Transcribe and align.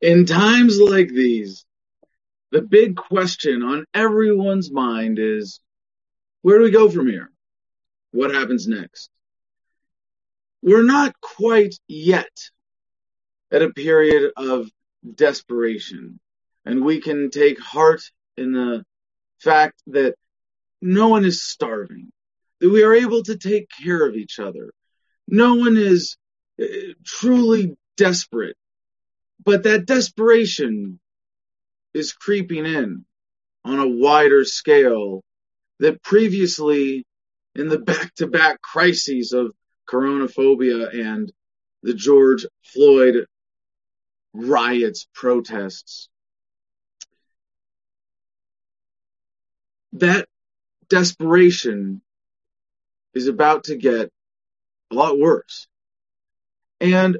In 0.00 0.26
times 0.26 0.80
like 0.80 1.08
these, 1.08 1.64
the 2.50 2.62
big 2.62 2.96
question 2.96 3.62
on 3.62 3.84
everyone's 3.92 4.70
mind 4.70 5.18
is 5.18 5.60
where 6.42 6.58
do 6.58 6.64
we 6.64 6.70
go 6.70 6.88
from 6.88 7.08
here? 7.08 7.30
What 8.12 8.32
happens 8.32 8.66
next? 8.66 9.10
We're 10.62 10.84
not 10.84 11.20
quite 11.20 11.74
yet 11.88 12.30
at 13.50 13.62
a 13.62 13.70
period 13.70 14.32
of 14.36 14.68
desperation, 15.14 16.20
and 16.64 16.84
we 16.84 17.00
can 17.00 17.30
take 17.30 17.60
heart 17.60 18.02
in 18.36 18.52
the 18.52 18.84
fact 19.40 19.82
that 19.88 20.14
no 20.80 21.08
one 21.08 21.24
is 21.24 21.42
starving, 21.42 22.12
that 22.60 22.70
we 22.70 22.82
are 22.82 22.94
able 22.94 23.22
to 23.24 23.36
take 23.36 23.68
care 23.82 24.06
of 24.06 24.16
each 24.16 24.38
other. 24.38 24.72
No 25.26 25.54
one 25.54 25.76
is 25.76 26.16
uh, 26.60 26.66
truly 27.04 27.76
desperate 27.96 28.56
but 29.44 29.62
that 29.62 29.86
desperation 29.86 30.98
is 31.94 32.12
creeping 32.12 32.66
in 32.66 33.04
on 33.64 33.78
a 33.78 33.88
wider 33.88 34.44
scale 34.44 35.22
that 35.80 36.02
previously 36.02 37.06
in 37.54 37.68
the 37.68 37.78
back 37.78 38.14
to 38.16 38.26
back 38.26 38.60
crises 38.60 39.32
of 39.32 39.52
coronaphobia 39.88 40.94
and 40.94 41.32
the 41.82 41.94
George 41.94 42.44
Floyd 42.62 43.26
riots, 44.34 45.08
protests. 45.14 46.08
That 49.94 50.28
desperation 50.88 52.02
is 53.14 53.28
about 53.28 53.64
to 53.64 53.76
get 53.76 54.10
a 54.90 54.94
lot 54.94 55.18
worse. 55.18 55.66
And 56.80 57.18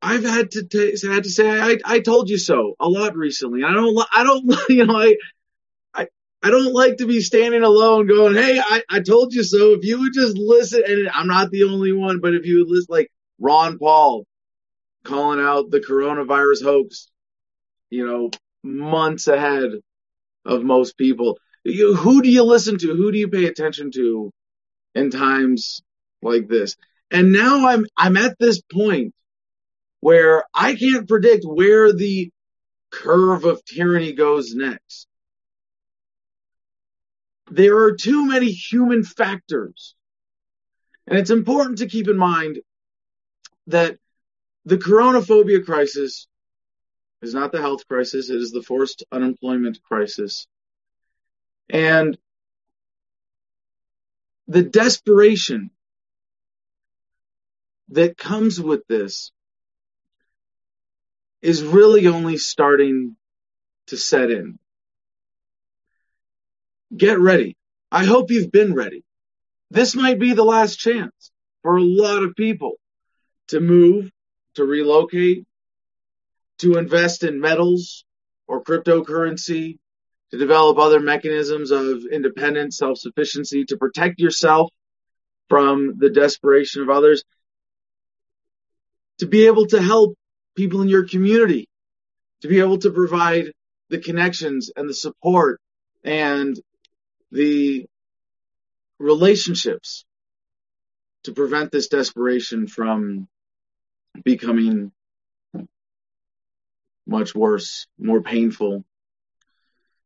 I've 0.00 0.22
had 0.22 0.52
to 0.52 0.64
t- 0.64 0.96
had 1.02 1.24
to 1.24 1.30
say 1.30 1.48
I 1.48 1.78
I 1.84 2.00
told 2.00 2.28
you 2.28 2.38
so 2.38 2.74
a 2.78 2.88
lot 2.88 3.16
recently. 3.16 3.64
I 3.64 3.72
don't 3.72 3.98
I 4.12 4.22
don't 4.24 4.54
you 4.68 4.86
know 4.86 4.96
I 4.96 5.16
I 5.94 6.06
I 6.42 6.50
don't 6.50 6.72
like 6.72 6.98
to 6.98 7.06
be 7.06 7.20
standing 7.20 7.62
alone 7.62 8.06
going, 8.06 8.34
"Hey, 8.34 8.60
I 8.60 8.82
I 8.88 9.00
told 9.00 9.34
you 9.34 9.42
so." 9.42 9.72
If 9.72 9.84
you 9.84 10.00
would 10.00 10.14
just 10.14 10.36
listen 10.36 10.82
and 10.86 11.08
I'm 11.12 11.26
not 11.26 11.50
the 11.50 11.64
only 11.64 11.92
one, 11.92 12.20
but 12.20 12.34
if 12.34 12.46
you 12.46 12.58
would 12.58 12.68
listen 12.68 12.86
like 12.88 13.10
Ron 13.40 13.78
Paul 13.78 14.24
calling 15.04 15.40
out 15.40 15.70
the 15.70 15.80
coronavirus 15.80 16.62
hoax, 16.62 17.08
you 17.90 18.06
know, 18.06 18.30
months 18.62 19.26
ahead 19.26 19.70
of 20.44 20.62
most 20.62 20.96
people. 20.96 21.38
You, 21.64 21.94
who 21.94 22.22
do 22.22 22.30
you 22.30 22.44
listen 22.44 22.78
to? 22.78 22.94
Who 22.94 23.12
do 23.12 23.18
you 23.18 23.28
pay 23.28 23.46
attention 23.46 23.90
to 23.92 24.32
in 24.94 25.10
times 25.10 25.82
like 26.22 26.48
this? 26.48 26.76
And 27.10 27.32
now 27.32 27.68
I'm 27.68 27.86
I'm 27.96 28.16
at 28.16 28.38
this 28.38 28.60
point 28.60 29.14
where 30.00 30.44
I 30.54 30.74
can't 30.74 31.08
predict 31.08 31.44
where 31.44 31.92
the 31.92 32.30
curve 32.90 33.44
of 33.44 33.64
tyranny 33.64 34.12
goes 34.12 34.54
next. 34.54 35.06
There 37.50 37.78
are 37.78 37.96
too 37.96 38.26
many 38.26 38.50
human 38.50 39.04
factors. 39.04 39.94
And 41.06 41.18
it's 41.18 41.30
important 41.30 41.78
to 41.78 41.88
keep 41.88 42.08
in 42.08 42.18
mind 42.18 42.60
that 43.68 43.98
the 44.66 44.76
coronaphobia 44.76 45.64
crisis 45.64 46.26
is 47.22 47.34
not 47.34 47.50
the 47.50 47.60
health 47.60 47.88
crisis, 47.88 48.28
it 48.28 48.36
is 48.36 48.50
the 48.50 48.62
forced 48.62 49.04
unemployment 49.10 49.82
crisis. 49.82 50.46
And 51.70 52.16
the 54.48 54.62
desperation 54.62 55.70
that 57.90 58.16
comes 58.16 58.60
with 58.60 58.86
this 58.88 59.30
is 61.42 61.62
really 61.62 62.06
only 62.06 62.38
starting 62.38 63.16
to 63.88 63.96
set 63.96 64.30
in. 64.30 64.58
Get 66.96 67.18
ready. 67.18 67.56
I 67.92 68.04
hope 68.04 68.30
you've 68.30 68.50
been 68.50 68.74
ready. 68.74 69.04
This 69.70 69.94
might 69.94 70.18
be 70.18 70.32
the 70.32 70.44
last 70.44 70.78
chance 70.78 71.30
for 71.62 71.76
a 71.76 71.82
lot 71.82 72.22
of 72.22 72.34
people 72.34 72.72
to 73.48 73.60
move, 73.60 74.10
to 74.54 74.64
relocate, 74.64 75.44
to 76.58 76.78
invest 76.78 77.22
in 77.22 77.40
metals 77.40 78.04
or 78.46 78.62
cryptocurrency, 78.64 79.78
to 80.30 80.38
develop 80.38 80.78
other 80.78 81.00
mechanisms 81.00 81.70
of 81.70 82.04
independence, 82.10 82.78
self-sufficiency, 82.78 83.64
to 83.64 83.76
protect 83.76 84.20
yourself 84.20 84.70
from 85.48 85.94
the 85.98 86.10
desperation 86.10 86.82
of 86.82 86.90
others, 86.90 87.24
to 89.18 89.26
be 89.26 89.46
able 89.46 89.66
to 89.66 89.80
help 89.80 90.16
people 90.54 90.82
in 90.82 90.88
your 90.88 91.06
community 91.08 91.68
to 92.42 92.48
be 92.48 92.60
able 92.60 92.78
to 92.78 92.90
provide 92.90 93.52
the 93.88 93.98
connections 93.98 94.70
and 94.74 94.88
the 94.88 94.94
support 94.94 95.60
and 96.04 96.58
the 97.32 97.86
relationships 98.98 100.04
to 101.24 101.32
prevent 101.32 101.72
this 101.72 101.88
desperation 101.88 102.66
from 102.66 103.28
becoming 104.24 104.92
much 107.06 107.34
worse, 107.34 107.86
more 107.98 108.20
painful. 108.20 108.84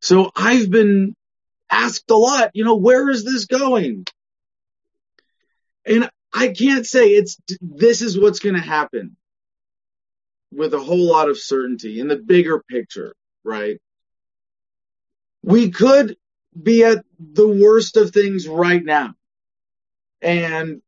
So 0.03 0.33
I've 0.35 0.69
been 0.69 1.15
asked 1.71 2.11
a 2.11 2.17
lot, 2.17 2.51
you 2.55 2.65
know, 2.65 2.75
where 2.75 3.09
is 3.09 3.25
this 3.25 3.47
going? 3.47 4.05
And 5.87 6.11
I 6.35 6.49
can't 6.49 6.85
say 6.85 7.11
it's, 7.11 7.39
this 7.61 8.03
is 8.03 8.19
what's 8.19 8.41
going 8.41 8.57
to 8.57 8.61
happen 8.61 9.17
with 10.53 10.75
a 10.75 10.81
whole 10.81 11.09
lot 11.09 11.31
of 11.31 11.39
certainty 11.39 12.01
in 12.01 12.09
the 12.09 12.17
bigger 12.17 12.65
picture, 12.69 13.15
right? 13.45 13.81
We 15.45 15.71
could 15.71 16.17
be 16.61 16.83
at 16.83 17.05
the 17.21 17.49
worst 17.49 17.97
of 17.97 18.11
things 18.11 18.49
right 18.49 18.85
now. 18.85 19.15
And 20.21 20.83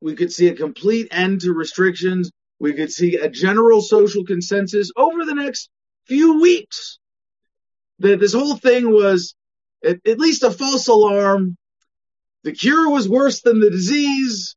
we 0.00 0.14
could 0.14 0.32
see 0.32 0.46
a 0.46 0.54
complete 0.54 1.08
end 1.10 1.40
to 1.40 1.52
restrictions. 1.52 2.30
We 2.60 2.74
could 2.74 2.92
see 2.92 3.16
a 3.16 3.28
general 3.28 3.82
social 3.82 4.24
consensus 4.24 4.92
over 4.96 5.24
the 5.24 5.34
next 5.34 5.68
few 6.06 6.40
weeks 6.40 7.00
that 8.00 8.20
this 8.20 8.34
whole 8.34 8.56
thing 8.56 8.90
was 8.90 9.34
at, 9.84 9.98
at 10.06 10.18
least 10.18 10.42
a 10.42 10.50
false 10.50 10.88
alarm. 10.88 11.56
The 12.44 12.52
cure 12.52 12.88
was 12.90 13.08
worse 13.08 13.42
than 13.42 13.60
the 13.60 13.70
disease 13.70 14.56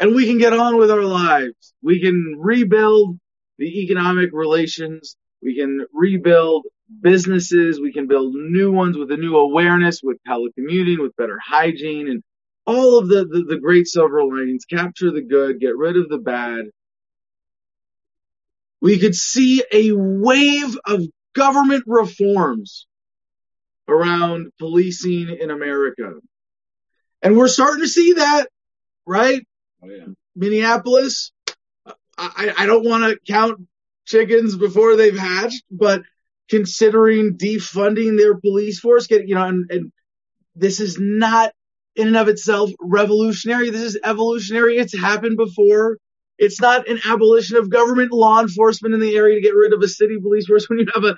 and 0.00 0.14
we 0.14 0.26
can 0.26 0.38
get 0.38 0.54
on 0.54 0.78
with 0.78 0.90
our 0.90 1.04
lives. 1.04 1.74
We 1.82 2.00
can 2.00 2.36
rebuild 2.38 3.20
the 3.58 3.82
economic 3.82 4.30
relations. 4.32 5.14
We 5.42 5.54
can 5.54 5.84
rebuild 5.92 6.64
businesses. 7.02 7.78
We 7.78 7.92
can 7.92 8.08
build 8.08 8.34
new 8.34 8.72
ones 8.72 8.96
with 8.96 9.12
a 9.12 9.18
new 9.18 9.36
awareness, 9.36 10.00
with 10.02 10.16
telecommuting, 10.26 11.00
with 11.00 11.14
better 11.16 11.38
hygiene, 11.44 12.08
and 12.08 12.22
all 12.66 12.98
of 12.98 13.08
the, 13.08 13.26
the, 13.26 13.44
the 13.46 13.60
great 13.60 13.86
silver 13.86 14.24
linings. 14.24 14.64
Capture 14.64 15.10
the 15.10 15.20
good, 15.20 15.60
get 15.60 15.76
rid 15.76 15.98
of 15.98 16.08
the 16.08 16.18
bad. 16.18 16.64
We 18.80 18.98
could 18.98 19.14
see 19.14 19.62
a 19.70 19.92
wave 19.92 20.78
of 20.86 21.02
government 21.34 21.84
reforms 21.86 22.86
around 23.88 24.52
policing 24.58 25.36
in 25.40 25.50
America. 25.50 26.14
And 27.22 27.36
we're 27.36 27.48
starting 27.48 27.82
to 27.82 27.88
see 27.88 28.14
that, 28.14 28.48
right? 29.06 29.46
Oh, 29.82 29.88
yeah. 29.88 30.06
Minneapolis, 30.36 31.32
I, 32.16 32.52
I 32.56 32.66
don't 32.66 32.84
want 32.84 33.04
to 33.04 33.18
count 33.32 33.66
chickens 34.06 34.56
before 34.56 34.96
they've 34.96 35.18
hatched, 35.18 35.64
but 35.70 36.02
considering 36.48 37.36
defunding 37.36 38.16
their 38.16 38.36
police 38.36 38.80
force, 38.80 39.06
get, 39.06 39.28
you 39.28 39.34
know, 39.34 39.46
and, 39.46 39.70
and 39.70 39.92
this 40.54 40.80
is 40.80 40.98
not 40.98 41.52
in 41.96 42.08
and 42.08 42.16
of 42.16 42.28
itself 42.28 42.70
revolutionary. 42.80 43.70
This 43.70 43.82
is 43.82 43.98
evolutionary. 44.02 44.78
It's 44.78 44.98
happened 44.98 45.36
before. 45.36 45.98
It's 46.40 46.60
not 46.60 46.88
an 46.88 46.98
abolition 47.06 47.58
of 47.58 47.68
government. 47.68 48.12
Law 48.12 48.40
enforcement 48.40 48.94
in 48.94 49.00
the 49.00 49.14
area 49.14 49.36
to 49.36 49.42
get 49.42 49.54
rid 49.54 49.74
of 49.74 49.82
a 49.82 49.88
city 49.88 50.18
police 50.20 50.46
force 50.46 50.68
when 50.68 50.78
you 50.78 50.86
have 50.94 51.04
a 51.04 51.16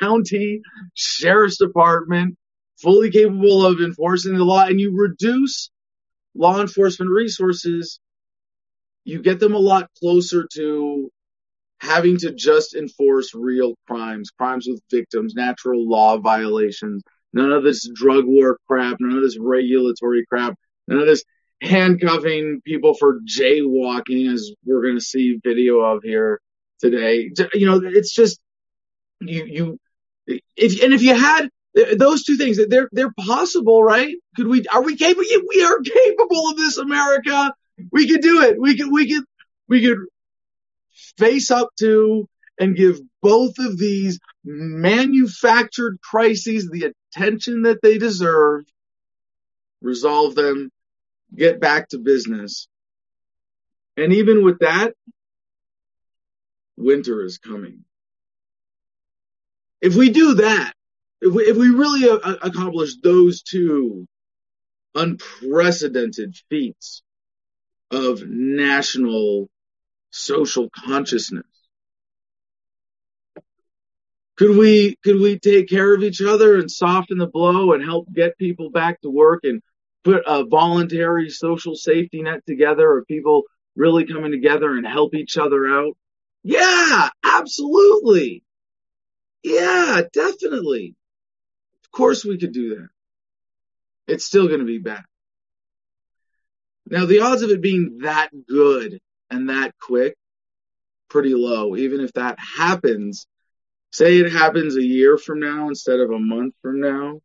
county 0.00 0.62
sheriff's 0.94 1.58
department 1.58 2.36
fully 2.80 3.10
capable 3.10 3.64
of 3.64 3.80
enforcing 3.80 4.34
the 4.36 4.44
law 4.44 4.64
and 4.64 4.80
you 4.80 4.92
reduce 4.96 5.70
law 6.34 6.60
enforcement 6.60 7.10
resources 7.10 8.00
you 9.04 9.22
get 9.22 9.40
them 9.40 9.54
a 9.54 9.58
lot 9.58 9.90
closer 10.00 10.46
to 10.54 11.10
having 11.80 12.16
to 12.16 12.32
just 12.32 12.74
enforce 12.74 13.34
real 13.34 13.74
crimes, 13.86 14.30
crimes 14.30 14.66
with 14.68 14.80
victims, 14.90 15.34
natural 15.34 15.88
law 15.88 16.16
violations, 16.16 17.02
none 17.32 17.50
of 17.50 17.64
this 17.64 17.88
drug 17.92 18.24
war 18.24 18.58
crap, 18.68 18.96
none 19.00 19.16
of 19.16 19.22
this 19.22 19.38
regulatory 19.38 20.24
crap, 20.28 20.54
none 20.86 21.00
of 21.00 21.06
this 21.06 21.24
handcuffing 21.62 22.60
people 22.64 22.94
for 22.94 23.20
jaywalking, 23.20 24.32
as 24.32 24.52
we're 24.64 24.82
going 24.82 24.98
to 24.98 25.04
see 25.04 25.38
video 25.42 25.80
of 25.80 26.02
here 26.02 26.40
today. 26.80 27.30
You 27.54 27.66
know, 27.66 27.80
it's 27.82 28.12
just 28.12 28.40
you, 29.20 29.78
you, 30.26 30.40
if 30.56 30.82
and 30.82 30.92
if 30.92 31.02
you 31.02 31.14
had 31.14 31.48
Those 31.96 32.24
two 32.24 32.36
things, 32.36 32.58
they're, 32.68 32.90
they're 32.92 33.14
possible, 33.18 33.82
right? 33.82 34.14
Could 34.36 34.46
we, 34.46 34.66
are 34.66 34.82
we 34.82 34.96
capable? 34.96 35.24
We 35.48 35.64
are 35.64 35.78
capable 35.80 36.50
of 36.50 36.56
this, 36.56 36.76
America. 36.76 37.54
We 37.90 38.06
could 38.08 38.20
do 38.20 38.42
it. 38.42 38.60
We 38.60 38.76
could, 38.76 38.92
we 38.92 39.10
could, 39.10 39.24
we 39.68 39.80
could 39.80 39.98
face 41.16 41.50
up 41.50 41.70
to 41.78 42.28
and 42.60 42.76
give 42.76 43.00
both 43.22 43.58
of 43.58 43.78
these 43.78 44.20
manufactured 44.44 45.98
crises 46.02 46.68
the 46.68 46.92
attention 47.16 47.62
that 47.62 47.80
they 47.80 47.96
deserve, 47.96 48.64
resolve 49.80 50.34
them, 50.34 50.70
get 51.34 51.60
back 51.60 51.88
to 51.88 51.98
business. 51.98 52.68
And 53.96 54.12
even 54.12 54.44
with 54.44 54.60
that, 54.60 54.94
winter 56.76 57.24
is 57.24 57.38
coming. 57.38 57.84
If 59.80 59.96
we 59.96 60.10
do 60.10 60.34
that, 60.34 60.72
if 61.20 61.32
we, 61.32 61.44
if 61.44 61.56
we 61.56 61.68
really 61.68 62.08
a- 62.08 62.46
accomplish 62.46 62.96
those 63.02 63.42
two 63.42 64.06
unprecedented 64.94 66.36
feats 66.48 67.02
of 67.90 68.22
national 68.26 69.48
social 70.10 70.70
consciousness, 70.70 71.46
could 74.36 74.56
we 74.56 74.96
could 75.04 75.20
we 75.20 75.38
take 75.38 75.68
care 75.68 75.94
of 75.94 76.02
each 76.02 76.22
other 76.22 76.58
and 76.58 76.70
soften 76.70 77.18
the 77.18 77.26
blow 77.26 77.72
and 77.72 77.84
help 77.84 78.10
get 78.12 78.38
people 78.38 78.70
back 78.70 79.00
to 79.02 79.10
work 79.10 79.40
and 79.44 79.62
put 80.04 80.22
a 80.26 80.44
voluntary 80.44 81.30
social 81.30 81.74
safety 81.74 82.22
net 82.22 82.40
together 82.46 82.98
of 82.98 83.06
people 83.06 83.44
really 83.76 84.06
coming 84.06 84.32
together 84.32 84.76
and 84.76 84.86
help 84.86 85.14
each 85.14 85.36
other 85.36 85.66
out? 85.66 85.96
Yeah, 86.42 87.08
absolutely. 87.24 88.42
Yeah, 89.42 90.02
definitely. 90.12 90.94
Of 91.84 91.90
course 91.90 92.24
we 92.24 92.38
could 92.38 92.52
do 92.52 92.76
that. 92.76 92.88
It's 94.08 94.24
still 94.24 94.48
going 94.48 94.60
to 94.60 94.66
be 94.66 94.78
bad. 94.78 95.02
Now 96.86 97.06
the 97.06 97.20
odds 97.20 97.42
of 97.42 97.50
it 97.50 97.62
being 97.62 97.98
that 98.02 98.30
good 98.48 98.98
and 99.30 99.48
that 99.48 99.74
quick, 99.80 100.16
pretty 101.08 101.34
low. 101.34 101.76
Even 101.76 102.00
if 102.00 102.12
that 102.14 102.38
happens, 102.38 103.26
say 103.90 104.18
it 104.18 104.32
happens 104.32 104.76
a 104.76 104.82
year 104.82 105.16
from 105.16 105.40
now 105.40 105.68
instead 105.68 106.00
of 106.00 106.10
a 106.10 106.18
month 106.18 106.54
from 106.60 106.80
now, 106.80 107.20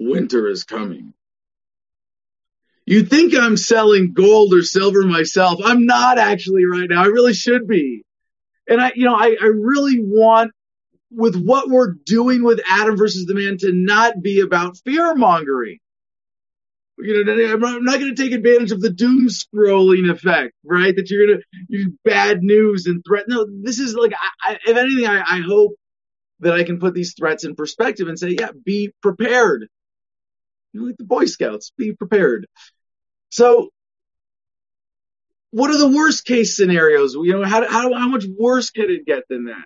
winter 0.00 0.48
is 0.48 0.64
coming. 0.64 1.14
You 2.86 3.04
think 3.04 3.34
I'm 3.36 3.56
selling 3.56 4.14
gold 4.14 4.52
or 4.54 4.62
silver 4.62 5.02
myself. 5.02 5.60
I'm 5.64 5.86
not 5.86 6.18
actually 6.18 6.64
right 6.64 6.88
now. 6.88 7.04
I 7.04 7.06
really 7.06 7.34
should 7.34 7.68
be. 7.68 8.02
And 8.66 8.80
I, 8.80 8.92
you 8.96 9.04
know, 9.04 9.14
I, 9.14 9.36
I 9.40 9.46
really 9.46 10.00
want 10.00 10.52
with 11.12 11.36
what 11.36 11.68
we're 11.68 11.92
doing 12.04 12.42
with 12.42 12.60
Adam 12.68 12.96
versus 12.96 13.26
the 13.26 13.34
man 13.34 13.58
to 13.58 13.72
not 13.72 14.22
be 14.22 14.40
about 14.40 14.78
fear 14.84 15.14
mongering. 15.14 15.78
You 16.98 17.24
know, 17.24 17.32
I'm 17.52 17.84
not 17.84 17.98
going 17.98 18.14
to 18.14 18.22
take 18.22 18.32
advantage 18.32 18.72
of 18.72 18.80
the 18.80 18.90
doom 18.90 19.28
scrolling 19.28 20.10
effect, 20.10 20.52
right? 20.64 20.94
That 20.94 21.10
you're 21.10 21.26
going 21.26 21.38
to 21.38 21.44
use 21.68 21.92
bad 22.04 22.42
news 22.42 22.86
and 22.86 23.02
threat. 23.06 23.24
No, 23.26 23.46
this 23.62 23.78
is 23.78 23.94
like, 23.94 24.12
I, 24.12 24.52
I, 24.52 24.58
if 24.66 24.76
anything, 24.76 25.06
I, 25.06 25.20
I 25.20 25.40
hope 25.46 25.72
that 26.40 26.54
I 26.54 26.64
can 26.64 26.78
put 26.78 26.94
these 26.94 27.14
threats 27.18 27.44
in 27.44 27.54
perspective 27.54 28.08
and 28.08 28.18
say, 28.18 28.36
yeah, 28.38 28.50
be 28.64 28.92
prepared. 29.02 29.68
Like 30.74 30.96
the 30.96 31.04
Boy 31.04 31.24
Scouts, 31.24 31.72
be 31.76 31.92
prepared. 31.92 32.46
So, 33.30 33.70
what 35.50 35.70
are 35.70 35.78
the 35.78 35.88
worst 35.88 36.24
case 36.24 36.56
scenarios? 36.56 37.14
You 37.14 37.40
know, 37.40 37.44
how, 37.44 37.68
how, 37.68 37.92
how 37.92 38.08
much 38.08 38.24
worse 38.38 38.70
could 38.70 38.90
it 38.90 39.04
get 39.04 39.24
than 39.28 39.46
that? 39.46 39.64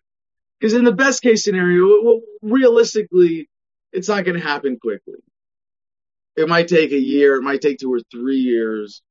Because 0.59 0.75
in 0.75 0.85
the 0.85 0.93
best 0.93 1.23
case 1.23 1.45
scenario, 1.45 2.03
well, 2.03 2.21
realistically, 2.41 3.51
it's 3.93 4.09
not 4.09 4.25
going 4.25 4.39
to 4.39 4.47
happen 4.47 4.79
quickly. 4.81 5.21
It 6.37 6.49
might 6.49 6.69
take 6.69 6.93
a 6.93 6.99
year. 6.99 7.37
It 7.37 7.43
might 7.43 7.61
take 7.61 7.79
two 7.79 7.93
or 7.93 8.01
three 8.11 8.39
years. 8.39 9.03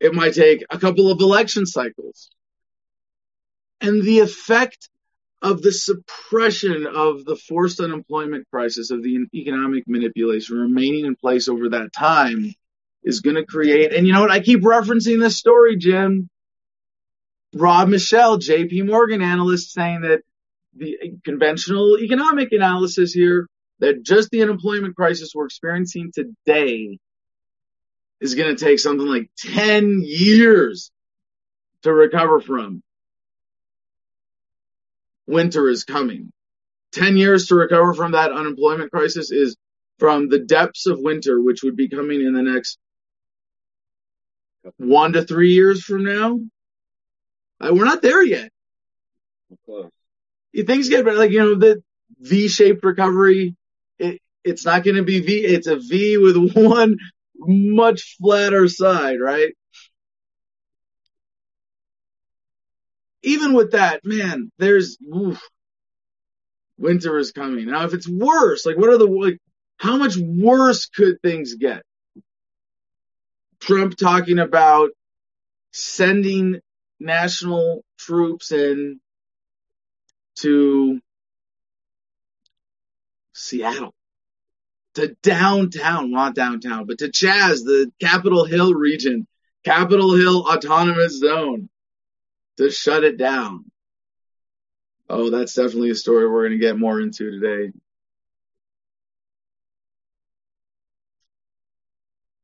It 0.00 0.14
might 0.14 0.34
take 0.34 0.64
a 0.70 0.78
couple 0.78 1.10
of 1.10 1.20
election 1.20 1.66
cycles. 1.66 2.30
And 3.80 4.02
the 4.02 4.20
effect 4.20 4.88
of 5.40 5.62
the 5.62 5.72
suppression 5.72 6.86
of 6.86 7.24
the 7.24 7.36
forced 7.36 7.80
unemployment 7.80 8.46
crisis, 8.50 8.90
of 8.90 9.02
the 9.02 9.26
economic 9.34 9.84
manipulation 9.86 10.56
remaining 10.56 11.06
in 11.06 11.14
place 11.14 11.48
over 11.48 11.70
that 11.70 11.92
time 11.92 12.52
is 13.04 13.20
going 13.20 13.36
to 13.36 13.46
create, 13.46 13.92
and 13.92 14.06
you 14.06 14.12
know 14.12 14.20
what? 14.20 14.30
I 14.30 14.40
keep 14.40 14.62
referencing 14.62 15.20
this 15.20 15.38
story, 15.38 15.76
Jim. 15.76 16.28
Rob 17.54 17.88
Michelle, 17.88 18.38
JP 18.38 18.86
Morgan 18.86 19.22
analyst 19.22 19.72
saying 19.72 20.02
that 20.02 20.20
the 20.76 20.96
conventional 21.24 21.98
economic 21.98 22.52
analysis 22.52 23.12
here 23.12 23.48
that 23.80 24.02
just 24.02 24.30
the 24.30 24.42
unemployment 24.42 24.96
crisis 24.96 25.32
we're 25.34 25.46
experiencing 25.46 26.10
today 26.12 26.98
is 28.20 28.34
going 28.34 28.54
to 28.54 28.64
take 28.64 28.78
something 28.78 29.06
like 29.06 29.30
10 29.38 30.02
years 30.04 30.90
to 31.82 31.92
recover 31.92 32.40
from. 32.40 32.82
Winter 35.28 35.68
is 35.68 35.84
coming. 35.84 36.32
10 36.92 37.16
years 37.16 37.46
to 37.46 37.54
recover 37.54 37.94
from 37.94 38.12
that 38.12 38.32
unemployment 38.32 38.90
crisis 38.90 39.30
is 39.30 39.56
from 39.98 40.28
the 40.28 40.38
depths 40.38 40.86
of 40.86 40.98
winter, 40.98 41.40
which 41.40 41.62
would 41.62 41.76
be 41.76 41.88
coming 41.88 42.20
in 42.22 42.32
the 42.32 42.42
next 42.42 42.78
one 44.78 45.12
to 45.12 45.22
three 45.22 45.52
years 45.52 45.84
from 45.84 46.04
now. 46.04 46.40
Uh, 47.60 47.74
we're 47.74 47.84
not 47.84 48.02
there 48.02 48.24
yet. 48.24 48.50
Close. 49.64 49.90
Things 50.66 50.88
get 50.88 51.04
better, 51.04 51.18
like, 51.18 51.30
you 51.30 51.40
know, 51.40 51.54
the 51.54 51.82
V-shaped 52.20 52.82
recovery 52.82 53.54
it, 53.98 54.20
it's 54.44 54.64
not 54.64 54.84
going 54.84 54.96
to 54.96 55.02
be 55.02 55.20
V. 55.20 55.44
It's 55.44 55.66
a 55.66 55.76
V 55.76 56.18
with 56.18 56.36
one 56.54 56.96
much 57.36 58.16
flatter 58.20 58.68
side, 58.68 59.20
right? 59.20 59.54
Even 63.22 63.52
with 63.52 63.72
that, 63.72 64.04
man, 64.04 64.50
there's 64.58 64.96
oof, 65.02 65.40
winter 66.76 67.18
is 67.18 67.32
coming. 67.32 67.66
Now, 67.66 67.84
if 67.84 67.94
it's 67.94 68.08
worse, 68.08 68.64
like 68.64 68.76
what 68.76 68.90
are 68.90 68.98
the 68.98 69.06
like, 69.06 69.38
how 69.76 69.96
much 69.96 70.16
worse 70.16 70.86
could 70.86 71.20
things 71.22 71.54
get? 71.54 71.82
Trump 73.60 73.96
talking 73.96 74.38
about 74.38 74.90
sending 75.72 76.60
national 77.00 77.84
troops 77.98 78.52
in 78.52 79.00
to 80.36 81.00
Seattle 83.32 83.94
to 84.98 85.16
downtown, 85.22 86.10
not 86.10 86.34
downtown, 86.34 86.86
but 86.86 86.98
to 86.98 87.08
Chaz, 87.08 87.64
the 87.64 87.90
Capitol 88.00 88.44
Hill 88.44 88.74
region, 88.74 89.26
Capitol 89.64 90.14
Hill 90.14 90.42
Autonomous 90.42 91.18
Zone, 91.18 91.68
to 92.58 92.70
shut 92.70 93.04
it 93.04 93.16
down. 93.16 93.64
Oh, 95.08 95.30
that's 95.30 95.54
definitely 95.54 95.90
a 95.90 95.94
story 95.94 96.28
we're 96.28 96.48
going 96.48 96.60
to 96.60 96.64
get 96.64 96.78
more 96.78 97.00
into 97.00 97.30
today. 97.30 97.72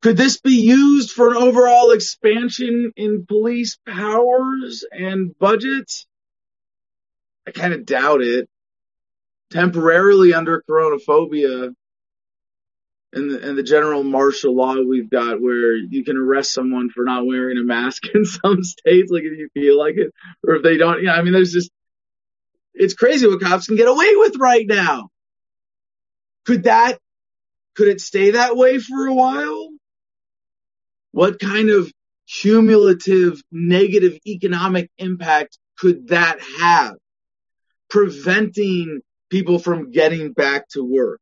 Could 0.00 0.16
this 0.16 0.40
be 0.40 0.60
used 0.62 1.10
for 1.10 1.30
an 1.30 1.36
overall 1.36 1.90
expansion 1.90 2.92
in 2.96 3.26
police 3.26 3.78
powers 3.86 4.84
and 4.90 5.38
budgets? 5.38 6.06
I 7.46 7.50
kind 7.50 7.74
of 7.74 7.86
doubt 7.86 8.22
it 8.22 8.48
temporarily 9.50 10.34
under 10.34 10.62
coronaphobia 10.68 11.74
and 13.14 13.30
the, 13.30 13.48
and 13.48 13.56
the 13.56 13.62
general 13.62 14.02
martial 14.02 14.54
law 14.54 14.74
we've 14.74 15.08
got 15.08 15.40
where 15.40 15.74
you 15.76 16.04
can 16.04 16.16
arrest 16.16 16.52
someone 16.52 16.90
for 16.90 17.04
not 17.04 17.26
wearing 17.26 17.58
a 17.58 17.62
mask 17.62 18.02
in 18.14 18.24
some 18.24 18.62
states, 18.62 19.10
like 19.10 19.22
if 19.22 19.38
you 19.38 19.48
feel 19.54 19.78
like 19.78 19.96
it, 19.96 20.12
or 20.46 20.56
if 20.56 20.62
they 20.62 20.76
don't, 20.76 21.02
yeah, 21.02 21.14
I 21.14 21.22
mean, 21.22 21.32
there's 21.32 21.52
just, 21.52 21.70
it's 22.74 22.94
crazy 22.94 23.26
what 23.26 23.40
cops 23.40 23.66
can 23.66 23.76
get 23.76 23.88
away 23.88 24.16
with 24.16 24.36
right 24.36 24.66
now. 24.66 25.08
Could 26.44 26.64
that, 26.64 26.98
could 27.76 27.88
it 27.88 28.00
stay 28.00 28.32
that 28.32 28.56
way 28.56 28.78
for 28.78 29.06
a 29.06 29.14
while? 29.14 29.70
What 31.12 31.38
kind 31.38 31.70
of 31.70 31.90
cumulative 32.28 33.40
negative 33.52 34.18
economic 34.26 34.90
impact 34.98 35.58
could 35.78 36.08
that 36.08 36.40
have? 36.58 36.96
Preventing 37.88 39.00
people 39.30 39.60
from 39.60 39.92
getting 39.92 40.32
back 40.32 40.68
to 40.70 40.82
work. 40.82 41.20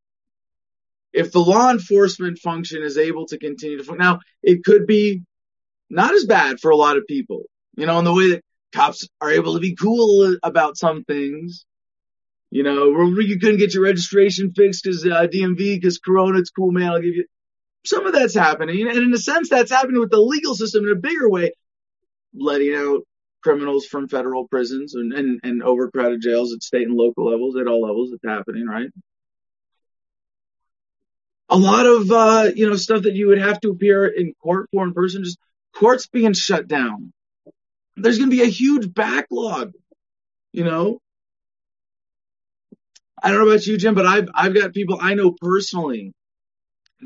If 1.12 1.32
the 1.32 1.40
law 1.40 1.70
enforcement 1.70 2.38
function 2.38 2.82
is 2.82 2.96
able 2.96 3.26
to 3.26 3.38
continue 3.38 3.82
to 3.82 3.96
now 3.96 4.20
it 4.42 4.64
could 4.64 4.86
be 4.86 5.22
not 5.90 6.14
as 6.14 6.24
bad 6.24 6.58
for 6.58 6.70
a 6.70 6.76
lot 6.76 6.96
of 6.96 7.06
people, 7.06 7.42
you 7.76 7.86
know, 7.86 7.98
in 7.98 8.04
the 8.04 8.14
way 8.14 8.30
that 8.30 8.44
cops 8.72 9.06
are 9.20 9.30
able 9.30 9.54
to 9.54 9.60
be 9.60 9.74
cool 9.74 10.36
about 10.42 10.76
some 10.76 11.04
things. 11.04 11.66
You 12.50 12.62
know, 12.62 13.18
you 13.20 13.38
couldn't 13.38 13.58
get 13.58 13.74
your 13.74 13.84
registration 13.84 14.52
fixed 14.54 14.84
because 14.84 15.04
uh, 15.04 15.26
DMV, 15.26 15.56
because 15.56 15.98
Corona, 15.98 16.38
it's 16.38 16.50
cool, 16.50 16.70
man. 16.70 16.90
I'll 16.90 17.00
give 17.00 17.14
you 17.14 17.24
some 17.84 18.06
of 18.06 18.12
that's 18.12 18.34
happening, 18.34 18.86
and 18.86 18.98
in 18.98 19.12
a 19.12 19.18
sense, 19.18 19.48
that's 19.48 19.70
happening 19.70 20.00
with 20.00 20.10
the 20.10 20.20
legal 20.20 20.54
system 20.54 20.84
in 20.84 20.92
a 20.92 20.96
bigger 20.96 21.28
way, 21.28 21.52
letting 22.34 22.74
out 22.74 23.02
criminals 23.42 23.86
from 23.86 24.08
federal 24.08 24.46
prisons 24.48 24.94
and, 24.94 25.12
and, 25.12 25.40
and 25.42 25.62
overcrowded 25.62 26.20
jails 26.22 26.52
at 26.52 26.62
state 26.62 26.86
and 26.86 26.96
local 26.96 27.30
levels, 27.30 27.56
at 27.56 27.66
all 27.66 27.82
levels. 27.82 28.12
It's 28.12 28.24
happening, 28.24 28.66
right? 28.66 28.88
A 31.52 31.58
lot 31.58 31.86
of, 31.86 32.10
uh, 32.10 32.50
you 32.56 32.68
know, 32.68 32.76
stuff 32.76 33.02
that 33.02 33.14
you 33.14 33.28
would 33.28 33.38
have 33.38 33.60
to 33.60 33.70
appear 33.70 34.06
in 34.06 34.32
court 34.42 34.70
for 34.72 34.84
in 34.84 34.94
person, 34.94 35.22
just 35.22 35.38
courts 35.76 36.06
being 36.06 36.32
shut 36.32 36.66
down. 36.66 37.12
There's 37.96 38.18
going 38.18 38.30
to 38.30 38.36
be 38.36 38.42
a 38.42 38.46
huge 38.46 38.92
backlog, 38.94 39.72
you 40.52 40.64
know? 40.64 40.98
I 43.22 43.30
don't 43.30 43.40
know 43.44 43.50
about 43.52 43.66
you, 43.66 43.76
Jim, 43.76 43.94
but 43.94 44.06
I've, 44.06 44.28
I've 44.34 44.54
got 44.54 44.72
people 44.72 44.98
I 45.00 45.14
know 45.14 45.32
personally 45.32 46.14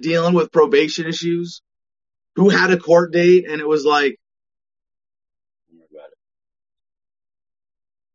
dealing 0.00 0.34
with 0.34 0.52
probation 0.52 1.06
issues 1.08 1.60
who 2.36 2.48
had 2.48 2.70
a 2.70 2.78
court 2.78 3.12
date 3.12 3.50
and 3.50 3.60
it 3.60 3.66
was 3.66 3.84
like, 3.84 4.16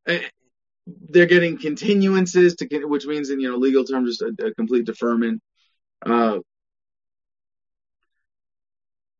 eh, 0.08 0.22
they're 0.88 1.26
getting 1.26 1.58
continuances 1.58 2.56
to, 2.58 2.86
which 2.86 3.06
means 3.06 3.30
in, 3.30 3.42
you 3.42 3.52
know, 3.52 3.58
legal 3.58 3.84
terms, 3.84 4.18
just 4.18 4.22
a, 4.22 4.48
a 4.48 4.56
complete 4.56 4.86
deferment. 4.86 5.42
Uh, 6.06 6.40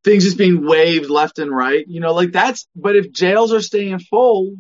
things 0.04 0.24
just 0.24 0.38
being 0.38 0.66
waved 0.66 1.10
left 1.10 1.40
and 1.40 1.56
right, 1.56 1.86
you 1.88 2.00
know, 2.00 2.14
like 2.14 2.32
that's, 2.32 2.68
but 2.76 2.96
if 2.96 3.12
jails 3.12 3.54
are 3.54 3.62
staying 3.62 4.00
full 4.00 4.56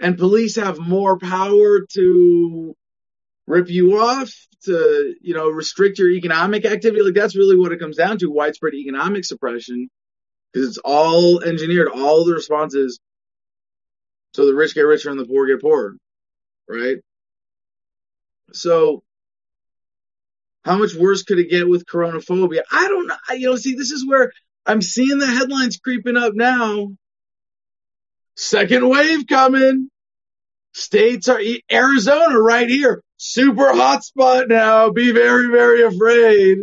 and 0.00 0.18
police 0.18 0.56
have 0.56 0.78
more 0.78 1.18
power 1.18 1.86
to 1.92 2.74
rip 3.46 3.68
you 3.68 3.98
off, 3.98 4.32
to, 4.64 5.14
you 5.20 5.34
know, 5.34 5.48
restrict 5.48 5.98
your 5.98 6.10
economic 6.10 6.64
activity. 6.64 7.02
Like 7.02 7.14
that's 7.14 7.36
really 7.36 7.56
what 7.56 7.72
it 7.72 7.80
comes 7.80 7.96
down 7.96 8.18
to, 8.18 8.30
widespread 8.30 8.74
economic 8.74 9.24
suppression. 9.24 9.88
Because 10.52 10.68
it's 10.68 10.78
all 10.78 11.40
engineered, 11.40 11.88
all 11.88 12.24
the 12.24 12.34
responses. 12.34 12.98
So 14.34 14.46
the 14.46 14.54
rich 14.54 14.74
get 14.74 14.82
richer 14.82 15.10
and 15.10 15.18
the 15.18 15.24
poor 15.24 15.46
get 15.46 15.60
poorer. 15.60 15.96
Right? 16.68 16.98
So 18.52 19.02
how 20.64 20.76
much 20.78 20.94
worse 20.94 21.22
could 21.22 21.38
it 21.38 21.50
get 21.50 21.68
with 21.68 21.86
coronaphobia? 21.86 22.62
I 22.70 22.88
don't 22.88 23.06
know. 23.06 23.16
You 23.34 23.50
know, 23.50 23.56
see, 23.56 23.74
this 23.74 23.90
is 23.90 24.06
where 24.06 24.32
I'm 24.66 24.82
seeing 24.82 25.18
the 25.18 25.26
headlines 25.26 25.78
creeping 25.78 26.16
up 26.16 26.34
now. 26.34 26.88
Second 28.36 28.88
wave 28.88 29.26
coming. 29.26 29.90
States 30.72 31.28
are 31.28 31.40
Arizona 31.70 32.38
right 32.38 32.68
here. 32.68 33.02
Super 33.16 33.74
hot 33.74 34.04
spot 34.04 34.48
now. 34.48 34.90
Be 34.90 35.12
very, 35.12 35.48
very 35.48 35.82
afraid. 35.82 36.58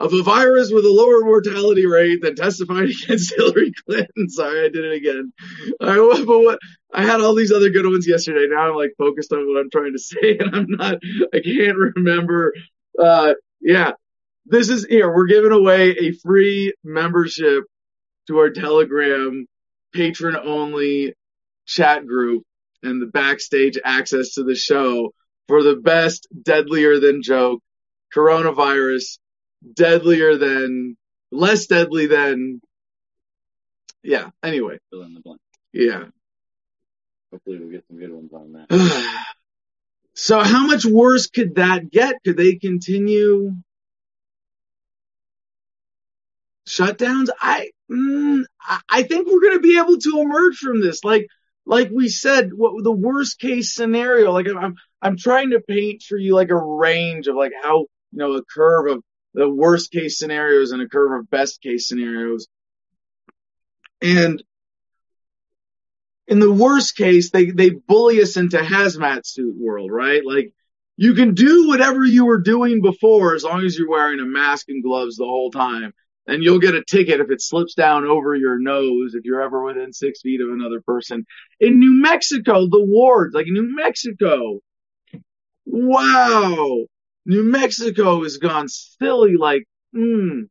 Of 0.00 0.12
a 0.14 0.22
virus 0.22 0.70
with 0.70 0.84
a 0.84 0.92
lower 0.92 1.24
mortality 1.24 1.84
rate 1.84 2.22
than 2.22 2.36
testified 2.36 2.90
against 3.04 3.34
Hillary 3.34 3.72
Clinton. 3.84 4.28
Sorry, 4.28 4.64
I 4.64 4.68
did 4.68 4.84
it 4.84 4.94
again. 4.94 5.32
I, 5.80 5.96
but 6.26 6.38
what, 6.38 6.58
I 6.92 7.04
had 7.04 7.20
all 7.20 7.34
these 7.34 7.52
other 7.52 7.70
good 7.70 7.86
ones 7.86 8.06
yesterday. 8.06 8.46
Now 8.48 8.68
I'm 8.68 8.76
like 8.76 8.92
focused 8.96 9.32
on 9.32 9.46
what 9.48 9.60
I'm 9.60 9.70
trying 9.70 9.92
to 9.94 9.98
say 9.98 10.38
and 10.38 10.54
I'm 10.54 10.66
not, 10.68 10.98
I 11.34 11.40
can't 11.40 11.76
remember. 11.96 12.54
Uh, 12.96 13.34
yeah, 13.60 13.92
this 14.46 14.68
is 14.68 14.86
here. 14.86 15.12
We're 15.12 15.26
giving 15.26 15.52
away 15.52 15.90
a 15.90 16.12
free 16.12 16.72
membership 16.84 17.64
to 18.28 18.38
our 18.38 18.50
Telegram 18.50 19.46
patron 19.92 20.36
only 20.36 21.14
chat 21.66 22.06
group 22.06 22.44
and 22.82 23.02
the 23.02 23.06
backstage 23.06 23.78
access 23.84 24.34
to 24.34 24.44
the 24.44 24.54
show 24.54 25.12
for 25.48 25.62
the 25.62 25.76
best 25.76 26.28
deadlier 26.42 27.00
than 27.00 27.22
joke 27.22 27.60
coronavirus 28.14 29.18
deadlier 29.74 30.36
than 30.36 30.96
less 31.30 31.66
deadly 31.66 32.06
than 32.06 32.60
yeah 34.02 34.30
anyway. 34.42 34.78
Fill 34.90 35.02
in 35.02 35.14
the 35.14 35.20
blank. 35.20 35.40
Yeah. 35.72 36.04
Hopefully 37.30 37.58
we'll 37.58 37.70
get 37.70 37.84
some 37.88 37.98
good 37.98 38.12
ones 38.12 38.32
on 38.32 38.52
that. 38.52 39.24
So 40.18 40.40
how 40.40 40.66
much 40.66 40.84
worse 40.84 41.28
could 41.28 41.54
that 41.54 41.92
get? 41.92 42.16
Could 42.24 42.36
they 42.36 42.56
continue 42.56 43.52
shutdowns? 46.68 47.28
I 47.40 47.70
mm, 47.88 48.42
I 48.88 49.04
think 49.04 49.28
we're 49.28 49.40
going 49.40 49.58
to 49.58 49.60
be 49.60 49.78
able 49.78 49.96
to 49.96 50.20
emerge 50.20 50.56
from 50.56 50.80
this. 50.82 51.04
Like, 51.04 51.28
like 51.66 51.90
we 51.92 52.08
said, 52.08 52.50
what 52.52 52.82
the 52.82 52.90
worst 52.90 53.38
case 53.38 53.72
scenario, 53.72 54.32
like 54.32 54.48
I'm, 54.48 54.74
I'm 55.00 55.16
trying 55.16 55.50
to 55.50 55.60
paint 55.60 56.02
for 56.02 56.16
you 56.16 56.34
like 56.34 56.50
a 56.50 56.56
range 56.56 57.28
of 57.28 57.36
like 57.36 57.52
how, 57.62 57.86
you 58.10 58.18
know, 58.18 58.32
a 58.32 58.44
curve 58.44 58.90
of 58.90 59.04
the 59.34 59.48
worst 59.48 59.92
case 59.92 60.18
scenarios 60.18 60.72
and 60.72 60.82
a 60.82 60.88
curve 60.88 61.20
of 61.20 61.30
best 61.30 61.62
case 61.62 61.88
scenarios. 61.88 62.46
And 64.00 64.42
in 66.26 66.40
the 66.40 66.52
worst 66.52 66.96
case, 66.96 67.30
they, 67.30 67.50
they 67.50 67.70
bully 67.70 68.20
us 68.20 68.36
into 68.36 68.58
hazmat 68.58 69.26
suit 69.26 69.54
world, 69.56 69.90
right? 69.90 70.22
Like 70.24 70.52
you 70.96 71.14
can 71.14 71.34
do 71.34 71.68
whatever 71.68 72.04
you 72.04 72.26
were 72.26 72.40
doing 72.40 72.82
before 72.82 73.34
as 73.34 73.44
long 73.44 73.64
as 73.64 73.78
you're 73.78 73.88
wearing 73.88 74.20
a 74.20 74.26
mask 74.26 74.68
and 74.68 74.82
gloves 74.82 75.16
the 75.16 75.24
whole 75.24 75.50
time 75.50 75.92
and 76.28 76.44
you'll 76.44 76.58
get 76.58 76.74
a 76.74 76.84
ticket 76.84 77.20
if 77.20 77.30
it 77.30 77.40
slips 77.40 77.74
down 77.74 78.04
over 78.04 78.34
your 78.34 78.58
nose 78.58 79.14
if 79.14 79.24
you're 79.24 79.42
ever 79.42 79.64
within 79.64 79.92
six 79.92 80.20
feet 80.20 80.42
of 80.42 80.50
another 80.50 80.82
person. 80.82 81.24
In 81.58 81.78
New 81.78 82.00
Mexico, 82.00 82.68
the 82.68 82.84
wards, 82.84 83.34
like 83.34 83.46
New 83.46 83.74
Mexico, 83.74 84.60
wow, 85.64 86.84
New 87.28 87.44
Mexico 87.44 88.22
has 88.22 88.38
gone 88.38 88.68
silly. 88.68 89.36
Like, 89.36 89.64
hmm, 89.92 90.44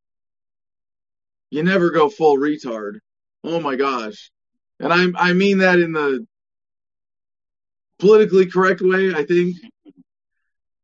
you 1.50 1.63
never 1.63 1.89
go 1.89 2.07
full 2.07 2.38
retard. 2.38 3.00
Oh 3.43 3.60
my 3.60 3.75
gosh, 3.75 4.29
and 4.79 4.93
I 4.93 5.29
I 5.29 5.34
mean 5.34 5.57
that 5.57 5.79
in 5.79 5.91
the 5.91 6.25
politically 7.98 8.46
correct 8.46 8.81
way. 8.81 9.13
I 9.13 9.25
think. 9.25 9.57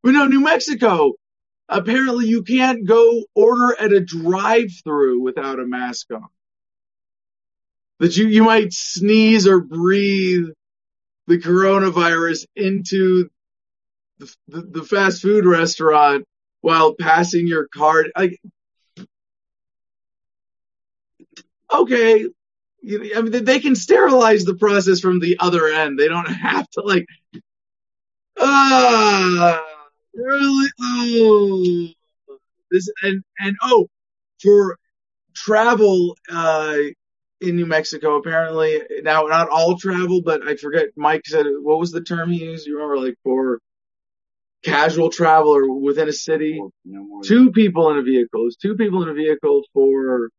But 0.02 0.14
no, 0.14 0.26
New 0.26 0.42
Mexico, 0.42 1.14
apparently 1.70 2.26
you 2.26 2.44
can't 2.44 2.86
go 2.86 3.24
order 3.36 3.74
at 3.80 3.94
a 3.94 4.02
drive-through 4.02 5.22
without 5.22 5.60
a 5.60 5.66
mask 5.66 6.12
on. 6.12 6.28
That 8.00 8.18
you, 8.18 8.28
you 8.28 8.44
might 8.44 8.74
sneeze 8.74 9.48
or 9.48 9.62
breathe 9.62 10.48
the 11.28 11.38
coronavirus 11.38 12.48
into 12.56 13.30
the, 14.48 14.62
the, 14.62 14.84
fast 14.84 15.22
food 15.22 15.46
restaurant 15.46 16.26
while 16.62 16.96
passing 17.00 17.48
your 17.48 17.68
card. 17.68 18.12
Like, 18.18 18.40
okay, 21.74 22.26
I 22.26 23.22
mean, 23.22 23.44
they 23.44 23.60
can 23.60 23.76
sterilize 23.76 24.46
the 24.46 24.56
process 24.56 25.00
from 25.00 25.20
the 25.20 25.38
other 25.40 25.68
end. 25.68 25.98
They 25.98 26.08
don't 26.08 26.26
have 26.26 26.70
to 26.72 26.82
like, 26.82 27.06
ah. 28.40 29.60
Uh, 29.60 29.74
Really? 30.14 30.70
Oh, 30.80 31.88
this 32.72 32.90
and 33.02 33.24
and 33.40 33.56
oh, 33.64 33.88
for 34.42 34.78
travel 35.36 36.16
uh, 36.30 36.78
in 37.42 37.56
New 37.56 37.66
Mexico, 37.66 38.18
apparently 38.18 38.82
now 39.02 39.24
not 39.24 39.50
all 39.50 39.78
travel, 39.78 40.22
but 40.22 40.48
I 40.48 40.56
forget. 40.56 40.90
Mike 40.96 41.26
said 41.26 41.46
what 41.62 41.80
was 41.80 41.92
the 41.92 42.02
term 42.02 42.32
he 42.32 42.44
used? 42.46 42.68
You 42.68 42.76
remember, 42.76 43.00
like 43.00 43.18
for 43.24 43.60
casual 44.64 45.10
traveler 45.10 45.70
within 45.72 46.10
a 46.10 46.14
city, 46.14 46.62
no 46.86 47.22
two 47.24 47.52
people 47.52 47.92
in 47.92 47.98
a 47.98 48.04
vehicle. 48.04 48.48
It's 48.48 48.56
two 48.56 48.76
people 48.76 49.04
in 49.04 49.10
a 49.10 49.14
vehicle 49.14 49.64
for 49.74 50.30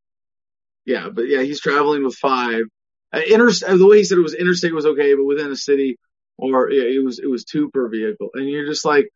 yeah, 0.85 1.09
but 1.13 1.29
yeah, 1.29 1.43
he's 1.43 1.61
traveling 1.61 2.05
with 2.05 2.15
five. 2.15 2.65
Uh, 3.13 3.21
inter 3.29 3.51
the 3.51 3.87
way 3.87 3.99
he 3.99 4.05
said 4.05 4.19
it 4.19 4.23
was 4.23 4.35
interstate 4.35 4.75
was 4.75 4.87
okay, 4.87 5.15
but 5.15 5.25
within 5.25 5.51
a 5.51 5.57
city 5.57 5.99
or 6.37 6.71
yeah, 6.71 6.85
it 6.85 7.05
was 7.05 7.19
it 7.19 7.29
was 7.29 7.45
two 7.45 7.71
per 7.71 7.89
vehicle, 7.89 8.31
and 8.35 8.49
you're 8.49 8.67
just 8.67 8.85
like 8.85 9.09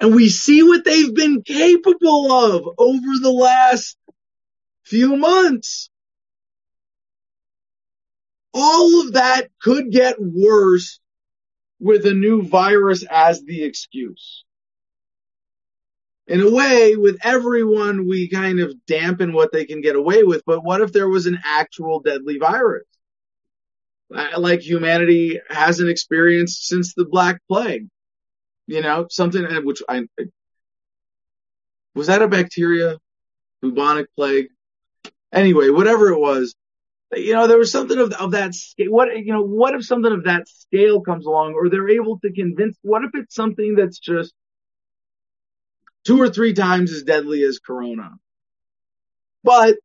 and 0.00 0.14
we 0.14 0.28
see 0.28 0.62
what 0.62 0.84
they've 0.84 1.14
been 1.14 1.42
capable 1.42 2.32
of 2.32 2.68
over 2.78 3.18
the 3.20 3.30
last 3.30 3.96
few 4.82 5.16
months. 5.16 5.88
All 8.52 9.00
of 9.02 9.14
that 9.14 9.48
could 9.60 9.90
get 9.90 10.16
worse 10.20 11.00
with 11.84 12.04
a 12.06 12.14
new 12.14 12.42
virus 12.42 13.04
as 13.08 13.42
the 13.42 13.62
excuse. 13.62 14.44
In 16.26 16.40
a 16.40 16.50
way, 16.50 16.96
with 16.96 17.18
everyone, 17.22 18.08
we 18.08 18.28
kind 18.28 18.58
of 18.58 18.74
dampen 18.86 19.32
what 19.32 19.52
they 19.52 19.66
can 19.66 19.82
get 19.82 19.94
away 19.94 20.24
with, 20.24 20.42
but 20.46 20.64
what 20.64 20.80
if 20.80 20.92
there 20.92 21.08
was 21.08 21.26
an 21.26 21.38
actual 21.44 22.00
deadly 22.00 22.38
virus? 22.38 22.86
Like 24.10 24.60
humanity 24.60 25.40
hasn't 25.48 25.90
experienced 25.90 26.66
since 26.66 26.94
the 26.94 27.04
Black 27.04 27.40
Plague 27.46 27.88
you 28.66 28.80
know, 28.80 29.06
something 29.10 29.44
which 29.64 29.82
I 29.88 30.04
was 31.94 32.06
that 32.08 32.22
a 32.22 32.28
bacteria, 32.28 32.98
bubonic 33.62 34.06
plague. 34.16 34.48
Anyway, 35.32 35.68
whatever 35.70 36.10
it 36.10 36.18
was, 36.18 36.54
you 37.16 37.32
know, 37.34 37.46
there 37.46 37.58
was 37.58 37.72
something 37.72 37.98
of 37.98 38.12
of 38.12 38.32
that. 38.32 38.54
What 38.78 39.08
you 39.16 39.32
know, 39.32 39.42
what 39.42 39.74
if 39.74 39.84
something 39.84 40.12
of 40.12 40.24
that 40.24 40.48
scale 40.48 41.00
comes 41.00 41.26
along, 41.26 41.54
or 41.54 41.68
they're 41.68 41.88
able 41.88 42.18
to 42.20 42.32
convince? 42.32 42.76
What 42.82 43.04
if 43.04 43.10
it's 43.14 43.34
something 43.34 43.76
that's 43.76 43.98
just 43.98 44.34
two 46.04 46.20
or 46.20 46.28
three 46.28 46.52
times 46.52 46.92
as 46.92 47.02
deadly 47.02 47.42
as 47.42 47.58
corona. 47.58 48.10
But 49.42 49.76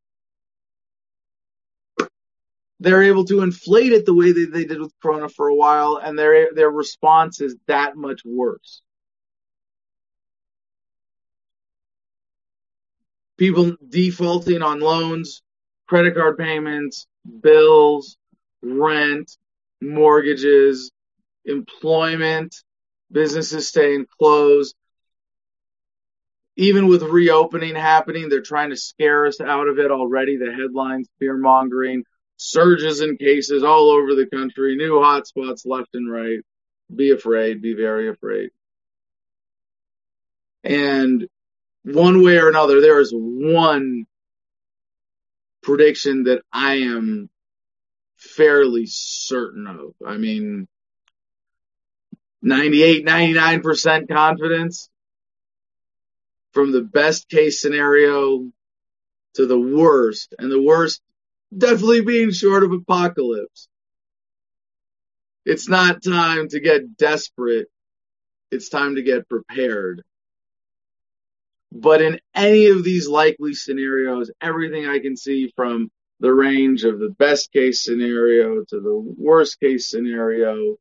they're 2.78 3.02
able 3.02 3.24
to 3.26 3.42
inflate 3.42 3.92
it 3.92 4.06
the 4.06 4.14
way 4.14 4.32
that 4.32 4.50
they 4.52 4.64
did 4.64 4.80
with 4.80 4.92
corona 5.02 5.28
for 5.28 5.48
a 5.48 5.54
while 5.54 6.00
and 6.02 6.18
their 6.18 6.54
their 6.54 6.70
response 6.70 7.40
is 7.40 7.56
that 7.66 7.96
much 7.96 8.22
worse. 8.24 8.82
People 13.36 13.76
defaulting 13.86 14.62
on 14.62 14.80
loans, 14.80 15.42
credit 15.86 16.14
card 16.14 16.38
payments, 16.38 17.06
bills, 17.42 18.16
rent, 18.62 19.30
mortgages, 19.80 20.90
employment, 21.44 22.54
businesses 23.10 23.68
staying 23.68 24.06
closed. 24.18 24.74
Even 26.56 26.88
with 26.88 27.02
reopening 27.02 27.74
happening, 27.74 28.28
they're 28.28 28.42
trying 28.42 28.70
to 28.70 28.76
scare 28.76 29.26
us 29.26 29.40
out 29.40 29.68
of 29.68 29.78
it 29.78 29.90
already. 29.90 30.36
The 30.36 30.52
headlines, 30.52 31.08
fear 31.18 31.36
mongering, 31.36 32.04
surges 32.36 33.00
in 33.00 33.16
cases 33.16 33.62
all 33.62 33.90
over 33.90 34.14
the 34.14 34.26
country, 34.26 34.76
new 34.76 34.94
hotspots 34.94 35.62
left 35.64 35.94
and 35.94 36.10
right. 36.10 36.40
Be 36.94 37.10
afraid, 37.10 37.62
be 37.62 37.74
very 37.74 38.08
afraid. 38.08 38.50
And 40.64 41.26
one 41.84 42.22
way 42.22 42.36
or 42.36 42.48
another, 42.48 42.80
there 42.80 43.00
is 43.00 43.12
one 43.14 44.04
prediction 45.62 46.24
that 46.24 46.42
I 46.52 46.76
am 46.76 47.28
fairly 48.16 48.86
certain 48.86 49.66
of. 49.66 49.94
I 50.06 50.16
mean, 50.16 50.68
98, 52.42 53.06
99% 53.06 54.08
confidence 54.08 54.88
from 56.52 56.72
the 56.72 56.82
best 56.82 57.28
case 57.28 57.60
scenario 57.60 58.50
to 59.34 59.46
the 59.46 59.58
worst. 59.58 60.34
And 60.38 60.50
the 60.50 60.60
worst 60.60 61.00
definitely 61.56 62.02
being 62.02 62.30
short 62.32 62.64
of 62.64 62.72
apocalypse. 62.72 63.68
It's 65.44 65.68
not 65.68 66.02
time 66.02 66.48
to 66.48 66.60
get 66.60 66.96
desperate. 66.96 67.68
It's 68.50 68.68
time 68.68 68.96
to 68.96 69.02
get 69.02 69.28
prepared. 69.28 70.02
But 71.72 72.02
in 72.02 72.20
any 72.34 72.66
of 72.66 72.82
these 72.82 73.08
likely 73.08 73.54
scenarios, 73.54 74.30
everything 74.40 74.86
I 74.86 74.98
can 74.98 75.16
see 75.16 75.52
from 75.54 75.90
the 76.18 76.32
range 76.32 76.84
of 76.84 76.98
the 76.98 77.10
best 77.10 77.52
case 77.52 77.82
scenario 77.82 78.64
to 78.68 78.80
the 78.80 79.14
worst 79.16 79.60
case 79.60 79.88
scenario, 79.88 80.76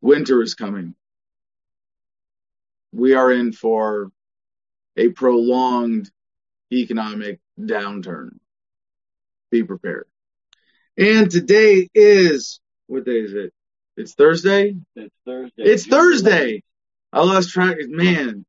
winter 0.00 0.42
is 0.42 0.54
coming. 0.54 0.94
We 2.92 3.14
are 3.14 3.32
in 3.32 3.52
for 3.52 4.10
a 4.96 5.08
prolonged 5.08 6.10
economic 6.72 7.40
downturn. 7.58 8.38
Be 9.50 9.64
prepared. 9.64 10.06
And 10.96 11.30
today 11.30 11.88
is, 11.92 12.60
what 12.86 13.04
day 13.04 13.18
is 13.18 13.34
it? 13.34 13.52
It's 13.96 14.14
Thursday? 14.14 14.76
It's 14.94 15.14
Thursday. 15.26 15.62
It's 15.62 15.86
Thursday. 15.86 16.62
I 17.12 17.24
lost 17.24 17.50
track. 17.50 17.76
Man, 17.80 18.46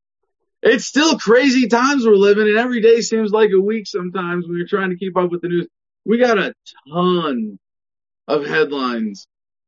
it's 0.65 0.86
still 0.86 1.17
crazy 1.19 1.67
times 1.67 2.05
we're 2.05 2.15
living 2.15 2.48
and 2.48 2.57
every 2.57 2.81
day 2.81 3.00
seems 3.01 3.31
like 3.31 3.51
a 3.55 3.62
week 3.62 3.86
sometimes 3.86 4.48
when 4.48 4.57
you're 4.57 4.67
trying 4.67 4.89
to 4.89 4.98
keep 4.98 5.15
up 5.15 5.29
with 5.29 5.41
the 5.41 5.48
news. 5.48 5.67
We 6.05 6.17
got 6.17 6.39
a 6.39 6.55
ton 6.91 7.60
of 8.27 8.45
headlines 8.48 9.27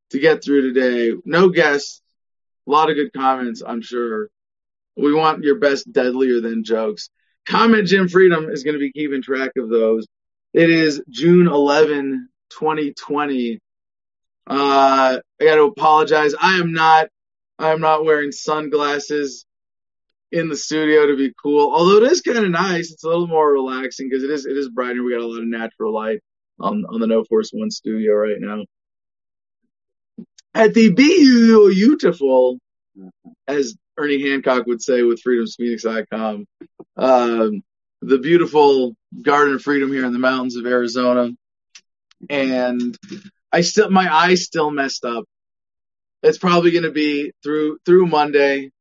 to 0.09 0.19
get 0.19 0.43
through 0.43 0.73
today. 0.73 1.15
No 1.23 1.49
guests. 1.49 2.01
A 2.67 2.71
lot 2.71 2.89
of 2.89 2.95
good 2.95 3.13
comments, 3.13 3.61
I'm 3.65 3.81
sure. 3.81 4.29
We 4.97 5.13
want 5.13 5.43
your 5.43 5.59
best 5.59 5.89
deadlier 5.91 6.41
than 6.41 6.63
jokes. 6.63 7.09
Comment 7.45 7.87
Jim 7.87 8.09
Freedom 8.09 8.49
is 8.49 8.63
going 8.63 8.73
to 8.73 8.79
be 8.79 8.91
keeping 8.91 9.21
track 9.21 9.51
of 9.55 9.69
those. 9.69 10.05
It 10.53 10.69
is 10.69 11.01
June 11.09 11.47
11, 11.47 12.27
2020. 12.49 13.59
Uh, 14.47 15.19
I 15.39 15.43
got 15.43 15.55
to 15.55 15.63
apologize. 15.63 16.33
I 16.39 16.57
am 16.57 16.73
not, 16.73 17.07
I 17.59 17.71
am 17.71 17.81
not 17.81 18.03
wearing 18.03 18.31
sunglasses 18.31 19.45
in 20.31 20.49
the 20.49 20.55
studio 20.55 21.07
to 21.07 21.15
be 21.15 21.33
cool. 21.41 21.71
Although 21.73 22.05
it 22.05 22.11
is 22.11 22.21
kind 22.21 22.37
of 22.37 22.49
nice. 22.49 22.91
It's 22.91 23.03
a 23.03 23.07
little 23.07 23.27
more 23.27 23.51
relaxing 23.51 24.09
because 24.09 24.23
it 24.23 24.29
is, 24.29 24.45
it 24.45 24.57
is 24.57 24.69
brighter. 24.69 25.03
We 25.03 25.13
got 25.13 25.21
a 25.21 25.27
lot 25.27 25.41
of 25.41 25.47
natural 25.47 25.93
light 25.93 26.19
on, 26.59 26.85
on 26.85 26.99
the 26.99 27.07
No 27.07 27.23
Force 27.23 27.51
One 27.51 27.71
studio 27.71 28.13
right 28.13 28.37
now. 28.39 28.65
At 30.53 30.73
the 30.73 30.91
beautiful, 30.91 32.57
as 33.47 33.75
Ernie 33.97 34.29
Hancock 34.29 34.65
would 34.65 34.81
say 34.81 35.03
with 35.03 35.21
freedomsphoenix.com, 35.23 36.45
um, 36.97 37.63
the 38.01 38.17
beautiful 38.17 38.95
Garden 39.21 39.55
of 39.55 39.61
Freedom 39.61 39.91
here 39.91 40.05
in 40.05 40.13
the 40.13 40.19
mountains 40.19 40.55
of 40.55 40.65
Arizona. 40.65 41.31
And 42.29 42.97
I 43.51 43.61
still, 43.61 43.89
my 43.89 44.13
eyes 44.13 44.43
still 44.43 44.71
messed 44.71 45.05
up. 45.05 45.25
It's 46.23 46.39
probably 46.39 46.71
going 46.71 46.83
to 46.83 46.91
be 46.91 47.31
through, 47.43 47.77
through 47.85 48.07
Monday. 48.07 48.71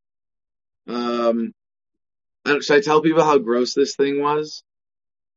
Um, 0.88 1.52
should 2.46 2.76
I 2.76 2.80
tell 2.80 3.02
people 3.02 3.24
how 3.24 3.38
gross 3.38 3.74
this 3.74 3.96
thing 3.96 4.22
was? 4.22 4.62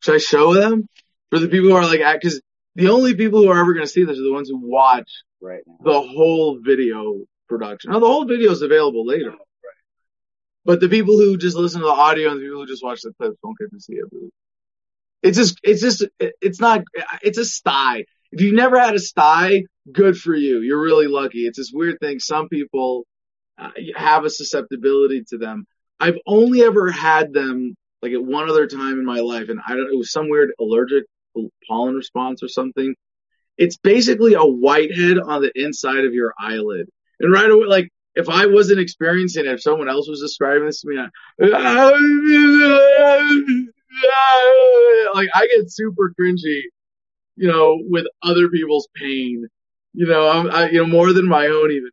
Should 0.01 0.15
I 0.15 0.19
show 0.19 0.53
them 0.53 0.87
for 1.29 1.39
the 1.39 1.47
people 1.47 1.69
who 1.69 1.75
are 1.75 1.85
like, 1.85 2.01
cause 2.21 2.41
the 2.75 2.89
only 2.89 3.15
people 3.15 3.41
who 3.41 3.49
are 3.49 3.59
ever 3.59 3.73
going 3.73 3.85
to 3.85 3.91
see 3.91 4.03
this 4.03 4.17
are 4.17 4.23
the 4.23 4.31
ones 4.31 4.49
who 4.49 4.59
watch 4.61 5.09
right 5.41 5.61
now. 5.67 5.77
the 5.81 6.01
whole 6.01 6.59
video 6.61 7.17
production. 7.47 7.91
Now 7.91 7.99
the 7.99 8.07
whole 8.07 8.25
video 8.25 8.51
is 8.51 8.61
available 8.61 9.05
later. 9.05 9.33
But 10.65 10.81
the 10.81 10.89
people 10.89 11.17
who 11.17 11.37
just 11.37 11.57
listen 11.57 11.81
to 11.81 11.87
the 11.87 11.93
audio 11.93 12.29
and 12.31 12.39
the 12.39 12.43
people 12.43 12.59
who 12.59 12.67
just 12.67 12.83
watch 12.83 13.01
the 13.01 13.13
clips 13.13 13.37
won't 13.41 13.57
get 13.57 13.71
to 13.71 13.79
see 13.79 13.93
it. 13.93 14.05
Really. 14.11 14.29
It's 15.23 15.37
just, 15.37 15.59
it's 15.63 15.81
just, 15.81 16.05
it's 16.19 16.59
not, 16.59 16.83
it's 17.21 17.37
a 17.37 17.45
sty. 17.45 18.05
If 18.31 18.41
you've 18.41 18.53
never 18.53 18.79
had 18.79 18.93
a 18.93 18.99
sty, 18.99 19.63
good 19.91 20.17
for 20.17 20.35
you. 20.35 20.59
You're 20.61 20.81
really 20.81 21.07
lucky. 21.07 21.47
It's 21.47 21.57
this 21.57 21.71
weird 21.73 21.99
thing. 21.99 22.19
Some 22.19 22.49
people 22.49 23.05
Uh, 23.59 23.71
have 23.95 24.25
a 24.25 24.29
susceptibility 24.29 25.23
to 25.29 25.37
them. 25.37 25.65
I've 25.99 26.17
only 26.25 26.63
ever 26.63 26.91
had 26.91 27.33
them 27.33 27.75
like 28.01 28.13
at 28.13 28.23
one 28.23 28.49
other 28.49 28.67
time 28.67 28.99
in 28.99 29.05
my 29.05 29.19
life, 29.19 29.49
and 29.49 29.59
I 29.67 29.75
don't. 29.75 29.91
It 29.91 29.97
was 29.97 30.11
some 30.11 30.29
weird 30.29 30.51
allergic 30.59 31.03
pollen 31.67 31.95
response 31.95 32.41
or 32.41 32.47
something. 32.47 32.95
It's 33.57 33.77
basically 33.77 34.35
a 34.35 34.43
whitehead 34.43 35.19
on 35.19 35.41
the 35.41 35.51
inside 35.55 36.05
of 36.05 36.13
your 36.13 36.33
eyelid, 36.39 36.87
and 37.19 37.33
right 37.33 37.49
away, 37.49 37.67
like 37.67 37.89
if 38.15 38.29
I 38.29 38.45
wasn't 38.45 38.79
experiencing 38.79 39.45
it, 39.45 39.51
if 39.51 39.61
someone 39.61 39.89
else 39.89 40.07
was 40.07 40.21
describing 40.21 40.65
this 40.65 40.81
to 40.81 40.87
me, 40.87 40.97
I, 40.97 41.09
like 45.13 45.29
I 45.33 45.47
get 45.47 45.71
super 45.71 46.13
cringy, 46.19 46.61
you 47.35 47.47
know, 47.47 47.77
with 47.81 48.05
other 48.23 48.49
people's 48.49 48.87
pain, 48.95 49.47
you 49.93 50.05
know, 50.05 50.29
I'm, 50.29 50.51
I, 50.51 50.69
you 50.69 50.79
know, 50.79 50.87
more 50.87 51.13
than 51.13 51.27
my 51.27 51.47
own 51.47 51.71
even. 51.71 51.89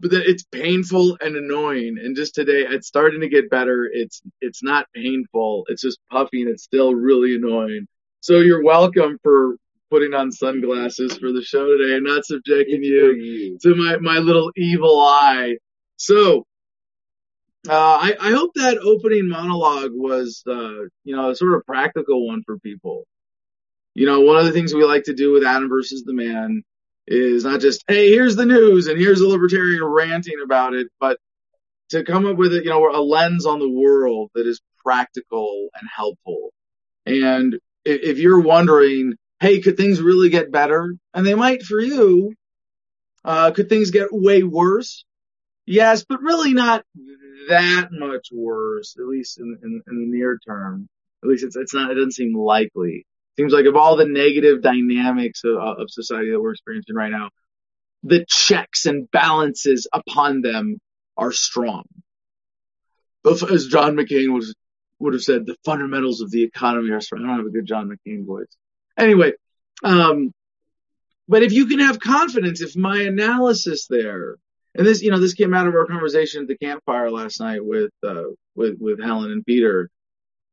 But 0.00 0.12
it's 0.12 0.44
painful 0.44 1.18
and 1.20 1.34
annoying. 1.34 1.96
And 2.02 2.14
just 2.14 2.34
today, 2.34 2.64
it's 2.68 2.86
starting 2.86 3.20
to 3.22 3.28
get 3.28 3.50
better. 3.50 3.88
It's 3.92 4.22
it's 4.40 4.62
not 4.62 4.86
painful. 4.94 5.64
It's 5.68 5.82
just 5.82 5.98
puffy 6.10 6.42
and 6.42 6.50
it's 6.50 6.62
still 6.62 6.94
really 6.94 7.34
annoying. 7.34 7.88
So 8.20 8.38
you're 8.38 8.62
welcome 8.62 9.18
for 9.22 9.56
putting 9.90 10.14
on 10.14 10.32
sunglasses 10.32 11.16
for 11.18 11.32
the 11.32 11.42
show 11.42 11.66
today 11.66 11.96
and 11.96 12.04
not 12.04 12.24
subjecting 12.24 12.82
you, 12.82 13.12
you. 13.12 13.58
to 13.62 13.74
my, 13.74 13.96
my 13.98 14.18
little 14.18 14.50
evil 14.56 15.00
eye. 15.00 15.56
So, 15.96 16.44
uh, 17.68 17.72
I, 17.72 18.14
I 18.20 18.30
hope 18.32 18.52
that 18.54 18.78
opening 18.78 19.28
monologue 19.28 19.90
was, 19.92 20.42
uh, 20.46 20.84
you 21.04 21.16
know, 21.16 21.30
a 21.30 21.34
sort 21.34 21.54
of 21.54 21.66
practical 21.66 22.26
one 22.26 22.42
for 22.44 22.58
people. 22.58 23.04
You 23.94 24.06
know, 24.06 24.20
one 24.20 24.36
of 24.36 24.44
the 24.44 24.52
things 24.52 24.72
we 24.72 24.84
like 24.84 25.04
to 25.04 25.14
do 25.14 25.32
with 25.32 25.44
Adam 25.44 25.68
versus 25.68 26.04
the 26.04 26.14
man 26.14 26.62
is 27.10 27.44
not 27.44 27.60
just, 27.60 27.84
hey, 27.88 28.10
here's 28.10 28.36
the 28.36 28.46
news 28.46 28.86
and 28.86 28.98
here's 28.98 29.20
a 29.20 29.28
libertarian 29.28 29.82
ranting 29.82 30.40
about 30.44 30.74
it, 30.74 30.88
but 31.00 31.18
to 31.90 32.04
come 32.04 32.26
up 32.26 32.36
with, 32.36 32.52
you 32.52 32.64
know, 32.64 32.90
a 32.90 33.00
lens 33.00 33.46
on 33.46 33.58
the 33.58 33.70
world 33.70 34.30
that 34.34 34.46
is 34.46 34.60
practical 34.84 35.68
and 35.80 35.88
helpful. 35.94 36.50
And 37.06 37.58
if 37.84 38.18
you're 38.18 38.40
wondering, 38.40 39.14
hey, 39.40 39.60
could 39.60 39.76
things 39.76 40.02
really 40.02 40.28
get 40.28 40.52
better? 40.52 40.94
And 41.14 41.26
they 41.26 41.34
might 41.34 41.62
for 41.62 41.80
you. 41.80 42.34
Uh, 43.24 43.52
could 43.52 43.68
things 43.68 43.90
get 43.90 44.08
way 44.10 44.42
worse? 44.42 45.04
Yes, 45.64 46.04
but 46.06 46.20
really 46.20 46.52
not 46.52 46.84
that 47.48 47.88
much 47.90 48.28
worse, 48.32 48.96
at 48.98 49.06
least 49.06 49.38
in, 49.38 49.58
in, 49.62 49.82
in 49.86 49.98
the 49.98 50.16
near 50.16 50.38
term. 50.46 50.88
At 51.22 51.30
least 51.30 51.44
it's, 51.44 51.56
it's 51.56 51.74
not, 51.74 51.90
it 51.90 51.94
doesn't 51.94 52.12
seem 52.12 52.36
likely. 52.36 53.06
Seems 53.38 53.52
like 53.52 53.66
of 53.66 53.76
all 53.76 53.94
the 53.94 54.04
negative 54.04 54.62
dynamics 54.62 55.44
of, 55.44 55.56
of 55.56 55.90
society 55.90 56.32
that 56.32 56.40
we're 56.40 56.52
experiencing 56.52 56.96
right 56.96 57.12
now, 57.12 57.30
the 58.02 58.24
checks 58.28 58.84
and 58.84 59.08
balances 59.12 59.86
upon 59.92 60.42
them 60.42 60.80
are 61.16 61.30
strong. 61.30 61.84
As 63.24 63.68
John 63.68 63.94
McCain 63.94 64.32
would, 64.32 64.42
would 64.98 65.12
have 65.12 65.22
said, 65.22 65.46
the 65.46 65.54
fundamentals 65.64 66.20
of 66.20 66.32
the 66.32 66.42
economy 66.42 66.90
are 66.90 67.00
strong. 67.00 67.22
I 67.22 67.28
don't 67.28 67.36
have 67.36 67.46
a 67.46 67.50
good 67.50 67.66
John 67.66 67.88
McCain 67.88 68.26
voice. 68.26 68.48
Anyway, 68.98 69.34
um, 69.84 70.32
but 71.28 71.44
if 71.44 71.52
you 71.52 71.66
can 71.66 71.78
have 71.78 72.00
confidence, 72.00 72.60
if 72.60 72.74
my 72.74 73.02
analysis 73.02 73.86
there 73.86 74.38
and 74.74 74.84
this, 74.84 75.00
you 75.00 75.12
know, 75.12 75.20
this 75.20 75.34
came 75.34 75.54
out 75.54 75.68
of 75.68 75.74
our 75.74 75.86
conversation 75.86 76.42
at 76.42 76.48
the 76.48 76.58
campfire 76.58 77.10
last 77.10 77.40
night 77.40 77.64
with 77.64 77.92
uh, 78.02 78.24
with 78.56 78.78
with 78.80 79.00
Helen 79.00 79.30
and 79.30 79.46
Peter. 79.46 79.90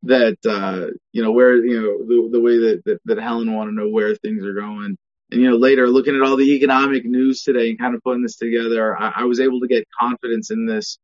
That 0.05 0.37
uh, 0.47 0.93
you 1.13 1.23
know 1.23 1.31
where 1.31 1.55
you 1.55 1.81
know 1.81 2.05
the, 2.05 2.29
the 2.37 2.39
way 2.39 2.57
that, 2.59 2.83
that 2.85 2.99
that 3.05 3.17
Helen 3.17 3.53
want 3.53 3.69
to 3.69 3.75
know 3.75 3.89
where 3.89 4.13
things 4.15 4.45
are 4.45 4.53
going, 4.53 4.97
and 5.31 5.41
you 5.41 5.49
know 5.49 5.57
later 5.57 5.89
looking 5.89 6.15
at 6.15 6.21
all 6.21 6.37
the 6.37 6.53
economic 6.53 7.05
news 7.05 7.41
today 7.41 7.69
and 7.69 7.79
kind 7.79 7.95
of 7.95 8.03
putting 8.03 8.21
this 8.21 8.37
together, 8.37 8.95
I, 8.95 9.13
I 9.17 9.23
was 9.25 9.39
able 9.39 9.61
to 9.61 9.67
get 9.67 9.87
confidence 9.99 10.51
in 10.51 10.67
this, 10.67 10.99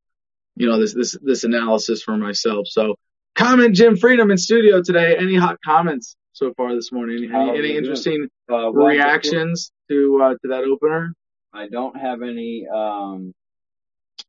you 0.55 0.67
know, 0.67 0.79
this 0.79 0.93
this 0.93 1.17
this 1.21 1.43
analysis 1.43 2.03
for 2.03 2.15
myself. 2.15 2.67
So 2.67 2.95
comment 3.33 3.75
Jim 3.75 3.97
Freedom 3.97 4.29
in 4.29 4.37
studio 4.37 4.83
today. 4.83 5.17
Any 5.17 5.35
hot 5.35 5.57
comments 5.65 6.15
so 6.33 6.53
far 6.55 6.75
this 6.75 6.91
morning? 6.91 7.31
Any, 7.33 7.57
any 7.57 7.77
interesting 7.77 8.27
Uh, 8.49 8.69
one, 8.69 8.85
reactions 8.85 9.71
to 9.89 10.21
uh, 10.21 10.33
to 10.41 10.47
that 10.49 10.63
opener? 10.63 11.13
I 11.53 11.67
don't 11.69 11.97
have 11.97 12.21
any 12.21 12.67
um 12.67 13.33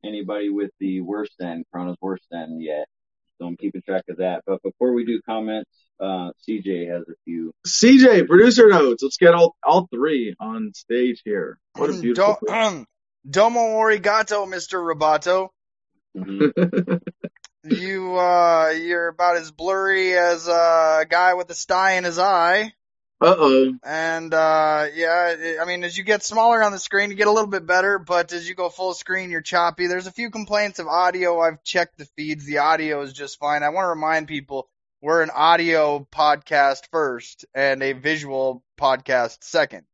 anybody 0.03 0.49
with 0.49 0.71
the 0.81 1.03
worst 1.03 1.35
end, 1.43 1.67
Corona's 1.71 1.99
worst 2.01 2.27
end 2.33 2.63
yet. 2.63 2.87
So 3.43 3.49
I'm 3.49 3.57
keeping 3.57 3.83
track 3.83 4.05
of 4.09 4.19
that. 4.19 4.43
But 4.47 4.63
before 4.63 4.93
we 4.93 5.05
do 5.05 5.21
comments, 5.23 5.69
uh, 5.99 6.31
CJ 6.49 6.89
has 6.93 7.03
a 7.09 7.15
few. 7.25 7.53
CJ, 7.67 8.29
producer 8.29 8.69
notes. 8.69 9.03
Let's 9.03 9.17
get 9.17 9.35
all 9.35 9.57
all 9.67 9.89
three 9.93 10.37
on 10.39 10.71
stage 10.75 11.23
here. 11.25 11.59
What 11.75 11.91
a 11.91 11.95
beautiful. 12.01 12.39
Do- 12.47 12.87
Domo 13.29 13.61
arigato, 13.61 14.47
Mr. 14.47 14.79
Roboto. 14.81 15.49
Mhm. 16.17 17.01
You, 17.65 18.19
uh, 18.19 18.71
you're 18.77 19.07
about 19.07 19.37
as 19.37 19.53
blurry 19.53 20.17
as 20.19 20.49
uh, 20.49 20.99
a 21.03 21.07
guy 21.09 21.35
with 21.35 21.49
a 21.51 21.55
sty 21.55 21.93
in 21.93 22.03
his 22.03 22.19
eye. 22.19 22.73
Uh 23.23 23.37
oh. 23.39 23.75
And, 23.85 24.35
uh, 24.35 24.87
yeah, 24.95 25.57
I 25.61 25.65
mean, 25.65 25.85
as 25.85 25.97
you 25.97 26.05
get 26.05 26.23
smaller 26.23 26.63
on 26.63 26.73
the 26.73 26.79
screen, 26.79 27.11
you 27.11 27.17
get 27.17 27.29
a 27.29 27.33
little 27.33 27.51
bit 27.51 27.67
better, 27.67 27.99
but 27.99 28.33
as 28.33 28.49
you 28.49 28.55
go 28.55 28.69
full 28.69 28.95
screen, 28.95 29.31
you're 29.31 29.41
choppy. 29.41 29.87
There's 29.87 30.07
a 30.07 30.13
few 30.13 30.31
complaints 30.31 30.79
of 30.79 30.89
audio. 30.89 31.41
I've 31.41 31.63
checked 31.63 31.99
the 31.99 32.07
feeds. 32.17 32.45
The 32.45 32.59
audio 32.59 33.01
is 33.03 33.13
just 33.13 33.39
fine. 33.39 33.63
I 33.63 33.69
want 33.69 33.85
to 33.85 33.91
remind 33.91 34.29
people 34.29 34.69
we're 35.01 35.23
an 35.23 35.31
audio 35.35 36.07
podcast 36.13 36.83
first 36.91 37.45
and 37.55 37.83
a 37.83 37.93
visual 37.93 38.63
podcast 38.81 39.39
second. 39.43 39.85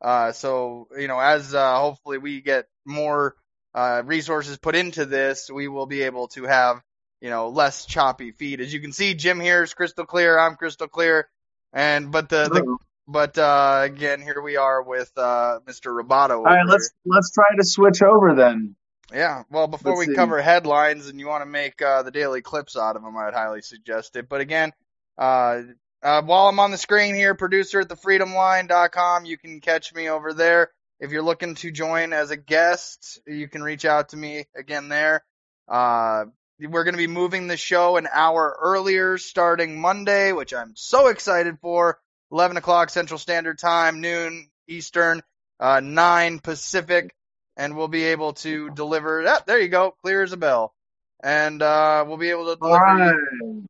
Uh, 0.00 0.32
so, 0.32 0.88
you 0.98 1.08
know, 1.08 1.20
as, 1.20 1.54
uh, 1.54 1.78
hopefully 1.78 2.18
we 2.18 2.40
get 2.40 2.66
more, 2.84 3.36
uh, 3.74 4.02
resources 4.04 4.58
put 4.58 4.74
into 4.74 5.06
this, 5.06 5.50
we 5.50 5.68
will 5.68 5.86
be 5.86 6.02
able 6.02 6.28
to 6.28 6.44
have, 6.44 6.82
you 7.20 7.30
know, 7.30 7.48
less 7.48 7.86
choppy 7.86 8.32
feed. 8.32 8.60
As 8.60 8.74
you 8.74 8.80
can 8.80 8.92
see, 8.92 9.14
Jim 9.14 9.38
here 9.38 9.62
is 9.62 9.74
crystal 9.74 10.04
clear. 10.04 10.38
I'm 10.38 10.56
crystal 10.56 10.88
clear. 10.88 11.28
And, 11.72 12.12
but 12.12 12.28
the, 12.28 12.48
the 12.48 12.78
but 13.08 13.36
uh, 13.36 13.80
again, 13.82 14.20
here 14.20 14.40
we 14.40 14.56
are 14.56 14.82
with 14.82 15.10
uh, 15.16 15.60
Mr. 15.66 15.98
Roboto. 15.98 16.36
All 16.36 16.44
right, 16.44 16.66
let's 16.66 16.90
let's 17.04 17.32
try 17.32 17.56
to 17.56 17.64
switch 17.64 18.02
over 18.02 18.34
then. 18.34 18.76
Yeah. 19.12 19.42
Well, 19.50 19.66
before 19.66 19.92
let's 19.96 20.06
we 20.06 20.12
see. 20.12 20.16
cover 20.16 20.40
headlines 20.40 21.08
and 21.08 21.18
you 21.18 21.26
want 21.26 21.42
to 21.42 21.50
make 21.50 21.80
uh, 21.82 22.02
the 22.02 22.10
daily 22.10 22.42
clips 22.42 22.76
out 22.76 22.96
of 22.96 23.02
them, 23.02 23.16
I'd 23.16 23.34
highly 23.34 23.62
suggest 23.62 24.16
it. 24.16 24.28
But 24.28 24.40
again, 24.40 24.72
uh, 25.18 25.62
uh, 26.02 26.22
while 26.22 26.48
I'm 26.48 26.60
on 26.60 26.70
the 26.70 26.78
screen 26.78 27.14
here, 27.14 27.34
producer 27.34 27.80
at 27.80 27.88
thefreedomline.com, 27.88 29.24
you 29.24 29.36
can 29.36 29.60
catch 29.60 29.94
me 29.94 30.08
over 30.08 30.32
there. 30.32 30.70
If 30.98 31.10
you're 31.10 31.22
looking 31.22 31.56
to 31.56 31.70
join 31.70 32.12
as 32.12 32.30
a 32.30 32.36
guest, 32.36 33.20
you 33.26 33.48
can 33.48 33.62
reach 33.62 33.84
out 33.84 34.10
to 34.10 34.16
me 34.16 34.46
again 34.56 34.88
there. 34.88 35.24
Uh, 35.68 36.26
we're 36.68 36.84
going 36.84 36.94
to 36.94 36.98
be 36.98 37.06
moving 37.06 37.46
the 37.46 37.56
show 37.56 37.96
an 37.96 38.08
hour 38.12 38.56
earlier 38.60 39.18
starting 39.18 39.80
Monday, 39.80 40.32
which 40.32 40.54
I'm 40.54 40.72
so 40.76 41.08
excited 41.08 41.58
for. 41.60 41.98
11 42.30 42.56
o'clock 42.56 42.88
Central 42.88 43.18
Standard 43.18 43.58
Time, 43.58 44.00
noon 44.00 44.48
Eastern, 44.66 45.22
uh, 45.60 45.80
9 45.80 46.38
Pacific, 46.38 47.14
and 47.56 47.76
we'll 47.76 47.88
be 47.88 48.04
able 48.04 48.32
to 48.32 48.70
deliver. 48.70 49.22
Ah, 49.26 49.42
there 49.46 49.60
you 49.60 49.68
go, 49.68 49.94
clear 50.02 50.22
as 50.22 50.32
a 50.32 50.38
bell. 50.38 50.74
And 51.22 51.62
uh, 51.62 52.04
we'll 52.08 52.16
be 52.16 52.30
able 52.30 52.46
to 52.46 52.56
deliver. 52.56 52.84
right. 52.84 53.14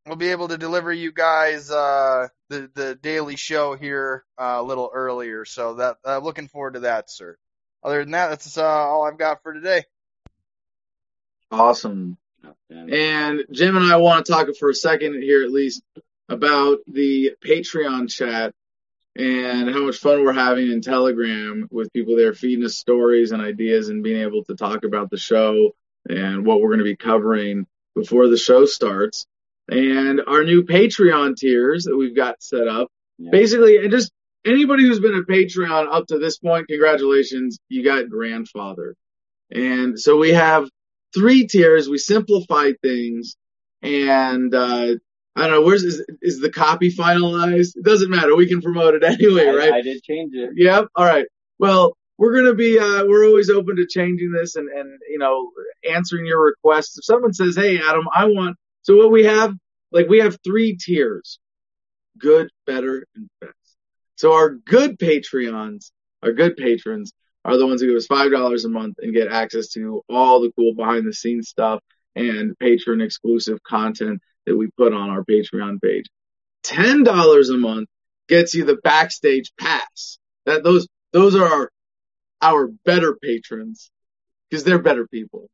We'll 0.07 0.17
be 0.17 0.29
able 0.29 0.49
to 0.49 0.59
deliver 0.59 0.93
you 0.93 1.13
guys 1.13 1.71
uh, 1.71 2.29
the 2.49 2.71
the 2.75 2.95
daily 2.95 3.37
show 3.37 3.75
here 3.75 4.25
uh, 4.39 4.57
a 4.59 4.63
little 4.63 4.91
earlier. 4.93 5.45
So 5.45 5.75
that 5.75 5.97
uh, 6.07 6.19
looking 6.19 6.49
forward 6.49 6.75
to 6.75 6.81
that, 6.81 7.11
sir. 7.11 7.37
Other 7.85 8.03
than 8.03 8.13
that, 8.13 8.29
that's 8.31 8.57
uh, 8.57 8.65
all 8.65 9.05
I've 9.05 9.19
got 9.19 9.43
for 9.43 9.53
today. 9.53 9.85
Awesome. 11.51 12.17
And 12.71 13.45
Jim 13.51 13.77
and 13.77 13.93
I 13.93 13.97
want 13.97 14.27
to 14.27 14.33
talk 14.33 14.49
for 14.59 14.71
a 14.71 14.75
second 14.75 15.23
here, 15.23 15.43
at 15.43 15.51
least, 15.51 15.83
about 16.29 16.79
the 16.87 17.33
Patreon 17.45 18.11
chat 18.11 18.55
and 19.15 19.69
how 19.69 19.85
much 19.85 19.99
fun 19.99 20.25
we're 20.25 20.33
having 20.33 20.71
in 20.71 20.81
Telegram 20.81 21.69
with 21.71 21.93
people 21.93 22.17
there 22.17 22.33
feeding 22.33 22.65
us 22.65 22.77
stories 22.77 23.33
and 23.33 23.43
ideas 23.43 23.89
and 23.89 24.03
being 24.03 24.23
able 24.23 24.43
to 24.45 24.55
talk 24.55 24.85
about 24.85 25.11
the 25.11 25.19
show 25.19 25.73
and 26.09 26.47
what 26.47 26.61
we're 26.61 26.71
going 26.71 26.79
to 26.79 26.85
be 26.85 26.97
covering 26.97 27.67
before 27.95 28.29
the 28.29 28.39
show 28.39 28.65
starts. 28.65 29.27
And 29.69 30.23
our 30.27 30.45
new 30.45 30.65
Patreon 30.65 31.37
tiers 31.37 31.85
that 31.85 31.97
we've 31.97 32.17
got 32.17 32.43
set 32.43 32.67
up. 32.67 32.89
Yeah. 33.19 33.31
Basically, 33.31 33.77
and 33.77 33.91
just 33.91 34.11
anybody 34.45 34.85
who's 34.85 35.01
been 35.01 35.15
a 35.15 35.23
Patreon 35.23 35.93
up 35.93 36.07
to 36.09 36.19
this 36.19 36.39
point, 36.39 36.69
congratulations, 36.69 37.59
you 37.69 37.85
got 37.85 38.09
grandfather. 38.09 38.97
And 39.51 40.01
so 40.01 40.17
we 40.17 40.31
have 40.31 40.69
three 41.15 41.47
tiers. 41.47 41.89
We 41.89 41.99
simplified 41.99 42.77
things, 42.83 43.37
and 43.83 44.55
uh, 44.55 44.95
I 45.35 45.41
don't 45.41 45.51
know. 45.51 45.63
Where's 45.63 45.85
is, 45.85 46.05
is 46.21 46.41
the 46.41 46.51
copy 46.51 46.91
finalized? 46.91 47.77
It 47.77 47.85
doesn't 47.85 48.11
matter. 48.11 48.37
We 48.37 48.49
can 48.49 48.61
promote 48.61 48.95
it 48.95 49.05
anyway, 49.05 49.49
I, 49.49 49.55
right? 49.55 49.73
I 49.73 49.83
did 49.83 50.03
change 50.03 50.35
it. 50.35 50.51
Yep. 50.55 50.89
All 50.95 51.05
right. 51.05 51.27
Well, 51.59 51.97
we're 52.19 52.35
gonna 52.35 52.55
be. 52.55 52.79
Uh, 52.79 53.05
we're 53.07 53.27
always 53.27 53.51
open 53.51 53.77
to 53.77 53.87
changing 53.87 54.33
this 54.33 54.57
and 54.57 54.69
and 54.69 54.99
you 55.09 55.19
know 55.19 55.51
answering 55.89 56.27
your 56.27 56.43
requests. 56.43 56.99
If 56.99 57.05
someone 57.05 57.33
says, 57.33 57.57
"Hey, 57.57 57.79
Adam, 57.79 58.07
I 58.15 58.27
want," 58.27 58.57
so 58.83 58.97
what 58.97 59.11
we 59.11 59.25
have, 59.25 59.55
like 59.91 60.09
we 60.09 60.19
have 60.19 60.39
three 60.45 60.77
tiers: 60.77 61.39
good, 62.19 62.51
better, 62.67 63.07
and 63.15 63.29
best. 63.41 63.55
So 64.17 64.35
our 64.35 64.51
good 64.51 64.99
Patreons, 64.99 65.91
our 66.23 66.33
good 66.33 66.57
patrons, 66.57 67.13
are 67.45 67.57
the 67.57 67.67
ones 67.67 67.81
who 67.81 67.89
give 67.89 67.97
us 67.97 68.07
five 68.07 68.31
dollars 68.31 68.65
a 68.65 68.69
month 68.69 68.97
and 69.01 69.15
get 69.15 69.29
access 69.29 69.69
to 69.69 70.03
all 70.09 70.41
the 70.41 70.53
cool 70.57 70.75
behind 70.75 71.07
the 71.07 71.13
scenes 71.13 71.49
stuff 71.49 71.81
and 72.15 72.59
patron 72.59 73.01
exclusive 73.01 73.63
content 73.63 74.21
that 74.47 74.57
we 74.57 74.69
put 74.77 74.93
on 74.93 75.11
our 75.11 75.25
Patreon 75.25 75.81
page. 75.81 76.07
Ten 76.63 77.05
dollars 77.05 77.49
a 77.49 77.57
month 77.57 77.89
gets 78.29 78.55
you 78.55 78.65
the 78.65 78.77
backstage 78.77 79.53
pass. 79.59 80.19
That 80.47 80.63
those 80.63 80.87
those 81.13 81.35
are 81.35 81.47
our 81.47 81.71
our 82.41 82.69
better 82.85 83.17
patrons 83.21 83.91
because 84.49 84.65
they're 84.65 84.79
better 84.79 85.07
people. 85.07 85.49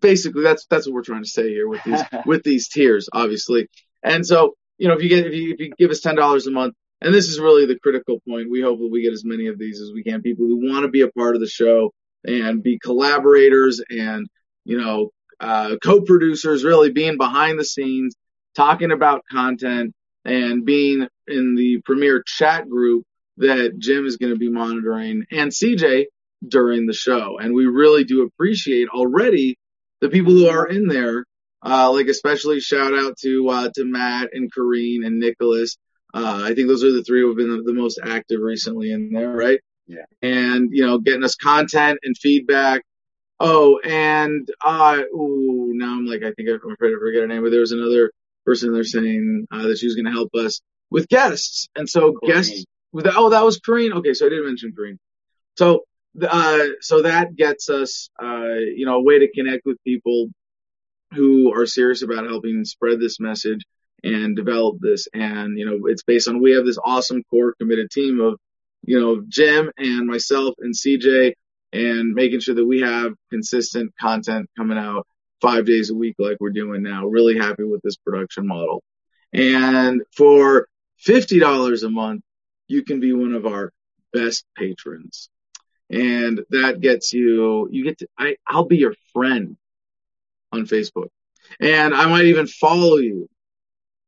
Basically, 0.00 0.42
that's 0.42 0.66
that's 0.66 0.86
what 0.86 0.94
we're 0.94 1.02
trying 1.02 1.24
to 1.24 1.28
say 1.28 1.48
here 1.48 1.68
with 1.68 1.82
these 1.84 2.02
with 2.26 2.42
these 2.42 2.68
tiers, 2.68 3.08
obviously. 3.12 3.68
And 4.02 4.24
so, 4.24 4.54
you 4.76 4.88
know, 4.88 4.94
if 4.94 5.02
you 5.02 5.08
get 5.08 5.26
if 5.26 5.34
you, 5.34 5.54
if 5.54 5.60
you 5.60 5.72
give 5.76 5.90
us 5.90 6.00
ten 6.00 6.16
dollars 6.16 6.46
a 6.46 6.50
month, 6.50 6.74
and 7.00 7.14
this 7.14 7.28
is 7.28 7.38
really 7.38 7.66
the 7.66 7.78
critical 7.78 8.20
point, 8.28 8.50
we 8.50 8.60
hope 8.60 8.78
that 8.80 8.90
we 8.90 9.02
get 9.02 9.12
as 9.12 9.24
many 9.24 9.46
of 9.46 9.58
these 9.58 9.80
as 9.80 9.92
we 9.92 10.02
can. 10.02 10.22
People 10.22 10.46
who 10.46 10.68
want 10.68 10.84
to 10.84 10.90
be 10.90 11.02
a 11.02 11.10
part 11.12 11.34
of 11.34 11.40
the 11.40 11.48
show 11.48 11.92
and 12.24 12.62
be 12.62 12.78
collaborators 12.78 13.80
and 13.88 14.26
you 14.64 14.80
know 14.80 15.10
uh, 15.40 15.76
co-producers, 15.82 16.64
really 16.64 16.90
being 16.90 17.16
behind 17.16 17.58
the 17.58 17.64
scenes, 17.64 18.16
talking 18.56 18.90
about 18.90 19.24
content, 19.30 19.94
and 20.24 20.64
being 20.64 21.06
in 21.26 21.54
the 21.54 21.80
premier 21.84 22.22
chat 22.26 22.68
group 22.68 23.04
that 23.36 23.78
Jim 23.78 24.04
is 24.06 24.16
going 24.16 24.32
to 24.32 24.38
be 24.38 24.50
monitoring 24.50 25.24
and 25.30 25.52
CJ 25.52 26.06
during 26.46 26.86
the 26.86 26.92
show. 26.92 27.38
And 27.38 27.54
we 27.54 27.66
really 27.66 28.04
do 28.04 28.22
appreciate 28.22 28.88
already 28.88 29.58
the 30.00 30.08
people 30.08 30.32
who 30.32 30.48
are 30.48 30.66
in 30.66 30.88
there. 30.88 31.24
Uh, 31.60 31.90
like 31.92 32.06
especially 32.06 32.60
shout 32.60 32.94
out 32.94 33.18
to 33.18 33.48
uh, 33.48 33.68
to 33.74 33.84
Matt 33.84 34.28
and 34.32 34.52
Kareen 34.52 35.04
and 35.04 35.18
Nicholas. 35.18 35.76
Uh, 36.14 36.42
I 36.44 36.54
think 36.54 36.68
those 36.68 36.84
are 36.84 36.92
the 36.92 37.02
three 37.02 37.20
who 37.20 37.28
have 37.28 37.36
been 37.36 37.64
the, 37.64 37.72
most 37.72 38.00
active 38.02 38.40
recently 38.40 38.92
in 38.92 39.12
there, 39.12 39.30
right? 39.30 39.60
Yeah. 39.86 40.04
And 40.22 40.70
you 40.72 40.86
know, 40.86 40.98
getting 40.98 41.24
us 41.24 41.34
content 41.34 41.98
and 42.02 42.16
feedback. 42.16 42.82
Oh, 43.40 43.78
and 43.84 44.48
uh, 44.64 45.02
ooh, 45.14 45.72
now 45.74 45.92
I'm 45.92 46.06
like, 46.06 46.22
I 46.22 46.32
think 46.32 46.48
I'm 46.48 46.72
afraid 46.72 46.90
to 46.90 46.98
forget 46.98 47.20
her 47.20 47.26
name, 47.28 47.42
but 47.42 47.50
there 47.50 47.60
was 47.60 47.72
another 47.72 48.10
person 48.44 48.72
there 48.72 48.84
saying 48.84 49.46
uh, 49.50 49.68
that 49.68 49.78
she 49.78 49.86
was 49.86 49.94
going 49.94 50.06
to 50.06 50.10
help 50.10 50.34
us 50.34 50.60
with 50.90 51.08
guests, 51.08 51.68
and 51.76 51.88
so 51.88 52.12
Courtney. 52.12 52.28
guests. 52.28 52.64
With 52.90 53.04
the, 53.04 53.12
oh, 53.14 53.28
that 53.30 53.44
was 53.44 53.60
Kareen. 53.60 53.92
Okay, 53.92 54.14
so 54.14 54.26
I 54.26 54.30
didn't 54.30 54.46
mention 54.46 54.72
Kareen. 54.72 54.98
So, 55.58 55.84
uh, 56.26 56.64
so 56.80 57.02
that 57.02 57.36
gets 57.36 57.68
us, 57.68 58.08
uh, 58.20 58.54
you 58.54 58.86
know, 58.86 58.96
a 58.96 59.02
way 59.02 59.18
to 59.18 59.30
connect 59.30 59.66
with 59.66 59.76
people 59.84 60.30
who 61.12 61.52
are 61.54 61.66
serious 61.66 62.02
about 62.02 62.24
helping 62.24 62.64
spread 62.64 62.98
this 62.98 63.20
message 63.20 63.60
and 64.04 64.36
develop 64.36 64.78
this. 64.80 65.08
And, 65.14 65.58
you 65.58 65.66
know, 65.66 65.86
it's 65.86 66.02
based 66.02 66.28
on, 66.28 66.40
we 66.42 66.52
have 66.52 66.64
this 66.64 66.78
awesome 66.84 67.22
core 67.30 67.54
committed 67.60 67.90
team 67.90 68.20
of, 68.20 68.38
you 68.82 68.98
know, 69.00 69.22
Jim 69.28 69.70
and 69.76 70.06
myself 70.06 70.54
and 70.58 70.74
CJ 70.74 71.34
and 71.72 72.14
making 72.14 72.40
sure 72.40 72.54
that 72.54 72.64
we 72.66 72.80
have 72.80 73.12
consistent 73.30 73.92
content 74.00 74.48
coming 74.56 74.78
out 74.78 75.06
five 75.42 75.66
days 75.66 75.90
a 75.90 75.94
week 75.94 76.16
like 76.18 76.38
we're 76.40 76.50
doing 76.50 76.82
now. 76.82 77.06
Really 77.06 77.36
happy 77.38 77.64
with 77.64 77.82
this 77.82 77.96
production 77.96 78.46
model. 78.46 78.82
And 79.32 80.02
for 80.16 80.68
$50 81.06 81.84
a 81.84 81.90
month, 81.90 82.22
you 82.68 82.84
can 82.84 83.00
be 83.00 83.12
one 83.12 83.34
of 83.34 83.46
our 83.46 83.72
best 84.12 84.44
patrons. 84.56 85.28
and 85.90 86.40
that 86.50 86.80
gets 86.80 87.12
you. 87.12 87.68
You 87.70 87.84
get 87.84 87.98
to. 87.98 88.08
I 88.18 88.36
I'll 88.46 88.64
be 88.66 88.76
your 88.78 88.94
friend 89.12 89.56
on 90.52 90.66
Facebook, 90.66 91.08
and 91.60 91.94
I 91.94 92.06
might 92.08 92.26
even 92.26 92.46
follow 92.46 92.96
you 92.96 93.28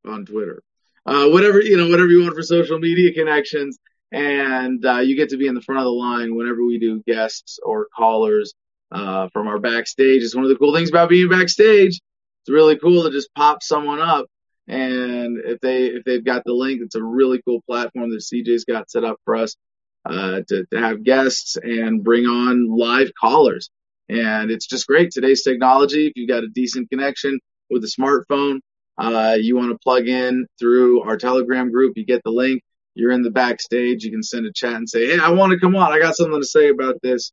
on 0.06 0.24
Twitter. 0.24 0.62
Uh, 1.06 1.28
whatever 1.28 1.60
you 1.60 1.76
know, 1.76 1.88
whatever 1.88 2.08
you 2.08 2.22
want 2.22 2.34
for 2.34 2.42
social 2.42 2.78
media 2.78 3.12
connections, 3.12 3.78
and 4.12 4.84
uh, 4.84 4.98
you 4.98 5.16
get 5.16 5.30
to 5.30 5.36
be 5.36 5.46
in 5.46 5.54
the 5.54 5.62
front 5.62 5.80
of 5.80 5.84
the 5.84 5.90
line 5.90 6.34
whenever 6.34 6.64
we 6.64 6.78
do 6.78 7.02
guests 7.06 7.58
or 7.62 7.86
callers 7.96 8.54
uh, 8.92 9.28
from 9.32 9.48
our 9.48 9.58
backstage. 9.58 10.22
It's 10.22 10.34
one 10.34 10.44
of 10.44 10.50
the 10.50 10.56
cool 10.56 10.74
things 10.74 10.90
about 10.90 11.08
being 11.08 11.28
backstage. 11.28 12.00
It's 12.42 12.50
really 12.50 12.76
cool 12.76 13.04
to 13.04 13.10
just 13.10 13.34
pop 13.34 13.62
someone 13.62 14.00
up, 14.00 14.26
and 14.68 15.38
if 15.44 15.60
they 15.60 15.86
if 15.86 16.04
they've 16.04 16.24
got 16.24 16.44
the 16.44 16.52
link, 16.52 16.80
it's 16.82 16.96
a 16.96 17.02
really 17.02 17.40
cool 17.42 17.62
platform 17.62 18.10
that 18.10 18.22
CJ's 18.22 18.64
got 18.64 18.90
set 18.90 19.04
up 19.04 19.18
for 19.24 19.36
us 19.36 19.56
uh, 20.04 20.40
to 20.48 20.66
to 20.66 20.78
have 20.78 21.04
guests 21.04 21.56
and 21.56 22.04
bring 22.04 22.26
on 22.26 22.68
live 22.68 23.10
callers. 23.18 23.70
And 24.08 24.50
it's 24.50 24.66
just 24.66 24.88
great. 24.88 25.12
Today's 25.12 25.44
technology, 25.44 26.08
if 26.08 26.14
you've 26.16 26.28
got 26.28 26.42
a 26.42 26.48
decent 26.48 26.90
connection 26.90 27.38
with 27.70 27.84
a 27.84 27.86
smartphone, 27.86 28.58
uh, 29.00 29.36
you 29.40 29.56
want 29.56 29.70
to 29.70 29.78
plug 29.78 30.06
in 30.08 30.46
through 30.58 31.02
our 31.02 31.16
Telegram 31.16 31.72
group, 31.72 31.96
you 31.96 32.04
get 32.04 32.22
the 32.22 32.30
link. 32.30 32.62
You're 32.94 33.12
in 33.12 33.22
the 33.22 33.30
backstage. 33.30 34.04
You 34.04 34.10
can 34.10 34.22
send 34.22 34.46
a 34.46 34.52
chat 34.52 34.74
and 34.74 34.88
say, 34.88 35.06
Hey, 35.06 35.18
I 35.18 35.30
want 35.30 35.52
to 35.52 35.58
come 35.58 35.74
on. 35.74 35.90
I 35.90 35.98
got 35.98 36.16
something 36.16 36.40
to 36.40 36.46
say 36.46 36.68
about 36.68 37.00
this. 37.02 37.32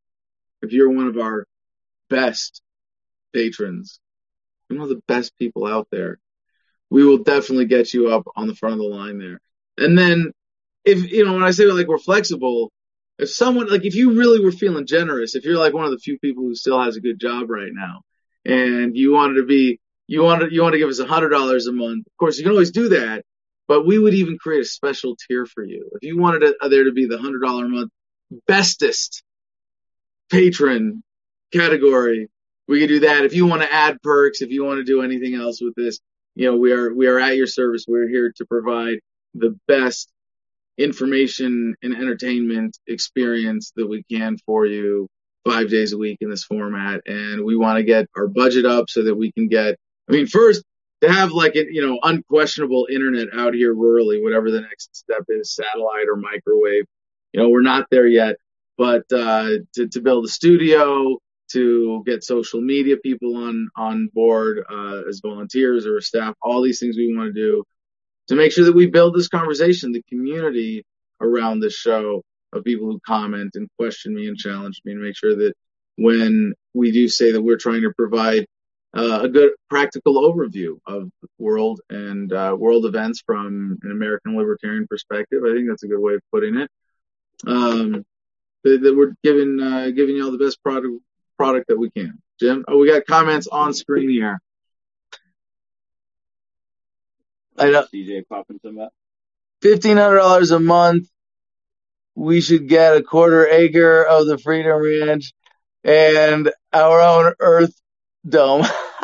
If 0.62 0.72
you're 0.72 0.90
one 0.90 1.08
of 1.08 1.18
our 1.18 1.46
best 2.10 2.62
patrons, 3.34 4.00
one 4.70 4.80
of 4.80 4.90
the 4.90 5.02
best 5.08 5.38
people 5.38 5.68
out 5.68 5.88
there, 5.92 6.20
we 6.90 7.04
will 7.04 7.18
definitely 7.18 7.66
get 7.66 7.94
you 7.94 8.10
up 8.10 8.24
on 8.36 8.48
the 8.48 8.56
front 8.56 8.74
of 8.74 8.80
the 8.80 8.86
line 8.86 9.20
there. 9.20 9.42
And 9.78 9.98
then 9.98 10.32
if, 10.86 11.12
you 11.12 11.26
know, 11.26 11.34
when 11.34 11.44
I 11.44 11.52
say 11.52 11.66
like 11.66 11.88
we're 11.88 11.98
flexible, 11.98 12.72
if 13.20 13.30
someone, 13.30 13.68
like 13.68 13.84
if 13.84 13.94
you 13.94 14.18
really 14.18 14.44
were 14.44 14.54
feeling 14.54 14.86
generous, 14.86 15.36
if 15.36 15.44
you're 15.44 15.58
like 15.58 15.74
one 15.74 15.84
of 15.84 15.92
the 15.92 16.00
few 16.00 16.18
people 16.20 16.44
who 16.44 16.56
still 16.56 16.82
has 16.82 16.96
a 16.96 17.02
good 17.02 17.20
job 17.20 17.50
right 17.50 17.72
now 17.74 18.02
and 18.46 18.96
you 18.96 19.12
wanted 19.12 19.36
to 19.36 19.46
be, 19.46 19.82
you 20.08 20.24
wanted, 20.24 20.52
you 20.52 20.62
want 20.62 20.74
to 20.74 20.80
give 20.80 20.90
us 20.90 21.00
a 21.00 21.06
hundred 21.06 21.30
dollars 21.30 21.68
a 21.68 21.72
month, 21.74 22.08
of 22.08 22.18
course 22.18 22.38
you 22.38 22.44
can 22.44 22.52
always 22.52 22.72
do 22.72 22.90
that, 22.90 23.24
but 23.68 23.86
we 23.86 24.00
would 24.00 24.14
even 24.14 24.38
create 24.38 24.62
a 24.62 24.66
special 24.66 25.16
tier 25.16 25.46
for 25.46 25.64
you. 25.64 25.90
If 25.94 26.08
you 26.08 26.18
wanted 26.18 26.44
it, 26.44 26.56
uh, 26.62 26.70
there 26.70 26.86
to 26.86 26.92
be 26.92 27.06
the 27.06 27.18
hundred 27.18 27.42
dollar 27.42 27.66
a 27.66 27.70
month 27.70 27.92
bestest 28.48 29.24
patron 30.30 31.04
category, 31.54 32.30
we 32.68 32.80
could 32.80 32.88
do 32.90 33.00
that. 33.02 33.24
If 33.24 33.34
you 33.34 33.46
want 33.46 33.62
to 33.62 33.74
add 33.74 34.02
perks, 34.02 34.42
if 34.42 34.50
you 34.50 34.64
want 34.66 34.80
to 34.80 34.84
do 34.84 35.02
anything 35.02 35.36
else 35.36 35.62
with 35.62 35.76
this, 35.76 36.00
you 36.36 36.52
know, 36.52 36.58
we 36.58 36.72
are, 36.72 36.94
we 36.94 37.08
are 37.08 37.20
at 37.20 37.38
your 37.38 37.48
service. 37.48 37.86
We're 37.88 38.10
here 38.10 38.34
to 38.38 38.46
provide 38.46 39.00
the 39.34 39.58
best 39.68 40.12
information 40.78 41.76
and 41.82 41.96
entertainment 41.96 42.78
experience 42.88 43.72
that 43.76 43.88
we 43.88 44.04
can 44.04 44.38
for 44.46 44.66
you 44.66 45.08
five 45.46 45.70
days 45.70 45.94
a 45.94 45.98
week 45.98 46.18
in 46.22 46.30
this 46.30 46.44
format. 46.44 47.02
And 47.08 47.44
we 47.44 47.56
want 47.56 47.78
to 47.78 47.84
get 47.84 48.08
our 48.16 48.28
budget 48.28 48.66
up 48.66 48.90
so 48.90 49.04
that 49.04 49.16
we 49.16 49.32
can 49.32 49.48
get, 49.48 49.78
I 50.10 50.14
mean, 50.14 50.28
first 50.28 50.64
to 51.02 51.12
have 51.12 51.32
like 51.32 51.56
an 51.56 51.68
you 51.72 51.86
know, 51.86 52.00
unquestionable 52.02 52.88
internet 52.92 53.28
out 53.34 53.54
here 53.54 53.74
rurally, 53.74 54.24
whatever 54.24 54.50
the 54.52 54.62
next 54.62 54.96
step 54.96 55.24
is, 55.30 55.54
satellite 55.54 56.08
or 56.08 56.16
microwave. 56.16 56.86
You 57.34 57.42
know, 57.42 57.50
we're 57.50 57.62
not 57.62 57.88
there 57.92 58.08
yet, 58.08 58.38
but, 58.78 59.04
uh, 59.12 59.50
to, 59.76 59.88
to 59.90 60.02
build 60.02 60.26
a 60.26 60.30
studio, 60.30 61.18
to 61.52 62.04
get 62.06 62.24
social 62.24 62.62
media 62.62 62.98
people 62.98 63.36
on, 63.38 63.70
on 63.76 64.10
board, 64.14 64.64
uh, 64.70 65.04
as 65.08 65.22
volunteers 65.22 65.86
or 65.86 66.02
staff, 66.02 66.34
all 66.42 66.62
these 66.62 66.80
things 66.80 66.98
we 66.98 67.16
want 67.16 67.34
to 67.34 67.40
do 67.40 67.64
to 68.28 68.36
make 68.36 68.52
sure 68.52 68.66
that 68.66 68.76
we 68.76 68.88
build 68.88 69.16
this 69.16 69.28
conversation, 69.28 69.92
the 69.92 70.04
community 70.10 70.84
around 71.22 71.60
this 71.60 71.74
show 71.74 72.22
of 72.54 72.64
people 72.64 72.88
who 72.88 73.00
comment 73.06 73.52
and 73.56 73.68
question 73.78 74.16
me 74.16 74.28
and 74.28 74.38
challenge 74.38 74.82
me 74.86 74.94
and 74.94 75.02
make 75.02 75.16
sure 75.16 75.36
that 75.36 75.54
when 75.98 76.54
we 76.74 76.92
do 76.92 77.08
say 77.08 77.32
that 77.32 77.42
we're 77.42 77.58
trying 77.58 77.82
to 77.82 77.94
provide 77.96 78.46
uh, 78.98 79.22
a 79.22 79.30
good 79.30 79.52
practical 79.70 80.16
overview 80.16 80.80
of 80.88 81.10
world 81.38 81.82
and 81.90 82.34
uh, 82.34 82.56
world 82.58 82.86
events 82.86 83.22
from 83.24 83.78
an 83.84 83.92
American 83.92 84.36
libertarian 84.36 84.88
perspective. 84.88 85.44
I 85.46 85.54
think 85.54 85.70
that's 85.70 85.84
a 85.84 85.88
good 85.88 86.00
way 86.00 86.16
of 86.16 86.22
putting 86.32 86.58
it. 86.58 86.70
Um, 87.46 88.04
that, 88.64 88.82
that 88.82 88.98
we're 88.98 89.14
giving 89.24 89.60
uh, 89.62 89.92
giving 89.92 90.18
y'all 90.18 90.32
the 90.32 90.40
best 90.40 90.62
product 90.64 90.96
product 91.38 91.68
that 91.68 91.78
we 91.78 91.92
can. 91.92 92.20
Jim, 92.40 92.66
oh, 92.68 92.80
we 92.80 92.90
got 92.90 93.06
comments 93.06 93.48
on 93.48 93.74
screen 93.74 94.10
here. 94.10 94.40
I 97.56 97.70
know. 97.70 97.86
CJ 97.94 98.28
popping 98.28 98.60
some 98.64 98.80
up. 98.80 98.92
Fifteen 99.62 99.98
hundred 99.98 100.18
dollars 100.18 100.50
a 100.50 100.60
month. 100.60 101.08
We 102.16 102.42
should 102.42 102.68
get 102.68 102.98
a 102.98 103.04
quarter 103.04 103.48
acre 103.48 104.04
of 104.04 104.26
the 104.26 104.40
Freedom 104.40 104.82
Ranch 104.82 105.34
and 105.84 106.52
our 106.74 107.00
own 107.00 107.34
Earth 107.40 107.80
Dome. 108.28 108.66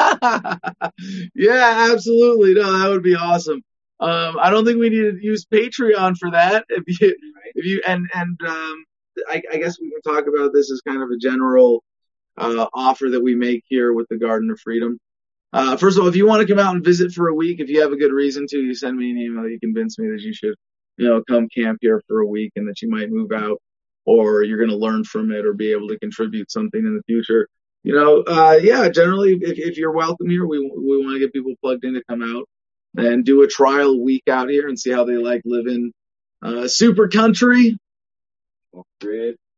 yeah, 1.35 1.89
absolutely. 1.91 2.53
No, 2.55 2.79
that 2.79 2.89
would 2.89 3.03
be 3.03 3.15
awesome. 3.15 3.61
Um, 3.99 4.37
I 4.39 4.49
don't 4.49 4.65
think 4.65 4.79
we 4.79 4.89
need 4.89 5.01
to 5.01 5.19
use 5.21 5.45
Patreon 5.45 6.17
for 6.17 6.31
that. 6.31 6.65
If 6.69 6.99
you, 6.99 7.15
if 7.55 7.65
you, 7.65 7.81
and 7.87 8.09
and 8.13 8.37
um, 8.45 8.85
I, 9.29 9.41
I 9.51 9.57
guess 9.57 9.79
we 9.79 9.91
can 9.91 10.01
talk 10.01 10.25
about 10.27 10.51
this 10.53 10.71
as 10.71 10.81
kind 10.81 11.01
of 11.01 11.09
a 11.09 11.17
general 11.17 11.83
uh, 12.37 12.67
offer 12.73 13.09
that 13.09 13.21
we 13.21 13.35
make 13.35 13.63
here 13.67 13.93
with 13.93 14.07
the 14.09 14.17
Garden 14.17 14.49
of 14.49 14.59
Freedom. 14.59 14.99
Uh, 15.53 15.77
first 15.77 15.97
of 15.97 16.03
all, 16.03 16.09
if 16.09 16.15
you 16.15 16.27
want 16.27 16.41
to 16.41 16.51
come 16.51 16.63
out 16.63 16.73
and 16.73 16.83
visit 16.83 17.11
for 17.11 17.27
a 17.27 17.33
week, 17.33 17.59
if 17.59 17.69
you 17.69 17.81
have 17.81 17.91
a 17.91 17.97
good 17.97 18.11
reason 18.11 18.47
to, 18.49 18.57
you 18.57 18.73
send 18.73 18.97
me 18.97 19.11
an 19.11 19.17
email. 19.17 19.47
You 19.47 19.59
convince 19.59 19.99
me 19.99 20.07
that 20.09 20.21
you 20.21 20.33
should, 20.33 20.55
you 20.97 21.07
know, 21.07 21.23
come 21.29 21.47
camp 21.47 21.77
here 21.81 22.01
for 22.07 22.21
a 22.21 22.27
week 22.27 22.53
and 22.55 22.67
that 22.67 22.81
you 22.81 22.89
might 22.89 23.11
move 23.11 23.31
out 23.31 23.61
or 24.05 24.43
you're 24.43 24.57
going 24.57 24.69
to 24.69 24.75
learn 24.75 25.03
from 25.03 25.31
it 25.31 25.45
or 25.45 25.53
be 25.53 25.71
able 25.71 25.87
to 25.89 25.99
contribute 25.99 26.51
something 26.51 26.79
in 26.79 26.95
the 26.95 27.03
future. 27.03 27.47
You 27.83 27.93
know, 27.93 28.21
uh, 28.21 28.59
yeah, 28.61 28.87
generally, 28.89 29.33
if, 29.41 29.57
if 29.59 29.77
you're 29.77 29.91
welcome 29.91 30.29
here, 30.29 30.45
we, 30.45 30.59
we 30.59 31.03
want 31.03 31.15
to 31.15 31.19
get 31.19 31.33
people 31.33 31.53
plugged 31.61 31.83
in 31.83 31.95
to 31.95 32.03
come 32.05 32.23
out 32.23 32.47
and 32.95 33.25
do 33.25 33.41
a 33.41 33.47
trial 33.47 34.01
week 34.01 34.23
out 34.29 34.49
here 34.49 34.69
and 34.69 34.79
see 34.79 34.91
how 34.91 35.03
they 35.03 35.17
like 35.17 35.41
living, 35.43 35.91
uh, 36.41 36.67
super 36.67 37.09
country. 37.09 37.77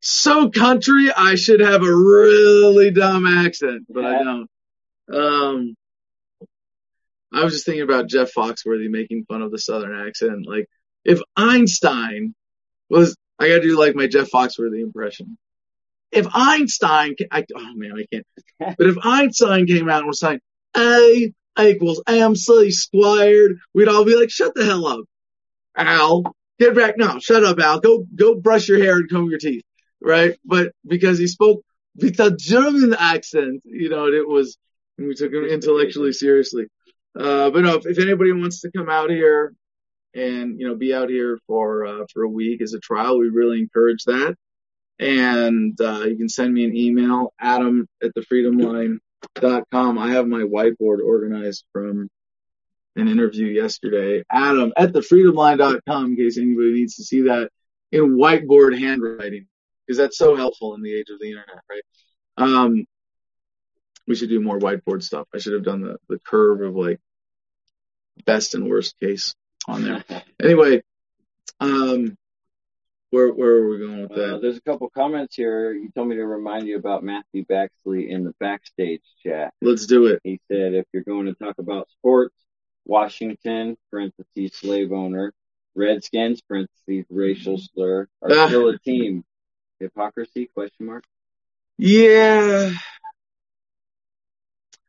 So 0.02 0.50
country, 0.50 1.12
I 1.16 1.36
should 1.36 1.60
have 1.60 1.84
a 1.84 1.96
really 1.96 2.92
dumb 2.92 3.26
accent, 3.26 3.86
but 3.90 4.06
I 4.06 4.24
don't. 4.24 4.50
Um, 5.12 5.76
I 7.32 7.44
was 7.44 7.54
just 7.54 7.66
thinking 7.66 7.84
about 7.84 8.08
Jeff 8.08 8.34
Foxworthy 8.34 8.90
making 8.90 9.26
fun 9.26 9.42
of 9.42 9.52
the 9.52 9.60
Southern 9.60 10.08
accent. 10.08 10.48
Like, 10.48 10.68
if 11.04 11.20
Einstein 11.36 12.34
was, 12.90 13.16
I 13.40 13.50
gotta 13.50 13.62
do 13.62 13.78
like 13.78 13.96
my 13.96 14.08
Jeff 14.08 14.30
Foxworthy 14.32 14.82
impression. 14.82 15.38
If 16.12 16.28
Einstein, 16.34 17.15
I, 17.32 17.44
oh 17.56 17.74
man, 17.76 17.91
I 17.98 18.06
can't. 18.12 18.26
But 18.78 18.88
if 18.88 18.98
Einstein 19.04 19.68
came 19.68 19.89
out 19.89 20.00
and 20.00 20.08
was 20.08 20.20
saying, 20.20 20.39
A 20.78 21.34
equals 21.60 22.02
MC 22.08 22.72
squared, 22.72 23.58
we'd 23.74 23.88
all 23.88 24.06
be 24.06 24.15
like, 24.15 24.30
shut 24.30 24.54
the 24.56 24.65
hell 24.65 24.88
up. 24.88 25.02
Al, 25.76 26.36
get 26.60 26.76
back 26.76 26.96
now. 26.98 27.20
Shut 27.20 27.44
up, 27.44 27.60
Al. 27.60 27.80
Go, 27.80 28.06
go 28.15 28.36
brush 28.36 28.68
your 28.68 28.80
hair 28.80 28.98
and 28.98 29.10
comb 29.10 29.30
your 29.30 29.39
teeth. 29.39 29.63
Right? 30.02 30.38
But 30.46 30.74
because 30.86 31.18
he 31.18 31.28
spoke 31.28 31.63
with 31.96 32.20
a 32.20 32.36
German 32.36 32.94
accent, 32.98 33.62
you 33.65 33.89
know, 33.89 34.08
it 34.08 34.28
was, 34.28 34.58
we 34.98 35.15
took 35.15 35.34
him 35.34 35.46
intellectually 35.46 36.13
seriously. 36.13 36.65
Uh, 37.18 37.50
but 37.50 37.62
no, 37.62 37.76
if, 37.76 37.86
if 37.86 38.00
anybody 38.00 38.32
wants 38.32 38.62
to 38.62 38.72
come 38.72 38.89
out 38.89 39.10
here 39.10 39.54
and, 40.13 40.60
you 40.60 40.68
know, 40.68 40.76
be 40.76 40.94
out 40.94 41.10
here 41.10 41.39
for, 41.48 41.86
uh, 41.86 42.06
for 42.13 42.24
a 42.24 42.30
week 42.30 42.62
as 42.62 42.74
a 42.74 42.80
trial, 42.80 43.18
we 43.18 43.30
really 43.30 43.60
encourage 43.60 44.04
that. 44.06 44.36
And, 44.99 45.79
uh, 45.79 46.03
you 46.05 46.15
can 46.17 46.29
send 46.29 46.53
me 46.53 46.65
an 46.65 46.75
email, 46.75 47.34
adam 47.39 47.88
at 48.01 48.12
thefreedomline.com. 48.15 49.97
I 49.97 50.12
have 50.12 50.27
my 50.27 50.41
whiteboard 50.41 50.99
organized 51.05 51.65
from 51.73 52.10
an 52.95 53.08
interview 53.08 53.47
yesterday. 53.47 54.23
Adam 54.31 54.73
at 54.77 54.93
thefreedomline.com 54.93 56.05
in 56.05 56.15
case 56.15 56.38
anybody 56.38 56.73
needs 56.73 56.95
to 56.95 57.03
see 57.03 57.21
that 57.23 57.49
in 57.91 58.17
whiteboard 58.17 58.77
handwriting 58.79 59.47
because 59.86 59.97
that's 59.97 60.17
so 60.17 60.36
helpful 60.36 60.75
in 60.75 60.81
the 60.81 60.93
age 60.93 61.10
of 61.10 61.19
the 61.19 61.27
internet, 61.27 61.62
right? 61.69 61.84
Um, 62.38 62.86
we 64.08 64.15
should 64.15 64.29
do 64.29 64.41
more 64.41 64.60
whiteboard 64.60 65.03
stuff. 65.03 65.27
I 65.34 65.39
should 65.39 65.53
have 65.53 65.63
done 65.63 65.81
the, 65.81 65.97
the 66.08 66.19
curve 66.19 66.62
of 66.62 66.75
like 66.75 66.99
best 68.25 68.55
and 68.55 68.69
worst 68.69 68.99
case 68.99 69.36
on 69.67 69.84
there. 69.84 70.03
Anyway, 70.41 70.84
um, 71.60 72.17
where 73.15 73.34
where 73.34 73.51
are 73.58 73.69
we 73.69 73.78
going 73.80 74.01
with 74.01 74.12
Uh, 74.12 74.15
that? 74.15 74.41
there's 74.41 74.58
a 74.58 74.62
couple 74.62 74.89
comments 74.89 75.36
here. 75.36 75.71
You 75.73 75.89
told 75.95 76.10
me 76.10 76.15
to 76.17 76.25
remind 76.25 76.67
you 76.67 76.78
about 76.78 77.04
Matthew 77.04 77.45
Baxley 77.45 78.10
in 78.10 78.23
the 78.25 78.34
backstage 78.39 79.01
chat. 79.23 79.54
Let's 79.62 79.86
do 79.86 80.08
it. 80.08 80.19
He 80.23 80.41
said 80.49 80.73
if 80.73 80.86
you're 80.93 81.04
going 81.04 81.28
to 81.28 81.34
talk 81.34 81.56
about 81.58 81.89
sports, 81.91 82.36
Washington, 82.86 83.78
parentheses, 83.89 84.54
slave 84.54 84.91
owner, 84.91 85.34
Redskins, 85.75 86.41
parentheses, 86.41 87.06
racial 87.10 87.58
slur, 87.58 88.08
are 88.21 88.32
Ah. 88.32 88.47
still 88.47 88.69
a 88.69 88.78
team. 88.80 89.23
Hypocrisy, 89.80 90.49
question 90.54 90.86
mark. 90.86 91.04
Yeah, 91.78 92.71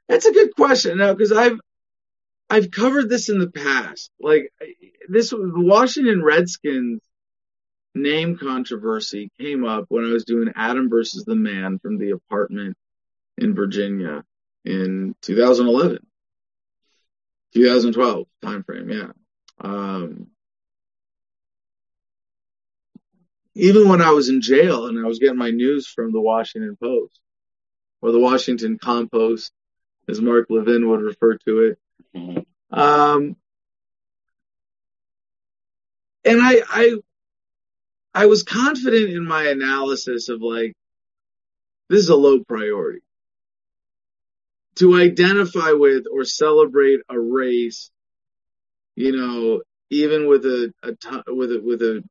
that's 0.08 0.26
a 0.26 0.32
good 0.32 0.54
question 0.54 0.98
now 0.98 1.12
because 1.12 1.32
I've 1.32 1.58
I've 2.48 2.70
covered 2.70 3.08
this 3.08 3.28
in 3.28 3.38
the 3.40 3.50
past. 3.50 4.10
Like 4.20 4.52
this, 5.08 5.30
the 5.30 5.38
Washington 5.56 6.22
Redskins 6.22 7.00
name 7.96 8.36
controversy 8.36 9.30
came 9.40 9.64
up 9.64 9.86
when 9.88 10.04
I 10.04 10.12
was 10.12 10.24
doing 10.24 10.52
Adam 10.54 10.88
versus 10.88 11.24
the 11.24 11.34
Man 11.34 11.78
from 11.78 11.98
the 11.98 12.10
apartment 12.10 12.76
in 13.38 13.54
Virginia 13.54 14.24
in 14.64 15.14
2011, 15.22 15.98
2012 17.54 18.26
timeframe. 18.42 18.92
Yeah. 18.92 19.12
Um, 19.60 20.28
even 23.54 23.88
when 23.88 24.02
I 24.02 24.10
was 24.10 24.28
in 24.28 24.42
jail 24.42 24.86
and 24.86 24.98
I 24.98 25.08
was 25.08 25.18
getting 25.18 25.38
my 25.38 25.50
news 25.50 25.86
from 25.86 26.12
the 26.12 26.20
Washington 26.20 26.76
Post 26.80 27.20
or 28.02 28.12
the 28.12 28.20
Washington 28.20 28.78
Compost, 28.78 29.50
as 30.08 30.20
Mark 30.20 30.46
Levin 30.50 30.88
would 30.88 31.00
refer 31.00 31.36
to 31.38 31.60
it. 31.62 31.78
Mm-hmm. 32.14 32.78
Um, 32.78 33.36
and 36.24 36.40
I, 36.42 36.62
I, 36.68 36.96
I 38.16 38.24
was 38.24 38.44
confident 38.44 39.10
in 39.10 39.26
my 39.26 39.48
analysis 39.48 40.30
of 40.30 40.40
like, 40.40 40.72
this 41.90 42.00
is 42.00 42.08
a 42.08 42.16
low 42.16 42.42
priority. 42.42 43.02
To 44.76 44.96
identify 44.96 45.72
with 45.72 46.04
or 46.10 46.24
celebrate 46.24 47.00
a 47.10 47.20
race, 47.20 47.90
you 48.94 49.14
know, 49.14 49.60
even 49.90 50.28
with 50.28 50.46
a, 50.46 50.72
with 51.28 51.52
a, 51.52 51.60
with 51.62 51.82
a, 51.82 52.02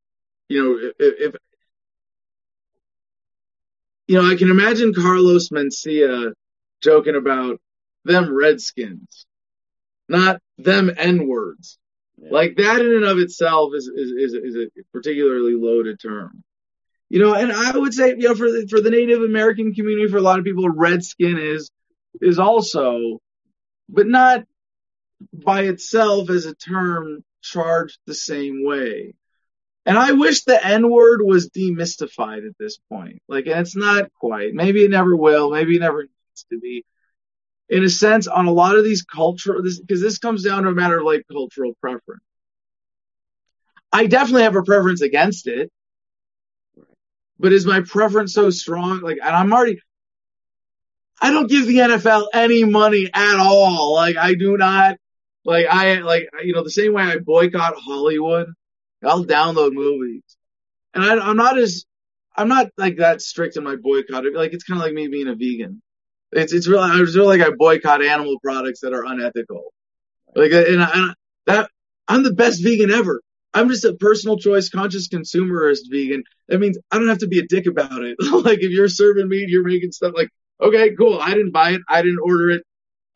you 0.48 0.62
know, 0.62 0.90
if, 0.96 1.34
if, 1.34 1.34
you 4.06 4.22
know, 4.22 4.30
I 4.30 4.36
can 4.36 4.50
imagine 4.52 4.94
Carlos 4.94 5.48
Mencia 5.48 6.32
joking 6.84 7.16
about 7.16 7.60
them 8.04 8.32
Redskins, 8.32 9.26
not 10.08 10.40
them 10.56 10.88
N 10.96 11.26
words. 11.26 11.78
Like 12.18 12.56
that 12.56 12.80
in 12.80 12.94
and 12.94 13.04
of 13.04 13.18
itself 13.18 13.72
is, 13.74 13.86
is, 13.86 14.10
is, 14.10 14.34
is 14.34 14.56
a 14.56 14.82
particularly 14.92 15.54
loaded 15.54 16.00
term. 16.00 16.42
You 17.08 17.20
know, 17.20 17.34
and 17.34 17.52
I 17.52 17.76
would 17.76 17.94
say, 17.94 18.10
you 18.10 18.28
know, 18.28 18.34
for 18.34 18.50
the, 18.50 18.66
for 18.68 18.80
the 18.80 18.90
Native 18.90 19.22
American 19.22 19.74
community, 19.74 20.08
for 20.08 20.16
a 20.16 20.22
lot 20.22 20.38
of 20.38 20.44
people, 20.44 20.68
redskin 20.68 21.38
is, 21.38 21.70
is 22.20 22.38
also, 22.38 23.20
but 23.88 24.06
not 24.06 24.44
by 25.32 25.62
itself 25.62 26.30
as 26.30 26.46
a 26.46 26.54
term 26.54 27.22
charged 27.42 27.98
the 28.06 28.14
same 28.14 28.64
way. 28.64 29.14
And 29.84 29.96
I 29.96 30.12
wish 30.12 30.42
the 30.42 30.64
N 30.66 30.90
word 30.90 31.20
was 31.22 31.48
demystified 31.50 32.44
at 32.46 32.58
this 32.58 32.78
point. 32.90 33.22
Like, 33.28 33.46
and 33.46 33.60
it's 33.60 33.76
not 33.76 34.12
quite. 34.14 34.52
Maybe 34.52 34.84
it 34.84 34.90
never 34.90 35.14
will. 35.14 35.50
Maybe 35.50 35.76
it 35.76 35.80
never 35.80 36.02
needs 36.02 36.46
to 36.50 36.58
be. 36.58 36.84
In 37.68 37.82
a 37.82 37.90
sense, 37.90 38.28
on 38.28 38.46
a 38.46 38.52
lot 38.52 38.76
of 38.76 38.84
these 38.84 39.02
cultural, 39.02 39.60
because 39.60 39.82
this, 39.86 40.00
this 40.00 40.18
comes 40.18 40.44
down 40.44 40.62
to 40.62 40.68
a 40.68 40.74
matter 40.74 40.98
of 40.98 41.04
like 41.04 41.24
cultural 41.30 41.74
preference. 41.80 42.22
I 43.92 44.06
definitely 44.06 44.42
have 44.42 44.56
a 44.56 44.62
preference 44.62 45.00
against 45.00 45.46
it. 45.46 45.70
But 47.38 47.52
is 47.52 47.66
my 47.66 47.80
preference 47.82 48.32
so 48.32 48.50
strong? 48.50 49.00
Like, 49.00 49.18
and 49.22 49.34
I'm 49.34 49.52
already, 49.52 49.80
I 51.20 51.30
don't 51.30 51.50
give 51.50 51.66
the 51.66 51.78
NFL 51.78 52.28
any 52.32 52.64
money 52.64 53.10
at 53.12 53.38
all. 53.38 53.94
Like, 53.94 54.16
I 54.16 54.34
do 54.34 54.56
not, 54.56 54.96
like, 55.44 55.66
I, 55.66 55.96
like, 56.00 56.28
you 56.42 56.52
know, 56.52 56.62
the 56.62 56.70
same 56.70 56.94
way 56.94 57.02
I 57.02 57.18
boycott 57.18 57.74
Hollywood, 57.76 58.48
I'll 59.04 59.24
download 59.24 59.72
movies. 59.72 60.22
And 60.94 61.04
I, 61.04 61.16
I'm 61.18 61.36
not 61.36 61.58
as, 61.58 61.84
I'm 62.34 62.48
not 62.48 62.68
like 62.76 62.96
that 62.98 63.20
strict 63.20 63.56
in 63.56 63.64
my 63.64 63.76
boycott. 63.76 64.24
Like, 64.34 64.52
it's 64.52 64.64
kind 64.64 64.80
of 64.80 64.84
like 64.84 64.94
me 64.94 65.08
being 65.08 65.28
a 65.28 65.34
vegan. 65.34 65.82
It's, 66.36 66.52
it's 66.52 66.68
really, 66.68 66.90
I 66.90 67.04
feel 67.06 67.26
like 67.26 67.40
I 67.40 67.50
boycott 67.56 68.04
animal 68.04 68.38
products 68.40 68.80
that 68.80 68.92
are 68.92 69.04
unethical. 69.04 69.72
Like, 70.34 70.52
and 70.52 70.82
I, 70.82 71.14
that, 71.46 71.70
I'm 72.06 72.22
the 72.22 72.34
best 72.34 72.62
vegan 72.62 72.90
ever. 72.90 73.22
I'm 73.54 73.70
just 73.70 73.86
a 73.86 73.94
personal 73.94 74.36
choice, 74.36 74.68
conscious 74.68 75.08
consumerist 75.08 75.90
vegan. 75.90 76.24
That 76.48 76.58
means 76.58 76.78
I 76.90 76.98
don't 76.98 77.08
have 77.08 77.18
to 77.18 77.26
be 77.26 77.38
a 77.38 77.46
dick 77.46 77.66
about 77.66 78.02
it. 78.02 78.16
like 78.44 78.58
if 78.58 78.70
you're 78.70 78.88
serving 78.88 79.28
meat, 79.28 79.48
you're 79.48 79.64
making 79.64 79.92
stuff 79.92 80.12
like, 80.14 80.28
okay, 80.60 80.94
cool. 80.94 81.18
I 81.18 81.30
didn't 81.30 81.52
buy 81.52 81.70
it. 81.70 81.80
I 81.88 82.02
didn't 82.02 82.20
order 82.22 82.50
it. 82.50 82.62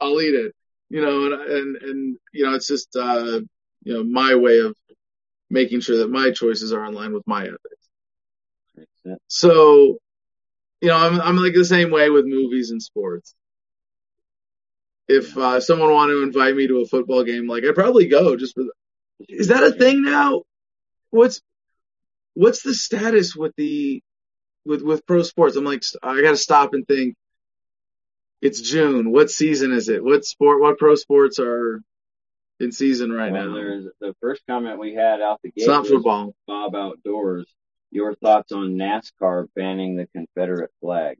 I'll 0.00 0.20
eat 0.20 0.34
it. 0.34 0.54
You 0.88 1.02
know, 1.02 1.26
and, 1.26 1.34
and, 1.34 1.76
and, 1.76 2.18
you 2.32 2.46
know, 2.46 2.54
it's 2.54 2.66
just, 2.66 2.96
uh, 2.96 3.40
you 3.82 3.94
know, 3.94 4.02
my 4.02 4.34
way 4.34 4.60
of 4.60 4.74
making 5.50 5.80
sure 5.80 5.98
that 5.98 6.10
my 6.10 6.30
choices 6.30 6.72
are 6.72 6.86
in 6.86 6.94
line 6.94 7.12
with 7.12 7.26
my 7.26 7.42
ethics. 7.42 9.18
So, 9.28 9.98
you 10.80 10.88
know, 10.88 10.96
I'm, 10.96 11.20
I'm 11.20 11.36
like 11.36 11.54
the 11.54 11.64
same 11.64 11.90
way 11.90 12.10
with 12.10 12.24
movies 12.26 12.70
and 12.70 12.82
sports. 12.82 13.34
If, 15.08 15.36
uh, 15.36 15.60
someone 15.60 15.90
wanted 15.92 16.12
to 16.14 16.22
invite 16.22 16.54
me 16.54 16.68
to 16.68 16.80
a 16.80 16.86
football 16.86 17.24
game, 17.24 17.48
like 17.48 17.64
I'd 17.64 17.74
probably 17.74 18.06
go 18.06 18.36
just 18.36 18.54
for 18.54 18.62
the, 18.64 18.72
is 19.28 19.48
that 19.48 19.62
a 19.64 19.72
thing 19.72 20.02
now? 20.02 20.42
What's 21.10 21.42
what's 22.34 22.62
the 22.62 22.72
status 22.74 23.34
with 23.36 23.52
the 23.56 24.02
with 24.64 24.82
with 24.82 25.04
pro 25.04 25.22
sports? 25.22 25.56
I'm 25.56 25.64
like 25.64 25.82
I 26.02 26.22
got 26.22 26.30
to 26.30 26.36
stop 26.36 26.72
and 26.72 26.86
think. 26.86 27.16
It's 28.40 28.62
June. 28.62 29.12
What 29.12 29.30
season 29.30 29.72
is 29.72 29.90
it? 29.90 30.02
What 30.02 30.24
sport? 30.24 30.62
What 30.62 30.78
pro 30.78 30.94
sports 30.94 31.38
are 31.38 31.82
in 32.58 32.72
season 32.72 33.12
right 33.12 33.30
Well, 33.32 33.48
now? 33.48 33.54
there's 33.54 33.84
the 34.00 34.14
first 34.22 34.42
comment 34.48 34.78
we 34.78 34.94
had 34.94 35.20
out 35.20 35.40
the 35.42 35.48
gate 35.48 35.54
It's 35.56 35.66
not 35.66 35.86
football. 35.86 36.34
Bob 36.46 36.74
Outdoors. 36.74 37.46
Your 37.90 38.14
thoughts 38.14 38.52
on 38.52 38.76
NASCAR 38.76 39.46
banning 39.54 39.96
the 39.96 40.06
Confederate 40.14 40.70
flag? 40.80 41.18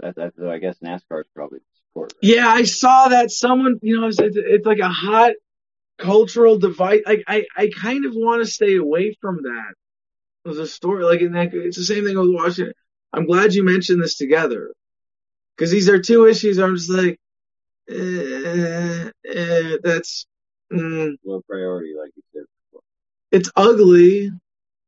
That, 0.00 0.14
that's 0.14 0.36
so 0.36 0.50
I 0.50 0.58
guess 0.58 0.78
NASCAR 0.78 1.20
is 1.20 1.26
probably 1.34 1.58
the 1.58 1.64
sport. 1.90 2.12
Right? 2.12 2.36
Yeah, 2.36 2.48
I 2.48 2.62
saw 2.64 3.08
that. 3.08 3.30
Someone, 3.30 3.78
you 3.82 4.00
know, 4.00 4.06
it's, 4.06 4.20
it's, 4.20 4.36
it's 4.38 4.66
like 4.66 4.78
a 4.78 4.88
hot 4.88 5.32
cultural 5.98 6.58
divide. 6.58 7.00
Like 7.04 7.24
I, 7.26 7.44
I 7.56 7.70
kind 7.76 8.04
of 8.06 8.12
want 8.14 8.44
to 8.44 8.50
stay 8.50 8.76
away 8.76 9.16
from 9.20 9.42
that. 9.42 9.74
There's 10.44 10.58
a 10.58 10.66
story 10.66 11.04
like 11.04 11.20
in 11.20 11.32
that. 11.32 11.52
It's 11.52 11.76
the 11.76 11.84
same 11.84 12.04
thing 12.04 12.18
with 12.18 12.32
Washington. 12.32 12.74
I'm 13.12 13.26
glad 13.26 13.54
you 13.54 13.64
mentioned 13.64 14.02
this 14.02 14.16
together 14.16 14.72
because 15.56 15.70
these 15.70 15.88
are 15.88 16.00
two 16.00 16.26
issues. 16.26 16.58
I'm 16.58 16.76
just 16.76 16.90
like, 16.90 17.18
eh, 17.90 19.10
eh, 19.28 19.76
that's. 19.82 20.26
Mm, 20.72 21.16
Low 21.24 21.42
priority, 21.48 21.94
like 21.98 22.12
you 22.14 22.22
said. 22.34 22.44
before. 22.70 22.82
it's 23.32 23.50
ugly. 23.56 24.30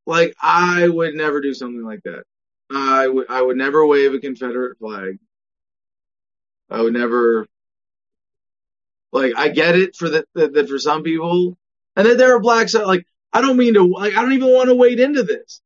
Like 0.07 0.35
I 0.43 0.89
would 0.89 1.15
never 1.15 1.41
do 1.41 1.55
something 1.55 1.85
like 1.85 2.03
that. 2.05 2.25
I 2.71 3.07
would 3.07 3.31
I 3.31 3.43
would 3.43 3.57
never 3.57 3.85
wave 3.87 4.15
a 4.15 4.21
Confederate 4.21 4.79
flag. 4.79 5.19
I 6.71 6.81
would 6.81 6.93
never 6.93 7.47
like 9.13 9.33
I 9.37 9.49
get 9.49 9.77
it 9.77 9.97
for 9.97 10.11
that 10.11 10.27
that, 10.35 10.69
for 10.69 10.79
some 10.79 11.03
people 11.03 11.59
and 11.97 12.07
that 12.07 12.19
there 12.19 12.35
are 12.35 12.41
blacks 12.41 12.73
that 12.73 12.87
like 12.87 13.05
I 13.33 13.41
don't 13.41 13.57
mean 13.57 13.75
to 13.75 13.83
like 13.83 14.17
I 14.17 14.23
don't 14.23 14.33
even 14.33 14.53
want 14.53 14.69
to 14.69 14.75
wade 14.75 15.01
into 15.01 15.23
this. 15.23 15.61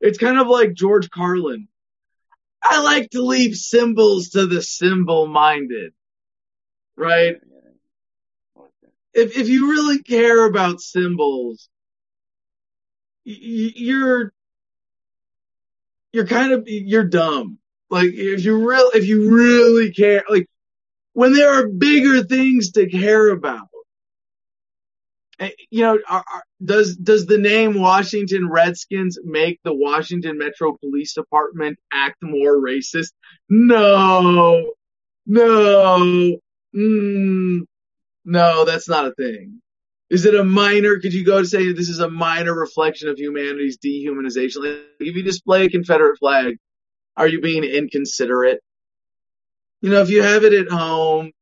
It's 0.00 0.18
kind 0.18 0.38
of 0.38 0.46
like 0.46 0.74
George 0.74 1.10
Carlin. 1.10 1.68
I 2.62 2.82
like 2.82 3.10
to 3.10 3.22
leave 3.22 3.56
symbols 3.56 4.30
to 4.30 4.46
the 4.46 4.60
symbol 4.60 5.26
minded. 5.26 5.92
Right? 6.96 7.36
If 9.14 9.36
if 9.36 9.48
you 9.48 9.70
really 9.70 10.02
care 10.02 10.44
about 10.44 10.82
symbols, 10.82 11.70
you're 13.26 14.32
you're 16.12 16.26
kind 16.26 16.52
of 16.52 16.64
you're 16.66 17.04
dumb. 17.04 17.58
Like 17.90 18.10
if 18.12 18.44
you 18.44 18.68
real 18.68 18.90
if 18.94 19.06
you 19.06 19.30
really 19.34 19.92
care, 19.92 20.24
like 20.28 20.48
when 21.12 21.32
there 21.34 21.50
are 21.50 21.68
bigger 21.68 22.22
things 22.24 22.72
to 22.72 22.88
care 22.88 23.30
about. 23.30 23.68
Eh, 25.38 25.50
You 25.70 25.82
know, 25.82 25.98
are, 26.08 26.24
are, 26.32 26.44
does 26.64 26.96
does 26.96 27.26
the 27.26 27.38
name 27.38 27.74
Washington 27.78 28.48
Redskins 28.48 29.18
make 29.22 29.60
the 29.64 29.74
Washington 29.74 30.38
Metro 30.38 30.76
Police 30.78 31.14
Department 31.14 31.78
act 31.92 32.22
more 32.22 32.56
racist? 32.56 33.12
No, 33.48 34.72
no, 35.26 36.38
mm, 36.74 37.60
no, 38.24 38.64
that's 38.64 38.88
not 38.88 39.06
a 39.06 39.14
thing. 39.14 39.60
Is 40.08 40.24
it 40.24 40.34
a 40.34 40.44
minor? 40.44 40.98
Could 41.00 41.12
you 41.12 41.24
go 41.24 41.40
to 41.40 41.46
say 41.46 41.72
this 41.72 41.88
is 41.88 41.98
a 41.98 42.08
minor 42.08 42.54
reflection 42.54 43.08
of 43.08 43.18
humanity's 43.18 43.78
dehumanization? 43.78 44.62
Like, 44.62 44.84
if 45.00 45.16
you 45.16 45.22
display 45.22 45.64
a 45.64 45.70
Confederate 45.70 46.18
flag, 46.18 46.58
are 47.16 47.26
you 47.26 47.40
being 47.40 47.64
inconsiderate? 47.64 48.60
You 49.80 49.90
know, 49.90 50.00
if 50.02 50.10
you 50.10 50.22
have 50.22 50.44
it 50.44 50.52
at 50.52 50.70
home 50.70 51.32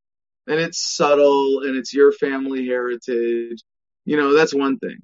and 0.47 0.61
it's 0.61 0.97
subtle 0.97 1.61
and 1.62 1.76
it's 1.76 1.93
your 1.93 2.12
family 2.12 2.66
heritage, 2.66 3.62
you 4.05 4.16
know, 4.16 4.34
that's 4.34 4.55
one 4.55 4.78
thing. 4.78 4.99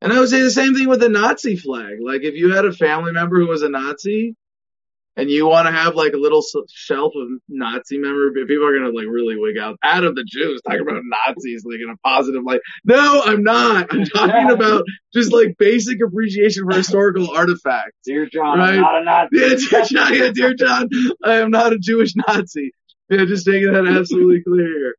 And 0.00 0.12
I 0.12 0.20
would 0.20 0.28
say 0.28 0.42
the 0.42 0.50
same 0.50 0.74
thing 0.74 0.88
with 0.88 1.00
the 1.00 1.08
Nazi 1.08 1.56
flag. 1.56 1.98
Like 2.02 2.22
if 2.22 2.34
you 2.34 2.52
had 2.52 2.66
a 2.66 2.72
family 2.72 3.12
member 3.12 3.38
who 3.38 3.46
was 3.46 3.62
a 3.62 3.70
Nazi 3.70 4.36
and 5.16 5.30
you 5.30 5.46
want 5.46 5.66
to 5.66 5.72
have 5.72 5.94
like 5.94 6.12
a 6.12 6.16
little 6.18 6.44
shelf 6.70 7.12
of 7.16 7.28
Nazi 7.48 7.98
memorabilia, 7.98 8.46
people 8.46 8.66
are 8.66 8.76
going 8.78 8.90
to 8.92 8.96
like 8.98 9.06
really 9.08 9.36
wig 9.36 9.56
out. 9.58 9.76
Out 9.82 10.04
of 10.04 10.14
the 10.16 10.24
Jews, 10.24 10.60
talking 10.62 10.80
about 10.80 11.02
Nazis 11.04 11.64
like 11.64 11.80
in 11.80 11.88
a 11.90 11.96
positive 11.98 12.42
light. 12.44 12.60
No, 12.84 13.22
I'm 13.24 13.42
not. 13.42 13.86
I'm 13.92 14.04
talking 14.06 14.50
about 14.50 14.84
just 15.12 15.32
like 15.32 15.56
basic 15.58 15.98
appreciation 16.04 16.64
for 16.68 16.76
historical 16.76 17.30
artifacts. 17.30 17.96
Dear 18.04 18.26
John, 18.26 18.58
Right. 18.58 18.74
I'm 18.74 18.80
not 18.80 19.00
a 19.00 19.04
Nazi. 19.04 19.28
Yeah, 19.32 19.48
dear 19.70 19.84
John, 19.84 20.14
yeah, 20.14 20.30
dear 20.32 20.54
John, 20.54 20.88
I 21.24 21.34
am 21.36 21.50
not 21.50 21.72
a 21.72 21.78
Jewish 21.78 22.12
Nazi. 22.28 22.72
Yeah, 23.10 23.24
just 23.26 23.46
making 23.46 23.72
that 23.72 23.86
absolutely 23.86 24.42
clear. 24.42 24.94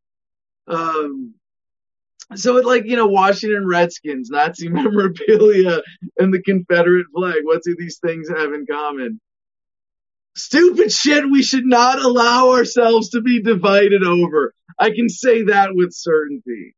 Um, 0.68 1.34
So 2.36 2.58
it 2.58 2.66
like, 2.66 2.86
you 2.86 2.96
know, 2.96 3.08
Washington 3.08 3.68
Redskins, 3.68 4.30
Nazi 4.30 4.68
memorabilia, 4.70 5.82
and 6.18 6.34
the 6.34 6.42
Confederate 6.42 7.08
flag. 7.14 7.42
What 7.44 7.62
do 7.64 7.76
these 7.78 8.00
things 8.00 8.30
have 8.30 8.54
in 8.54 8.66
common? 8.70 9.20
Stupid 10.36 10.92
shit 10.92 11.24
we 11.30 11.44
should 11.44 11.66
not 11.66 12.00
allow 12.00 12.52
ourselves 12.52 13.10
to 13.10 13.22
be 13.22 13.42
divided 13.42 14.04
over. 14.04 14.54
I 14.78 14.90
can 14.90 15.08
say 15.10 15.44
that 15.44 15.70
with 15.74 15.94
certainty. 15.94 16.76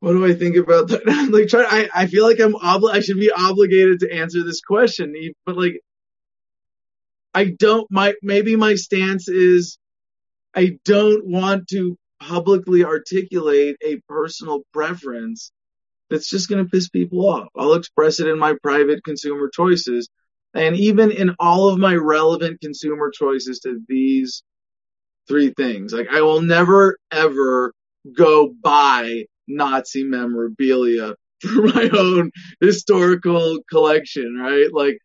What 0.00 0.12
do 0.12 0.26
I 0.26 0.34
think 0.34 0.56
about 0.56 0.88
that? 0.88 1.04
like, 1.32 1.48
try. 1.48 1.64
I, 1.64 2.02
I 2.02 2.06
feel 2.06 2.24
like 2.24 2.40
I'm 2.40 2.54
obli- 2.54 2.92
I 2.92 3.00
should 3.00 3.18
be 3.18 3.30
obligated 3.30 4.00
to 4.00 4.12
answer 4.12 4.42
this 4.42 4.60
question, 4.60 5.14
but 5.44 5.56
like, 5.56 5.80
I 7.34 7.44
don't. 7.46 7.88
My 7.90 8.14
maybe 8.22 8.56
my 8.56 8.74
stance 8.74 9.28
is, 9.28 9.78
I 10.54 10.78
don't 10.84 11.26
want 11.26 11.68
to 11.68 11.96
publicly 12.20 12.84
articulate 12.84 13.76
a 13.84 14.00
personal 14.08 14.62
preference 14.72 15.52
that's 16.10 16.28
just 16.28 16.48
going 16.48 16.64
to 16.64 16.70
piss 16.70 16.88
people 16.88 17.28
off. 17.28 17.48
I'll 17.56 17.74
express 17.74 18.18
it 18.18 18.28
in 18.28 18.38
my 18.38 18.54
private 18.62 19.04
consumer 19.04 19.50
choices, 19.52 20.08
and 20.54 20.76
even 20.76 21.10
in 21.10 21.34
all 21.38 21.68
of 21.68 21.78
my 21.78 21.94
relevant 21.94 22.60
consumer 22.60 23.10
choices 23.10 23.60
to 23.60 23.80
these 23.88 24.42
three 25.28 25.52
things. 25.56 25.92
Like, 25.92 26.08
I 26.10 26.22
will 26.22 26.42
never 26.42 26.98
ever 27.10 27.72
go 28.16 28.54
buy 28.62 29.24
Nazi 29.46 30.04
memorabilia 30.04 31.14
for 31.40 31.62
my 31.62 31.88
own 31.92 32.30
historical 32.60 33.58
collection, 33.70 34.36
right? 34.36 34.72
Like, 34.72 34.98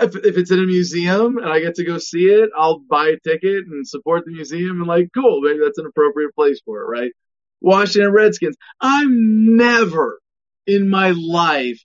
if, 0.00 0.16
if 0.16 0.36
it's 0.36 0.50
in 0.50 0.58
a 0.58 0.66
museum 0.66 1.38
and 1.38 1.48
I 1.48 1.60
get 1.60 1.76
to 1.76 1.84
go 1.84 1.98
see 1.98 2.24
it, 2.24 2.50
I'll 2.56 2.80
buy 2.80 3.08
a 3.08 3.28
ticket 3.28 3.64
and 3.66 3.86
support 3.86 4.24
the 4.24 4.32
museum 4.32 4.80
and 4.80 4.86
like, 4.86 5.08
cool, 5.14 5.40
maybe 5.40 5.60
that's 5.62 5.78
an 5.78 5.86
appropriate 5.86 6.34
place 6.34 6.60
for 6.64 6.82
it, 6.82 6.86
right? 6.86 7.12
Washington 7.60 8.12
Redskins. 8.12 8.56
I'm 8.80 9.56
never 9.56 10.20
in 10.66 10.88
my 10.88 11.10
life 11.10 11.80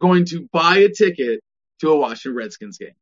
going 0.00 0.26
to 0.26 0.48
buy 0.52 0.78
a 0.78 0.88
ticket 0.88 1.40
to 1.80 1.90
a 1.90 1.96
Washington 1.96 2.36
Redskins 2.36 2.78
game 2.78 2.94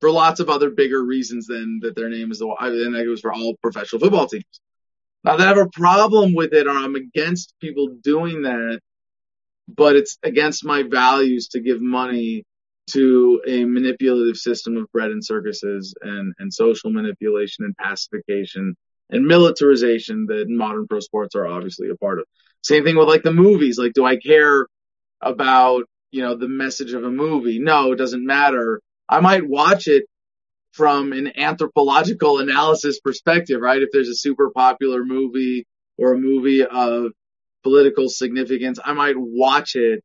for 0.00 0.10
lots 0.10 0.40
of 0.40 0.50
other 0.50 0.70
bigger 0.70 1.02
reasons 1.02 1.46
than 1.46 1.80
that 1.82 1.96
their 1.96 2.08
name 2.08 2.30
is 2.30 2.38
the, 2.38 2.46
and 2.60 2.94
it 2.94 3.08
was 3.08 3.20
for 3.20 3.32
all 3.32 3.56
professional 3.62 4.00
football 4.00 4.26
teams. 4.26 4.44
Now 5.24 5.36
that 5.36 5.46
I 5.46 5.48
have 5.48 5.66
a 5.66 5.70
problem 5.70 6.34
with 6.34 6.52
it 6.52 6.66
or 6.66 6.70
I'm 6.70 6.94
against 6.94 7.54
people 7.60 7.88
doing 8.02 8.42
that, 8.42 8.80
but 9.66 9.96
it's 9.96 10.18
against 10.22 10.64
my 10.64 10.82
values 10.82 11.48
to 11.48 11.60
give 11.60 11.80
money 11.80 12.44
to 12.90 13.40
a 13.46 13.64
manipulative 13.64 14.36
system 14.36 14.76
of 14.76 14.92
bread 14.92 15.10
and 15.10 15.24
circuses 15.24 15.94
and, 16.02 16.34
and 16.38 16.52
social 16.52 16.90
manipulation 16.90 17.64
and 17.64 17.74
pacification 17.76 18.76
and 19.08 19.26
militarization 19.26 20.26
that 20.26 20.46
modern 20.48 20.86
pro 20.86 21.00
sports 21.00 21.34
are 21.34 21.46
obviously 21.46 21.88
a 21.88 21.96
part 21.96 22.18
of. 22.18 22.26
Same 22.62 22.84
thing 22.84 22.96
with 22.96 23.08
like 23.08 23.22
the 23.22 23.32
movies. 23.32 23.78
Like, 23.78 23.94
do 23.94 24.04
I 24.04 24.16
care 24.16 24.66
about, 25.22 25.84
you 26.14 26.22
know, 26.22 26.36
the 26.36 26.46
message 26.46 26.92
of 26.92 27.02
a 27.02 27.10
movie? 27.10 27.58
No, 27.58 27.90
it 27.90 27.96
doesn't 27.96 28.24
matter. 28.24 28.80
I 29.08 29.18
might 29.18 29.48
watch 29.48 29.88
it 29.88 30.04
from 30.70 31.12
an 31.12 31.36
anthropological 31.36 32.38
analysis 32.38 33.00
perspective, 33.00 33.60
right? 33.60 33.82
If 33.82 33.88
there's 33.92 34.08
a 34.08 34.14
super 34.14 34.50
popular 34.50 35.04
movie 35.04 35.66
or 35.98 36.12
a 36.12 36.18
movie 36.18 36.64
of 36.64 37.10
political 37.64 38.08
significance, 38.08 38.78
I 38.84 38.92
might 38.92 39.16
watch 39.18 39.74
it 39.74 40.04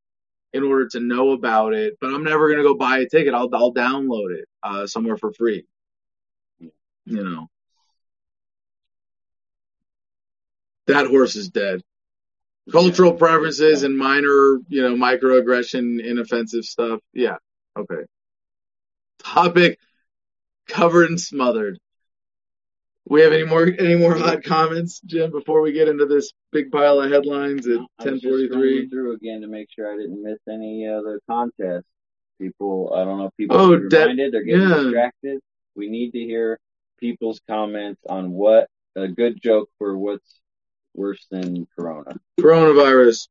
in 0.51 0.63
order 0.63 0.87
to 0.93 0.99
know 0.99 1.29
about 1.33 1.75
it, 1.75 1.93
but 2.01 2.07
I'm 2.07 2.23
never 2.23 2.47
going 2.47 2.57
to 2.57 2.67
go 2.67 2.73
buy 2.73 2.97
a 2.99 3.07
ticket. 3.07 3.35
I'll, 3.35 3.49
I'll 3.53 3.71
download 3.71 4.35
it, 4.35 4.45
uh, 4.63 4.87
somewhere 4.87 5.17
for 5.17 5.31
free. 5.31 5.67
You 6.59 7.23
know, 7.23 7.49
that 10.87 11.05
horse 11.05 11.35
is 11.35 11.49
dead. 11.49 11.83
Cultural 12.71 13.13
preferences 13.13 13.83
and 13.83 13.97
minor, 13.97 14.59
you 14.67 14.81
know, 14.81 14.95
microaggression, 14.95 16.03
inoffensive 16.03 16.65
stuff. 16.65 16.99
Yeah. 17.13 17.37
Okay. 17.77 18.03
Topic 19.23 19.79
covered 20.67 21.09
and 21.09 21.19
smothered. 21.19 21.79
We 23.05 23.21
have 23.21 23.33
any 23.33 23.43
more 23.43 23.65
any 23.65 23.95
more 23.95 24.15
hot 24.15 24.43
comments, 24.43 25.01
Jim, 25.03 25.31
before 25.31 25.61
we 25.61 25.71
get 25.71 25.87
into 25.87 26.05
this 26.05 26.31
big 26.51 26.71
pile 26.71 27.01
of 27.01 27.11
headlines 27.11 27.67
at 27.67 27.79
ten 28.01 28.19
forty 28.19 28.49
three? 28.49 28.87
Through 28.87 29.15
again 29.15 29.41
to 29.41 29.47
make 29.47 29.67
sure 29.75 29.91
I 29.91 29.97
didn't 29.97 30.21
miss 30.21 30.37
any 30.47 30.87
other 30.87 31.19
contests. 31.27 31.87
People, 32.39 32.93
I 32.95 33.03
don't 33.03 33.17
know 33.17 33.25
if 33.25 33.35
people 33.35 33.57
oh, 33.57 33.73
are 33.73 33.79
reminded, 33.79 34.31
they're 34.31 34.43
getting 34.43 34.69
yeah. 34.69 34.75
distracted. 34.75 35.39
We 35.75 35.89
need 35.89 36.11
to 36.11 36.19
hear 36.19 36.59
people's 36.99 37.41
comments 37.49 37.99
on 38.07 38.31
what 38.31 38.67
a 38.95 39.07
good 39.07 39.41
joke 39.41 39.69
for 39.77 39.97
what's 39.97 40.38
worse 40.99 41.25
than 41.31 41.65
Corona. 41.75 42.19
Coronavirus, 42.39 43.29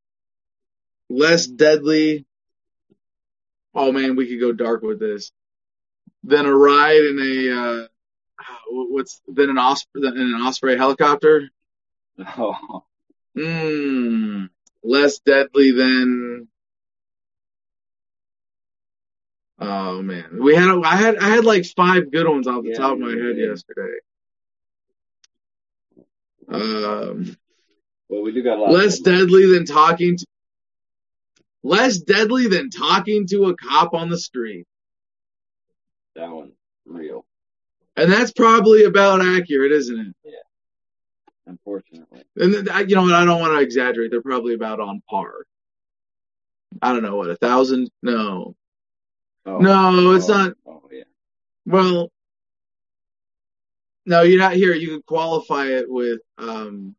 less 1.09 1.47
deadly. 1.47 2.27
Oh 3.75 3.93
man, 3.93 4.17
we 4.17 4.27
could 4.27 4.41
go 4.41 4.53
dark 4.53 4.83
with 4.83 4.99
this 4.99 5.31
than 6.25 6.47
a 6.47 6.55
ride 6.55 7.05
in 7.05 7.19
a 7.21 7.61
uh, 7.61 7.87
what's 8.71 9.21
than 9.29 9.51
an 9.51 9.59
osprey 9.59 10.03
than 10.03 10.17
an 10.17 10.41
osprey 10.43 10.77
helicopter. 10.77 11.49
Oh. 12.37 12.85
Hmm. 13.37 14.47
Less 14.83 15.19
deadly 15.21 15.71
than. 15.71 16.49
Oh 19.61 20.03
man, 20.03 20.39
we 20.41 20.55
had 20.55 20.69
I 20.85 20.97
had 20.97 21.19
I 21.19 21.29
had 21.29 21.45
like 21.45 21.67
five 21.77 22.11
good 22.11 22.27
ones 22.29 22.47
off 22.47 22.63
the 22.63 22.71
yeah, 22.71 22.79
top 22.79 22.93
of 22.95 23.01
my 23.01 23.11
head 23.11 23.37
yeah. 23.37 23.47
yesterday. 23.49 23.99
Um. 26.49 27.37
Well, 28.09 28.23
we 28.23 28.33
do 28.33 28.43
got 28.43 28.59
a 28.59 28.63
lot. 28.63 28.73
Less 28.73 29.01
deadly 29.01 29.53
than 29.53 29.65
talking. 29.65 30.17
To, 30.17 30.27
less 31.63 31.99
deadly 31.99 32.49
than 32.49 32.71
talking 32.71 33.27
to 33.29 33.47
a 33.47 33.57
cop 33.57 33.95
on 33.95 34.09
the 34.09 34.19
street. 34.19 34.67
That 36.17 36.31
one 36.31 36.53
real. 36.87 37.25
And 37.97 38.11
that's 38.13 38.33
probably 38.33 38.85
about 38.85 39.25
accurate, 39.25 39.73
isn't 39.73 39.99
it? 39.99 40.17
Yeah. 40.25 40.33
Unfortunately. 41.47 42.25
And 42.37 42.53
you 42.89 42.97
know 42.97 43.03
what? 43.03 43.15
I 43.15 43.25
don't 43.25 43.41
want 43.41 43.55
to 43.55 43.61
exaggerate. 43.61 44.11
They're 44.11 44.23
probably 44.23 44.55
about 44.55 44.81
on 44.81 45.03
par. 45.09 45.33
I 46.81 46.93
don't 46.93 47.03
know 47.03 47.17
what 47.17 47.31
a 47.31 47.37
thousand. 47.37 47.91
No. 48.03 48.55
Oh, 49.47 49.59
no, 49.59 50.13
it's 50.13 50.29
oh, 50.29 50.37
not. 50.37 50.57
Oh 50.67 50.83
yeah. 50.93 51.05
Well, 51.67 52.13
no, 54.05 54.23
you're 54.23 54.39
not 54.39 54.53
here. 54.55 54.75
You 54.75 54.97
could 54.97 55.07
qualify 55.07 55.67
it 55.67 55.87
with 55.89 56.21
um, 56.37 56.95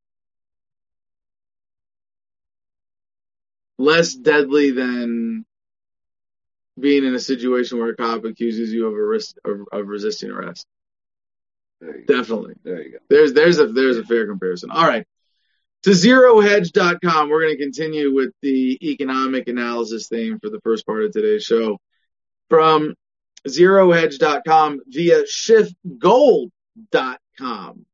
less 3.79 4.13
deadly 4.13 4.69
than 4.71 5.45
being 6.79 7.03
in 7.05 7.15
a 7.15 7.19
situation 7.19 7.79
where 7.79 7.89
a 7.89 7.95
cop 7.95 8.23
accuses 8.25 8.71
you 8.71 8.85
of, 8.87 8.93
a 8.93 9.03
risk, 9.03 9.35
of, 9.43 9.61
of 9.71 9.87
resisting 9.87 10.29
arrest. 10.29 10.67
Definitely. 11.81 12.53
There 12.63 12.83
you 12.83 12.91
go. 12.91 12.97
There's 13.09 13.31
there's 13.31 13.57
a 13.57 13.67
there's 13.67 13.97
a 13.97 14.03
fair 14.03 14.27
comparison. 14.27 14.69
All 14.69 14.85
right. 14.85 15.07
To 15.83 15.91
zerohedge.com, 15.91 17.29
we're 17.29 17.43
going 17.43 17.55
to 17.55 17.63
continue 17.63 18.13
with 18.13 18.33
the 18.41 18.77
economic 18.81 19.47
analysis 19.47 20.09
theme 20.09 20.39
for 20.41 20.49
the 20.49 20.59
first 20.59 20.85
part 20.85 21.05
of 21.05 21.13
today's 21.13 21.45
show. 21.45 21.79
From 22.49 22.95
zerohedge.com 23.47 24.81
via 24.87 25.23
schiffgold.com. 25.23 27.85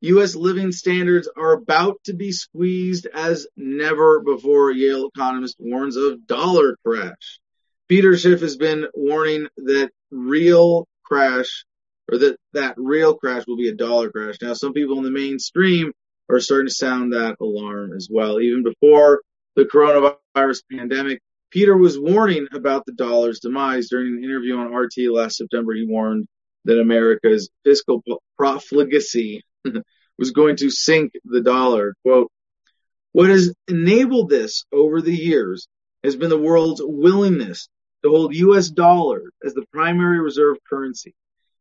U.S. 0.00 0.36
living 0.36 0.70
standards 0.70 1.28
are 1.36 1.52
about 1.52 1.98
to 2.04 2.14
be 2.14 2.30
squeezed 2.30 3.06
as 3.12 3.48
never 3.56 4.20
before, 4.20 4.70
Yale 4.70 5.08
economist 5.08 5.56
warns 5.58 5.96
of 5.96 6.26
dollar 6.26 6.76
crash. 6.84 7.40
Peter 7.88 8.16
Schiff 8.16 8.40
has 8.40 8.56
been 8.56 8.86
warning 8.94 9.48
that 9.56 9.90
real 10.10 10.86
crash 11.04 11.64
or 12.10 12.18
that 12.18 12.36
that 12.52 12.74
real 12.76 13.14
crash 13.14 13.44
will 13.46 13.56
be 13.56 13.68
a 13.68 13.74
dollar 13.74 14.10
crash. 14.10 14.36
Now, 14.40 14.52
some 14.52 14.72
people 14.72 14.98
in 14.98 15.04
the 15.04 15.10
mainstream 15.10 15.92
are 16.28 16.40
starting 16.40 16.68
to 16.68 16.74
sound 16.74 17.12
that 17.12 17.36
alarm 17.40 17.92
as 17.92 18.08
well. 18.10 18.40
Even 18.40 18.62
before 18.62 19.22
the 19.56 19.64
coronavirus 19.64 20.62
pandemic, 20.70 21.20
Peter 21.50 21.76
was 21.76 21.98
warning 21.98 22.46
about 22.52 22.84
the 22.86 22.92
dollar's 22.92 23.40
demise 23.40 23.88
during 23.88 24.18
an 24.18 24.24
interview 24.24 24.56
on 24.56 24.72
RT 24.72 25.10
last 25.10 25.38
September. 25.38 25.72
He 25.74 25.86
warned 25.88 26.26
that 26.66 26.80
America's 26.80 27.48
fiscal 27.64 28.02
profligacy 28.36 29.42
was 30.18 30.30
going 30.32 30.56
to 30.56 30.70
sink 30.70 31.12
the 31.24 31.40
dollar. 31.40 31.94
Quote, 32.04 32.30
what 33.12 33.30
has 33.30 33.54
enabled 33.68 34.30
this 34.30 34.64
over 34.72 35.00
the 35.00 35.14
years 35.14 35.68
has 36.04 36.16
been 36.16 36.30
the 36.30 36.38
world's 36.38 36.82
willingness 36.84 37.68
to 38.02 38.10
hold 38.10 38.34
US 38.34 38.68
dollars 38.68 39.32
as 39.44 39.54
the 39.54 39.66
primary 39.72 40.20
reserve 40.20 40.56
currency 40.68 41.14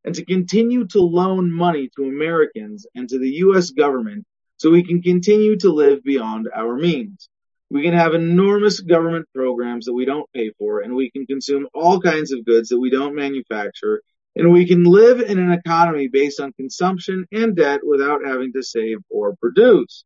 and 0.03 0.15
to 0.15 0.25
continue 0.25 0.85
to 0.87 1.01
loan 1.01 1.51
money 1.51 1.89
to 1.95 2.05
Americans 2.05 2.85
and 2.95 3.09
to 3.09 3.19
the 3.19 3.29
US 3.45 3.71
government 3.71 4.25
so 4.57 4.71
we 4.71 4.83
can 4.83 5.01
continue 5.01 5.57
to 5.57 5.71
live 5.71 6.03
beyond 6.03 6.47
our 6.53 6.75
means. 6.75 7.29
We 7.69 7.83
can 7.83 7.93
have 7.93 8.13
enormous 8.13 8.79
government 8.79 9.27
programs 9.35 9.85
that 9.85 9.93
we 9.93 10.05
don't 10.05 10.31
pay 10.33 10.51
for, 10.57 10.79
and 10.79 10.95
we 10.95 11.11
can 11.11 11.25
consume 11.25 11.67
all 11.73 11.99
kinds 11.99 12.31
of 12.31 12.45
goods 12.45 12.69
that 12.69 12.79
we 12.79 12.89
don't 12.89 13.15
manufacture, 13.15 14.01
And 14.37 14.51
we 14.51 14.67
can 14.67 14.83
live 14.83 15.19
in 15.19 15.39
an 15.39 15.51
economy 15.51 16.09
based 16.09 16.39
on 16.39 16.53
consumption 16.53 17.25
and 17.31 17.55
debt 17.55 17.79
without 17.83 18.21
having 18.23 18.53
to 18.53 18.61
save 18.61 18.99
or 19.09 19.35
produce. 19.37 20.03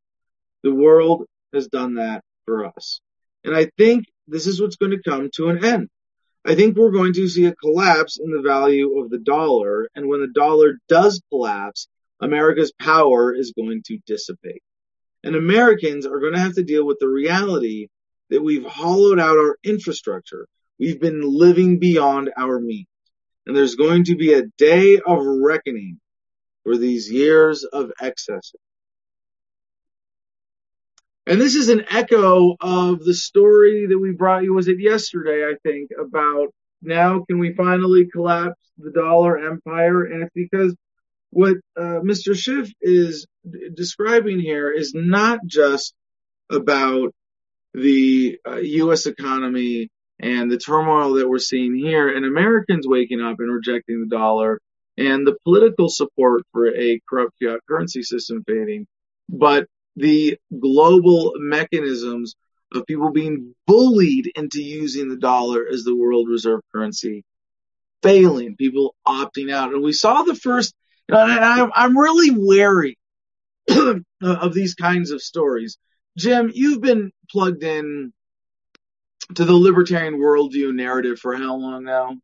The 0.63 0.73
world 0.73 1.25
has 1.53 1.67
done 1.67 1.95
that 1.95 2.23
for 2.45 2.65
us. 2.65 3.01
And 3.43 3.53
I 3.53 3.69
think 3.77 4.05
this 4.29 4.47
is 4.47 4.61
what's 4.61 4.77
going 4.77 4.93
to 4.93 5.09
come 5.09 5.29
to 5.35 5.49
an 5.49 5.65
end. 5.65 5.89
I 6.45 6.55
think 6.55 6.77
we're 6.77 6.91
going 6.91 7.11
to 7.13 7.27
see 7.27 7.45
a 7.45 7.55
collapse 7.55 8.19
in 8.19 8.31
the 8.31 8.41
value 8.41 8.99
of 8.99 9.09
the 9.09 9.19
dollar. 9.19 9.89
And 9.95 10.07
when 10.07 10.21
the 10.21 10.31
dollar 10.33 10.77
does 10.87 11.21
collapse, 11.29 11.89
America's 12.21 12.71
power 12.79 13.35
is 13.35 13.51
going 13.51 13.81
to 13.87 13.99
dissipate. 14.07 14.63
And 15.25 15.35
Americans 15.35 16.05
are 16.05 16.21
going 16.21 16.35
to 16.35 16.39
have 16.39 16.55
to 16.55 16.63
deal 16.63 16.85
with 16.85 16.99
the 17.01 17.09
reality 17.09 17.87
that 18.29 18.41
we've 18.41 18.65
hollowed 18.65 19.19
out 19.19 19.37
our 19.37 19.57
infrastructure. 19.61 20.47
We've 20.79 21.01
been 21.01 21.21
living 21.21 21.79
beyond 21.79 22.31
our 22.37 22.61
means. 22.61 22.87
And 23.51 23.57
there's 23.57 23.75
going 23.75 24.05
to 24.05 24.15
be 24.15 24.31
a 24.31 24.45
day 24.57 25.01
of 25.05 25.25
reckoning 25.25 25.99
for 26.63 26.77
these 26.77 27.11
years 27.11 27.65
of 27.65 27.91
excess. 27.99 28.53
And 31.27 31.41
this 31.41 31.55
is 31.55 31.67
an 31.67 31.83
echo 31.91 32.55
of 32.61 33.03
the 33.03 33.13
story 33.13 33.87
that 33.87 33.99
we 33.99 34.13
brought 34.13 34.43
you, 34.43 34.53
was 34.53 34.69
it 34.69 34.79
yesterday, 34.79 35.43
I 35.43 35.55
think, 35.63 35.89
about 35.99 36.53
now 36.81 37.25
can 37.27 37.39
we 37.39 37.53
finally 37.53 38.07
collapse 38.09 38.55
the 38.77 38.91
dollar 38.91 39.37
empire? 39.37 40.05
And 40.05 40.23
it's 40.23 40.33
because 40.33 40.73
what 41.31 41.57
uh, 41.75 41.99
Mr. 42.05 42.33
Schiff 42.33 42.71
is 42.79 43.27
d- 43.43 43.71
describing 43.75 44.39
here 44.39 44.71
is 44.71 44.93
not 44.95 45.39
just 45.45 45.93
about 46.49 47.13
the 47.73 48.39
uh, 48.47 48.59
U.S. 48.59 49.07
economy 49.07 49.89
and 50.21 50.51
the 50.51 50.57
turmoil 50.57 51.13
that 51.13 51.27
we're 51.27 51.39
seeing 51.39 51.75
here 51.75 52.15
and 52.15 52.25
Americans 52.25 52.87
waking 52.87 53.21
up 53.21 53.39
and 53.39 53.51
rejecting 53.51 54.01
the 54.01 54.15
dollar 54.15 54.61
and 54.97 55.25
the 55.25 55.35
political 55.43 55.89
support 55.89 56.43
for 56.51 56.67
a 56.67 57.01
corrupt 57.09 57.33
fiat 57.41 57.59
currency 57.67 58.03
system 58.03 58.43
fading, 58.45 58.85
but 59.27 59.65
the 59.95 60.37
global 60.59 61.33
mechanisms 61.37 62.35
of 62.73 62.85
people 62.85 63.11
being 63.11 63.55
bullied 63.65 64.31
into 64.35 64.61
using 64.61 65.09
the 65.09 65.17
dollar 65.17 65.67
as 65.67 65.83
the 65.83 65.95
world 65.95 66.29
reserve 66.29 66.61
currency 66.73 67.23
failing, 68.03 68.55
people 68.55 68.95
opting 69.07 69.51
out. 69.51 69.73
And 69.73 69.83
we 69.83 69.93
saw 69.93 70.23
the 70.23 70.35
first, 70.35 70.73
I'm 71.11 71.97
really 71.97 72.31
wary 72.31 72.97
of 73.69 74.53
these 74.53 74.75
kinds 74.75 75.11
of 75.11 75.21
stories. 75.21 75.77
Jim, 76.17 76.51
you've 76.53 76.81
been 76.81 77.11
plugged 77.29 77.63
in 77.63 78.13
to 79.35 79.45
the 79.45 79.53
libertarian 79.53 80.15
worldview 80.15 80.73
narrative 80.73 81.19
for 81.19 81.35
how 81.35 81.55
long 81.55 81.83
now? 81.83 82.17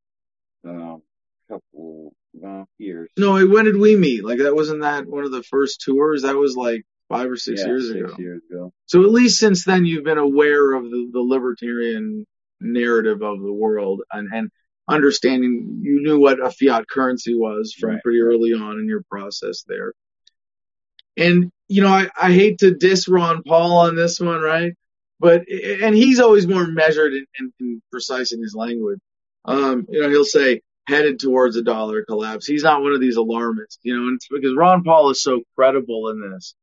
Um, 0.67 1.01
couple 1.49 2.13
uh, 2.45 2.63
years. 2.77 3.09
No, 3.17 3.45
when 3.47 3.65
did 3.65 3.77
we 3.77 3.95
meet? 3.95 4.23
Like 4.23 4.39
that 4.39 4.55
wasn't 4.55 4.81
that 4.81 5.07
one 5.07 5.23
of 5.23 5.31
the 5.31 5.43
first 5.43 5.81
tours? 5.81 6.23
That 6.23 6.35
was 6.35 6.55
like 6.55 6.83
five 7.09 7.31
or 7.31 7.37
six 7.37 7.61
yeah, 7.61 7.67
years 7.67 7.87
six 7.87 7.99
ago. 7.99 8.15
years 8.17 8.41
ago. 8.49 8.73
So 8.85 9.03
at 9.03 9.09
least 9.09 9.39
since 9.39 9.63
then, 9.65 9.85
you've 9.85 10.03
been 10.03 10.17
aware 10.17 10.73
of 10.73 10.83
the, 10.83 11.09
the 11.11 11.21
libertarian 11.21 12.25
narrative 12.59 13.21
of 13.21 13.41
the 13.41 13.53
world 13.53 14.01
and, 14.11 14.27
and 14.33 14.49
understanding 14.89 15.81
you 15.83 16.01
knew 16.01 16.19
what 16.19 16.39
a 16.45 16.51
fiat 16.51 16.87
currency 16.87 17.35
was 17.35 17.73
from 17.73 17.91
Right. 17.91 18.03
pretty 18.03 18.19
early 18.19 18.53
on 18.53 18.79
in 18.79 18.87
your 18.87 19.03
process 19.09 19.63
there. 19.67 19.93
And, 21.15 21.51
you 21.67 21.81
know, 21.81 21.89
I, 21.89 22.09
I 22.21 22.31
hate 22.31 22.59
to 22.59 22.75
diss 22.75 23.07
Ron 23.07 23.41
Paul 23.43 23.77
on 23.77 23.95
this 23.95 24.19
one, 24.19 24.41
right? 24.41 24.73
But, 25.19 25.47
and 25.49 25.95
he's 25.95 26.19
always 26.19 26.47
more 26.47 26.67
measured 26.67 27.13
and, 27.13 27.27
and, 27.39 27.53
and 27.59 27.81
precise 27.91 28.33
in 28.33 28.41
his 28.41 28.53
language. 28.55 28.99
Um, 29.45 29.87
you 29.89 30.01
know, 30.01 30.09
he'll 30.09 30.25
say 30.25 30.61
headed 30.87 31.19
towards 31.19 31.55
a 31.55 31.63
dollar 31.63 32.03
collapse. 32.05 32.45
He's 32.45 32.63
not 32.63 32.81
one 32.81 32.93
of 32.93 33.01
these 33.01 33.17
alarmists, 33.17 33.79
you 33.83 33.95
know, 33.95 34.07
and 34.07 34.15
it's 34.15 34.27
because 34.29 34.55
Ron 34.55 34.83
Paul 34.83 35.09
is 35.09 35.21
so 35.21 35.41
credible 35.55 36.09
in 36.09 36.31
this 36.31 36.55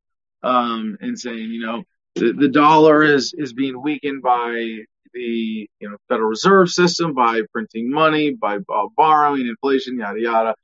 um, 0.43 0.97
and 1.01 1.19
saying, 1.19 1.51
you 1.51 1.67
know, 1.67 1.83
the, 2.15 2.33
the 2.33 2.49
dollar 2.49 3.03
is, 3.03 3.35
is 3.37 3.53
being 3.53 3.83
weakened 3.83 4.23
by 4.23 4.79
the, 5.13 5.69
you 5.81 5.91
know, 5.91 5.97
Federal 6.09 6.29
Reserve 6.29 6.71
System, 6.71 7.15
by 7.15 7.43
printing 7.53 7.91
money, 7.91 8.35
by 8.35 8.57
uh, 8.57 8.87
borrowing, 8.97 9.47
inflation, 9.47 9.99
yada, 9.99 10.21
yada. 10.21 10.55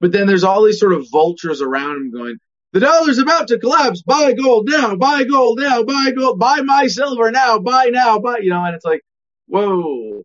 But 0.00 0.12
then 0.12 0.26
there's 0.26 0.44
all 0.44 0.64
these 0.64 0.80
sort 0.80 0.94
of 0.94 1.06
vultures 1.10 1.60
around 1.60 1.96
him 1.96 2.10
going, 2.12 2.38
the 2.72 2.80
dollar's 2.80 3.18
about 3.18 3.48
to 3.48 3.58
collapse. 3.58 4.02
Buy 4.02 4.32
gold 4.32 4.68
now. 4.68 4.96
Buy 4.96 5.24
gold 5.24 5.58
now. 5.60 5.82
Buy 5.82 6.12
gold. 6.16 6.38
Buy 6.38 6.60
my 6.62 6.86
silver 6.86 7.30
now. 7.30 7.58
Buy 7.58 7.90
now. 7.92 8.18
Buy, 8.18 8.38
you 8.38 8.50
know, 8.50 8.64
and 8.64 8.74
it's 8.74 8.84
like, 8.84 9.02
whoa. 9.46 10.22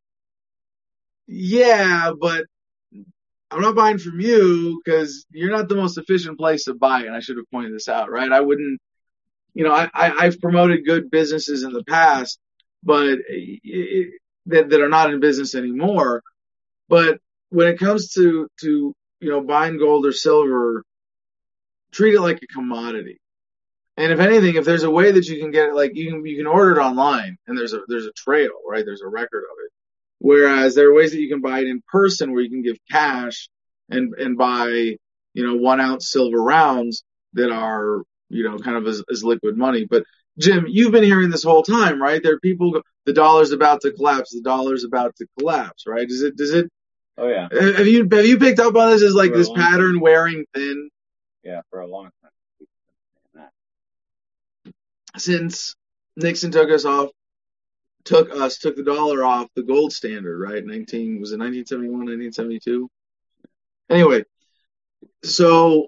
Yeah, 1.27 2.11
but 2.19 2.45
I'm 3.49 3.61
not 3.61 3.75
buying 3.75 3.97
from 3.97 4.19
you 4.19 4.81
because 4.83 5.25
you're 5.31 5.51
not 5.51 5.69
the 5.69 5.75
most 5.75 5.97
efficient 5.97 6.37
place 6.37 6.65
to 6.65 6.75
buy. 6.75 7.01
And 7.01 7.15
I 7.15 7.19
should 7.19 7.37
have 7.37 7.49
pointed 7.51 7.73
this 7.73 7.87
out, 7.87 8.11
right? 8.11 8.31
I 8.31 8.41
wouldn't, 8.41 8.79
you 9.53 9.63
know, 9.63 9.73
I, 9.73 9.89
I, 9.93 10.11
I've 10.25 10.39
promoted 10.39 10.85
good 10.85 11.09
businesses 11.09 11.63
in 11.63 11.73
the 11.73 11.83
past, 11.83 12.39
but 12.83 13.17
it, 13.27 14.09
that, 14.47 14.69
that 14.69 14.81
are 14.81 14.89
not 14.89 15.11
in 15.11 15.19
business 15.19 15.55
anymore. 15.55 16.21
But 16.89 17.19
when 17.49 17.67
it 17.69 17.79
comes 17.79 18.11
to, 18.13 18.47
to, 18.61 18.93
you 19.19 19.29
know, 19.29 19.41
buying 19.41 19.79
gold 19.79 20.05
or 20.05 20.11
silver, 20.11 20.83
treat 21.95 22.13
it 22.13 22.21
like 22.21 22.39
a 22.43 22.47
commodity. 22.47 23.19
And 23.97 24.11
if 24.11 24.19
anything, 24.19 24.55
if 24.55 24.65
there's 24.65 24.83
a 24.83 24.91
way 24.91 25.11
that 25.11 25.25
you 25.27 25.39
can 25.39 25.51
get 25.51 25.69
it, 25.69 25.75
like 25.75 25.95
you 25.95 26.11
can, 26.11 26.25
you 26.25 26.37
can 26.37 26.47
order 26.47 26.77
it 26.77 26.83
online 26.83 27.37
and 27.47 27.57
there's 27.57 27.73
a, 27.73 27.79
there's 27.87 28.05
a 28.05 28.11
trail, 28.11 28.51
right? 28.67 28.83
There's 28.85 29.01
a 29.01 29.07
record 29.07 29.43
of 29.43 29.57
it. 29.65 29.71
Whereas 30.19 30.75
there 30.75 30.89
are 30.89 30.93
ways 30.93 31.11
that 31.11 31.21
you 31.21 31.29
can 31.29 31.41
buy 31.41 31.59
it 31.59 31.67
in 31.67 31.81
person 31.87 32.33
where 32.33 32.41
you 32.41 32.49
can 32.49 32.61
give 32.61 32.77
cash 32.91 33.47
and, 33.89 34.13
and 34.15 34.37
buy, 34.37 34.67
you 35.33 35.47
know, 35.47 35.55
one 35.55 35.79
ounce 35.79 36.11
silver 36.11 36.41
rounds 36.41 37.03
that 37.33 37.51
are, 37.51 38.03
you 38.29 38.43
know, 38.43 38.57
kind 38.57 38.75
of 38.75 38.85
as, 38.87 39.01
as 39.09 39.23
liquid 39.23 39.57
money. 39.57 39.85
But 39.89 40.03
Jim, 40.37 40.65
you've 40.67 40.91
been 40.91 41.03
hearing 41.03 41.29
this 41.29 41.43
whole 41.43 41.63
time, 41.63 42.01
right? 42.01 42.21
There 42.21 42.33
are 42.33 42.39
people, 42.39 42.71
go, 42.71 42.81
the 43.05 43.13
dollar's 43.13 43.51
about 43.51 43.81
to 43.81 43.93
collapse. 43.93 44.31
The 44.31 44.41
dollar's 44.41 44.83
about 44.83 45.15
to 45.17 45.27
collapse, 45.39 45.85
right? 45.87 46.07
Does 46.07 46.21
it, 46.21 46.35
does 46.35 46.51
it, 46.51 46.69
Oh 47.17 47.29
yeah, 47.29 47.47
have 47.49 47.87
you, 47.87 48.05
have 48.11 48.25
you 48.25 48.37
picked 48.37 48.59
up 48.59 48.75
on 48.75 48.91
this 48.91 49.01
as 49.01 49.15
like 49.15 49.31
this 49.31 49.49
pattern 49.49 50.01
wearing 50.01 50.43
thin 50.53 50.89
yeah, 51.45 51.61
for 51.69 51.79
a 51.79 51.87
long 51.87 52.09
time. 52.21 52.31
Since 55.17 55.75
Nixon 56.17 56.51
took 56.51 56.69
us 56.69 56.83
off, 56.83 57.09
took 58.03 58.31
us, 58.31 58.57
took 58.57 58.75
the 58.75 58.83
dollar 58.83 59.23
off 59.23 59.47
the 59.55 59.63
gold 59.63 59.93
standard, 59.93 60.37
right? 60.37 60.65
19, 60.65 61.21
was 61.21 61.31
it 61.31 61.39
1971, 61.39 61.99
1972? 61.99 62.89
Anyway, 63.89 64.23
so 65.23 65.87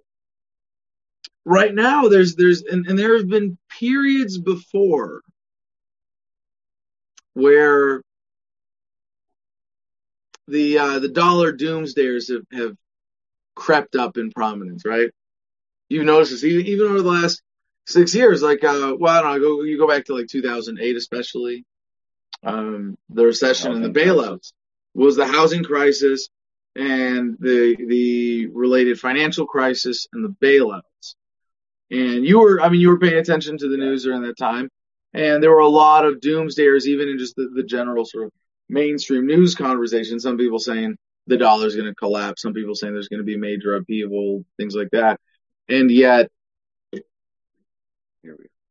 right 1.44 1.74
now 1.74 2.08
there's, 2.08 2.36
there's, 2.36 2.62
and, 2.62 2.88
and 2.88 2.98
there 2.98 3.18
have 3.18 3.28
been 3.28 3.58
periods 3.70 4.38
before 4.38 5.22
where 7.34 8.02
the, 10.48 10.78
uh, 10.78 11.00
the 11.00 11.10
dollar 11.10 11.52
doomsdayers 11.52 12.32
have, 12.32 12.46
have 12.54 12.78
crept 13.56 13.96
up 13.96 14.18
in 14.18 14.32
prominence, 14.32 14.86
right? 14.86 15.10
You 15.90 16.04
notice 16.04 16.32
this 16.32 16.44
even, 16.44 16.66
even 16.66 16.88
over 16.88 17.02
the 17.02 17.10
last 17.10 17.42
six 17.86 18.14
years, 18.14 18.42
like, 18.42 18.64
uh, 18.64 18.96
well, 19.00 19.14
I 19.14 19.22
don't 19.22 19.42
know, 19.42 19.58
go, 19.58 19.64
you 19.64 19.78
go 19.78 19.88
back 19.88 20.06
to 20.06 20.16
like 20.16 20.28
2008, 20.28 20.96
especially, 20.96 21.66
um, 22.44 22.98
the 23.10 23.26
recession 23.26 23.72
and 23.72 23.84
the 23.84 24.00
bailouts 24.00 24.54
was 24.94 25.16
the 25.16 25.26
housing 25.26 25.64
crisis 25.64 26.30
and 26.76 27.38
the, 27.40 27.76
the 27.88 28.48
related 28.48 29.00
financial 29.00 29.48
crisis 29.48 30.08
and 30.14 30.24
the 30.24 30.36
bailouts. 30.46 31.16
And 31.90 32.26
you 32.26 32.40
were, 32.40 32.62
I 32.62 32.70
mean, 32.70 32.82
you 32.82 32.90
were 32.90 33.00
paying 33.00 33.18
attention 33.18 33.58
to 33.58 33.70
the 33.70 33.78
news 33.78 34.04
during 34.04 34.22
that 34.24 34.38
time. 34.38 34.70
And 35.14 35.42
there 35.42 35.52
were 35.52 35.60
a 35.60 35.70
lot 35.70 36.06
of 36.06 36.20
doomsdayers, 36.20 36.86
even 36.86 37.08
in 37.08 37.18
just 37.18 37.36
the, 37.36 37.50
the 37.56 37.64
general 37.64 38.06
sort 38.06 38.26
of 38.26 38.32
mainstream 38.70 39.26
news 39.26 39.56
conversation. 39.56 40.20
Some 40.20 40.38
people 40.38 40.60
saying 40.60 40.98
the 41.28 41.38
dollar's 41.38 41.76
going 41.76 41.88
to 41.88 41.96
collapse. 41.96 42.42
Some 42.42 42.54
people 42.54 42.76
saying 42.76 42.94
there's 42.94 43.08
going 43.08 43.20
to 43.20 43.26
be 43.26 43.38
major 43.38 43.76
upheaval, 43.76 44.44
things 44.58 44.76
like 44.76 44.90
that. 44.92 45.20
And 45.70 45.92
yet 45.92 46.30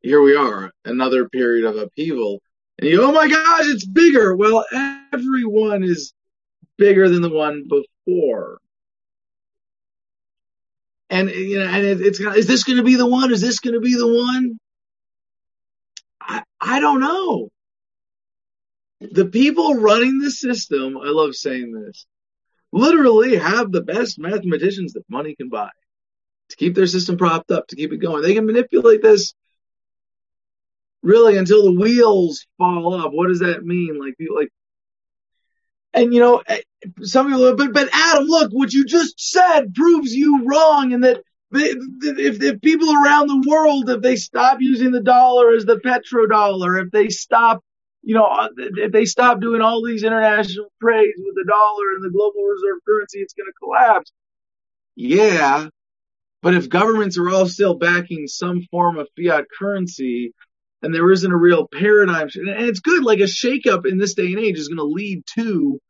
Here 0.07 0.23
we 0.23 0.37
are, 0.37 0.73
another 0.85 1.29
period 1.29 1.65
of 1.65 1.77
upheaval. 1.77 2.41
And 2.79 2.89
you, 2.89 3.03
oh 3.03 3.11
my 3.11 3.27
gosh, 3.29 3.65
it's 3.65 3.85
bigger. 3.85 4.37
Well, 4.37 4.65
everyone 5.13 5.83
is 5.83 6.13
bigger 6.79 7.09
than 7.09 7.23
the 7.23 7.29
one 7.29 7.67
before. 7.69 8.61
And 11.11 11.29
you 11.29 11.59
know, 11.59 11.67
and 11.67 11.85
it, 11.85 12.01
it's 12.01 12.21
is 12.21 12.47
this 12.47 12.63
going 12.63 12.77
to 12.77 12.85
be 12.85 12.95
the 12.95 13.09
one? 13.09 13.33
Is 13.33 13.41
this 13.41 13.59
going 13.59 13.75
to 13.75 13.81
be 13.81 13.97
the 13.97 14.07
one? 14.07 14.61
I 16.21 16.45
I 16.61 16.79
don't 16.79 17.01
know. 17.01 17.49
The 19.01 19.27
people 19.27 19.75
running 19.75 20.21
the 20.21 20.31
system, 20.31 20.99
I 20.99 21.09
love 21.09 21.35
saying 21.35 21.73
this, 21.73 22.07
literally 22.71 23.39
have 23.39 23.73
the 23.73 23.83
best 23.83 24.21
mathematicians 24.21 24.93
that 24.93 25.03
money 25.09 25.35
can 25.35 25.49
buy 25.49 25.71
to 26.51 26.57
keep 26.57 26.75
their 26.75 26.87
system 26.87 27.17
propped 27.17 27.51
up, 27.51 27.67
to 27.69 27.77
keep 27.77 27.93
it 27.93 27.99
going. 27.99 28.23
They 28.23 28.35
can 28.35 28.47
manipulate 28.47 29.03
this 29.03 29.35
really 31.03 31.37
until 31.37 31.65
the 31.65 31.81
wheels 31.81 32.47
fall 32.59 32.95
off. 32.95 33.13
What 33.13 33.29
does 33.29 33.41
that 33.41 33.65
mean? 33.65 33.99
Like, 33.99 34.15
like, 34.35 34.51
and 35.95 36.13
you 36.13 36.21
know, 36.21 36.43
eh, 36.47 36.61
some 37.03 37.29
people, 37.29 37.57
but 37.57 37.73
but 37.73 37.89
Adam, 37.93 38.25
look, 38.25 38.53
what 38.53 38.73
you 38.73 38.85
just 38.85 39.19
said 39.19 39.75
proves 39.75 40.15
you 40.15 40.45
wrong, 40.45 40.93
and 40.93 41.05
that 41.05 41.23
if, 41.53 42.43
if 42.43 42.61
people 42.61 42.93
around 42.93 43.29
the 43.29 43.49
world, 43.49 43.89
if 43.89 44.03
they 44.03 44.17
stop 44.17 44.59
using 44.61 44.91
the 44.91 45.01
dollar 45.03 45.53
as 45.55 45.65
the 45.65 45.77
petrodollar, 45.77 46.85
if 46.85 46.91
they 46.91 47.09
stop, 47.09 47.63
you 48.03 48.15
know, 48.15 48.25
uh, 48.25 48.49
if 48.57 48.93
they 48.93 49.05
stop 49.05 49.41
doing 49.41 49.61
all 49.61 49.85
these 49.85 50.03
international 50.03 50.67
trades 50.81 51.19
with 51.19 51.35
the 51.35 51.45
dollar 51.49 51.95
and 51.95 52.05
the 52.05 52.11
global 52.11 52.43
reserve 52.43 52.81
currency, 52.87 53.21
it's 53.21 53.35
going 53.35 53.47
to 53.47 53.53
collapse. 53.53 54.13
Yeah, 54.97 55.69
but 56.47 56.55
if 56.55 56.69
governments 56.69 57.19
are 57.19 57.29
all 57.29 57.49
still 57.49 57.75
backing 57.75 58.29
some 58.29 58.63
form 58.71 58.99
of 58.99 59.09
fiat 59.17 59.47
currency, 59.59 60.33
and 60.81 60.95
there 60.95 61.11
isn't 61.11 61.33
a 61.33 61.37
real 61.37 61.67
paradigm, 61.67 62.29
and 62.37 62.69
it's 62.69 62.79
good, 62.79 63.03
like 63.03 63.19
a 63.19 63.25
shakeup 63.25 63.85
in 63.85 63.99
this 63.99 64.15
day 64.15 64.27
and 64.27 64.39
age 64.39 64.57
is 64.57 64.69
going 64.69 64.79
to 64.79 64.85
lead 64.85 65.25
to 65.35 65.81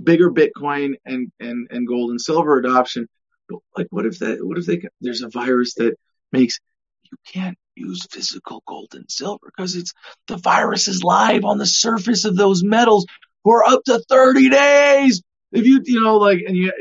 bigger 0.00 0.30
Bitcoin 0.30 0.94
and, 1.04 1.32
and, 1.40 1.66
and 1.72 1.88
gold 1.88 2.10
and 2.12 2.20
silver 2.20 2.58
adoption. 2.58 3.08
But 3.48 3.58
like, 3.76 3.88
what 3.90 4.06
if 4.06 4.20
that, 4.20 4.38
what 4.40 4.56
if 4.56 4.66
they, 4.66 4.82
there's 5.00 5.22
a 5.22 5.30
virus 5.30 5.74
that 5.74 5.96
makes 6.30 6.60
you 7.02 7.18
can't 7.26 7.58
use 7.74 8.06
physical 8.08 8.62
gold 8.68 8.94
and 8.94 9.10
silver 9.10 9.46
because 9.46 9.74
it's 9.74 9.94
the 10.28 10.36
virus 10.36 10.86
is 10.86 11.02
live 11.02 11.44
on 11.44 11.58
the 11.58 11.66
surface 11.66 12.24
of 12.24 12.36
those 12.36 12.62
metals 12.62 13.04
for 13.42 13.68
up 13.68 13.82
to 13.86 13.98
30 14.08 14.48
days. 14.48 15.22
If 15.50 15.66
you, 15.66 15.80
you 15.84 16.04
know, 16.04 16.18
like, 16.18 16.44
and 16.46 16.56
you, 16.56 16.72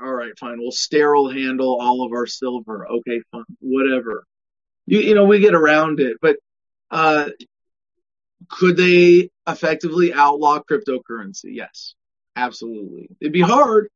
all 0.00 0.12
right, 0.12 0.32
fine, 0.38 0.58
we'll 0.58 0.72
sterile 0.72 1.30
handle 1.30 1.78
all 1.80 2.04
of 2.04 2.12
our 2.12 2.26
silver. 2.26 2.86
Okay, 2.88 3.20
fine, 3.32 3.44
whatever. 3.60 4.24
You, 4.86 5.00
you 5.00 5.14
know, 5.14 5.24
we 5.24 5.40
get 5.40 5.54
around 5.54 6.00
it, 6.00 6.18
but, 6.20 6.36
uh, 6.90 7.30
could 8.48 8.76
they 8.76 9.30
effectively 9.48 10.12
outlaw 10.12 10.60
cryptocurrency? 10.60 11.50
Yes. 11.52 11.94
Absolutely. 12.36 13.08
It'd 13.20 13.32
be 13.32 13.40
hard, 13.40 13.88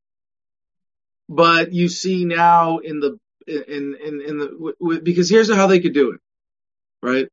but 1.27 1.73
you 1.73 1.89
see 1.89 2.23
now 2.25 2.77
in 2.77 2.99
the, 3.01 3.17
in, 3.47 3.97
in, 4.01 4.21
in 4.21 4.37
the, 4.37 4.73
w- 4.79 5.01
because 5.01 5.29
here's 5.29 5.53
how 5.53 5.67
they 5.67 5.81
could 5.81 5.93
do 5.93 6.11
it, 6.13 6.21
right? 7.01 7.27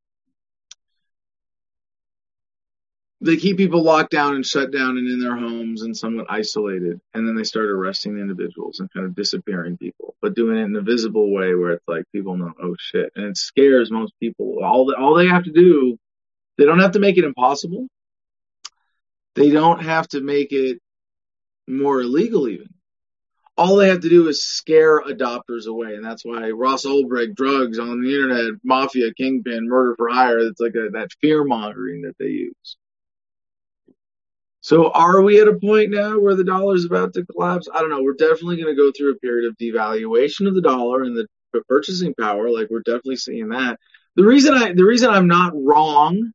They 3.26 3.36
keep 3.36 3.56
people 3.56 3.82
locked 3.82 4.12
down 4.12 4.34
and 4.34 4.46
shut 4.46 4.70
down 4.70 4.98
and 4.98 5.08
in 5.08 5.18
their 5.20 5.36
homes 5.36 5.82
and 5.82 5.96
somewhat 5.96 6.26
isolated. 6.30 7.00
And 7.12 7.26
then 7.26 7.34
they 7.34 7.44
start 7.44 7.66
arresting 7.66 8.18
individuals 8.18 8.80
and 8.80 8.92
kind 8.92 9.04
of 9.04 9.14
disappearing 9.14 9.76
people, 9.76 10.14
but 10.22 10.34
doing 10.34 10.58
it 10.58 10.64
in 10.64 10.76
a 10.76 10.80
visible 10.80 11.32
way 11.32 11.54
where 11.54 11.72
it's 11.72 11.88
like 11.88 12.04
people 12.12 12.36
know, 12.36 12.52
oh 12.62 12.76
shit. 12.78 13.12
And 13.16 13.26
it 13.26 13.36
scares 13.36 13.90
most 13.90 14.12
people. 14.20 14.60
All, 14.62 14.94
all 14.96 15.14
they 15.14 15.26
have 15.26 15.44
to 15.44 15.52
do, 15.52 15.98
they 16.56 16.64
don't 16.64 16.78
have 16.78 16.92
to 16.92 17.00
make 17.00 17.18
it 17.18 17.24
impossible. 17.24 17.88
They 19.34 19.50
don't 19.50 19.82
have 19.82 20.08
to 20.08 20.20
make 20.20 20.52
it 20.52 20.78
more 21.66 22.00
illegal 22.00 22.48
even. 22.48 22.68
All 23.58 23.76
they 23.76 23.88
have 23.88 24.00
to 24.00 24.08
do 24.08 24.28
is 24.28 24.44
scare 24.44 25.02
adopters 25.02 25.66
away, 25.66 25.94
and 25.94 26.04
that's 26.04 26.24
why 26.24 26.50
Ross 26.50 26.84
Ulbricht, 26.84 27.34
drugs 27.34 27.78
on 27.78 28.02
the 28.02 28.14
internet, 28.14 28.60
mafia, 28.62 29.14
kingpin, 29.14 29.66
murder 29.66 29.94
for 29.96 30.08
hire. 30.08 30.38
It's 30.38 30.60
like 30.60 30.74
a, 30.74 30.90
that 30.92 31.08
fear 31.22 31.42
mongering 31.42 32.02
that 32.02 32.16
they 32.18 32.26
use. 32.26 32.76
So 34.66 34.90
are 34.90 35.22
we 35.22 35.40
at 35.40 35.46
a 35.46 35.54
point 35.54 35.92
now 35.92 36.18
where 36.18 36.34
the 36.34 36.42
dollar 36.42 36.74
is 36.74 36.84
about 36.84 37.14
to 37.14 37.24
collapse? 37.24 37.68
I 37.72 37.78
don't 37.78 37.88
know. 37.88 38.02
We're 38.02 38.14
definitely 38.14 38.60
going 38.60 38.74
to 38.74 38.82
go 38.82 38.90
through 38.90 39.12
a 39.12 39.18
period 39.20 39.48
of 39.48 39.56
devaluation 39.58 40.48
of 40.48 40.56
the 40.56 40.60
dollar 40.60 41.04
and 41.04 41.16
the 41.16 41.28
purchasing 41.68 42.14
power. 42.18 42.50
Like 42.50 42.66
we're 42.68 42.80
definitely 42.80 43.14
seeing 43.14 43.50
that. 43.50 43.78
The 44.16 44.24
reason 44.24 44.54
I, 44.54 44.72
the 44.72 44.84
reason 44.84 45.08
I'm 45.08 45.28
not 45.28 45.52
wrong 45.54 46.32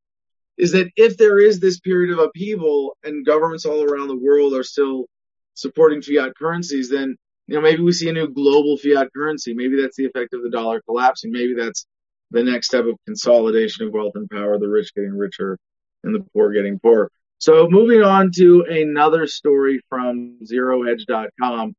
is 0.58 0.72
that 0.72 0.88
if 0.96 1.18
there 1.18 1.40
is 1.40 1.60
this 1.60 1.82
period 1.82 2.14
of 2.14 2.20
upheaval 2.20 2.96
and 3.04 3.26
governments 3.26 3.66
all 3.66 3.84
around 3.84 4.08
the 4.08 4.16
world 4.16 4.54
are 4.54 4.64
still 4.64 5.08
supporting 5.56 6.02
fiat 6.02 6.34
currencies, 6.38 6.90
then 6.90 7.18
you 7.48 7.56
know 7.56 7.62
maybe 7.62 7.84
we 7.84 7.92
see 7.92 8.08
a 8.08 8.14
new 8.14 8.30
global 8.30 8.78
fiat 8.78 9.10
currency. 9.14 9.54
Maybe 9.54 9.82
that's 9.82 9.98
the 9.98 10.06
effect 10.06 10.34
of 10.34 10.42
the 10.42 10.52
dollar 10.52 10.82
collapsing. 10.88 11.34
Maybe 11.34 11.54
that's 11.54 11.86
the 12.32 12.46
next 12.46 12.68
step 12.68 12.86
of 12.86 12.96
consolidation 13.06 13.86
of 13.86 13.94
wealth 13.94 14.14
and 14.16 14.30
power, 14.30 14.58
the 14.58 14.70
rich 14.70 14.96
getting 14.96 15.18
richer 15.18 15.58
and 16.06 16.16
the 16.16 16.26
poor 16.34 16.54
getting 16.54 16.80
poorer. 16.80 17.12
So 17.42 17.68
moving 17.68 18.04
on 18.04 18.30
to 18.36 18.66
another 18.70 19.26
story 19.26 19.82
from 19.90 20.38
zerohedge.com. 20.44 21.74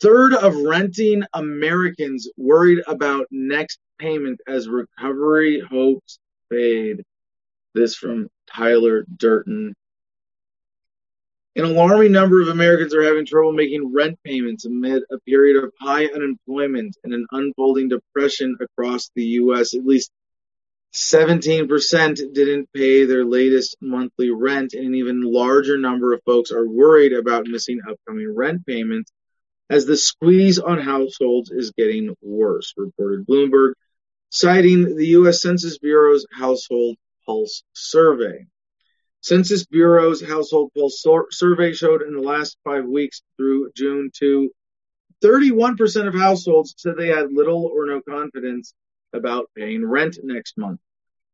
Third 0.00 0.34
of 0.34 0.54
renting 0.54 1.24
Americans 1.34 2.30
worried 2.36 2.78
about 2.86 3.26
next 3.32 3.80
payment 3.98 4.40
as 4.46 4.68
recovery 4.68 5.60
hopes 5.68 6.20
fade. 6.48 7.02
This 7.74 7.96
from 7.96 8.28
Tyler 8.46 9.04
Durden. 9.16 9.74
An 11.56 11.64
alarming 11.64 12.12
number 12.12 12.40
of 12.40 12.46
Americans 12.46 12.94
are 12.94 13.02
having 13.02 13.26
trouble 13.26 13.52
making 13.52 13.92
rent 13.92 14.16
payments 14.22 14.64
amid 14.64 15.02
a 15.10 15.18
period 15.26 15.56
of 15.56 15.72
high 15.80 16.06
unemployment 16.06 16.96
and 17.02 17.12
an 17.12 17.26
unfolding 17.32 17.88
depression 17.88 18.56
across 18.60 19.10
the 19.16 19.24
U.S. 19.24 19.74
At 19.74 19.84
least 19.84 20.12
17% 20.92 22.34
didn't 22.34 22.68
pay 22.74 23.04
their 23.04 23.24
latest 23.24 23.76
monthly 23.80 24.30
rent, 24.30 24.74
and 24.74 24.86
an 24.86 24.94
even 24.94 25.22
larger 25.22 25.78
number 25.78 26.12
of 26.12 26.22
folks 26.24 26.52
are 26.52 26.68
worried 26.68 27.12
about 27.12 27.46
missing 27.46 27.80
upcoming 27.88 28.34
rent 28.34 28.66
payments 28.66 29.10
as 29.70 29.86
the 29.86 29.96
squeeze 29.96 30.58
on 30.58 30.78
households 30.78 31.50
is 31.50 31.72
getting 31.72 32.14
worse, 32.20 32.74
reported 32.76 33.26
Bloomberg, 33.26 33.72
citing 34.28 34.96
the 34.96 35.06
U.S. 35.08 35.40
Census 35.40 35.78
Bureau's 35.78 36.26
Household 36.30 36.96
Pulse 37.24 37.62
survey. 37.72 38.46
Census 39.22 39.64
Bureau's 39.64 40.20
household 40.20 40.72
pulse 40.76 41.06
survey 41.30 41.72
showed 41.72 42.02
in 42.02 42.12
the 42.12 42.20
last 42.20 42.58
five 42.64 42.84
weeks 42.84 43.22
through 43.36 43.70
June 43.76 44.10
2, 44.12 44.50
31% 45.22 46.08
of 46.08 46.14
households 46.14 46.74
said 46.76 46.96
they 46.96 47.06
had 47.06 47.32
little 47.32 47.70
or 47.72 47.86
no 47.86 48.00
confidence 48.02 48.74
about 49.12 49.50
paying 49.56 49.84
rent 49.84 50.18
next 50.22 50.56
month. 50.58 50.80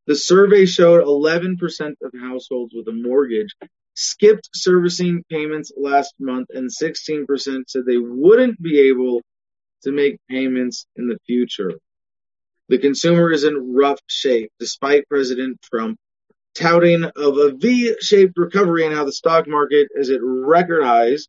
The 0.07 0.17
survey 0.17 0.65
showed 0.65 1.05
11% 1.05 1.59
of 2.03 2.13
households 2.19 2.75
with 2.75 2.89
a 2.89 2.93
mortgage 2.93 3.55
skipped 3.95 4.49
servicing 4.55 5.25
payments 5.29 5.73
last 5.77 6.15
month 6.21 6.49
and 6.51 6.71
16% 6.71 7.65
said 7.67 7.83
they 7.85 7.97
wouldn't 7.99 8.63
be 8.63 8.89
able 8.89 9.23
to 9.83 9.91
make 9.91 10.21
payments 10.31 10.87
in 10.97 11.09
the 11.09 11.19
future. 11.27 11.73
The 12.69 12.79
consumer 12.79 13.33
is 13.33 13.45
in 13.45 13.75
rough 13.75 14.01
shape 14.07 14.53
despite 14.59 15.09
President 15.09 15.61
Trump 15.63 15.99
touting 16.55 17.05
of 17.05 17.39
a 17.39 17.53
V-shaped 17.53 18.37
recovery 18.37 18.85
and 18.87 18.95
how 18.95 19.05
the 19.05 19.13
stock 19.13 19.47
market 19.47 19.89
is 19.95 20.11
at 20.11 20.21
record 20.23 20.85
highs. 20.85 21.29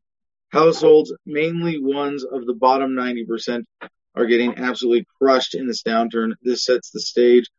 Households, 0.51 1.13
mainly 1.25 1.79
ones 1.79 2.23
of 2.23 2.45
the 2.45 2.53
bottom 2.53 2.91
90%, 2.91 3.63
are 4.15 4.25
getting 4.25 4.57
absolutely 4.57 5.05
crushed 5.21 5.55
in 5.55 5.67
this 5.67 5.83
downturn. 5.83 6.33
This 6.41 6.65
sets 6.65 6.91
the 6.91 6.99
stage 6.99 7.49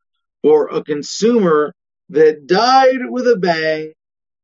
for 0.42 0.68
a 0.68 0.82
consumer 0.82 1.74
that 2.10 2.46
died 2.46 3.08
with 3.08 3.26
a 3.26 3.36
bang 3.36 3.92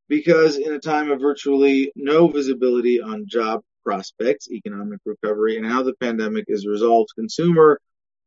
because 0.08 0.56
in 0.56 0.72
a 0.72 0.78
time 0.78 1.10
of 1.10 1.20
virtually 1.20 1.92
no 1.96 2.28
visibility 2.28 3.00
on 3.00 3.26
job 3.26 3.62
prospects, 3.84 4.50
economic 4.50 5.00
recovery, 5.04 5.56
and 5.56 5.66
how 5.66 5.82
the 5.82 5.94
pandemic 5.94 6.44
is 6.48 6.66
resolved, 6.66 7.10
consumer 7.14 7.80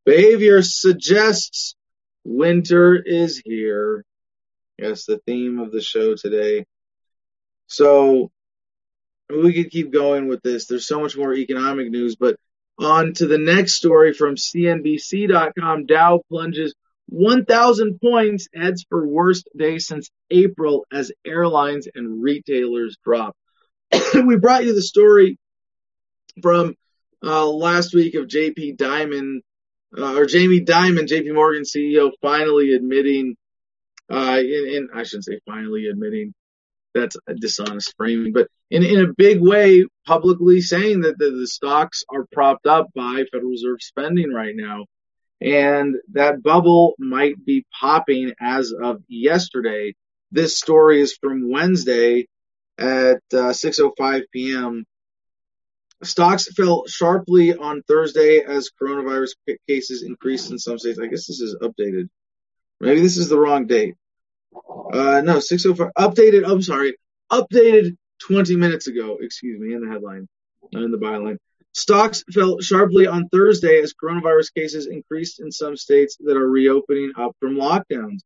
behavior 0.06 0.62
suggests 0.62 1.76
winter 2.24 2.96
is 2.96 3.42
here. 3.44 4.04
Yes, 4.78 5.06
the 5.06 5.20
theme 5.26 5.60
of 5.60 5.72
the 5.72 5.82
show 5.82 6.16
today. 6.16 6.66
So 7.68 8.32
we 9.30 9.54
could 9.54 9.72
keep 9.72 9.92
going 9.92 10.28
with 10.28 10.42
this. 10.42 10.66
There's 10.66 10.88
so 10.88 11.02
much 11.02 11.18
more 11.18 11.34
economic 11.34 11.90
news, 11.90 12.16
but 12.16 12.38
on 12.80 13.14
to 13.14 13.28
the 13.28 13.38
next 13.38 13.74
story 13.74 14.14
from 14.14 14.36
CNBC.com. 14.36 15.86
Dow 15.86 16.22
plunges 16.30 16.74
1,000 17.08 18.00
points, 18.00 18.48
heads 18.56 18.86
for 18.88 19.06
worst 19.06 19.50
day 19.58 19.80
since 19.80 20.10
April 20.30 20.86
as 20.92 21.12
airlines 21.26 21.88
and 21.94 22.22
retailers 22.24 22.98
drop. 23.04 23.36
we 24.14 24.38
brought 24.38 24.64
you 24.64 24.74
the 24.74 24.82
story 24.82 25.38
from 26.42 26.76
uh, 27.24 27.48
last 27.48 27.94
week 27.94 28.16
of 28.16 28.28
JP 28.28 28.78
Diamond 28.78 29.42
uh, 29.98 30.16
or 30.16 30.26
Jamie 30.26 30.62
Dimon, 30.62 31.08
JP 31.08 31.34
Morgan 31.34 31.64
CEO, 31.64 32.12
finally 32.22 32.74
admitting 32.74 33.36
uh, 34.12 34.38
in, 34.40 34.68
in, 34.68 34.90
I 34.94 35.04
shouldn't 35.04 35.26
say 35.26 35.40
finally 35.46 35.88
admitting 35.88 36.34
that's 36.94 37.18
a 37.28 37.34
dishonest 37.34 37.94
framing, 37.98 38.34
but 38.34 38.48
in, 38.70 38.84
in 38.84 39.00
a 39.00 39.14
big 39.14 39.42
way, 39.42 39.86
publicly 40.06 40.62
saying 40.62 41.02
that 41.02 41.18
the, 41.18 41.32
the 41.32 41.48
stocks 41.48 42.04
are 42.10 42.26
propped 42.32 42.66
up 42.66 42.88
by 42.96 43.24
Federal 43.32 43.52
Reserve 43.52 43.82
spending 43.82 44.32
right 44.32 44.56
now. 44.56 44.86
And 45.42 45.96
that 46.14 46.44
bubble 46.44 46.96
might 47.00 47.44
be 47.46 47.66
popping 47.80 48.34
as 48.42 48.74
of 48.74 49.02
yesterday. 49.08 49.94
This 50.32 50.58
story 50.58 51.02
is 51.02 51.18
from 51.20 51.50
Wednesday 51.50 52.28
at 52.78 53.22
uh, 53.34 53.54
6:05 53.54 54.24
p.m. 54.32 54.86
Stocks 56.04 56.52
fell 56.54 56.88
sharply 56.88 57.56
on 57.56 57.84
Thursday 57.84 58.40
as 58.40 58.70
coronavirus 58.82 59.32
cases 59.68 60.04
increased 60.04 60.52
in 60.52 60.60
some 60.60 60.78
states. 60.78 61.00
I 61.00 61.08
guess 61.08 61.28
this 61.28 61.42
is 61.42 61.56
updated. 61.62 62.10
Maybe 62.80 63.02
this 63.02 63.18
is 63.18 63.30
the 63.30 63.40
wrong 63.40 63.68
date. 63.68 63.96
Uh, 64.56 65.22
no, 65.22 65.40
604. 65.40 65.92
Updated, 65.98 66.50
I'm 66.50 66.62
sorry. 66.62 66.98
Updated 67.32 67.96
20 68.20 68.56
minutes 68.56 68.88
ago, 68.88 69.18
excuse 69.22 69.60
me, 69.60 69.74
in 69.74 69.82
the 69.82 69.92
headline, 69.92 70.28
not 70.74 70.84
in 70.84 70.92
the 70.92 70.98
byline. 70.98 71.38
Stocks 71.74 72.24
fell 72.34 72.60
sharply 72.60 73.06
on 73.06 73.30
Thursday 73.30 73.80
as 73.80 73.94
coronavirus 73.94 74.54
cases 74.54 74.88
increased 74.88 75.40
in 75.40 75.52
some 75.52 75.78
states 75.78 76.18
that 76.20 76.36
are 76.36 76.50
reopening 76.50 77.12
up 77.18 77.36
from 77.40 77.56
lockdowns. 77.56 78.20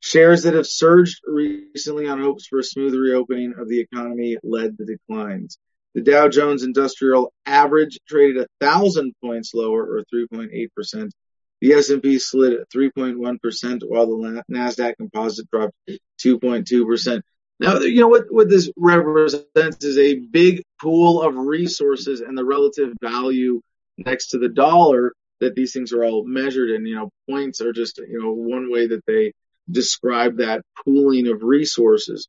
Shares 0.00 0.42
that 0.42 0.54
have 0.54 0.66
surged 0.66 1.20
recently 1.26 2.06
on 2.08 2.20
hopes 2.20 2.46
for 2.46 2.58
a 2.58 2.64
smooth 2.64 2.94
reopening 2.94 3.54
of 3.58 3.68
the 3.68 3.80
economy 3.80 4.36
led 4.42 4.76
the 4.76 4.84
declines. 4.84 5.58
The 5.94 6.02
Dow 6.02 6.28
Jones 6.28 6.62
Industrial 6.62 7.32
Average 7.46 7.98
traded 8.08 8.42
a 8.42 8.46
thousand 8.60 9.14
points 9.22 9.54
lower, 9.54 9.82
or 9.82 10.04
3.8 10.12 10.72
percent. 10.76 11.12
The 11.60 11.72
S&P 11.72 12.18
slid 12.18 12.52
at 12.52 12.70
3.1 12.70 13.40
percent, 13.40 13.82
while 13.86 14.06
the 14.06 14.44
Nasdaq 14.50 14.96
Composite 14.96 15.50
dropped 15.50 15.74
2.2 16.20 16.86
percent. 16.86 17.24
Now, 17.60 17.80
you 17.80 18.00
know 18.00 18.08
what, 18.08 18.26
what 18.30 18.48
this 18.48 18.70
represents 18.76 19.84
is 19.84 19.98
a 19.98 20.14
big 20.14 20.62
pool 20.80 21.22
of 21.22 21.36
resources 21.36 22.20
and 22.20 22.38
the 22.38 22.44
relative 22.44 22.92
value 23.02 23.60
next 23.96 24.28
to 24.28 24.38
the 24.38 24.48
dollar 24.48 25.12
that 25.40 25.56
these 25.56 25.72
things 25.72 25.92
are 25.92 26.04
all 26.04 26.24
measured 26.24 26.70
in. 26.70 26.86
You 26.86 26.94
know, 26.94 27.10
points 27.28 27.60
are 27.60 27.72
just, 27.72 27.98
you 27.98 28.22
know, 28.22 28.32
one 28.32 28.70
way 28.70 28.86
that 28.86 29.04
they 29.06 29.32
describe 29.68 30.38
that 30.38 30.62
pooling 30.84 31.26
of 31.26 31.42
resources. 31.42 32.28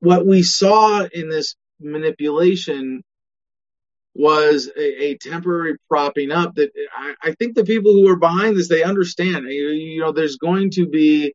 What 0.00 0.26
we 0.26 0.42
saw 0.42 1.06
in 1.10 1.30
this 1.30 1.56
manipulation 1.80 3.02
was 4.14 4.70
a, 4.76 5.04
a 5.04 5.18
temporary 5.18 5.76
propping 5.88 6.30
up 6.30 6.54
that 6.54 6.70
I, 6.96 7.14
I, 7.22 7.32
think 7.32 7.54
the 7.54 7.64
people 7.64 7.92
who 7.92 8.08
are 8.08 8.16
behind 8.16 8.56
this, 8.56 8.68
they 8.68 8.84
understand, 8.84 9.46
you, 9.48 9.70
you 9.70 10.00
know, 10.00 10.12
there's 10.12 10.36
going 10.36 10.70
to 10.72 10.86
be 10.86 11.34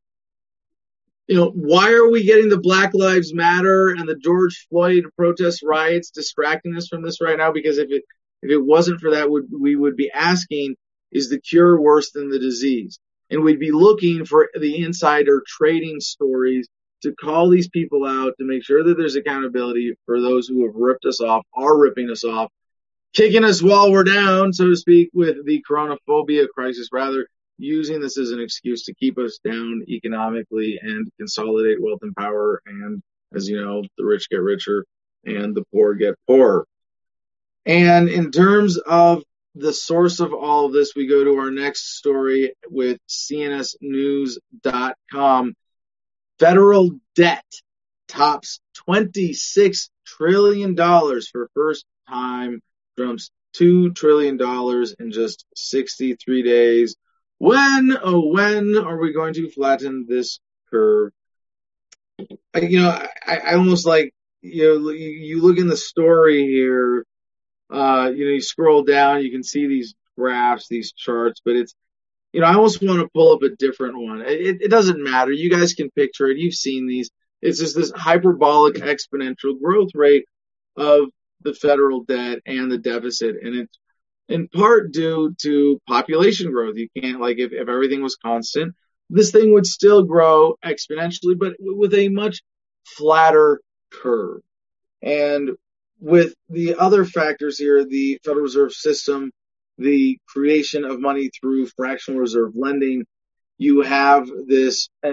you 1.30 1.36
know, 1.36 1.52
why 1.54 1.92
are 1.92 2.10
we 2.10 2.24
getting 2.24 2.50
the 2.50 2.58
Black 2.58 2.96
Lives 2.96 3.36
Matter 3.36 3.90
and 3.90 4.10
the 4.10 4.16
George 4.16 4.66
Floyd 4.68 5.04
protest 5.16 5.62
riots 5.62 6.10
distracting 6.10 6.76
us 6.76 6.88
from 6.88 7.04
this 7.04 7.22
right 7.22 7.38
now? 7.38 7.52
Because 7.52 7.78
if 7.78 7.92
it 7.92 8.04
if 8.42 8.50
it 8.50 8.58
wasn't 8.58 9.00
for 9.00 9.12
that, 9.12 9.30
would 9.30 9.46
we 9.52 9.76
would 9.76 9.96
be 9.96 10.10
asking, 10.12 10.76
is 11.12 11.30
the 11.30 11.40
cure 11.40 11.80
worse 11.80 12.12
than 12.12 12.30
the 12.30 12.40
disease? 12.40 13.00
And 13.30 13.44
we'd 13.44 13.60
be 13.60 13.72
looking 13.72 14.26
for 14.26 14.50
the 14.60 14.84
insider 14.84 15.44
trading 15.46 16.00
stories 16.00 16.68
to 17.04 17.14
call 17.14 17.50
these 17.50 17.70
people 17.70 18.08
out 18.08 18.34
to 18.40 18.46
make 18.46 18.64
sure 18.64 18.84
that 18.84 18.98
there's 18.98 19.16
accountability 19.16 19.94
for 20.08 20.20
those 20.20 20.48
who 20.48 20.66
have 20.66 20.74
ripped 20.74 21.06
us 21.06 21.22
off, 21.22 21.46
are 21.54 21.78
ripping 21.78 22.10
us 22.10 22.24
off, 22.24 22.52
kicking 23.14 23.44
us 23.44 23.62
while 23.62 23.92
we're 23.92 24.04
down, 24.04 24.54
so 24.54 24.70
to 24.70 24.76
speak, 24.76 25.10
with 25.14 25.46
the 25.46 25.64
coronaphobia 25.70 26.48
crisis, 26.50 26.90
rather 26.92 27.28
using 27.58 28.00
this 28.00 28.18
as 28.18 28.32
an 28.32 28.40
excuse 28.40 28.86
to 28.86 28.94
keep 28.94 29.18
us 29.18 29.40
down 29.44 29.84
economically 29.88 30.80
and 30.82 31.12
consolidate 31.18 31.82
wealth 31.82 32.00
and 32.02 32.16
power. 32.16 32.62
And 32.66 33.02
as 33.36 33.50
you 33.50 33.62
know, 33.62 33.84
the 33.98 34.06
rich 34.06 34.30
get 34.30 34.42
richer 34.42 34.86
and 35.26 35.54
the 35.56 35.66
poor 35.74 35.96
get 35.96 36.16
poorer. 36.28 36.66
And 37.66 38.08
in 38.10 38.32
terms 38.32 38.78
of 38.78 39.24
the 39.56 39.74
source 39.74 40.22
of 40.22 40.34
all 40.34 40.68
of 40.68 40.74
this, 40.74 40.94
we 40.96 41.08
go 41.08 41.24
to 41.24 41.38
our 41.38 41.50
next 41.52 41.98
story 41.98 42.54
with 42.70 43.00
CNSnews.com. 43.08 45.54
Federal 46.40 46.92
debt 47.16 47.46
tops 48.08 48.60
$26 48.88 49.90
trillion 50.06 50.76
for 50.76 51.50
first 51.54 51.86
time, 52.08 52.62
$2 53.00 53.96
trillion 53.96 54.40
in 55.00 55.12
just 55.12 55.46
63 55.56 56.44
days. 56.44 56.96
When, 57.38 57.98
oh, 58.02 58.28
when 58.28 58.78
are 58.78 58.98
we 58.98 59.14
going 59.14 59.34
to 59.36 59.50
flatten 59.50 60.06
this 60.08 60.40
curve? 60.70 61.12
I, 62.54 62.60
you 62.60 62.82
know, 62.82 62.90
I, 63.26 63.38
I 63.38 63.54
almost 63.54 63.86
like, 63.86 64.14
you 64.42 64.64
know, 64.64 64.90
you, 64.90 65.10
you 65.10 65.42
look 65.42 65.58
in 65.58 65.68
the 65.68 65.78
story 65.78 66.46
here, 66.46 67.06
uh, 67.72 68.12
you 68.14 68.26
know, 68.26 68.32
you 68.32 68.42
scroll 68.42 68.84
down, 68.84 69.24
you 69.24 69.32
can 69.32 69.44
see 69.44 69.68
these 69.68 69.96
graphs, 70.18 70.68
these 70.68 70.92
charts, 70.92 71.42
but 71.44 71.56
it's, 71.56 71.74
you 72.34 72.42
know, 72.42 72.48
I 72.48 72.54
almost 72.54 72.84
want 72.84 73.00
to 73.00 73.10
pull 73.14 73.34
up 73.34 73.42
a 73.42 73.56
different 73.56 73.98
one. 73.98 74.22
It, 74.22 74.62
it 74.62 74.70
doesn't 74.70 75.04
matter. 75.04 75.32
You 75.32 75.50
guys 75.50 75.74
can 75.74 75.90
picture 75.92 76.28
it. 76.28 76.38
You've 76.38 76.54
seen 76.54 76.88
these. 76.88 77.10
It's 77.42 77.60
just 77.60 77.76
this 77.76 77.92
hyperbolic 77.96 78.76
exponential 78.76 79.60
growth 79.62 79.92
rate 79.96 80.26
of 80.76 81.10
the 81.42 81.54
federal 81.54 82.04
debt 82.04 82.40
and 82.46 82.72
the 82.72 82.78
deficit. 82.78 83.36
And 83.42 83.56
it's 83.56 83.80
in 84.28 84.48
part 84.48 84.92
due 84.92 85.36
to 85.42 85.82
population 85.88 86.52
growth. 86.52 86.76
You 86.78 86.88
can't 86.96 87.20
like 87.20 87.40
if, 87.40 87.52
if 87.52 87.68
everything 87.68 88.02
was 88.02 88.16
constant, 88.16 88.76
this 89.10 89.32
thing 89.32 89.54
would 89.54 89.66
still 89.66 90.04
grow 90.04 90.56
exponentially, 90.64 91.38
but 91.38 91.54
with 91.60 91.94
a 91.94 92.10
much 92.10 92.42
flatter 92.86 93.60
curve. 93.92 94.42
And 95.02 95.52
with 96.00 96.34
the 96.50 96.76
other 96.76 97.06
factors 97.06 97.58
here, 97.58 97.84
the 97.86 98.20
Federal 98.24 98.44
Reserve 98.44 98.74
System, 98.74 99.32
the 99.78 100.18
creation 100.28 100.86
of 100.86 101.00
money 101.00 101.30
through 101.30 101.68
fractional 101.68 102.20
reserve 102.20 102.52
lending, 102.56 103.06
you 103.58 103.82
have 103.82 104.30
this 104.48 104.90
uh, 105.04 105.12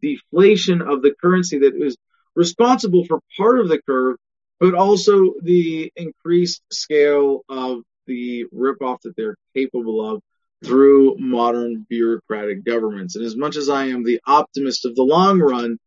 deflation 0.00 0.82
of 0.82 1.02
the 1.02 1.14
currency 1.20 1.58
that 1.58 1.74
is 1.76 1.96
responsible 2.34 3.04
for 3.04 3.20
part 3.36 3.60
of 3.60 3.68
the 3.68 3.80
curve, 3.82 4.16
but 4.60 4.74
also 4.74 5.34
the 5.42 5.92
increased 5.96 6.62
scale 6.72 7.42
of 7.48 7.82
the 8.06 8.44
ripoff 8.54 9.00
that 9.02 9.16
they're 9.16 9.36
capable 9.54 10.14
of 10.14 10.22
through 10.64 11.16
modern 11.18 11.86
bureaucratic 11.88 12.64
governments. 12.64 13.16
And 13.16 13.24
as 13.24 13.36
much 13.36 13.56
as 13.56 13.68
I 13.68 13.86
am 13.86 14.04
the 14.04 14.20
optimist 14.26 14.86
of 14.86 14.94
the 14.94 15.02
long 15.02 15.38
run, 15.40 15.78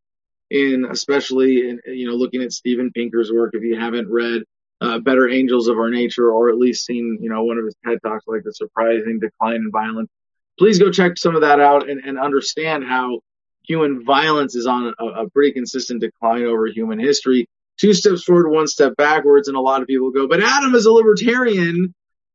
in 0.50 0.86
especially 0.90 1.70
in 1.70 1.80
you 1.86 2.08
know 2.08 2.16
looking 2.16 2.42
at 2.42 2.52
Steven 2.52 2.92
Pinker's 2.92 3.32
work, 3.32 3.52
if 3.54 3.64
you 3.64 3.80
haven't 3.80 4.10
read 4.10 4.44
uh, 4.82 5.00
Better 5.00 5.30
Angels 5.30 5.68
of 5.68 5.78
Our 5.78 5.90
Nature 5.90 6.32
or 6.32 6.50
at 6.50 6.58
least 6.58 6.86
seen 6.86 7.20
you 7.22 7.30
know 7.30 7.44
one 7.44 7.58
of 7.58 7.66
his 7.66 7.76
TED 7.86 8.00
talks 8.04 8.26
like 8.28 8.44
the 8.44 8.54
surprising 8.54 9.20
decline 9.20 9.58
in 9.58 9.72
violence, 9.72 10.10
please 10.58 10.80
go 10.80 10.92
check 10.92 11.18
some 11.18 11.36
of 11.36 11.42
that 11.42 11.60
out 11.60 11.90
and, 11.90 12.04
and 12.04 12.20
understand 12.20 12.84
how 12.84 13.20
human 13.64 14.04
violence 14.04 14.56
is 14.56 14.66
on 14.66 14.94
a, 15.00 15.06
a 15.06 15.30
pretty 15.30 15.52
consistent 15.52 16.02
decline 16.02 16.44
over 16.44 16.66
human 16.68 17.00
history. 17.00 17.48
Two 17.80 17.94
steps 17.94 18.24
forward, 18.24 18.50
one 18.50 18.68
step 18.68 18.96
backwards, 18.98 19.48
and 19.48 19.56
a 19.56 19.62
lot 19.62 19.82
of 19.82 19.88
people 19.88 20.12
go, 20.12 20.28
but 20.28 20.44
Adam 20.44 20.76
is 20.76 20.86
a 20.86 20.92
libertarian 20.92 21.94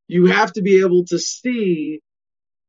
you 0.09 0.27
have 0.27 0.53
to 0.53 0.63
be 0.63 0.81
able 0.81 1.05
to 1.07 1.19
see 1.19 2.01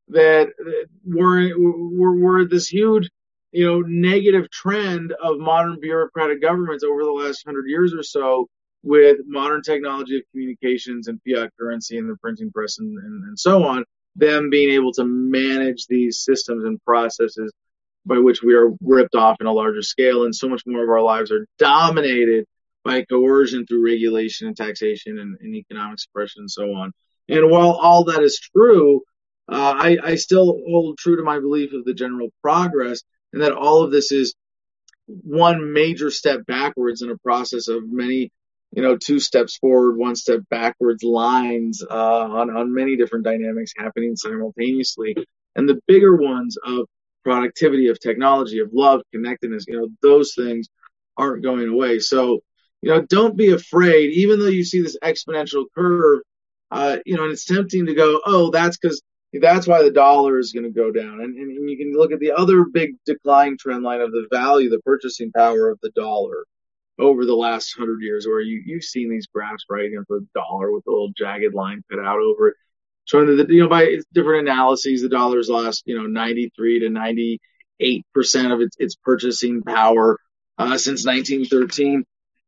that 0.10 0.48
uh, 0.48 0.88
we're, 1.06 1.54
we're, 1.58 2.16
we're 2.16 2.48
this 2.48 2.68
huge, 2.68 3.10
you 3.52 3.66
know, 3.66 3.82
negative 3.82 4.50
trend 4.52 5.14
of 5.22 5.40
modern 5.40 5.80
bureaucratic 5.80 6.42
governments 6.42 6.84
over 6.84 7.04
the 7.04 7.12
last 7.12 7.44
hundred 7.46 7.66
years 7.68 7.94
or 7.94 8.04
so 8.04 8.48
with 8.84 9.18
modern 9.26 9.64
technology 9.64 10.18
of 10.18 10.24
communications 10.32 11.08
and 11.08 11.20
fiat 11.28 11.52
currency 11.60 11.98
and 11.98 12.10
the 12.10 12.16
printing 12.18 12.52
press 12.52 12.78
and, 12.78 12.98
and, 13.00 13.24
and 13.24 13.40
so 13.40 13.64
on, 13.64 13.84
them 14.16 14.50
being 14.50 14.70
able 14.70 14.94
to 14.94 15.04
manage 15.04 15.88
these 15.88 16.24
systems 16.24 16.64
and 16.64 16.80
processes 16.86 17.52
by 18.06 18.20
which 18.20 18.44
we 18.44 18.54
are 18.54 18.70
ripped 18.82 19.16
off 19.16 19.38
in 19.42 19.48
a 19.48 19.52
larger 19.52 19.82
scale. 19.82 20.26
And 20.26 20.36
so 20.36 20.48
much 20.48 20.62
more 20.68 20.84
of 20.84 20.90
our 20.90 21.02
lives 21.02 21.32
are 21.32 21.48
dominated 21.58 22.46
by 22.86 23.04
coercion 23.04 23.66
through 23.66 23.84
regulation 23.84 24.48
and 24.48 24.56
taxation 24.56 25.20
and, 25.20 25.38
and 25.42 25.56
economic 25.56 26.00
suppression 26.00 26.42
and 26.42 26.52
so 26.52 26.74
on. 26.74 26.94
And 27.28 27.50
while 27.50 27.72
all 27.72 28.06
that 28.06 28.22
is 28.22 28.40
true, 28.40 29.02
uh, 29.52 29.74
I, 29.76 29.98
I 30.04 30.16
still 30.16 30.62
hold 30.68 30.98
true 30.98 31.18
to 31.18 31.24
my 31.24 31.40
belief 31.40 31.74
of 31.74 31.84
the 31.84 31.94
general 31.94 32.30
progress 32.42 33.02
and 33.34 33.42
that 33.42 33.52
all 33.52 33.84
of 33.84 33.92
this 33.92 34.12
is 34.12 34.36
one 35.08 35.74
major 35.74 36.10
step 36.10 36.46
backwards 36.46 37.02
in 37.02 37.10
a 37.10 37.18
process 37.18 37.68
of 37.68 37.84
many, 37.86 38.32
you 38.72 38.82
know, 38.82 38.98
two 38.98 39.20
steps 39.20 39.58
forward, 39.58 39.98
one 39.98 40.16
step 40.16 40.42
backwards 40.50 41.04
lines 41.04 41.84
uh, 41.84 41.94
on, 41.94 42.56
on 42.56 42.74
many 42.74 42.96
different 42.96 43.26
dynamics 43.26 43.74
happening 43.78 44.16
simultaneously. 44.16 45.16
And 45.56 45.68
the 45.70 45.80
bigger 45.88 46.16
ones 46.16 46.58
of 46.64 46.88
productivity, 47.24 47.88
of 47.88 48.00
technology, 48.00 48.60
of 48.60 48.70
love, 48.74 49.02
connectedness, 49.12 49.66
you 49.68 49.80
know, 49.80 49.90
those 50.02 50.34
things 50.36 50.68
aren't 51.18 51.44
going 51.44 51.70
away. 51.70 52.00
So, 52.00 52.42
you 52.86 52.92
know, 52.92 53.02
don't 53.02 53.36
be 53.36 53.52
afraid, 53.52 54.12
even 54.12 54.40
though 54.40 54.46
you 54.46 54.64
see 54.64 54.82
this 54.82 54.98
exponential 55.04 55.66
curve 55.76 56.22
uh, 56.72 56.98
you 57.06 57.16
know, 57.16 57.24
and 57.24 57.32
it's 57.32 57.46
tempting 57.46 57.86
to 57.86 57.94
go, 57.94 58.20
oh, 58.26 58.50
that's 58.52 58.78
because 58.78 59.02
that's 59.34 59.68
why 59.68 59.84
the 59.84 59.92
dollar 59.92 60.40
is 60.40 60.52
going 60.52 60.66
to 60.66 60.72
go 60.72 60.92
down. 60.92 61.22
And, 61.22 61.38
and, 61.38 61.58
and, 61.58 61.70
you 61.70 61.78
can 61.78 61.94
look 61.94 62.12
at 62.12 62.20
the 62.20 62.32
other 62.32 62.66
big 62.66 62.96
decline 63.06 63.58
trend 63.58 63.84
line 63.84 64.02
of 64.02 64.12
the 64.12 64.28
value, 64.32 64.70
the 64.70 64.82
purchasing 64.82 65.32
power 65.32 65.70
of 65.70 65.80
the 65.82 65.92
dollar 65.92 66.46
over 66.98 67.26
the 67.26 67.36
last 67.36 67.76
hundred 67.78 68.02
years, 68.02 68.26
where 68.26 68.40
you, 68.40 68.62
you've 68.66 68.84
seen 68.84 69.10
these 69.10 69.28
graphs, 69.28 69.66
right? 69.70 69.90
You 69.90 69.98
know, 69.98 70.04
for 70.08 70.20
the 70.20 70.28
dollar 70.34 70.72
with 70.72 70.86
the 70.86 70.92
little 70.92 71.12
jagged 71.16 71.54
line 71.54 71.84
cut 71.90 72.00
out 72.00 72.20
over 72.20 72.50
it, 72.50 72.56
showing 73.06 73.36
that, 73.38 73.48
the, 73.48 73.54
you 73.54 73.62
know, 73.62 73.70
by 73.70 73.98
different 74.14 74.48
analyses, 74.48 75.02
the 75.02 75.10
dollar's 75.10 75.50
lost, 75.50 75.84
you 75.86 75.98
know, 75.98 76.08
93 76.08 76.80
to 76.80 76.90
98 76.90 78.06
percent 78.14 78.52
of 78.52 78.62
its, 78.62 78.76
its 78.80 78.96
purchasing 78.96 79.62
power, 79.62 80.20
uh, 80.58 80.78
since 80.78 81.06
1913. 81.06 82.06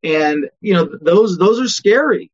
And, 0.08 0.50
you 0.62 0.74
know, 0.74 0.90
those, 1.02 1.38
those 1.38 1.60
are 1.60 1.68
scary. 1.68 2.32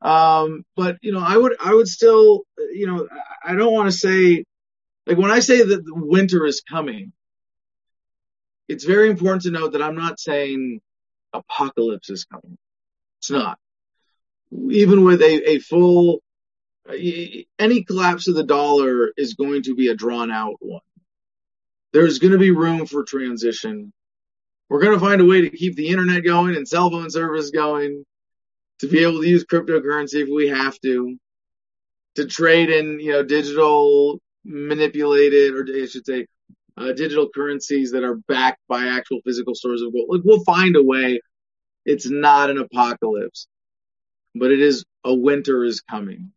Um, 0.00 0.64
but 0.76 0.98
you 1.02 1.10
know, 1.10 1.18
I 1.20 1.36
would, 1.36 1.56
I 1.60 1.74
would 1.74 1.88
still, 1.88 2.44
you 2.72 2.86
know, 2.86 3.08
I 3.44 3.54
don't 3.54 3.72
want 3.72 3.90
to 3.90 3.98
say, 3.98 4.44
like 5.06 5.18
when 5.18 5.32
I 5.32 5.40
say 5.40 5.62
that 5.62 5.82
winter 5.86 6.46
is 6.46 6.60
coming, 6.60 7.12
it's 8.68 8.84
very 8.84 9.10
important 9.10 9.42
to 9.42 9.50
note 9.50 9.72
that 9.72 9.82
I'm 9.82 9.96
not 9.96 10.20
saying 10.20 10.80
apocalypse 11.32 12.10
is 12.10 12.24
coming. 12.24 12.56
It's 13.18 13.30
not. 13.30 13.58
Even 14.70 15.02
with 15.02 15.20
a, 15.20 15.50
a 15.50 15.58
full, 15.58 16.20
any 16.88 17.84
collapse 17.84 18.28
of 18.28 18.36
the 18.36 18.44
dollar 18.44 19.12
is 19.16 19.34
going 19.34 19.62
to 19.64 19.74
be 19.74 19.88
a 19.88 19.96
drawn 19.96 20.30
out 20.30 20.56
one. 20.60 20.80
There's 21.92 22.18
going 22.20 22.34
to 22.34 22.38
be 22.38 22.52
room 22.52 22.86
for 22.86 23.02
transition. 23.02 23.92
We're 24.68 24.80
going 24.80 24.98
to 24.98 25.04
find 25.04 25.20
a 25.20 25.24
way 25.24 25.42
to 25.42 25.50
keep 25.50 25.76
the 25.76 25.88
internet 25.88 26.24
going 26.24 26.54
and 26.54 26.68
cell 26.68 26.90
phone 26.90 27.10
service 27.10 27.50
going, 27.50 28.04
to 28.80 28.88
be 28.88 29.02
able 29.02 29.22
to 29.22 29.28
use 29.28 29.44
cryptocurrency 29.44 30.22
if 30.22 30.28
we 30.28 30.48
have 30.48 30.78
to, 30.80 31.18
to 32.16 32.26
trade 32.26 32.70
in, 32.70 33.00
you 33.00 33.12
know, 33.12 33.22
digital 33.22 34.20
manipulated, 34.44 35.54
or 35.54 35.66
I 35.68 35.86
should 35.86 36.06
say, 36.06 36.26
uh, 36.76 36.92
digital 36.92 37.28
currencies 37.34 37.92
that 37.92 38.04
are 38.04 38.16
backed 38.28 38.60
by 38.68 38.86
actual 38.86 39.20
physical 39.24 39.54
stores 39.54 39.82
of 39.82 39.92
gold. 39.92 40.06
Like 40.08 40.22
we'll 40.24 40.44
find 40.44 40.76
a 40.76 40.82
way. 40.82 41.20
It's 41.84 42.08
not 42.08 42.50
an 42.50 42.58
apocalypse, 42.58 43.48
but 44.34 44.50
it 44.50 44.60
is 44.60 44.84
a 45.04 45.14
winter 45.14 45.64
is 45.64 45.80
coming. 45.80 46.32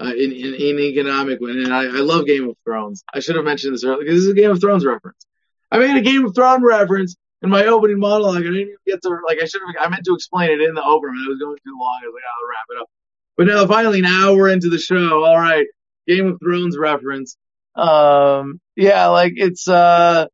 Uh, 0.00 0.14
in, 0.16 0.32
in, 0.32 0.54
in 0.54 0.78
economic 0.78 1.40
win, 1.40 1.58
and 1.58 1.74
I, 1.74 1.82
I 1.82 2.00
love 2.00 2.24
Game 2.24 2.48
of 2.48 2.56
Thrones. 2.64 3.04
I 3.12 3.20
should 3.20 3.36
have 3.36 3.44
mentioned 3.44 3.74
this 3.74 3.84
earlier 3.84 3.98
because 3.98 4.14
this 4.14 4.24
is 4.24 4.30
a 4.30 4.34
Game 4.34 4.50
of 4.50 4.58
Thrones 4.58 4.82
reference. 4.82 5.26
I 5.70 5.76
made 5.76 5.94
a 5.94 6.00
Game 6.00 6.24
of 6.24 6.34
Thrones 6.34 6.62
reference 6.64 7.16
in 7.42 7.50
my 7.50 7.64
opening 7.66 7.98
monologue. 7.98 8.36
I 8.36 8.40
didn't 8.40 8.56
even 8.56 8.76
get 8.86 9.02
to 9.02 9.18
like 9.26 9.38
I 9.42 9.46
should 9.46 9.62
have. 9.66 9.86
I 9.86 9.88
meant 9.88 10.04
to 10.04 10.14
explain 10.14 10.50
it 10.50 10.60
in 10.60 10.74
the 10.74 10.82
opener. 10.82 11.12
I 11.12 11.28
was 11.28 11.38
going 11.38 11.58
too 11.64 11.78
long. 11.80 12.00
I 12.02 12.06
was 12.06 12.14
like, 12.14 12.24
I'll 12.28 12.48
wrap 12.48 12.66
it 12.70 12.80
up. 12.80 12.90
But 13.36 13.46
now 13.46 13.66
finally, 13.66 14.00
now 14.00 14.34
we're 14.34 14.50
into 14.50 14.68
the 14.68 14.78
show. 14.78 15.24
All 15.24 15.38
right, 15.38 15.66
Game 16.06 16.26
of 16.26 16.38
Thrones 16.40 16.76
reference. 16.76 17.36
Um, 17.74 18.60
yeah, 18.76 19.06
like 19.06 19.34
it's 19.36 19.68
uh 19.68 20.26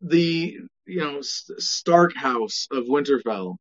the 0.00 0.58
you 0.86 1.00
know 1.00 1.18
Stark 1.22 2.16
House 2.16 2.68
of 2.70 2.84
Winterfell 2.84 3.56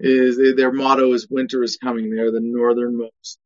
is 0.00 0.56
their 0.56 0.72
motto 0.72 1.12
is 1.12 1.26
winter 1.28 1.62
is 1.62 1.76
coming. 1.76 2.14
They're 2.14 2.30
the 2.30 2.40
northernmost 2.40 3.38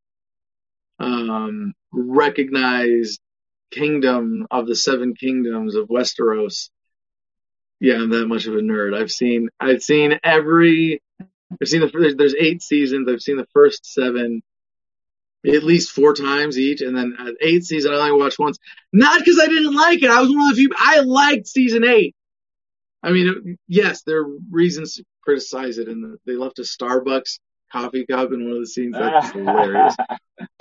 um, 1.03 1.73
recognized 1.93 3.21
kingdom 3.71 4.47
of 4.51 4.67
the 4.67 4.77
seven 4.77 5.15
kingdoms 5.15 5.75
of 5.75 5.89
Westeros. 5.89 6.71
Yeah, 7.83 7.95
I'm 7.95 8.11
that 8.11 8.29
much 8.29 8.47
of 8.47 8.55
a 8.55 8.59
nerd. 8.59 8.97
I've 8.97 9.11
seen 9.11 9.49
I've 9.59 9.83
seen 9.83 10.17
every 10.23 11.03
I've 11.61 11.67
seen 11.67 11.81
the 11.81 11.89
there's, 11.89 12.15
there's 12.15 12.35
eight 12.37 12.63
seasons. 12.63 13.09
I've 13.11 13.21
seen 13.21 13.37
the 13.37 13.49
first 13.53 13.93
seven 13.93 14.41
at 15.45 15.65
least 15.65 15.91
four 15.91 16.15
times 16.15 16.57
each, 16.57 16.81
and 16.81 16.97
then 16.97 17.17
uh, 17.19 17.33
eighth 17.41 17.65
season 17.65 17.93
I 17.93 17.97
only 17.97 18.13
watched 18.13 18.39
once. 18.39 18.59
Not 18.93 19.19
because 19.19 19.41
I 19.41 19.49
didn't 19.49 19.75
like 19.75 20.01
it. 20.01 20.11
I 20.11 20.21
was 20.21 20.31
one 20.31 20.43
of 20.43 20.51
the 20.51 20.63
few. 20.63 20.71
I 20.79 21.01
liked 21.01 21.49
season 21.49 21.83
eight. 21.83 22.15
I 23.03 23.11
mean, 23.11 23.59
yes, 23.67 24.03
there 24.03 24.21
are 24.21 24.37
reasons 24.49 24.95
to 24.95 25.05
criticize 25.25 25.79
it, 25.79 25.89
and 25.89 26.19
they 26.25 26.35
left 26.35 26.61
a 26.61 26.63
Starbucks 26.63 27.41
coffee 27.73 28.07
cup 28.07 28.33
in 28.33 28.45
one 28.45 28.53
of 28.53 28.61
the 28.61 28.67
scenes. 28.69 28.95
That's 28.97 29.31
hilarious. 29.33 29.97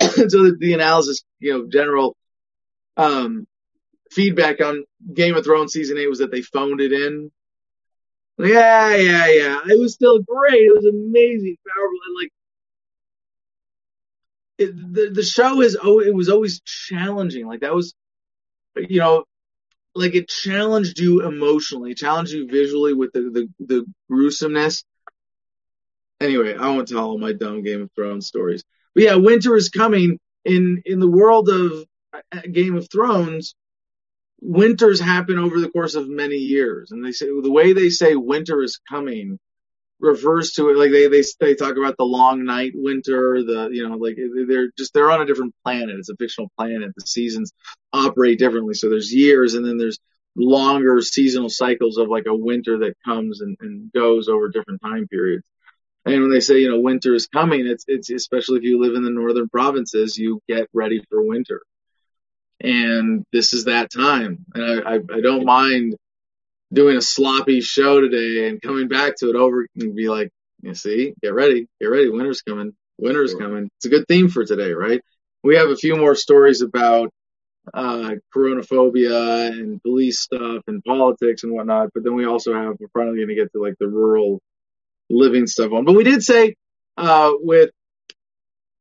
so 0.00 0.42
the, 0.42 0.56
the, 0.58 0.72
analysis, 0.72 1.22
you 1.38 1.52
know, 1.52 1.68
general 1.68 2.16
um, 2.96 3.46
feedback 4.14 4.60
on 4.60 4.84
Game 5.12 5.34
of 5.34 5.44
Thrones 5.44 5.72
season 5.72 5.98
eight 5.98 6.08
was 6.08 6.18
that 6.20 6.30
they 6.30 6.42
phoned 6.42 6.80
it 6.80 6.92
in. 6.92 7.30
Yeah, 8.38 8.94
yeah, 8.96 9.26
yeah. 9.28 9.58
It 9.68 9.78
was 9.78 9.94
still 9.94 10.20
great. 10.20 10.62
It 10.62 10.74
was 10.74 10.86
amazing, 10.86 11.56
powerful, 11.66 11.98
and 12.06 12.16
like 12.20 12.32
it, 14.58 14.94
the 14.94 15.10
the 15.10 15.22
show 15.22 15.60
is 15.60 15.76
oh, 15.82 16.00
it 16.00 16.14
was 16.14 16.28
always 16.28 16.60
challenging. 16.60 17.46
Like 17.46 17.60
that 17.60 17.74
was, 17.74 17.94
you 18.76 19.00
know, 19.00 19.24
like 19.94 20.14
it 20.14 20.28
challenged 20.28 20.98
you 20.98 21.26
emotionally, 21.26 21.94
challenged 21.94 22.32
you 22.32 22.46
visually 22.48 22.94
with 22.94 23.12
the 23.12 23.20
the, 23.20 23.64
the 23.64 23.86
gruesomeness. 24.08 24.84
Anyway, 26.20 26.54
I 26.54 26.68
won't 26.68 26.88
tell 26.88 27.04
all 27.04 27.18
my 27.18 27.32
dumb 27.32 27.62
Game 27.62 27.82
of 27.82 27.90
Thrones 27.94 28.26
stories. 28.26 28.62
But 28.94 29.04
yeah, 29.04 29.14
winter 29.16 29.56
is 29.56 29.68
coming 29.68 30.18
in 30.44 30.82
in 30.84 31.00
the 31.00 31.10
world 31.10 31.48
of 31.48 31.84
uh, 32.12 32.40
Game 32.50 32.76
of 32.76 32.88
Thrones. 32.90 33.54
Winters 34.44 35.00
happen 35.00 35.38
over 35.38 35.60
the 35.60 35.70
course 35.70 35.94
of 35.94 36.08
many 36.08 36.36
years, 36.36 36.90
and 36.90 37.04
they 37.04 37.12
say 37.12 37.26
the 37.26 37.50
way 37.52 37.72
they 37.72 37.90
say 37.90 38.16
winter 38.16 38.62
is 38.62 38.80
coming 38.88 39.38
refers 40.00 40.52
to 40.52 40.68
it 40.68 40.76
like 40.76 40.90
they 40.90 41.06
they 41.06 41.22
they 41.40 41.54
talk 41.54 41.76
about 41.76 41.96
the 41.96 42.04
long 42.04 42.44
night 42.44 42.72
winter 42.74 43.42
the 43.44 43.68
you 43.72 43.88
know 43.88 43.96
like 43.96 44.18
they're 44.48 44.68
just 44.76 44.92
they're 44.92 45.12
on 45.12 45.22
a 45.22 45.26
different 45.26 45.54
planet. 45.64 45.96
It's 45.96 46.10
a 46.10 46.16
fictional 46.16 46.50
planet. 46.58 46.90
The 46.96 47.06
seasons 47.06 47.52
operate 47.92 48.38
differently. 48.38 48.74
So 48.74 48.90
there's 48.90 49.14
years 49.14 49.54
and 49.54 49.64
then 49.64 49.78
there's 49.78 50.00
longer 50.36 51.00
seasonal 51.00 51.50
cycles 51.50 51.98
of 51.98 52.08
like 52.08 52.24
a 52.26 52.34
winter 52.34 52.78
that 52.78 52.94
comes 53.04 53.40
and, 53.40 53.56
and 53.60 53.92
goes 53.92 54.28
over 54.28 54.48
different 54.48 54.82
time 54.82 55.06
periods. 55.06 55.44
And 56.04 56.20
when 56.20 56.32
they 56.32 56.40
say 56.40 56.58
you 56.58 56.68
know 56.68 56.80
winter 56.80 57.14
is 57.14 57.28
coming 57.28 57.66
it's 57.66 57.84
it's 57.86 58.10
especially 58.10 58.58
if 58.58 58.64
you 58.64 58.82
live 58.82 58.96
in 58.96 59.04
the 59.04 59.10
northern 59.10 59.48
provinces 59.48 60.18
you 60.18 60.40
get 60.48 60.66
ready 60.74 61.00
for 61.08 61.22
winter 61.22 61.62
and 62.62 63.24
this 63.32 63.52
is 63.52 63.64
that 63.64 63.90
time 63.90 64.44
and 64.54 64.64
i 64.64 64.92
i, 64.92 64.94
I 64.94 65.20
don't 65.20 65.44
mind 65.44 65.96
doing 66.72 66.96
a 66.96 67.02
sloppy 67.02 67.60
show 67.60 68.00
today 68.00 68.48
and 68.48 68.60
coming 68.62 68.88
back 68.88 69.16
to 69.16 69.28
it 69.28 69.36
over 69.36 69.66
and 69.76 69.94
be 69.94 70.08
like, 70.08 70.30
you 70.62 70.74
see, 70.74 71.14
get 71.22 71.34
ready, 71.34 71.66
get 71.80 71.88
ready, 71.88 72.08
winter's 72.08 72.42
coming, 72.42 72.72
winter's 72.98 73.34
coming. 73.34 73.68
It's 73.76 73.86
a 73.86 73.90
good 73.90 74.06
theme 74.08 74.28
for 74.28 74.44
today, 74.44 74.72
right? 74.72 75.00
We 75.42 75.56
have 75.56 75.68
a 75.68 75.76
few 75.76 75.96
more 75.96 76.14
stories 76.14 76.62
about 76.62 77.10
uh, 77.74 78.12
coronaphobia 78.34 79.48
and 79.48 79.82
police 79.82 80.20
stuff 80.20 80.62
and 80.66 80.82
politics 80.84 81.42
and 81.42 81.52
whatnot, 81.52 81.90
but 81.94 82.04
then 82.04 82.14
we 82.14 82.26
also 82.26 82.54
have, 82.54 82.76
we're 82.80 82.88
finally 82.94 83.16
going 83.16 83.28
to 83.28 83.34
get 83.34 83.52
to 83.52 83.60
like 83.60 83.74
the 83.78 83.88
rural 83.88 84.40
living 85.10 85.46
stuff 85.46 85.72
on. 85.72 85.84
But 85.84 85.94
we 85.94 86.04
did 86.04 86.22
say, 86.22 86.54
uh, 86.96 87.32
with, 87.40 87.70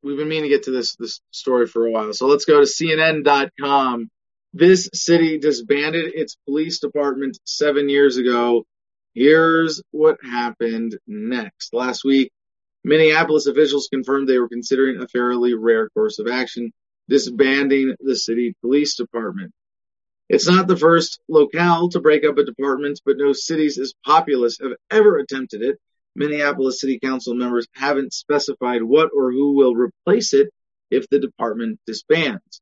we've 0.03 0.17
been 0.17 0.29
meaning 0.29 0.43
to 0.43 0.49
get 0.49 0.63
to 0.63 0.71
this, 0.71 0.95
this 0.95 1.21
story 1.31 1.67
for 1.67 1.85
a 1.85 1.91
while. 1.91 2.13
So 2.13 2.27
let's 2.27 2.45
go 2.45 2.59
to 2.59 2.65
CNN.com 2.65 4.09
this 4.53 4.89
city 4.93 5.37
disbanded 5.37 6.13
its 6.13 6.35
police 6.45 6.79
department 6.79 7.39
seven 7.45 7.87
years 7.87 8.17
ago. 8.17 8.65
Here's 9.13 9.81
what 9.91 10.17
happened 10.23 10.97
next. 11.07 11.73
Last 11.73 12.03
week, 12.03 12.31
Minneapolis 12.83 13.45
officials 13.45 13.87
confirmed 13.91 14.27
they 14.27 14.39
were 14.39 14.49
considering 14.49 15.01
a 15.01 15.07
fairly 15.07 15.53
rare 15.53 15.89
course 15.89 16.19
of 16.19 16.27
action, 16.27 16.71
disbanding 17.07 17.95
the 17.99 18.15
city 18.15 18.55
police 18.61 18.95
department. 18.95 19.53
It's 20.27 20.47
not 20.47 20.67
the 20.67 20.77
first 20.77 21.19
locale 21.29 21.89
to 21.89 21.99
break 21.99 22.25
up 22.25 22.37
a 22.37 22.43
department, 22.45 23.01
but 23.05 23.17
no 23.17 23.33
cities 23.33 23.77
as 23.77 23.93
populous 24.05 24.59
have 24.61 24.73
ever 24.89 25.17
attempted 25.17 25.61
it. 25.61 25.79
Minneapolis 26.15 26.81
City 26.81 26.99
Council 26.99 27.33
members 27.33 27.67
haven't 27.73 28.13
specified 28.13 28.83
what 28.83 29.09
or 29.15 29.31
who 29.31 29.53
will 29.53 29.75
replace 29.75 30.33
it 30.33 30.49
if 30.89 31.07
the 31.09 31.19
department 31.19 31.79
disbands. 31.87 32.61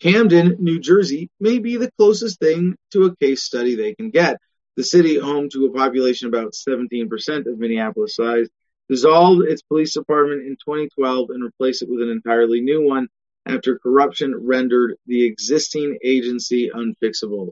Camden, 0.00 0.56
New 0.60 0.78
Jersey 0.78 1.30
may 1.40 1.58
be 1.58 1.76
the 1.76 1.90
closest 1.98 2.38
thing 2.38 2.76
to 2.92 3.04
a 3.04 3.16
case 3.16 3.42
study 3.42 3.74
they 3.74 3.94
can 3.94 4.10
get. 4.10 4.38
The 4.76 4.84
city, 4.84 5.18
home 5.18 5.48
to 5.50 5.66
a 5.66 5.72
population 5.72 6.28
about 6.28 6.52
17% 6.52 7.46
of 7.46 7.58
Minneapolis 7.58 8.14
size, 8.14 8.48
dissolved 8.88 9.42
its 9.42 9.62
police 9.62 9.94
department 9.94 10.42
in 10.42 10.56
2012 10.56 11.30
and 11.30 11.42
replaced 11.42 11.82
it 11.82 11.88
with 11.88 12.02
an 12.02 12.10
entirely 12.10 12.60
new 12.60 12.86
one 12.86 13.08
after 13.46 13.78
corruption 13.78 14.34
rendered 14.36 14.96
the 15.06 15.24
existing 15.24 15.98
agency 16.04 16.70
unfixable. 16.72 17.50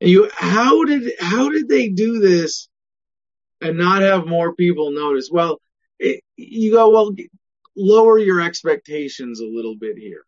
And 0.00 0.10
you, 0.10 0.30
how 0.32 0.84
did 0.84 1.12
how 1.18 1.48
did 1.48 1.68
they 1.68 1.88
do 1.88 2.20
this 2.20 2.68
and 3.60 3.78
not 3.78 4.02
have 4.02 4.26
more 4.26 4.54
people 4.54 4.90
notice? 4.90 5.28
Well, 5.30 5.60
it, 5.98 6.22
you 6.36 6.72
go 6.72 6.90
well, 6.90 7.14
lower 7.76 8.18
your 8.18 8.40
expectations 8.40 9.40
a 9.40 9.46
little 9.46 9.76
bit 9.76 9.96
here 9.98 10.24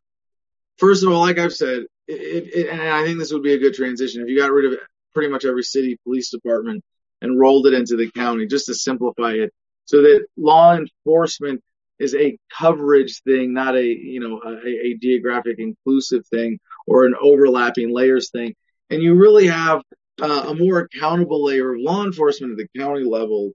first 0.81 1.05
of 1.05 1.13
all, 1.13 1.21
like 1.21 1.39
I've 1.39 1.53
said, 1.53 1.85
it, 2.09 2.51
it, 2.55 2.69
and 2.71 2.81
I 2.81 3.05
think 3.05 3.19
this 3.19 3.33
would 3.33 3.43
be 3.43 3.53
a 3.53 3.59
good 3.59 3.75
transition 3.75 4.23
if 4.23 4.29
you 4.29 4.39
got 4.39 4.51
rid 4.51 4.73
of 4.73 4.79
pretty 5.13 5.31
much 5.31 5.45
every 5.45 5.63
city 5.63 5.99
police 6.03 6.31
department 6.31 6.83
and 7.21 7.39
rolled 7.39 7.67
it 7.67 7.75
into 7.75 7.97
the 7.97 8.11
county 8.11 8.47
just 8.47 8.67
to 8.67 8.75
simplify 8.75 9.33
it 9.33 9.53
so 9.85 10.03
that 10.03 10.27
law 10.37 10.75
enforcement 10.75 11.63
is 11.99 12.15
a 12.15 12.39
coverage 12.59 13.21
thing, 13.23 13.53
not 13.53 13.77
a, 13.77 13.85
you 13.85 14.21
know, 14.21 14.41
a, 14.43 14.67
a 14.67 14.99
geographic 15.01 15.57
inclusive 15.59 16.27
thing 16.29 16.59
or 16.87 17.05
an 17.05 17.15
overlapping 17.21 17.93
layers 17.95 18.31
thing. 18.31 18.55
And 18.89 19.03
you 19.03 19.15
really 19.15 19.49
have 19.49 19.83
uh, 20.21 20.45
a 20.49 20.55
more 20.55 20.81
accountable 20.81 21.45
layer 21.45 21.75
of 21.75 21.81
law 21.81 22.05
enforcement 22.05 22.53
at 22.53 22.59
the 22.59 22.81
county 22.81 23.05
level 23.05 23.53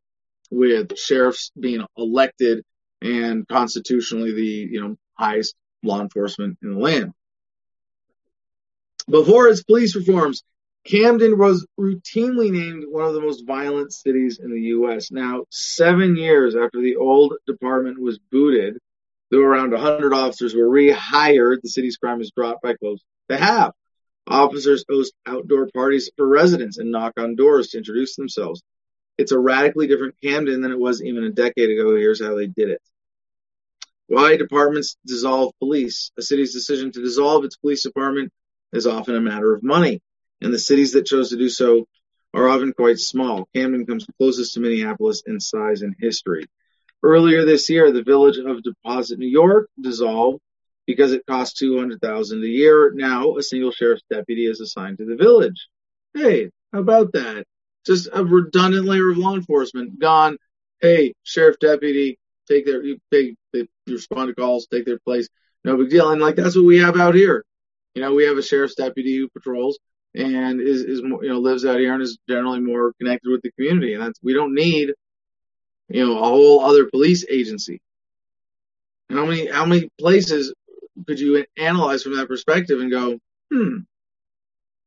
with 0.52 0.98
sheriffs 0.98 1.52
being 1.60 1.86
elected 1.98 2.64
and 3.02 3.48
constitutionally 3.48 4.34
the, 4.34 4.68
you 4.72 4.82
know, 4.82 4.96
highest 5.14 5.56
law 5.84 6.02
enforcement 6.02 6.58
in 6.62 6.74
the 6.74 6.80
land. 6.80 7.14
Before 9.08 9.48
its 9.48 9.64
police 9.64 9.96
reforms, 9.96 10.44
Camden 10.86 11.38
was 11.38 11.66
routinely 11.80 12.52
named 12.52 12.86
one 12.88 13.06
of 13.06 13.14
the 13.14 13.22
most 13.22 13.46
violent 13.46 13.92
cities 13.92 14.40
in 14.42 14.52
the 14.52 14.62
U.S. 14.62 15.12
Now, 15.12 15.46
seven 15.50 16.16
years 16.16 16.56
after 16.56 16.80
the 16.80 16.98
old 16.98 17.34
department 17.48 18.00
was 18.00 18.20
booted, 18.20 18.78
though 19.32 19.42
around 19.42 19.72
100 19.72 20.14
officers 20.14 20.54
were 20.56 20.70
rehired, 20.70 21.62
the 21.62 21.70
city's 21.70 21.98
crime 21.98 22.20
has 22.20 22.32
dropped 22.32 22.62
by 22.62 22.76
close 22.76 23.00
to 23.30 23.38
half. 23.38 23.74
Officers 24.28 24.86
host 24.90 25.14
outdoor 25.26 25.70
parties 25.74 26.10
for 26.18 26.28
residents 26.28 26.78
and 26.78 26.92
knock 26.92 27.14
on 27.18 27.36
doors 27.36 27.70
to 27.70 27.78
introduce 27.78 28.16
themselves. 28.16 28.64
It's 29.18 29.32
a 29.32 29.40
radically 29.40 29.88
different 29.88 30.16
Camden 30.22 30.62
than 30.62 30.72
it 30.72 30.80
was 30.80 31.02
even 31.02 31.24
a 31.24 31.32
decade 31.32 31.70
ago. 31.70 31.96
Here's 31.96 32.22
how 32.22 32.36
they 32.36 32.48
did 32.48 32.70
it. 32.70 32.82
Why 34.08 34.36
departments 34.36 34.98
dissolve 35.06 35.54
police? 35.60 36.12
A 36.18 36.22
city's 36.22 36.54
decision 36.54 36.92
to 36.92 37.02
dissolve 37.02 37.44
its 37.44 37.58
police 37.58 37.84
department 37.84 38.32
is 38.74 38.88
often 38.88 39.16
a 39.16 39.22
matter 39.22 39.54
of 39.54 39.64
money, 39.64 40.02
and 40.42 40.54
the 40.54 40.60
cities 40.60 40.94
that 40.94 41.06
chose 41.06 41.30
to 41.30 41.38
do 41.38 41.50
so 41.50 41.88
are 42.34 42.48
often 42.48 42.74
quite 42.74 43.00
small. 43.00 43.48
Camden 43.56 43.86
comes 43.86 44.06
closest 44.18 44.54
to 44.54 44.60
Minneapolis 44.60 45.24
in 45.26 45.40
size 45.40 45.82
and 45.82 45.96
history. 45.98 46.46
Earlier 47.02 47.46
this 47.46 47.70
year, 47.70 47.92
the 47.92 48.04
village 48.04 48.38
of 48.38 48.64
Deposit, 48.64 49.20
New 49.20 49.28
York 49.28 49.70
dissolved 49.80 50.40
because 50.86 51.12
it 51.12 51.26
costs 51.28 51.58
200,000 51.60 52.44
a 52.44 52.48
year. 52.48 52.92
Now, 52.94 53.38
a 53.38 53.44
single 53.44 53.72
sheriff's 53.72 54.04
deputy 54.10 54.46
is 54.46 54.62
assigned 54.62 55.00
to 55.00 55.06
the 55.06 55.16
village. 55.16 55.68
Hey, 56.14 56.50
how 56.72 56.80
about 56.80 57.14
that? 57.14 57.46
Just 57.86 58.10
a 58.12 58.24
redundant 58.24 58.86
layer 58.86 59.12
of 59.12 59.18
law 59.18 59.36
enforcement 59.36 60.00
gone. 60.00 60.38
Hey, 60.82 61.14
sheriff 61.24 61.58
deputy, 61.60 62.18
take 62.48 62.66
their 62.66 62.84
they, 63.12 63.36
they 63.54 63.68
respond 63.88 64.30
to 64.30 64.36
calls, 64.36 64.68
take 64.68 64.86
their 64.86 65.00
place. 65.00 65.28
No 65.64 65.78
big 65.78 65.90
deal. 65.90 66.12
And 66.12 66.22
like 66.22 66.36
that's 66.36 66.56
what 66.56 66.66
we 66.66 66.80
have 66.80 67.00
out 67.00 67.16
here. 67.16 67.46
You 67.94 68.02
know, 68.02 68.14
we 68.14 68.26
have 68.26 68.38
a 68.38 68.44
sheriff's 68.44 68.76
deputy 68.76 69.18
who 69.18 69.30
patrols 69.30 69.80
and 70.16 70.62
is 70.62 70.82
is 70.82 71.02
you 71.02 71.30
know 71.30 71.40
lives 71.40 71.66
out 71.66 71.80
here 71.80 71.94
and 71.94 72.02
is 72.02 72.18
generally 72.30 72.60
more 72.60 72.94
connected 73.00 73.30
with 73.30 73.42
the 73.42 73.52
community. 73.52 73.94
And 73.94 74.04
that's 74.04 74.20
we 74.24 74.34
don't 74.34 74.54
need 74.54 74.94
you 75.90 76.06
know 76.06 76.18
a 76.18 76.24
whole 76.24 76.62
other 76.62 76.86
police 76.86 77.26
agency. 77.30 77.82
how 79.10 79.26
many 79.26 79.48
how 79.48 79.66
many 79.66 79.90
places 80.00 80.54
could 81.08 81.20
you 81.20 81.46
analyze 81.58 82.04
from 82.04 82.16
that 82.16 82.28
perspective 82.28 82.80
and 82.80 82.92
go, 82.92 83.20
hmm, 83.52 83.80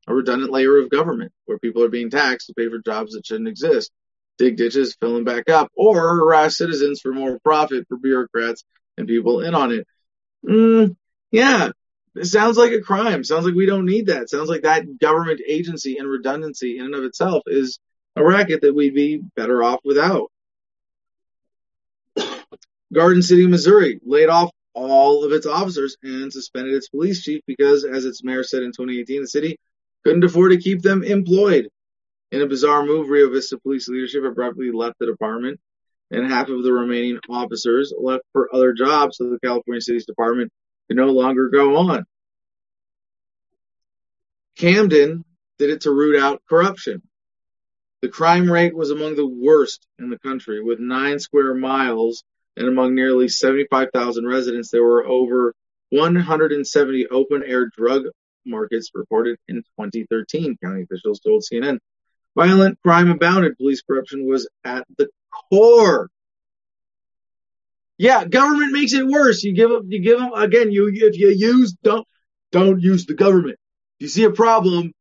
a 0.07 0.15
redundant 0.15 0.51
layer 0.51 0.79
of 0.79 0.91
government 0.91 1.33
where 1.45 1.59
people 1.59 1.83
are 1.85 1.91
being 1.91 2.11
taxed 2.11 2.47
to 2.47 2.55
pay 2.55 2.69
for 2.69 2.79
jobs 2.79 3.13
that 3.13 3.27
shouldn't 3.27 3.49
exist, 3.49 3.91
dig 4.39 4.57
ditches, 4.57 4.97
fill 4.99 5.15
them 5.15 5.25
back 5.25 5.51
up, 5.51 5.71
or 5.77 6.17
harass 6.17 6.57
citizens 6.57 7.01
for 7.01 7.13
more 7.13 7.39
profit 7.41 7.87
for 7.89 7.99
bureaucrats 7.99 8.65
and 8.97 9.07
people 9.07 9.41
in 9.41 9.55
on 9.55 9.73
it. 9.73 9.87
Mm, 10.49 10.97
yeah, 11.31 11.71
it 12.15 12.25
sounds 12.25 12.57
like 12.57 12.73
a 12.73 12.81
crime. 12.81 13.23
Sounds 13.23 13.45
like 13.45 13.55
we 13.55 13.67
don't 13.67 13.85
need 13.85 14.07
that. 14.07 14.31
Sounds 14.31 14.49
like 14.49 14.63
that 14.63 14.99
government 14.99 15.41
agency 15.47 15.99
and 15.99 16.09
redundancy 16.09 16.79
in 16.79 16.87
and 16.87 16.95
of 16.95 17.05
itself 17.05 17.43
is 17.47 17.79
a 18.17 18.25
racket 18.25 18.63
that 18.63 18.75
we'd 18.75 18.95
be 18.95 19.21
better 19.37 19.63
off 19.63 19.81
without. 19.85 20.31
Garden 22.93 23.23
City, 23.23 23.47
Missouri 23.47 24.01
laid 24.05 24.29
off 24.29 24.51
all 24.75 25.25
of 25.25 25.33
its 25.33 25.47
officers 25.47 25.97
and 26.03 26.33
suspended 26.33 26.75
its 26.75 26.89
police 26.89 27.23
chief 27.23 27.43
because, 27.47 27.85
as 27.85 28.05
its 28.05 28.23
mayor 28.23 28.43
said 28.43 28.63
in 28.63 28.71
2018, 28.73 29.23
the 29.23 29.29
city 29.29 29.59
couldn't 30.05 30.25
afford 30.25 30.53
to 30.53 30.59
keep 30.59 30.83
them 30.83 31.03
employed. 31.03 31.69
In 32.31 32.43
a 32.43 32.47
bizarre 32.47 32.85
move, 32.85 33.09
Rio 33.09 33.31
Vista 33.31 33.59
police 33.59 33.89
leadership 33.89 34.25
abruptly 34.25 34.71
left 34.71 34.99
the 34.99 35.07
department, 35.07 35.61
and 36.11 36.27
half 36.27 36.49
of 36.49 36.63
the 36.63 36.73
remaining 36.73 37.19
officers 37.29 37.93
left 37.99 38.25
for 38.33 38.55
other 38.55 38.73
jobs, 38.73 39.17
so 39.17 39.25
the 39.25 39.39
California 39.43 39.81
City's 39.81 40.07
department 40.07 40.53
could 40.87 40.97
no 40.97 41.07
longer 41.07 41.49
go 41.49 41.77
on. 41.77 42.05
Camden 44.57 45.25
did 45.59 45.71
it 45.71 45.83
to 45.83 45.91
root 45.91 46.21
out 46.21 46.43
corruption. 46.49 47.03
The 48.03 48.09
crime 48.09 48.51
rate 48.51 48.75
was 48.75 48.91
among 48.91 49.17
the 49.17 49.27
worst 49.27 49.87
in 49.99 50.11
the 50.11 50.19
country, 50.19 50.63
with 50.63 50.79
nine 50.79 51.19
square 51.19 51.55
miles 51.55 52.23
and 52.59 52.69
among 52.69 52.95
nearly 52.95 53.29
75,000 53.29 54.27
residents, 54.27 54.71
there 54.71 54.83
were 54.83 55.07
over 55.07 55.55
170 55.91 57.07
open-air 57.07 57.71
drug 57.75 58.07
markets 58.45 58.91
reported 58.95 59.39
in 59.47 59.57
2013, 59.79 60.57
county 60.63 60.83
officials 60.83 61.21
told 61.21 61.45
CNN. 61.45 61.79
Violent 62.37 62.79
crime 62.83 63.11
abounded. 63.11 63.57
Police 63.57 63.83
corruption 63.83 64.27
was 64.27 64.49
at 64.65 64.85
the 64.97 65.09
core. 65.51 66.11
Yeah, 67.97 68.25
government 68.25 68.73
makes 68.73 68.93
it 68.93 69.07
worse. 69.07 69.43
You 69.43 69.55
give 69.55 69.71
them, 69.71 69.87
you 69.89 70.01
give 70.01 70.19
them 70.19 70.33
again. 70.33 70.71
You 70.71 70.89
if 70.93 71.19
you 71.19 71.31
use 71.31 71.75
don't 71.83 72.07
don't 72.53 72.81
use 72.81 73.07
the 73.07 73.15
government. 73.15 73.59
If 73.99 74.05
you 74.05 74.09
see 74.09 74.25
a 74.25 74.31
problem, 74.31 74.93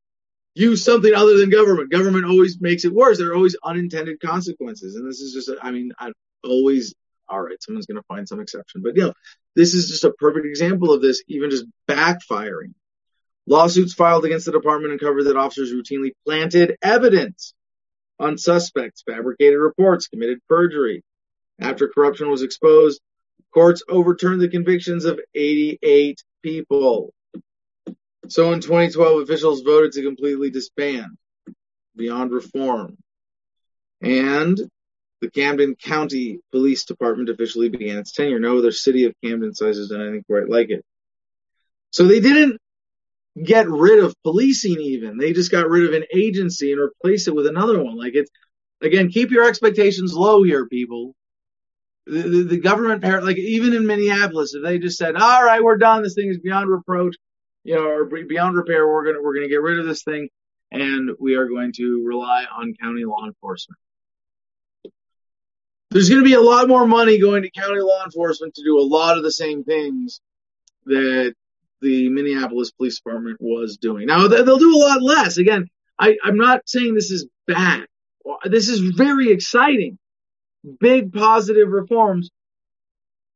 use 0.55 0.83
something 0.83 1.13
other 1.13 1.37
than 1.37 1.51
government. 1.51 1.91
Government 1.91 2.25
always 2.25 2.59
makes 2.59 2.85
it 2.85 2.93
worse. 2.93 3.19
There 3.19 3.29
are 3.29 3.35
always 3.35 3.55
unintended 3.63 4.19
consequences, 4.19 4.95
and 4.95 5.07
this 5.07 5.19
is 5.19 5.33
just. 5.33 5.51
I 5.61 5.69
mean, 5.69 5.91
I 5.99 6.11
always 6.43 6.95
all 7.29 7.41
right, 7.41 7.61
someone's 7.61 7.85
going 7.85 8.01
to 8.01 8.07
find 8.07 8.27
some 8.27 8.39
exception. 8.39 8.81
But 8.81 8.95
you 8.95 9.03
know, 9.03 9.13
this 9.55 9.73
is 9.73 9.89
just 9.89 10.03
a 10.03 10.11
perfect 10.11 10.45
example 10.45 10.91
of 10.91 11.01
this 11.01 11.23
even 11.27 11.49
just 11.49 11.65
backfiring. 11.89 12.73
Lawsuits 13.47 13.93
filed 13.93 14.25
against 14.25 14.45
the 14.45 14.51
department 14.51 14.93
uncovered 14.93 15.25
that 15.25 15.37
officers 15.37 15.71
routinely 15.71 16.11
planted 16.25 16.77
evidence 16.81 17.53
on 18.19 18.37
suspects, 18.37 19.03
fabricated 19.07 19.57
reports, 19.57 20.07
committed 20.07 20.39
perjury. 20.49 21.03
After 21.59 21.87
corruption 21.87 22.29
was 22.29 22.41
exposed, 22.41 23.01
courts 23.53 23.83
overturned 23.87 24.41
the 24.41 24.49
convictions 24.49 25.05
of 25.05 25.19
88 25.33 26.21
people. 26.43 27.13
So 28.27 28.51
in 28.51 28.59
2012, 28.59 29.21
officials 29.21 29.61
voted 29.61 29.93
to 29.93 30.03
completely 30.03 30.49
disband 30.49 31.17
Beyond 31.95 32.31
Reform. 32.31 32.97
And 34.01 34.59
the 35.21 35.31
Camden 35.31 35.75
County 35.75 36.39
Police 36.51 36.85
Department 36.85 37.29
officially 37.29 37.69
began 37.69 37.97
its 37.97 38.11
tenure. 38.11 38.39
No 38.39 38.57
other 38.57 38.71
city 38.71 39.05
of 39.05 39.13
Camden 39.23 39.53
size 39.53 39.77
has 39.77 39.89
done 39.89 40.01
anything 40.01 40.23
quite 40.29 40.49
like 40.49 40.69
it. 40.69 40.85
So 41.91 42.05
they 42.05 42.19
didn't 42.19 42.59
get 43.43 43.69
rid 43.69 44.03
of 44.03 44.15
policing 44.23 44.79
even. 44.79 45.17
They 45.17 45.33
just 45.33 45.51
got 45.51 45.69
rid 45.69 45.85
of 45.85 45.93
an 45.93 46.05
agency 46.13 46.71
and 46.71 46.81
replaced 46.81 47.27
it 47.27 47.35
with 47.35 47.47
another 47.47 47.83
one. 47.83 47.97
Like 47.97 48.13
it's, 48.15 48.29
again, 48.81 49.09
keep 49.09 49.31
your 49.31 49.47
expectations 49.47 50.13
low 50.13 50.43
here, 50.43 50.67
people. 50.67 51.15
The, 52.05 52.21
the, 52.21 52.43
the 52.43 52.59
government, 52.59 53.03
like 53.23 53.37
even 53.37 53.73
in 53.73 53.85
Minneapolis, 53.85 54.53
if 54.53 54.63
they 54.63 54.79
just 54.79 54.97
said, 54.97 55.15
all 55.15 55.43
right, 55.43 55.63
we're 55.63 55.77
done. 55.77 56.03
This 56.03 56.13
thing 56.13 56.29
is 56.29 56.39
beyond 56.39 56.69
reproach, 56.69 57.15
you 57.63 57.75
know, 57.75 57.83
or 57.83 58.05
beyond 58.05 58.55
repair. 58.55 58.87
We're 58.87 59.03
going 59.03 59.15
to, 59.15 59.21
we're 59.21 59.33
going 59.33 59.45
to 59.45 59.49
get 59.49 59.61
rid 59.61 59.79
of 59.79 59.85
this 59.85 60.03
thing 60.03 60.29
and 60.71 61.11
we 61.19 61.35
are 61.35 61.47
going 61.47 61.73
to 61.73 62.03
rely 62.05 62.45
on 62.45 62.75
county 62.81 63.05
law 63.05 63.25
enforcement. 63.25 63.77
There's 65.91 66.09
going 66.09 66.21
to 66.21 66.27
be 66.27 66.33
a 66.33 66.41
lot 66.41 66.67
more 66.67 66.85
money 66.85 67.19
going 67.19 67.43
to 67.43 67.51
county 67.51 67.79
law 67.79 68.03
enforcement 68.03 68.55
to 68.55 68.63
do 68.63 68.77
a 68.79 68.81
lot 68.81 69.17
of 69.17 69.23
the 69.23 69.31
same 69.31 69.63
things 69.63 70.19
that 70.85 71.33
the 71.81 72.09
Minneapolis 72.09 72.71
Police 72.71 72.97
Department 72.97 73.37
was 73.39 73.77
doing. 73.77 74.07
Now, 74.07 74.27
they'll 74.27 74.57
do 74.57 74.75
a 74.75 74.83
lot 74.83 75.01
less. 75.01 75.37
Again, 75.37 75.69
I, 75.99 76.17
I'm 76.23 76.37
not 76.37 76.67
saying 76.67 76.93
this 76.93 77.11
is 77.11 77.27
bad. 77.45 77.85
This 78.43 78.67
is 78.67 78.79
very 78.79 79.31
exciting. 79.31 79.97
Big 80.79 81.13
positive 81.13 81.69
reforms. 81.69 82.29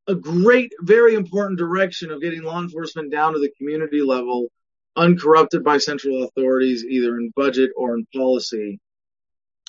A 0.08 0.16
great, 0.16 0.74
very 0.82 1.14
important 1.16 1.60
direction 1.60 2.12
of 2.12 2.22
getting 2.22 2.44
law 2.44 2.60
enforcement 2.60 3.12
down 3.12 3.34
to 3.34 3.40
the 3.40 3.52
community 3.58 4.02
level, 4.02 4.48
uncorrupted 4.98 5.64
by 5.64 5.78
central 5.78 6.24
authorities, 6.24 6.84
either 6.84 7.18
in 7.18 7.32
budget 7.36 7.72
or 7.78 7.96
in 7.96 8.06
policy. 8.14 8.80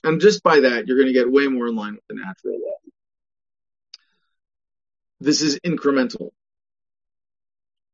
And 0.05 0.20
just 0.20 0.42
by 0.42 0.61
that, 0.61 0.86
you're 0.86 0.96
going 0.96 1.09
to 1.09 1.12
get 1.12 1.30
way 1.30 1.46
more 1.46 1.68
in 1.68 1.76
line 1.76 1.94
with 1.94 2.05
the 2.09 2.16
natural 2.16 2.55
law. 2.55 2.76
This 5.20 5.42
is 5.42 5.61
incremental. 5.61 6.30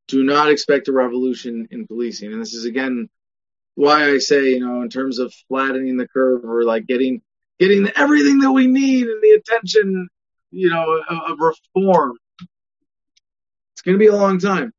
Do 0.06 0.24
not 0.24 0.50
expect 0.50 0.88
a 0.88 0.92
revolution 0.92 1.68
in 1.70 1.86
policing. 1.86 2.32
And 2.32 2.40
this 2.40 2.54
is 2.54 2.64
again 2.64 3.10
why 3.74 4.10
I 4.10 4.18
say, 4.18 4.50
you 4.50 4.60
know, 4.60 4.80
in 4.80 4.88
terms 4.88 5.18
of 5.18 5.34
flattening 5.48 5.98
the 5.98 6.08
curve 6.08 6.44
or 6.44 6.64
like 6.64 6.86
getting 6.86 7.20
getting 7.58 7.90
everything 7.94 8.38
that 8.38 8.52
we 8.52 8.66
need 8.66 9.06
and 9.06 9.22
the 9.22 9.30
attention, 9.30 10.08
you 10.50 10.70
know, 10.70 11.02
of, 11.08 11.32
of 11.32 11.38
reform. 11.38 12.16
It's 13.72 13.82
going 13.82 13.96
to 13.96 13.98
be 13.98 14.06
a 14.06 14.16
long 14.16 14.38
time. 14.38 14.72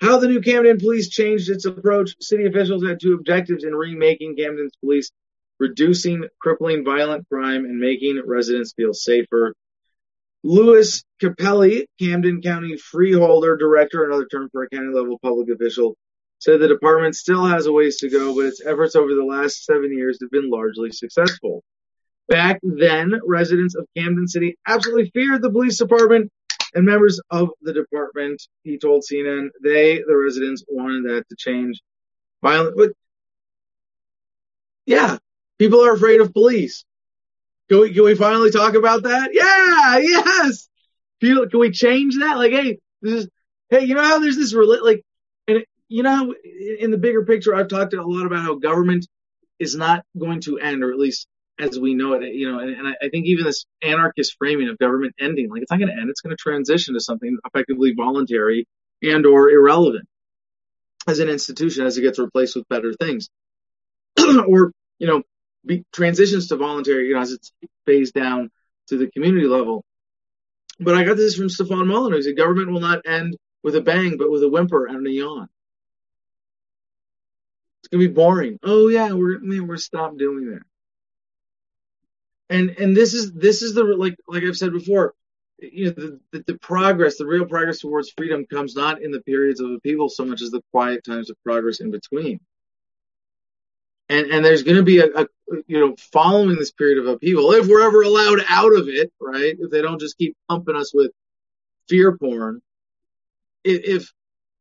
How 0.00 0.18
the 0.18 0.28
new 0.28 0.40
Camden 0.40 0.78
police 0.78 1.08
changed 1.08 1.50
its 1.50 1.64
approach. 1.64 2.14
City 2.20 2.46
officials 2.46 2.86
had 2.86 3.00
two 3.00 3.14
objectives 3.14 3.64
in 3.64 3.74
remaking 3.74 4.36
Camden's 4.36 4.76
police 4.80 5.10
reducing 5.58 6.24
crippling 6.40 6.84
violent 6.84 7.28
crime 7.28 7.64
and 7.64 7.78
making 7.78 8.22
residents 8.26 8.72
feel 8.74 8.94
safer. 8.94 9.54
Louis 10.44 11.02
Cappelli, 11.20 11.86
Camden 11.98 12.42
County 12.42 12.76
Freeholder 12.76 13.56
Director, 13.56 14.04
another 14.04 14.26
term 14.26 14.48
for 14.50 14.62
a 14.62 14.68
county 14.70 14.94
level 14.94 15.18
public 15.18 15.48
official, 15.50 15.96
said 16.38 16.60
the 16.60 16.68
department 16.68 17.16
still 17.16 17.44
has 17.44 17.66
a 17.66 17.72
ways 17.72 17.96
to 17.98 18.08
go, 18.08 18.34
but 18.34 18.46
its 18.46 18.64
efforts 18.64 18.94
over 18.94 19.14
the 19.14 19.24
last 19.24 19.64
seven 19.64 19.92
years 19.92 20.18
have 20.20 20.30
been 20.30 20.48
largely 20.48 20.92
successful. 20.92 21.62
Back 22.28 22.60
then, 22.62 23.20
residents 23.26 23.74
of 23.74 23.86
Camden 23.96 24.28
City 24.28 24.56
absolutely 24.66 25.10
feared 25.10 25.42
the 25.42 25.50
police 25.50 25.78
department 25.78 26.30
and 26.74 26.84
members 26.84 27.20
of 27.30 27.50
the 27.62 27.72
department. 27.72 28.40
He 28.62 28.78
told 28.78 29.02
CNN 29.10 29.48
they, 29.62 30.02
the 30.06 30.16
residents, 30.16 30.62
wanted 30.68 31.04
that 31.04 31.24
to 31.30 31.36
change. 31.36 31.80
Violent, 32.42 32.76
but 32.76 32.90
yeah, 34.86 35.18
People 35.58 35.84
are 35.84 35.92
afraid 35.92 36.20
of 36.20 36.32
police. 36.32 36.84
Can 37.68 37.80
we, 37.80 37.92
can 37.92 38.04
we 38.04 38.14
finally 38.14 38.50
talk 38.50 38.74
about 38.74 39.02
that? 39.02 39.30
Yeah, 39.32 39.98
yes. 39.98 40.68
Can, 41.20 41.48
can 41.50 41.60
we 41.60 41.70
change 41.70 42.16
that? 42.18 42.36
Like, 42.36 42.52
hey, 42.52 42.78
this 43.02 43.24
is, 43.24 43.28
hey, 43.68 43.84
you 43.84 43.94
know 43.94 44.02
how 44.02 44.20
there's 44.20 44.36
this, 44.36 44.54
like, 44.54 45.02
and 45.46 45.64
you 45.88 46.02
know, 46.02 46.34
in 46.78 46.90
the 46.90 46.98
bigger 46.98 47.24
picture, 47.24 47.54
I've 47.54 47.68
talked 47.68 47.94
a 47.94 48.02
lot 48.02 48.26
about 48.26 48.42
how 48.42 48.54
government 48.54 49.06
is 49.58 49.74
not 49.74 50.04
going 50.18 50.40
to 50.42 50.58
end, 50.58 50.82
or 50.82 50.92
at 50.92 50.98
least 50.98 51.26
as 51.58 51.78
we 51.78 51.94
know 51.94 52.12
it. 52.14 52.34
You 52.34 52.52
know, 52.52 52.58
and, 52.60 52.70
and 52.70 52.88
I, 52.88 52.92
I 53.02 53.08
think 53.08 53.26
even 53.26 53.44
this 53.44 53.64
anarchist 53.82 54.36
framing 54.38 54.68
of 54.68 54.78
government 54.78 55.14
ending, 55.18 55.50
like 55.50 55.62
it's 55.62 55.70
not 55.70 55.78
going 55.78 55.88
to 55.88 56.00
end; 56.00 56.10
it's 56.10 56.20
going 56.20 56.36
to 56.36 56.40
transition 56.40 56.94
to 56.94 57.00
something 57.00 57.36
effectively 57.46 57.94
voluntary 57.96 58.66
and 59.02 59.26
or 59.26 59.50
irrelevant 59.50 60.06
as 61.06 61.20
an 61.20 61.28
institution 61.28 61.86
as 61.86 61.96
it 61.96 62.02
gets 62.02 62.18
replaced 62.18 62.54
with 62.54 62.68
better 62.68 62.92
things, 62.92 63.30
or 64.18 64.72
you 64.98 65.06
know, 65.06 65.22
be, 65.64 65.84
transitions 65.92 66.48
to 66.48 66.56
voluntary, 66.56 67.08
you 67.08 67.14
know, 67.14 67.20
as 67.20 67.32
it's 67.32 67.52
phased 67.86 68.14
down 68.14 68.50
to 68.88 68.98
the 68.98 69.10
community 69.10 69.46
level. 69.46 69.84
But 70.80 70.94
I 70.94 71.04
got 71.04 71.16
this 71.16 71.36
from 71.36 71.48
Stefan 71.48 71.88
Molyneux. 71.88 72.16
He 72.16 72.22
said, 72.22 72.36
government 72.36 72.70
will 72.70 72.80
not 72.80 73.06
end 73.06 73.36
with 73.62 73.74
a 73.74 73.80
bang, 73.80 74.16
but 74.16 74.30
with 74.30 74.42
a 74.42 74.48
whimper 74.48 74.86
and 74.86 75.06
a 75.06 75.10
yawn. 75.10 75.48
It's 77.80 77.88
gonna 77.88 78.08
be 78.08 78.14
boring. 78.14 78.58
Oh 78.62 78.88
yeah, 78.88 79.12
we're 79.12 79.38
man, 79.40 79.66
we're 79.66 79.76
stop 79.76 80.16
doing 80.16 80.50
that. 80.50 80.62
And 82.50 82.70
and 82.70 82.96
this 82.96 83.14
is 83.14 83.32
this 83.32 83.62
is 83.62 83.74
the 83.74 83.84
like 83.84 84.16
like 84.26 84.42
I've 84.42 84.56
said 84.56 84.72
before, 84.72 85.14
you 85.58 85.86
know 85.86 85.90
the, 85.92 86.20
the, 86.32 86.44
the 86.46 86.58
progress, 86.58 87.18
the 87.18 87.26
real 87.26 87.46
progress 87.46 87.80
towards 87.80 88.10
freedom 88.16 88.46
comes 88.46 88.74
not 88.74 89.02
in 89.02 89.10
the 89.10 89.20
periods 89.20 89.60
of 89.60 89.70
upheaval 89.70 90.08
so 90.08 90.24
much 90.24 90.42
as 90.42 90.50
the 90.50 90.62
quiet 90.72 91.04
times 91.04 91.30
of 91.30 91.36
progress 91.44 91.80
in 91.80 91.90
between. 91.90 92.40
And 94.08 94.30
and 94.30 94.44
there's 94.44 94.62
going 94.62 94.76
to 94.76 94.82
be 94.82 95.00
a, 95.00 95.06
a 95.06 95.26
you 95.66 95.80
know 95.80 95.94
following 96.12 96.56
this 96.56 96.72
period 96.72 96.98
of 96.98 97.06
upheaval, 97.06 97.52
if 97.52 97.66
we're 97.66 97.86
ever 97.86 98.02
allowed 98.02 98.44
out 98.48 98.74
of 98.74 98.88
it, 98.88 99.12
right? 99.20 99.56
If 99.58 99.70
they 99.70 99.82
don't 99.82 100.00
just 100.00 100.18
keep 100.18 100.36
pumping 100.48 100.76
us 100.76 100.92
with 100.94 101.12
fear 101.88 102.16
porn, 102.16 102.60
if, 103.64 104.12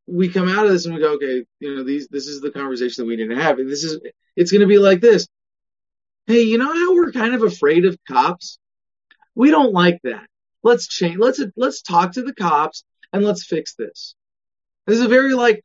we 0.07 0.29
come 0.29 0.47
out 0.47 0.65
of 0.65 0.71
this 0.71 0.85
and 0.85 0.95
we 0.95 1.01
go, 1.01 1.15
okay, 1.15 1.43
you 1.59 1.75
know, 1.75 1.83
these, 1.83 2.07
this 2.07 2.27
is 2.27 2.39
the 2.41 2.51
conversation 2.51 3.03
that 3.03 3.07
we 3.07 3.17
need 3.17 3.29
to 3.29 3.41
have. 3.41 3.59
And 3.59 3.69
this 3.69 3.83
is, 3.83 3.99
it's 4.35 4.51
going 4.51 4.61
to 4.61 4.67
be 4.67 4.79
like 4.79 5.01
this. 5.01 5.27
Hey, 6.25 6.43
you 6.43 6.57
know 6.57 6.73
how 6.73 6.95
we're 6.95 7.11
kind 7.11 7.35
of 7.35 7.43
afraid 7.43 7.85
of 7.85 7.97
cops? 8.07 8.57
We 9.35 9.51
don't 9.51 9.73
like 9.73 9.99
that. 10.03 10.25
Let's 10.63 10.87
change. 10.87 11.17
Let's, 11.17 11.41
let's 11.55 11.81
talk 11.81 12.13
to 12.13 12.23
the 12.23 12.33
cops 12.33 12.83
and 13.11 13.23
let's 13.23 13.45
fix 13.45 13.75
this. 13.75 14.15
This 14.85 14.99
is 14.99 15.05
a 15.05 15.09
very 15.09 15.33
like 15.33 15.63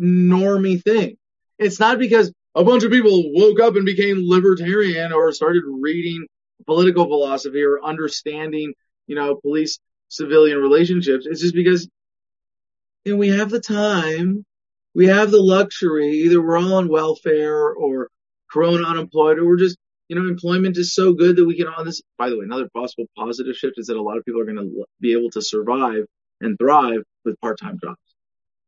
normy 0.00 0.82
thing. 0.82 1.16
It's 1.58 1.78
not 1.78 1.98
because 1.98 2.32
a 2.54 2.64
bunch 2.64 2.82
of 2.84 2.90
people 2.90 3.32
woke 3.32 3.60
up 3.60 3.76
and 3.76 3.86
became 3.86 4.28
libertarian 4.28 5.12
or 5.12 5.32
started 5.32 5.62
reading 5.66 6.26
political 6.66 7.06
philosophy 7.06 7.62
or 7.62 7.82
understanding, 7.82 8.72
you 9.06 9.16
know, 9.16 9.36
police 9.36 9.78
civilian 10.08 10.58
relationships. 10.58 11.26
It's 11.26 11.40
just 11.40 11.54
because 11.54 11.88
and 13.04 13.18
we 13.18 13.28
have 13.28 13.50
the 13.50 13.60
time, 13.60 14.44
we 14.94 15.06
have 15.06 15.30
the 15.30 15.42
luxury, 15.42 16.10
either 16.10 16.40
we're 16.40 16.58
all 16.58 16.74
on 16.74 16.88
welfare 16.88 17.72
or 17.72 18.08
corona 18.50 18.86
unemployed, 18.86 19.38
or 19.38 19.46
we're 19.46 19.56
just, 19.56 19.76
you 20.08 20.14
know, 20.14 20.28
employment 20.28 20.76
is 20.76 20.94
so 20.94 21.12
good 21.12 21.36
that 21.36 21.44
we 21.44 21.56
can 21.56 21.66
on 21.66 21.84
this. 21.84 22.00
By 22.16 22.28
the 22.28 22.38
way, 22.38 22.44
another 22.44 22.68
possible 22.72 23.06
positive 23.16 23.56
shift 23.56 23.74
is 23.78 23.86
that 23.86 23.96
a 23.96 24.02
lot 24.02 24.18
of 24.18 24.24
people 24.24 24.40
are 24.40 24.44
going 24.44 24.58
to 24.58 24.84
be 25.00 25.14
able 25.14 25.30
to 25.30 25.42
survive 25.42 26.04
and 26.40 26.56
thrive 26.58 27.02
with 27.24 27.40
part-time 27.40 27.78
jobs. 27.82 27.98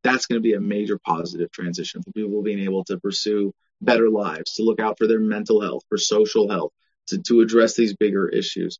That's 0.02 0.26
going 0.26 0.40
to 0.40 0.42
be 0.42 0.54
a 0.54 0.60
major 0.60 0.98
positive 0.98 1.52
transition 1.52 2.02
for 2.02 2.10
people 2.12 2.42
being 2.42 2.60
able 2.60 2.84
to 2.84 2.98
pursue 2.98 3.52
better 3.84 4.08
lives, 4.08 4.54
to 4.54 4.62
look 4.62 4.80
out 4.80 4.98
for 4.98 5.06
their 5.06 5.20
mental 5.20 5.60
health, 5.60 5.82
for 5.88 5.98
social 5.98 6.50
health, 6.50 6.72
to, 7.08 7.18
to 7.22 7.40
address 7.40 7.74
these 7.74 7.94
bigger 7.94 8.28
issues, 8.28 8.78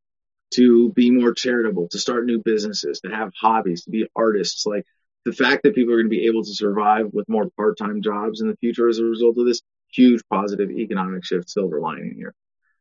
to 0.53 0.93
be 0.93 1.11
more 1.11 1.33
charitable, 1.33 1.89
to 1.89 1.99
start 1.99 2.27
new 2.27 2.43
businesses, 2.43 3.01
to 3.01 3.11
have 3.11 3.33
hobbies, 3.41 3.85
to 3.85 3.91
be 3.91 4.07
artists. 4.17 4.67
Like 4.67 4.85
the 5.25 5.33
fact 5.33 5.63
that 5.63 5.75
people 5.75 5.93
are 5.95 5.99
going 5.99 6.07
to 6.07 6.17
be 6.17 6.27
able 6.27 6.45
to 6.45 6.55
survive 6.55 7.07
with 7.13 7.29
more 7.29 7.49
part-time 7.57 8.03
jobs 8.03 8.41
in 8.41 8.49
the 8.49 8.57
future 8.57 8.89
as 8.89 8.99
a 8.99 9.05
result 9.05 9.39
of 9.39 9.47
this 9.47 9.63
huge 9.93 10.23
positive 10.31 10.71
economic 10.71 11.25
shift 11.25 11.49
silver 11.49 11.81
lining 11.81 12.15
here. 12.17 12.35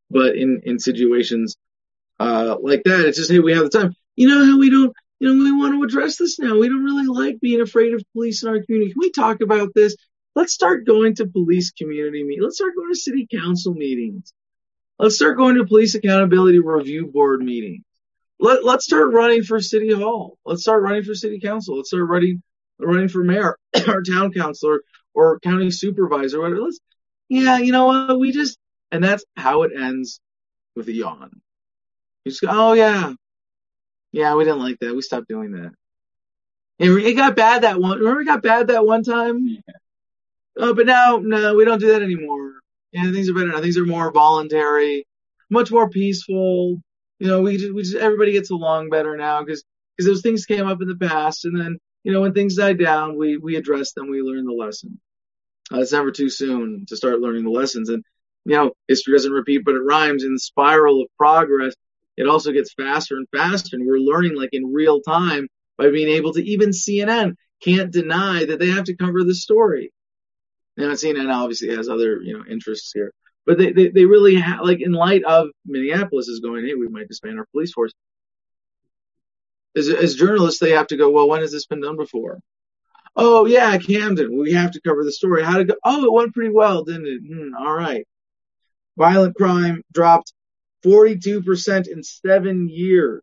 But 0.09 0.35
in, 0.35 0.61
in 0.65 0.79
situations, 0.79 1.55
uh, 2.19 2.57
like 2.61 2.83
that, 2.83 3.05
it's 3.05 3.17
just, 3.17 3.31
hey, 3.31 3.39
we 3.39 3.53
have 3.53 3.63
the 3.63 3.79
time. 3.79 3.95
You 4.15 4.27
know 4.27 4.45
how 4.45 4.59
we 4.59 4.69
don't, 4.69 4.93
you 5.19 5.33
know, 5.33 5.43
we 5.43 5.51
want 5.51 5.73
to 5.73 5.83
address 5.83 6.17
this 6.17 6.37
now. 6.37 6.57
We 6.57 6.67
don't 6.67 6.83
really 6.83 7.07
like 7.07 7.39
being 7.39 7.61
afraid 7.61 7.93
of 7.93 8.03
police 8.13 8.43
in 8.43 8.49
our 8.49 8.61
community. 8.61 8.91
Can 8.91 8.99
we 8.99 9.11
talk 9.11 9.41
about 9.41 9.69
this? 9.73 9.95
Let's 10.35 10.53
start 10.53 10.85
going 10.85 11.15
to 11.15 11.27
police 11.27 11.71
community 11.71 12.23
meetings. 12.23 12.43
Let's 12.43 12.55
start 12.57 12.75
going 12.75 12.91
to 12.91 12.99
city 12.99 13.27
council 13.31 13.73
meetings. 13.73 14.33
Let's 14.99 15.15
start 15.15 15.37
going 15.37 15.55
to 15.55 15.65
police 15.65 15.95
accountability 15.95 16.59
review 16.59 17.07
board 17.07 17.41
meetings 17.41 17.83
let, 18.43 18.65
let's 18.65 18.83
start 18.83 19.13
running 19.13 19.43
for 19.43 19.61
city 19.61 19.93
hall. 19.93 20.37
Let's 20.45 20.63
start 20.63 20.83
running 20.83 21.03
for 21.03 21.15
city 21.15 21.39
council. 21.39 21.77
Let's 21.77 21.89
start 21.89 22.07
running 22.07 22.43
running 22.77 23.07
for 23.07 23.23
mayor 23.23 23.57
or 23.87 24.03
town 24.03 24.33
councilor 24.33 24.81
or 25.13 25.39
county 25.39 25.71
supervisor. 25.71 26.41
Whatever. 26.41 26.61
Let's, 26.61 26.79
yeah, 27.29 27.57
you 27.59 27.71
know 27.71 27.85
what? 27.85 28.19
We 28.19 28.33
just 28.33 28.57
and 28.91 29.01
that's 29.01 29.23
how 29.37 29.63
it 29.63 29.71
ends 29.75 30.19
with 30.75 30.89
a 30.89 30.93
yawn. 30.93 31.41
You 32.25 32.31
just 32.31 32.41
go, 32.41 32.49
oh 32.51 32.73
yeah, 32.73 33.13
yeah, 34.11 34.35
we 34.35 34.43
didn't 34.43 34.59
like 34.59 34.79
that. 34.79 34.93
We 34.93 35.01
stopped 35.01 35.29
doing 35.29 35.53
that. 35.53 35.71
And 36.79 36.97
it 36.97 37.13
got 37.13 37.37
bad 37.37 37.63
that 37.63 37.79
one. 37.79 37.99
Remember, 37.99 38.21
it 38.21 38.25
got 38.25 38.43
bad 38.43 38.67
that 38.67 38.85
one 38.85 39.03
time. 39.03 39.47
Yeah. 39.47 39.73
Oh, 40.57 40.73
but 40.73 40.85
now, 40.85 41.17
no, 41.17 41.55
we 41.55 41.65
don't 41.65 41.79
do 41.79 41.91
that 41.93 42.01
anymore. 42.01 42.53
Yeah, 42.91 43.11
things 43.11 43.29
are 43.29 43.33
better 43.33 43.47
now. 43.47 43.61
Things 43.61 43.77
are 43.77 43.85
more 43.85 44.11
voluntary, 44.11 45.05
much 45.49 45.71
more 45.71 45.89
peaceful 45.89 46.79
you 47.23 47.29
know, 47.29 47.41
we 47.41 47.55
just, 47.55 47.73
we 47.73 47.83
just 47.83 47.95
everybody 47.95 48.33
gets 48.33 48.51
along 48.51 48.89
better 48.89 49.15
now 49.15 49.41
because 49.41 49.63
because 49.95 50.07
those 50.07 50.21
things 50.21 50.45
came 50.45 50.67
up 50.67 50.81
in 50.81 50.89
the 50.89 50.95
past, 50.97 51.45
and 51.45 51.57
then 51.57 51.77
you 52.03 52.11
know 52.11 52.19
when 52.19 52.33
things 52.33 52.57
die 52.57 52.73
down, 52.73 53.17
we 53.17 53.37
we 53.37 53.55
address 53.55 53.93
them, 53.93 54.09
we 54.09 54.21
learn 54.21 54.45
the 54.45 54.51
lesson. 54.51 54.99
Uh, 55.71 55.79
it's 55.79 55.93
never 55.93 56.11
too 56.11 56.29
soon 56.29 56.85
to 56.89 56.97
start 56.97 57.21
learning 57.21 57.45
the 57.45 57.49
lessons, 57.49 57.87
and 57.87 58.03
you 58.43 58.57
know 58.57 58.73
history 58.89 59.13
doesn't 59.13 59.31
repeat, 59.31 59.63
but 59.63 59.75
it 59.75 59.79
rhymes. 59.87 60.25
In 60.25 60.33
the 60.33 60.39
spiral 60.39 61.01
of 61.01 61.07
progress, 61.17 61.75
it 62.17 62.27
also 62.27 62.51
gets 62.51 62.73
faster 62.73 63.15
and 63.15 63.27
faster, 63.33 63.77
and 63.77 63.87
we're 63.87 63.99
learning 63.99 64.35
like 64.35 64.49
in 64.51 64.73
real 64.73 64.99
time 64.99 65.47
by 65.77 65.91
being 65.91 66.09
able 66.09 66.33
to 66.33 66.43
even 66.43 66.71
CNN 66.71 67.35
can't 67.63 67.89
deny 67.89 68.43
that 68.43 68.59
they 68.59 68.71
have 68.71 68.83
to 68.83 68.97
cover 68.97 69.23
the 69.23 69.33
story. 69.33 69.93
Now 70.77 70.91
CNN 70.91 71.33
obviously 71.33 71.75
has 71.75 71.89
other 71.89 72.21
you 72.21 72.37
know 72.37 72.43
interests 72.49 72.91
here, 72.93 73.13
but 73.45 73.57
they, 73.57 73.71
they, 73.71 73.89
they 73.89 74.05
really 74.05 74.35
have, 74.35 74.61
like, 74.61 74.81
in 74.81 74.93
light 74.93 75.23
of 75.25 75.49
Minneapolis 75.65 76.27
is 76.27 76.39
going, 76.39 76.65
hey, 76.65 76.75
we 76.75 76.87
might 76.87 77.07
disband 77.07 77.39
our 77.39 77.47
police 77.51 77.73
force. 77.73 77.91
As, 79.75 79.89
as 79.89 80.15
journalists, 80.15 80.59
they 80.59 80.71
have 80.71 80.87
to 80.87 80.97
go, 80.97 81.09
well, 81.11 81.27
when 81.27 81.41
has 81.41 81.51
this 81.51 81.65
been 81.65 81.81
done 81.81 81.97
before? 81.97 82.39
Oh, 83.15 83.45
yeah, 83.45 83.77
Camden. 83.77 84.37
We 84.37 84.53
have 84.53 84.71
to 84.71 84.81
cover 84.81 85.03
the 85.03 85.11
story. 85.11 85.43
How 85.43 85.57
to 85.57 85.65
go? 85.65 85.75
Oh, 85.83 86.05
it 86.05 86.13
went 86.13 86.33
pretty 86.33 86.53
well, 86.53 86.83
didn't 86.83 87.07
it? 87.07 87.21
Hmm, 87.27 87.53
all 87.55 87.73
right. 87.73 88.07
Violent 88.97 89.35
crime 89.35 89.81
dropped 89.91 90.33
42% 90.85 91.87
in 91.87 92.03
seven 92.03 92.69
years. 92.69 93.21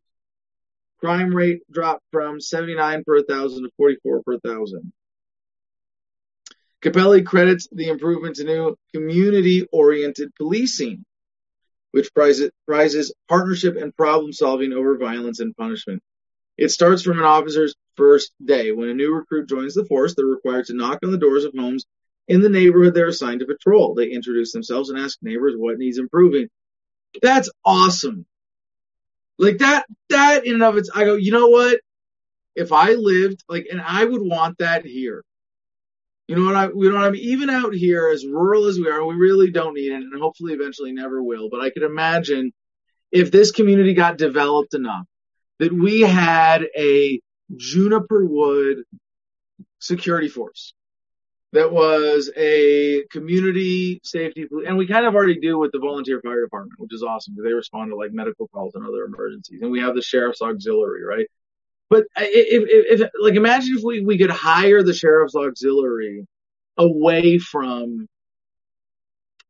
Crime 0.98 1.34
rate 1.34 1.62
dropped 1.70 2.02
from 2.12 2.40
79 2.40 3.04
per 3.06 3.22
thousand 3.22 3.62
to 3.62 3.70
44 3.78 4.22
per 4.22 4.38
thousand. 4.40 4.92
Cappelli 6.82 7.22
credits 7.22 7.68
the 7.70 7.88
improvement 7.88 8.36
to 8.36 8.44
new 8.44 8.76
community-oriented 8.94 10.34
policing, 10.36 11.04
which 11.90 12.10
prizes, 12.14 13.12
partnership 13.28 13.76
and 13.76 13.94
problem 13.94 14.32
solving 14.32 14.72
over 14.72 14.96
violence 14.96 15.40
and 15.40 15.56
punishment. 15.56 16.02
It 16.56 16.70
starts 16.70 17.02
from 17.02 17.18
an 17.18 17.24
officer's 17.24 17.74
first 17.96 18.32
day. 18.44 18.72
When 18.72 18.88
a 18.88 18.94
new 18.94 19.14
recruit 19.14 19.48
joins 19.48 19.74
the 19.74 19.84
force, 19.84 20.14
they're 20.14 20.26
required 20.26 20.66
to 20.66 20.74
knock 20.74 21.00
on 21.02 21.10
the 21.10 21.18
doors 21.18 21.44
of 21.44 21.52
homes 21.56 21.84
in 22.28 22.40
the 22.42 22.48
neighborhood 22.48 22.94
they're 22.94 23.08
assigned 23.08 23.40
to 23.40 23.46
patrol. 23.46 23.94
They 23.94 24.08
introduce 24.08 24.52
themselves 24.52 24.88
and 24.88 24.98
ask 24.98 25.18
neighbors 25.20 25.54
what 25.56 25.78
needs 25.78 25.98
improving. 25.98 26.48
That's 27.20 27.50
awesome. 27.64 28.24
Like 29.38 29.58
that, 29.58 29.86
that 30.10 30.46
in 30.46 30.54
and 30.54 30.62
of 30.62 30.76
its, 30.76 30.90
I 30.94 31.04
go, 31.04 31.14
you 31.14 31.32
know 31.32 31.48
what? 31.48 31.80
If 32.54 32.72
I 32.72 32.92
lived, 32.92 33.42
like, 33.48 33.66
and 33.70 33.80
I 33.80 34.04
would 34.04 34.22
want 34.22 34.58
that 34.58 34.84
here. 34.84 35.24
You 36.30 36.36
know 36.36 36.44
what 36.44 36.54
I, 36.54 36.68
we 36.68 36.88
don't 36.88 37.02
have, 37.02 37.16
even 37.16 37.50
out 37.50 37.74
here, 37.74 38.08
as 38.08 38.24
rural 38.24 38.66
as 38.66 38.78
we 38.78 38.88
are, 38.88 39.04
we 39.04 39.16
really 39.16 39.50
don't 39.50 39.74
need 39.74 39.90
it, 39.90 39.96
and 39.96 40.22
hopefully 40.22 40.52
eventually 40.52 40.92
never 40.92 41.20
will. 41.20 41.48
But 41.50 41.60
I 41.60 41.70
could 41.70 41.82
imagine 41.82 42.52
if 43.10 43.32
this 43.32 43.50
community 43.50 43.94
got 43.94 44.16
developed 44.16 44.74
enough 44.74 45.06
that 45.58 45.72
we 45.72 46.02
had 46.02 46.68
a 46.78 47.20
juniper 47.56 48.24
wood 48.24 48.84
security 49.80 50.28
force 50.28 50.72
that 51.52 51.72
was 51.72 52.30
a 52.36 53.02
community 53.10 54.00
safety, 54.04 54.46
and 54.64 54.78
we 54.78 54.86
kind 54.86 55.06
of 55.06 55.16
already 55.16 55.40
do 55.40 55.58
with 55.58 55.72
the 55.72 55.80
volunteer 55.80 56.20
fire 56.20 56.44
department, 56.44 56.78
which 56.78 56.94
is 56.94 57.02
awesome 57.02 57.34
because 57.34 57.48
they 57.48 57.54
respond 57.54 57.90
to 57.90 57.96
like 57.96 58.12
medical 58.12 58.46
calls 58.46 58.76
and 58.76 58.86
other 58.86 59.02
emergencies. 59.02 59.62
And 59.62 59.72
we 59.72 59.80
have 59.80 59.96
the 59.96 60.02
sheriff's 60.02 60.42
auxiliary, 60.42 61.02
right? 61.02 61.26
But 61.90 62.04
if, 62.16 62.68
if, 62.68 63.00
if, 63.00 63.10
like, 63.20 63.34
imagine 63.34 63.76
if 63.76 63.82
we, 63.82 64.00
we 64.00 64.16
could 64.16 64.30
hire 64.30 64.82
the 64.82 64.94
sheriff's 64.94 65.34
auxiliary 65.34 66.24
away 66.76 67.38
from 67.38 68.06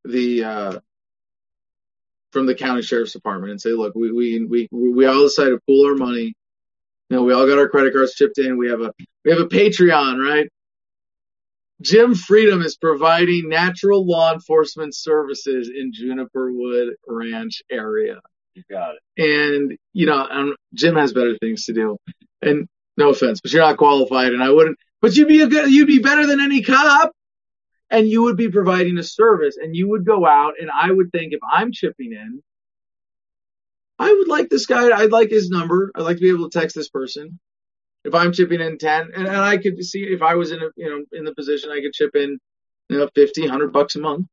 the, 0.05 0.45
uh, 0.45 0.79
from 2.33 2.47
the 2.47 2.55
county 2.55 2.81
sheriff's 2.81 3.13
department 3.13 3.51
and 3.51 3.61
say, 3.61 3.71
look, 3.71 3.95
we, 3.95 4.11
we, 4.11 4.45
we, 4.45 4.69
we 4.73 5.07
all 5.07 5.25
decided 5.25 5.51
to 5.51 5.61
pool 5.67 5.87
our 5.87 5.95
money. 5.95 6.33
You 7.11 7.17
know, 7.17 7.25
we 7.25 7.35
all 7.35 7.47
got 7.47 7.59
our 7.59 7.69
credit 7.69 7.93
cards 7.93 8.15
chipped 8.15 8.39
in. 8.39 8.57
We 8.57 8.71
have 8.71 8.81
a, 8.81 8.93
we 9.25 9.33
have 9.33 9.41
a 9.41 9.47
Patreon, 9.47 10.25
right? 10.25 10.49
Jim 11.83 12.15
Freedom 12.15 12.63
is 12.63 12.77
providing 12.77 13.49
natural 13.49 14.07
law 14.07 14.33
enforcement 14.33 14.95
services 14.95 15.71
in 15.75 15.93
Juniper 15.93 16.53
Wood 16.53 16.95
Ranch 17.07 17.63
area. 17.71 18.21
You 18.55 18.63
got 18.71 18.95
it. 18.95 19.23
And, 19.23 19.77
you 19.93 20.07
know, 20.07 20.27
um, 20.31 20.55
Jim 20.75 20.97
has 20.97 21.13
better 21.13 21.37
things 21.39 21.65
to 21.67 21.73
do. 21.73 21.97
And 22.43 22.69
no 22.97 23.11
offense, 23.11 23.41
but 23.41 23.53
you're 23.53 23.63
not 23.63 23.77
qualified 23.79 24.33
and 24.33 24.43
I 24.43 24.51
wouldn't, 24.51 24.79
but 25.01 25.15
you'd 25.15 25.29
be 25.29 25.41
a 25.41 25.47
good, 25.47 25.71
you'd 25.71 25.87
be 25.87 26.01
better 26.01 26.27
than 26.27 26.41
any 26.41 26.63
cop 26.63 27.13
and 27.91 28.09
you 28.09 28.23
would 28.23 28.37
be 28.37 28.51
providing 28.51 28.99
a 28.99 29.03
service 29.03 29.57
and 29.57 29.75
you 29.75 29.89
would 29.91 30.05
go 30.05 30.27
out 30.27 30.55
and 30.61 30.71
I 30.71 30.91
would 30.91 31.11
think 31.13 31.33
if 31.33 31.41
I'm 31.51 31.73
chipping 31.73 32.13
in, 32.13 32.43
I 33.99 34.13
would 34.13 34.29
like 34.29 34.49
this 34.49 34.67
guy. 34.67 34.91
I'd 34.91 35.13
like 35.13 35.31
his 35.31 35.51
number. 35.51 35.93
I'd 35.95 36.03
like 36.03 36.17
to 36.17 36.23
be 36.23 36.31
able 36.31 36.49
to 36.49 36.59
text 36.59 36.75
this 36.75 36.89
person. 36.89 37.39
If 38.05 38.15
I'm 38.15 38.33
chipping 38.33 38.61
in 38.61 38.79
10 38.79 39.11
and, 39.15 39.27
and 39.27 39.37
I 39.37 39.59
could 39.59 39.83
see 39.85 40.05
if 40.05 40.23
I 40.23 40.37
was 40.37 40.53
in 40.53 40.63
a, 40.63 40.69
you 40.77 40.89
know, 40.89 41.05
in 41.13 41.25
the 41.25 41.35
position 41.35 41.71
I 41.71 41.83
could 41.83 41.93
chip 41.93 42.17
in, 42.17 42.39
you 42.89 42.99
know, 42.99 43.09
fifty, 43.15 43.47
hundred 43.47 43.73
bucks 43.73 43.97
a 43.97 44.01
month 44.01 44.27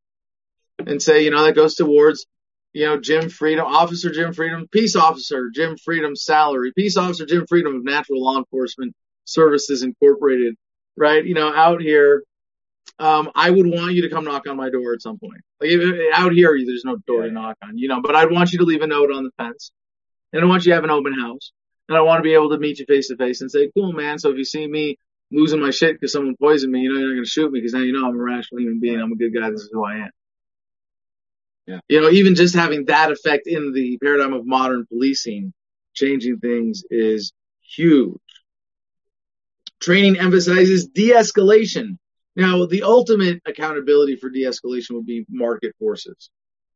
and 0.79 1.01
say, 1.01 1.23
you 1.23 1.31
know, 1.31 1.43
that 1.43 1.55
goes 1.55 1.75
towards, 1.75 2.25
you 2.73 2.85
know, 2.85 2.99
Jim 2.99 3.29
Freedom, 3.29 3.65
Officer 3.65 4.11
Jim 4.11 4.33
Freedom, 4.33 4.67
Peace 4.71 4.95
Officer 4.95 5.49
Jim 5.53 5.77
Freedom 5.77 6.15
salary, 6.15 6.71
Peace 6.75 6.97
Officer 6.97 7.25
Jim 7.25 7.45
Freedom 7.47 7.75
of 7.75 7.83
Natural 7.83 8.21
Law 8.21 8.37
Enforcement 8.37 8.93
Services 9.25 9.83
Incorporated, 9.83 10.55
right? 10.95 11.25
You 11.25 11.33
know, 11.33 11.53
out 11.53 11.81
here, 11.81 12.23
um, 12.99 13.31
I 13.35 13.49
would 13.49 13.67
want 13.67 13.93
you 13.93 14.03
to 14.03 14.09
come 14.09 14.25
knock 14.25 14.47
on 14.47 14.57
my 14.57 14.69
door 14.69 14.93
at 14.93 15.01
some 15.01 15.19
point. 15.19 15.41
Like 15.61 15.69
if, 15.71 16.13
out 16.13 16.33
here, 16.33 16.57
there's 16.65 16.85
no 16.85 16.97
door 17.07 17.23
to 17.23 17.31
knock 17.31 17.57
on, 17.63 17.77
you 17.77 17.87
know, 17.87 18.01
but 18.01 18.15
I'd 18.15 18.31
want 18.31 18.51
you 18.51 18.59
to 18.59 18.65
leave 18.65 18.81
a 18.81 18.87
note 18.87 19.11
on 19.11 19.23
the 19.23 19.31
fence 19.37 19.71
and 20.33 20.41
I 20.41 20.45
want 20.45 20.65
you 20.65 20.71
to 20.71 20.75
have 20.75 20.83
an 20.83 20.91
open 20.91 21.13
house 21.13 21.51
and 21.87 21.97
I 21.97 22.01
want 22.01 22.19
to 22.19 22.23
be 22.23 22.33
able 22.33 22.49
to 22.49 22.57
meet 22.57 22.79
you 22.79 22.85
face 22.85 23.07
to 23.09 23.17
face 23.17 23.41
and 23.41 23.51
say, 23.51 23.69
cool, 23.75 23.93
man. 23.93 24.19
So 24.19 24.31
if 24.31 24.37
you 24.37 24.45
see 24.45 24.67
me 24.67 24.97
losing 25.31 25.59
my 25.59 25.71
shit 25.71 25.93
because 25.93 26.11
someone 26.11 26.35
poisoned 26.39 26.71
me, 26.71 26.81
you 26.81 26.93
know, 26.93 26.99
you're 26.99 27.09
not 27.09 27.15
going 27.15 27.23
to 27.23 27.29
shoot 27.29 27.51
me 27.51 27.59
because 27.59 27.73
now 27.73 27.81
you 27.81 27.93
know 27.93 28.07
I'm 28.07 28.15
a 28.15 28.23
rational 28.23 28.61
human 28.61 28.79
being. 28.79 28.99
I'm 28.99 29.11
a 29.11 29.15
good 29.15 29.33
guy. 29.33 29.49
This 29.51 29.61
is 29.61 29.69
who 29.71 29.83
I 29.85 29.97
am. 29.97 30.11
Yeah. 31.67 31.79
You 31.89 32.01
know, 32.01 32.09
even 32.09 32.35
just 32.35 32.55
having 32.55 32.85
that 32.85 33.11
effect 33.11 33.45
in 33.45 33.73
the 33.73 33.97
paradigm 34.01 34.33
of 34.33 34.45
modern 34.45 34.85
policing, 34.87 35.53
changing 35.93 36.39
things 36.39 36.83
is 36.89 37.33
huge. 37.61 38.13
Training 39.81 40.17
emphasizes 40.17 40.87
de-escalation. 40.87 41.97
Now, 42.35 42.65
the 42.65 42.83
ultimate 42.83 43.41
accountability 43.45 44.15
for 44.15 44.29
de-escalation 44.29 44.91
would 44.91 45.05
be 45.05 45.25
market 45.29 45.75
forces, 45.77 46.29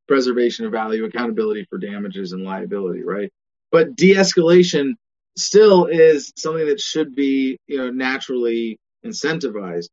preservation 0.07 0.65
of 0.65 0.71
value, 0.71 1.05
accountability 1.05 1.65
for 1.69 1.77
damages 1.77 2.33
and 2.33 2.43
liability, 2.43 3.03
right? 3.03 3.31
But 3.71 3.95
de-escalation 3.95 4.95
still 5.37 5.85
is 5.85 6.33
something 6.35 6.65
that 6.65 6.81
should 6.81 7.15
be, 7.15 7.57
you 7.65 7.77
know, 7.77 7.91
naturally 7.91 8.77
incentivized. 9.05 9.89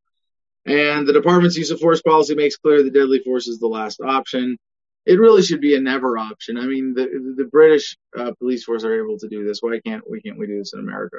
And 0.67 1.07
the 1.07 1.13
department's 1.13 1.57
use 1.57 1.71
of 1.71 1.81
force 1.81 2.03
policy 2.03 2.35
makes 2.35 2.57
clear 2.57 2.83
that 2.83 2.93
deadly 2.93 3.21
force 3.21 3.47
is 3.47 3.59
the 3.59 3.69
last 3.69 4.01
option. 4.01 4.59
It 5.07 5.19
really 5.19 5.43
should 5.43 5.61
be 5.61 5.75
a 5.75 5.81
never 5.81 6.19
option. 6.19 6.59
I 6.59 6.67
mean, 6.67 6.95
the 6.95 7.35
the 7.37 7.45
British 7.45 7.97
uh, 8.17 8.33
police 8.39 8.65
force 8.65 8.85
are 8.85 9.03
able 9.03 9.19
to 9.19 9.29
do 9.29 9.45
this. 9.45 9.61
Why 9.61 9.81
can't 9.85 10.09
we 10.09 10.21
can't 10.21 10.39
we 10.39 10.47
do 10.47 10.59
this 10.59 10.75
in 10.75 10.81
America? 10.81 11.19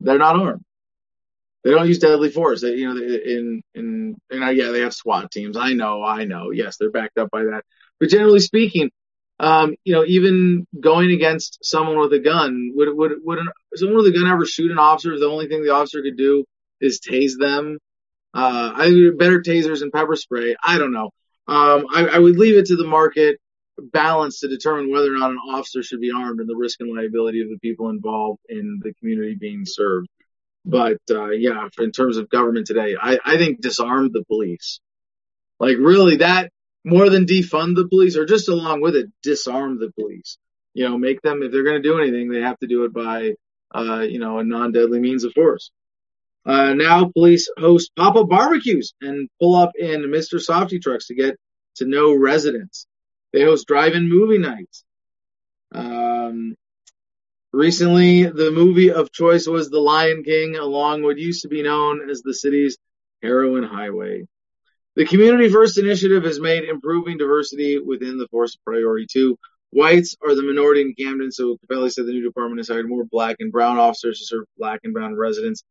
They're 0.00 0.18
not 0.18 0.36
armed. 0.36 0.64
They 1.64 1.70
don't 1.72 1.88
use 1.88 1.98
deadly 1.98 2.30
force. 2.30 2.62
They, 2.62 2.74
you 2.74 2.92
know, 2.92 3.00
in 3.00 3.62
in 3.74 4.16
and 4.30 4.56
yeah, 4.56 4.70
they 4.70 4.80
have 4.80 4.94
SWAT 4.94 5.30
teams. 5.30 5.56
I 5.56 5.74
know, 5.74 6.02
I 6.02 6.24
know. 6.24 6.50
Yes, 6.50 6.76
they're 6.78 6.90
backed 6.90 7.18
up 7.18 7.30
by 7.30 7.44
that. 7.44 7.64
But 7.98 8.08
generally 8.08 8.40
speaking, 8.40 8.90
um, 9.38 9.74
you 9.84 9.94
know, 9.94 10.04
even 10.06 10.66
going 10.78 11.10
against 11.10 11.58
someone 11.62 11.98
with 11.98 12.12
a 12.12 12.18
gun, 12.18 12.72
would 12.74 12.94
would 12.96 13.12
would 13.24 13.38
an, 13.38 13.48
someone 13.74 13.98
with 13.98 14.14
a 14.14 14.18
gun 14.18 14.30
ever 14.30 14.46
shoot 14.46 14.70
an 14.70 14.78
officer? 14.78 15.18
The 15.18 15.28
only 15.28 15.48
thing 15.48 15.62
the 15.62 15.74
officer 15.74 16.02
could 16.02 16.16
do 16.16 16.44
is 16.80 17.00
tase 17.00 17.38
them. 17.38 17.78
Uh, 18.32 18.72
I 18.74 19.10
better 19.18 19.40
tasers 19.40 19.82
and 19.82 19.92
pepper 19.92 20.16
spray. 20.16 20.56
I 20.62 20.78
don't 20.78 20.92
know. 20.92 21.10
Um, 21.48 21.86
I, 21.92 22.06
I 22.12 22.18
would 22.18 22.36
leave 22.36 22.56
it 22.56 22.66
to 22.66 22.76
the 22.76 22.86
market 22.86 23.40
balance 23.80 24.40
to 24.40 24.48
determine 24.48 24.90
whether 24.90 25.12
or 25.12 25.18
not 25.18 25.30
an 25.30 25.38
officer 25.50 25.82
should 25.82 26.00
be 26.00 26.12
armed 26.14 26.40
and 26.40 26.48
the 26.48 26.56
risk 26.56 26.80
and 26.80 26.94
liability 26.94 27.40
of 27.42 27.48
the 27.48 27.58
people 27.58 27.88
involved 27.88 28.40
in 28.48 28.80
the 28.82 28.92
community 28.94 29.36
being 29.38 29.64
served. 29.64 30.08
But 30.64 30.98
uh, 31.10 31.30
yeah, 31.30 31.68
in 31.78 31.90
terms 31.90 32.16
of 32.18 32.28
government 32.28 32.66
today, 32.66 32.96
I, 33.00 33.18
I 33.24 33.36
think 33.38 33.60
disarm 33.60 34.10
the 34.12 34.24
police. 34.24 34.80
Like 35.58 35.78
really, 35.78 36.16
that 36.16 36.50
more 36.84 37.08
than 37.08 37.26
defund 37.26 37.76
the 37.76 37.88
police, 37.88 38.16
or 38.16 38.26
just 38.26 38.48
along 38.48 38.80
with 38.80 38.96
it, 38.96 39.06
disarm 39.22 39.78
the 39.78 39.90
police. 39.98 40.38
You 40.74 40.88
know, 40.88 40.98
make 40.98 41.22
them 41.22 41.42
if 41.42 41.50
they're 41.50 41.64
going 41.64 41.82
to 41.82 41.88
do 41.88 41.98
anything, 41.98 42.30
they 42.30 42.40
have 42.40 42.58
to 42.58 42.66
do 42.66 42.84
it 42.84 42.92
by 42.92 43.32
uh, 43.74 44.00
you 44.00 44.18
know 44.18 44.38
a 44.38 44.44
non-deadly 44.44 45.00
means 45.00 45.24
of 45.24 45.32
force. 45.32 45.70
Uh, 46.46 46.72
now 46.74 47.10
police 47.10 47.50
host 47.58 47.90
pop-up 47.96 48.28
barbecues 48.28 48.94
and 49.00 49.28
pull 49.40 49.54
up 49.54 49.72
in 49.78 50.02
Mr. 50.02 50.44
Softee 50.44 50.80
trucks 50.80 51.08
to 51.08 51.14
get 51.14 51.36
to 51.76 51.84
know 51.84 52.14
residents. 52.14 52.86
They 53.32 53.42
host 53.42 53.66
drive-in 53.66 54.08
movie 54.08 54.38
nights. 54.38 54.84
Um, 55.72 56.54
recently, 57.52 58.24
the 58.24 58.50
movie 58.50 58.90
of 58.90 59.12
choice 59.12 59.46
was 59.46 59.68
The 59.68 59.78
Lion 59.78 60.24
King 60.24 60.56
along 60.56 61.02
what 61.02 61.18
used 61.18 61.42
to 61.42 61.48
be 61.48 61.62
known 61.62 62.10
as 62.10 62.22
the 62.22 62.34
city's 62.34 62.78
heroin 63.22 63.62
highway. 63.62 64.26
The 64.96 65.06
Community 65.06 65.48
First 65.48 65.78
Initiative 65.78 66.24
has 66.24 66.40
made 66.40 66.64
improving 66.64 67.18
diversity 67.18 67.78
within 67.78 68.18
the 68.18 68.28
force 68.28 68.56
a 68.56 68.58
priority 68.64 69.06
too. 69.10 69.38
Whites 69.72 70.16
are 70.20 70.34
the 70.34 70.42
minority 70.42 70.80
in 70.80 70.94
Camden, 70.94 71.30
so 71.30 71.56
Cappelli 71.58 71.90
said 71.90 72.06
the 72.06 72.12
new 72.12 72.24
department 72.24 72.58
has 72.58 72.68
hired 72.68 72.88
more 72.88 73.04
black 73.04 73.36
and 73.38 73.52
brown 73.52 73.78
officers 73.78 74.18
to 74.18 74.26
serve 74.26 74.44
black 74.58 74.80
and 74.82 74.92
brown 74.92 75.14
residents. 75.14 75.62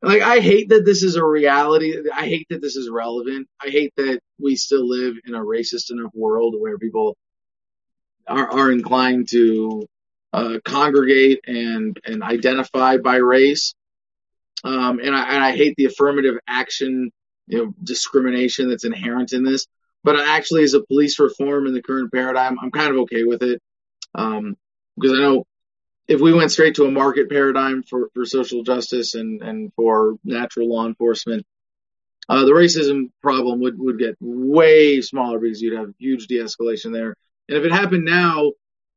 Like, 0.00 0.22
I 0.22 0.38
hate 0.38 0.68
that 0.68 0.84
this 0.84 1.02
is 1.02 1.16
a 1.16 1.24
reality. 1.24 1.94
I 2.14 2.26
hate 2.26 2.46
that 2.50 2.62
this 2.62 2.76
is 2.76 2.88
relevant. 2.88 3.48
I 3.60 3.68
hate 3.68 3.92
that 3.96 4.20
we 4.38 4.54
still 4.54 4.88
live 4.88 5.16
in 5.26 5.34
a 5.34 5.40
racist 5.40 5.90
enough 5.90 6.12
world 6.14 6.54
where 6.56 6.78
people 6.78 7.16
are, 8.28 8.48
are 8.50 8.70
inclined 8.70 9.28
to 9.30 9.86
uh, 10.32 10.58
congregate 10.64 11.40
and, 11.46 11.98
and 12.04 12.22
identify 12.22 12.98
by 12.98 13.16
race. 13.16 13.74
Um, 14.62 15.00
and 15.00 15.14
I, 15.16 15.34
and 15.34 15.44
I 15.44 15.56
hate 15.56 15.74
the 15.76 15.86
affirmative 15.86 16.36
action, 16.46 17.10
you 17.46 17.58
know, 17.58 17.74
discrimination 17.82 18.68
that's 18.68 18.84
inherent 18.84 19.32
in 19.32 19.42
this. 19.42 19.66
But 20.04 20.16
actually, 20.20 20.62
as 20.62 20.74
a 20.74 20.84
police 20.84 21.18
reform 21.18 21.66
in 21.66 21.74
the 21.74 21.82
current 21.82 22.12
paradigm, 22.12 22.56
I'm 22.62 22.70
kind 22.70 22.92
of 22.92 22.98
okay 23.00 23.24
with 23.24 23.42
it. 23.42 23.60
Um, 24.14 24.56
because 24.96 25.18
I 25.18 25.22
know 25.22 25.44
if 26.08 26.20
we 26.20 26.32
went 26.32 26.50
straight 26.50 26.74
to 26.76 26.86
a 26.86 26.90
market 26.90 27.28
paradigm 27.28 27.82
for, 27.82 28.08
for 28.14 28.24
social 28.24 28.62
justice 28.62 29.14
and, 29.14 29.42
and 29.42 29.72
for 29.74 30.16
natural 30.24 30.68
law 30.68 30.86
enforcement, 30.86 31.46
uh, 32.30 32.44
the 32.44 32.52
racism 32.52 33.10
problem 33.22 33.60
would, 33.60 33.78
would 33.78 33.98
get 33.98 34.16
way 34.20 35.00
smaller 35.02 35.38
because 35.38 35.60
you'd 35.60 35.78
have 35.78 35.90
huge 35.98 36.26
de-escalation 36.26 36.92
there. 36.92 37.14
And 37.48 37.58
if 37.58 37.64
it 37.64 37.72
happened 37.72 38.04
now, 38.04 38.52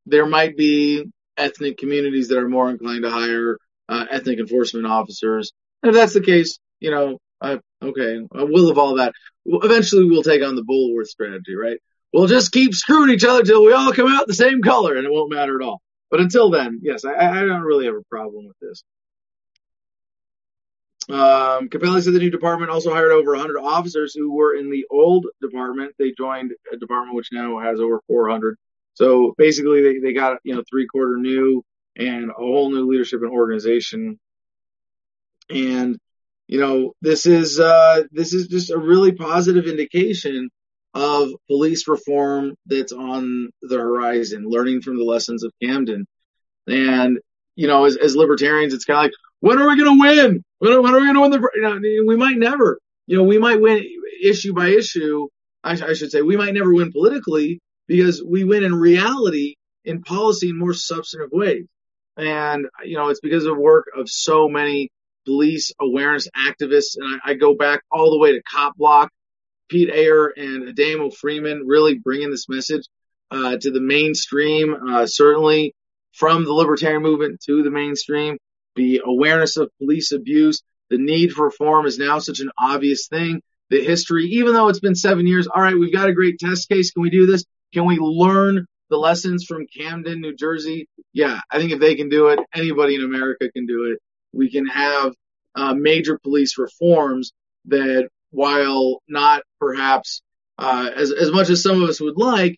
there 0.05 0.25
might 0.25 0.57
be 0.57 1.05
ethnic 1.38 1.77
communities 1.77 2.29
that 2.29 2.38
are 2.38 2.49
more 2.49 2.69
inclined 2.69 3.03
to 3.03 3.09
hire 3.09 3.57
uh, 3.89 4.05
ethnic 4.09 4.39
enforcement 4.39 4.85
officers. 4.85 5.51
And 5.83 5.89
if 5.89 5.95
that's 5.95 6.13
the 6.13 6.21
case, 6.21 6.59
you 6.79 6.91
know, 6.91 7.19
uh, 7.41 7.57
okay, 7.81 8.19
we'll 8.31 8.69
evolve 8.69 8.97
that. 8.97 9.13
Eventually, 9.45 10.05
we'll 10.05 10.23
take 10.23 10.43
on 10.43 10.55
the 10.55 10.63
Bulworth 10.63 11.07
strategy, 11.07 11.55
right? 11.55 11.77
We'll 12.13 12.27
just 12.27 12.51
keep 12.51 12.73
screwing 12.73 13.09
each 13.09 13.23
other 13.23 13.43
till 13.43 13.65
we 13.65 13.73
all 13.73 13.93
come 13.93 14.11
out 14.11 14.27
the 14.27 14.33
same 14.33 14.61
color, 14.61 14.95
and 14.95 15.05
it 15.05 15.11
won't 15.11 15.33
matter 15.33 15.59
at 15.59 15.65
all. 15.65 15.81
But 16.11 16.19
until 16.19 16.51
then, 16.51 16.81
yes, 16.83 17.05
I, 17.05 17.13
I 17.13 17.45
don't 17.45 17.61
really 17.61 17.85
have 17.85 17.95
a 17.95 18.03
problem 18.03 18.45
with 18.45 18.59
this. 18.59 18.83
Um, 21.09 21.69
Cappelli 21.69 22.01
said 22.01 22.13
the 22.13 22.19
new 22.19 22.29
department 22.29 22.69
also 22.69 22.93
hired 22.93 23.11
over 23.11 23.31
100 23.31 23.59
officers 23.59 24.13
who 24.13 24.33
were 24.33 24.55
in 24.55 24.69
the 24.69 24.85
old 24.91 25.25
department. 25.41 25.95
They 25.97 26.11
joined 26.11 26.51
a 26.71 26.77
department 26.77 27.15
which 27.15 27.29
now 27.31 27.59
has 27.59 27.79
over 27.79 28.01
400. 28.07 28.57
So 28.93 29.33
basically, 29.38 29.81
they, 29.81 29.99
they 29.99 30.13
got 30.13 30.39
you 30.43 30.53
know 30.53 30.63
three 30.69 30.85
quarter 30.85 31.17
new 31.17 31.63
and 31.95 32.29
a 32.29 32.33
whole 32.33 32.69
new 32.69 32.88
leadership 32.88 33.21
and 33.21 33.31
organization. 33.31 34.19
And 35.49 35.97
you 36.47 36.59
know 36.59 36.93
this 37.01 37.25
is 37.25 37.59
uh, 37.59 38.03
this 38.11 38.33
is 38.33 38.47
just 38.47 38.69
a 38.69 38.77
really 38.77 39.13
positive 39.13 39.65
indication 39.65 40.49
of 40.93 41.30
police 41.47 41.88
reform 41.88 42.55
that's 42.65 42.91
on 42.91 43.49
the 43.61 43.77
horizon, 43.77 44.43
learning 44.45 44.81
from 44.81 44.97
the 44.97 45.03
lessons 45.03 45.43
of 45.43 45.53
Camden. 45.63 46.05
And, 46.68 47.19
you 47.55 47.68
know, 47.68 47.85
as, 47.85 47.97
as 47.97 48.15
libertarians, 48.15 48.73
it's 48.73 48.85
kind 48.85 48.97
of 48.97 49.03
like, 49.05 49.13
when 49.39 49.59
are 49.59 49.68
we 49.68 49.81
going 49.81 49.97
to 49.97 50.01
win? 50.01 50.43
When 50.59 50.73
are, 50.73 50.81
when 50.81 50.93
are 50.93 50.99
we 50.99 51.05
going 51.05 51.15
to 51.15 51.22
win 51.22 51.31
the, 51.31 51.49
you 51.55 52.01
know, 52.01 52.07
we 52.07 52.18
might 52.18 52.38
never, 52.38 52.80
you 53.07 53.18
know, 53.18 53.23
we 53.23 53.39
might 53.39 53.61
win 53.61 53.84
issue 54.23 54.53
by 54.53 54.68
issue. 54.68 55.27
I, 55.63 55.72
I 55.72 55.93
should 55.93 56.11
say 56.11 56.22
we 56.22 56.38
might 56.38 56.53
never 56.53 56.73
win 56.73 56.91
politically 56.91 57.59
because 57.88 58.22
we 58.23 58.43
win 58.43 58.63
in 58.63 58.76
reality 58.76 59.55
in 59.84 60.03
policy 60.03 60.49
in 60.49 60.59
more 60.59 60.73
substantive 60.73 61.31
ways. 61.31 61.65
And, 62.18 62.68
you 62.84 62.97
know, 62.97 63.09
it's 63.09 63.22
because 63.22 63.45
of 63.45 63.57
work 63.57 63.88
of 63.97 64.09
so 64.09 64.47
many 64.47 64.89
police 65.26 65.72
awareness 65.80 66.27
activists. 66.38 66.97
And 66.97 67.22
I, 67.23 67.31
I 67.31 67.34
go 67.34 67.55
back 67.55 67.81
all 67.91 68.11
the 68.11 68.19
way 68.19 68.34
to 68.34 68.41
Cop 68.43 68.76
Block 68.76 69.09
Pete 69.72 69.89
Eyre 69.89 70.34
and 70.35 70.68
Ademo 70.68 71.15
Freeman 71.15 71.64
really 71.65 71.98
bringing 71.98 72.30
this 72.30 72.49
message 72.49 72.84
uh, 73.31 73.56
to 73.56 73.72
the 73.72 73.80
mainstream, 73.80 74.76
uh, 74.76 75.06
certainly 75.07 75.73
from 76.11 76.43
the 76.43 76.53
libertarian 76.53 77.02
movement 77.02 77.39
to 77.48 77.64
the 77.64 77.72
mainstream. 77.72 78.38
The 78.76 79.02
awareness 79.06 79.56
of 79.56 79.72
police 79.80 80.11
abuse, 80.11 80.61
The 80.89 80.98
need 80.98 81.31
for 81.31 81.45
reform 81.45 81.85
is 81.85 81.98
now 81.98 82.19
such 82.19 82.41
an 82.41 82.52
obvious 82.60 83.07
thing. 83.07 83.41
The 83.69 83.81
history, 83.81 84.26
even 84.26 84.53
though 84.53 84.68
it's 84.68 84.81
been 84.81 84.93
seven 84.95 85.26
years, 85.26 85.48
all 85.48 85.61
right, 85.61 85.77
we've 85.77 85.93
got 85.93 86.10
a 86.10 86.14
great 86.14 86.38
test 86.38 86.68
case. 86.68 86.91
Can 86.91 87.02
we 87.02 87.10
do 87.10 87.26
this? 87.26 87.45
Can 87.73 87.85
we 87.85 87.98
learn 87.98 88.65
the 88.89 88.98
lessons 88.98 89.45
from 89.45 89.68
Camden, 89.68 90.19
New 90.19 90.35
Jersey? 90.35 90.89
Yeah, 91.14 91.39
I 91.49 91.60
think 91.60 91.72
if 91.72 91.80
they 91.80 91.95
can 91.95 92.10
do 92.10 92.27
it, 92.27 92.39
anybody 92.53 92.95
in 92.95 93.06
America 93.06 93.49
can 93.49 93.65
do 93.65 93.85
it. 93.85 93.99
We 94.34 94.52
can 94.52 94.68
have 94.68 95.14
uh, 95.56 95.73
major 95.73 96.19
police 96.19 96.57
reforms 96.57 97.31
that, 97.68 98.10
while 98.31 99.01
not 99.07 99.43
perhaps 99.59 100.21
uh, 100.57 100.89
as 100.95 101.11
as 101.11 101.31
much 101.31 101.49
as 101.49 101.61
some 101.61 101.81
of 101.81 101.89
us 101.89 102.01
would 102.01 102.17
like, 102.17 102.57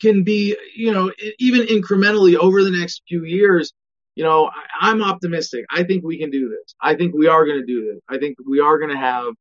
can 0.00 0.24
be 0.24 0.56
you 0.76 0.92
know 0.92 1.12
even 1.38 1.62
incrementally 1.62 2.36
over 2.36 2.62
the 2.62 2.70
next 2.70 3.02
few 3.08 3.24
years. 3.24 3.72
You 4.14 4.24
know, 4.24 4.46
I, 4.46 4.90
I'm 4.90 5.02
optimistic. 5.02 5.64
I 5.70 5.84
think 5.84 6.04
we 6.04 6.18
can 6.18 6.30
do 6.30 6.50
this. 6.50 6.74
I 6.80 6.96
think 6.96 7.14
we 7.14 7.28
are 7.28 7.46
going 7.46 7.60
to 7.60 7.66
do 7.66 7.92
this. 7.92 8.02
I 8.08 8.18
think 8.18 8.36
we 8.46 8.60
are 8.60 8.78
going 8.78 8.90
to 8.90 8.98
have 8.98 9.32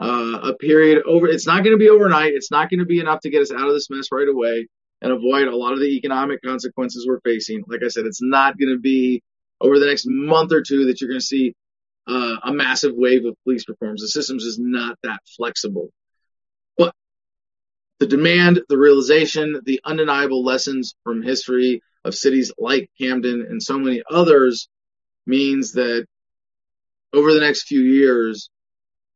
uh, 0.00 0.50
a 0.50 0.54
period 0.54 1.02
over. 1.06 1.26
It's 1.26 1.46
not 1.46 1.64
going 1.64 1.72
to 1.72 1.78
be 1.78 1.88
overnight. 1.88 2.34
It's 2.34 2.50
not 2.50 2.68
going 2.68 2.80
to 2.80 2.86
be 2.86 3.00
enough 3.00 3.20
to 3.20 3.30
get 3.30 3.40
us 3.40 3.52
out 3.52 3.66
of 3.66 3.72
this 3.72 3.88
mess 3.88 4.08
right 4.12 4.28
away 4.28 4.68
and 5.00 5.12
avoid 5.12 5.48
a 5.48 5.56
lot 5.56 5.72
of 5.72 5.80
the 5.80 5.96
economic 5.96 6.42
consequences 6.42 7.06
we're 7.06 7.20
facing. 7.20 7.64
Like 7.66 7.80
I 7.84 7.88
said, 7.88 8.06
it's 8.06 8.22
not 8.22 8.58
going 8.58 8.74
to 8.74 8.80
be 8.80 9.22
over 9.60 9.78
the 9.78 9.86
next 9.86 10.06
month 10.06 10.52
or 10.52 10.60
two 10.60 10.86
that 10.86 11.00
you're 11.00 11.08
going 11.08 11.20
to 11.20 11.26
see 11.26 11.54
uh, 12.06 12.36
a 12.44 12.52
massive 12.52 12.92
wave 12.94 13.24
of 13.24 13.36
police 13.44 13.68
reforms. 13.68 14.02
The 14.02 14.08
system's 14.08 14.44
is 14.44 14.58
not 14.58 14.98
that 15.02 15.20
flexible. 15.36 15.90
But 16.76 16.94
the 18.00 18.06
demand, 18.06 18.62
the 18.68 18.78
realization, 18.78 19.60
the 19.64 19.80
undeniable 19.84 20.44
lessons 20.44 20.94
from 21.04 21.22
history 21.22 21.82
of 22.04 22.14
cities 22.14 22.52
like 22.58 22.90
Camden 23.00 23.46
and 23.48 23.62
so 23.62 23.78
many 23.78 24.02
others 24.10 24.68
means 25.26 25.72
that 25.72 26.06
over 27.12 27.32
the 27.32 27.40
next 27.40 27.64
few 27.64 27.80
years, 27.80 28.50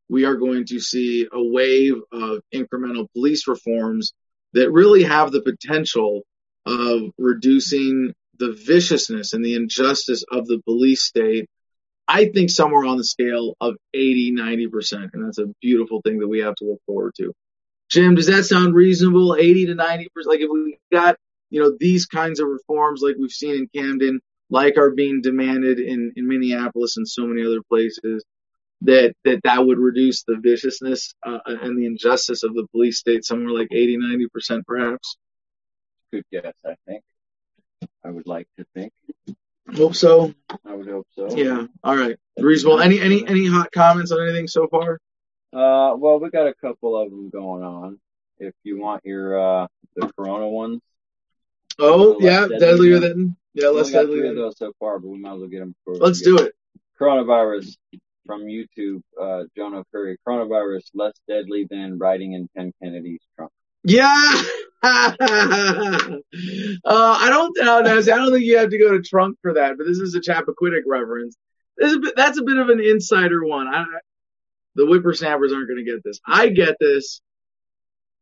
we 0.09 0.25
are 0.25 0.37
going 0.37 0.67
to 0.67 0.79
see 0.79 1.27
a 1.33 1.43
wave 1.43 1.97
of 2.13 2.41
incremental 2.55 3.11
police 3.13 3.49
reforms 3.49 4.13
that 4.53 4.71
really 4.71 5.03
have 5.03 5.33
the 5.33 5.43
potential 5.43 6.23
of 6.65 7.11
reducing 7.19 8.13
the 8.39 8.53
viciousness 8.67 9.33
and 9.33 9.45
the 9.45 9.55
injustice 9.55 10.25
of 10.31 10.47
the 10.47 10.61
police 10.65 11.03
state. 11.03 11.49
I 12.09 12.27
think 12.27 12.51
somewhere 12.51 12.85
on 12.85 12.99
the 12.99 13.05
scale 13.05 13.57
of 13.61 13.77
80, 13.95 14.33
90%. 14.33 15.11
And 15.13 15.27
that's 15.27 15.39
a 15.39 15.47
beautiful 15.61 16.01
thing 16.03 16.19
that 16.19 16.29
we 16.29 16.41
have 16.41 16.55
to 16.57 16.65
look 16.65 16.81
forward 16.87 17.15
to. 17.17 17.33
Jim, 17.91 18.15
does 18.15 18.27
that 18.27 18.45
sound 18.45 18.75
reasonable? 18.75 19.37
80 19.37 19.67
to 19.67 19.75
90%? 19.75 20.07
Like 20.25 20.41
if 20.41 20.51
we 20.51 20.79
got, 20.93 21.17
you 21.51 21.63
know, 21.63 21.77
these 21.79 22.07
kinds 22.07 22.41
of 22.41 22.49
reforms 22.49 23.03
like 23.03 23.17
we've 23.19 23.31
seen 23.31 23.55
in 23.55 23.69
Camden, 23.75 24.21
like 24.51 24.79
are 24.79 24.91
being 24.91 25.21
demanded 25.23 25.79
in, 25.81 26.13
in 26.17 26.29
Minneapolis 26.29 26.97
and 26.97 27.09
so 27.09 27.27
many 27.27 27.45
other 27.45 27.63
places, 27.69 28.25
that 28.83 29.15
that 29.25 29.41
that 29.45 29.67
would 29.67 29.79
reduce 29.79 30.25
the 30.25 30.37
viciousness 30.39 31.15
uh, 31.25 31.39
and 31.47 31.79
the 31.79 31.87
injustice 31.87 32.43
of 32.43 32.53
the 32.55 32.67
police 32.73 32.99
state 32.99 33.25
somewhere 33.25 33.51
like 33.51 33.69
80 33.73 33.97
90 33.97 34.29
percent 34.29 34.67
perhaps 34.67 35.17
Good 36.13 36.25
guess, 36.31 36.55
I 36.65 36.77
think. 36.87 37.03
I 38.05 38.11
would 38.11 38.27
like 38.27 38.49
to 38.59 38.65
think. 38.75 38.93
Hope 39.75 39.95
so 39.95 40.33
I 40.65 40.75
would 40.75 40.89
hope 40.89 41.07
so. 41.17 41.37
yeah 41.37 41.67
all 41.83 41.97
right 41.97 42.17
reasonable 42.39 42.81
any 42.81 43.01
any 43.01 43.27
any 43.27 43.47
hot 43.47 43.73
comments 43.73 44.13
on 44.13 44.23
anything 44.23 44.49
so 44.49 44.67
far 44.69 45.01
Uh, 45.53 45.95
well, 45.97 46.21
we 46.21 46.29
got 46.31 46.47
a 46.47 46.55
couple 46.55 46.97
of 47.01 47.11
them 47.11 47.31
going 47.31 47.63
on. 47.63 47.99
If 48.39 48.53
you 48.63 48.79
want 48.79 49.01
your 49.05 49.39
uh 49.41 49.67
the 49.95 50.13
Corona 50.17 50.49
ones, 50.49 50.83
oh 51.79 52.19
yeah 52.21 52.47
deadlier 52.47 52.99
than- 53.01 53.37
yeah 53.55 53.69
less 53.69 53.91
deadly 53.91 54.21
than 54.21 54.37
those 54.37 54.59
so 54.59 54.73
far, 54.79 54.99
but 54.99 55.09
we 55.09 55.19
might 55.19 55.35
as 55.35 55.41
well 55.41 55.49
get 55.49 55.61
them. 55.61 55.75
Let's 55.87 56.21
do 56.21 56.37
it 56.39 56.53
Coronavirus 57.01 57.77
from 58.27 58.43
YouTube, 58.47 59.03
uh, 59.21 59.45
Jonah 59.57 59.85
Curry. 59.93 60.19
Coronavirus 60.27 60.85
less 60.95 61.15
deadly 61.29 61.67
than 61.71 61.97
riding 61.99 62.33
in 62.33 62.49
Ken 62.55 62.73
Kennedy's 62.83 63.21
trunk. 63.37 63.53
Yeah 63.87 64.43
uh, 64.83 66.19
I 66.85 67.29
don't 67.31 67.59
uh, 67.59 67.81
Nancy, 67.81 68.13
I 68.13 68.17
don't 68.17 68.33
think 68.33 68.45
you 68.45 68.59
have 68.59 68.71
to 68.71 68.79
go 68.79 68.93
to 68.93 69.03
trunk 69.03 69.39
for 69.43 69.55
that, 69.55 69.77
but 69.79 69.87
this 69.87 69.99
is 69.99 70.15
a 70.15 70.21
Chappaquiddick 70.21 70.83
reference. 70.87 71.37
This 71.77 71.91
is 71.91 71.97
a 71.97 72.01
bit, 72.01 72.15
that's 72.17 72.39
a 72.39 72.43
bit 72.43 72.59
of 72.59 72.69
an 72.69 72.81
insider 72.81 73.45
one. 73.45 73.67
I, 73.67 73.85
the 74.75 74.87
whippersnappers 74.87 75.53
aren't 75.53 75.69
going 75.69 75.85
to 75.85 75.91
get 75.91 76.05
this. 76.05 76.21
I 76.27 76.49
get 76.51 76.77
this 76.79 77.21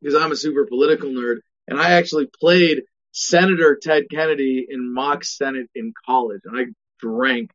because 0.00 0.14
I'm 0.14 0.32
a 0.32 0.36
super 0.36 0.64
political 0.66 1.10
nerd, 1.10 1.38
and 1.66 1.78
I 1.78 1.92
actually 1.92 2.28
played 2.40 2.82
Senator 3.12 3.78
Ted 3.80 4.04
Kennedy 4.10 4.66
in 4.68 4.92
mock 4.92 5.24
Senate 5.24 5.68
in 5.74 5.92
college, 6.06 6.42
and 6.44 6.56
I 6.58 6.64
drank 7.00 7.50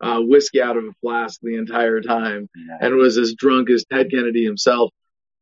uh, 0.00 0.20
whiskey 0.20 0.60
out 0.60 0.76
of 0.76 0.84
a 0.84 0.92
flask 1.00 1.38
the 1.42 1.56
entire 1.56 2.00
time, 2.00 2.48
and 2.80 2.96
was 2.96 3.16
as 3.18 3.34
drunk 3.34 3.70
as 3.70 3.84
Ted 3.90 4.10
Kennedy 4.10 4.44
himself, 4.44 4.90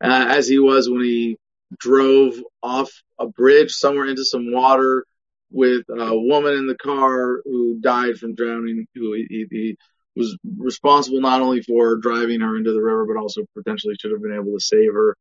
uh, 0.03 0.27
as 0.29 0.49
he 0.49 0.59
was 0.59 0.89
when 0.89 1.03
he 1.03 1.39
drove 1.79 2.35
off 2.63 2.91
a 3.19 3.27
bridge 3.27 3.73
somewhere 3.73 4.07
into 4.07 4.25
some 4.25 4.53
water 4.53 5.05
with 5.51 5.85
a 5.89 6.17
woman 6.17 6.55
in 6.55 6.67
the 6.67 6.77
car 6.77 7.43
who 7.45 7.79
died 7.81 8.17
from 8.17 8.35
drowning, 8.35 8.87
who 8.95 9.13
he, 9.15 9.47
he, 9.51 9.77
was 10.17 10.37
responsible 10.59 11.21
not 11.21 11.41
only 11.41 11.63
for 11.63 11.97
driving 11.97 12.41
her 12.41 12.57
into 12.57 12.73
the 12.73 12.83
river, 12.83 13.07
but 13.07 13.19
also 13.19 13.43
potentially 13.57 13.95
should 14.01 14.11
have 14.11 14.21
been 14.21 14.35
able 14.35 14.53
to 14.53 14.61
save 14.61 14.93
her. 14.93 15.17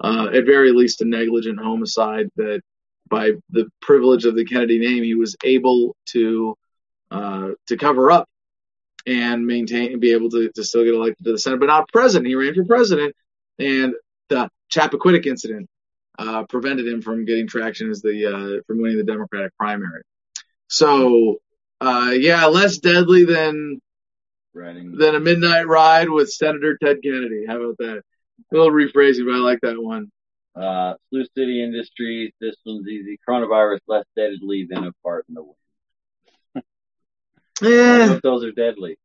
Uh, 0.00 0.28
at 0.34 0.44
very 0.44 0.72
least, 0.72 1.00
a 1.00 1.04
negligent 1.04 1.60
homicide 1.60 2.28
that, 2.36 2.60
by 3.08 3.30
the 3.50 3.68
privilege 3.80 4.24
of 4.24 4.34
the 4.34 4.44
Kennedy 4.44 4.80
name, 4.80 5.04
he 5.04 5.14
was 5.14 5.36
able 5.44 5.94
to 6.06 6.56
uh, 7.12 7.50
to 7.68 7.76
cover 7.76 8.10
up 8.10 8.28
and 9.06 9.46
maintain 9.46 9.92
and 9.92 10.00
be 10.00 10.12
able 10.12 10.30
to, 10.30 10.50
to 10.54 10.64
still 10.64 10.84
get 10.84 10.94
elected 10.94 11.24
to 11.24 11.32
the 11.32 11.38
Senate, 11.38 11.60
but 11.60 11.66
not 11.66 11.88
president. 11.92 12.26
He 12.26 12.34
ran 12.34 12.54
for 12.54 12.64
president, 12.64 13.14
and 13.60 13.94
the 14.28 14.48
Chappaquiddick 14.72 15.26
incident 15.26 15.68
uh, 16.18 16.44
prevented 16.44 16.86
him 16.86 17.02
from 17.02 17.24
getting 17.24 17.46
traction 17.46 17.90
as 17.90 18.02
the 18.02 18.26
uh, 18.26 18.62
from 18.66 18.80
winning 18.80 18.98
the 18.98 19.04
Democratic 19.04 19.56
primary. 19.56 20.02
So, 20.68 21.40
uh, 21.80 22.12
yeah, 22.14 22.46
less 22.46 22.78
deadly 22.78 23.24
than 23.24 23.80
Riding. 24.54 24.96
than 24.96 25.14
a 25.14 25.20
midnight 25.20 25.66
ride 25.66 26.08
with 26.08 26.30
Senator 26.30 26.78
Ted 26.82 26.98
Kennedy. 27.02 27.44
How 27.46 27.60
about 27.60 27.78
that? 27.78 28.02
A 28.52 28.56
little 28.56 28.70
rephrasing, 28.70 29.26
but 29.26 29.34
I 29.34 29.38
like 29.38 29.60
that 29.62 29.82
one. 29.82 30.10
Uh, 30.54 30.94
Blue 31.10 31.24
City 31.36 31.62
Industries. 31.62 32.32
This 32.40 32.56
one's 32.66 32.86
easy. 32.86 33.18
Coronavirus 33.26 33.80
less 33.86 34.04
deadly 34.16 34.66
than 34.68 34.84
a 34.84 34.92
fart 35.02 35.24
in 35.28 35.34
the 35.34 35.42
wind. 35.42 35.56
I 37.62 37.64
don't 37.64 38.08
know 38.08 38.14
if 38.14 38.22
those 38.22 38.44
are 38.44 38.52
deadly, 38.52 38.98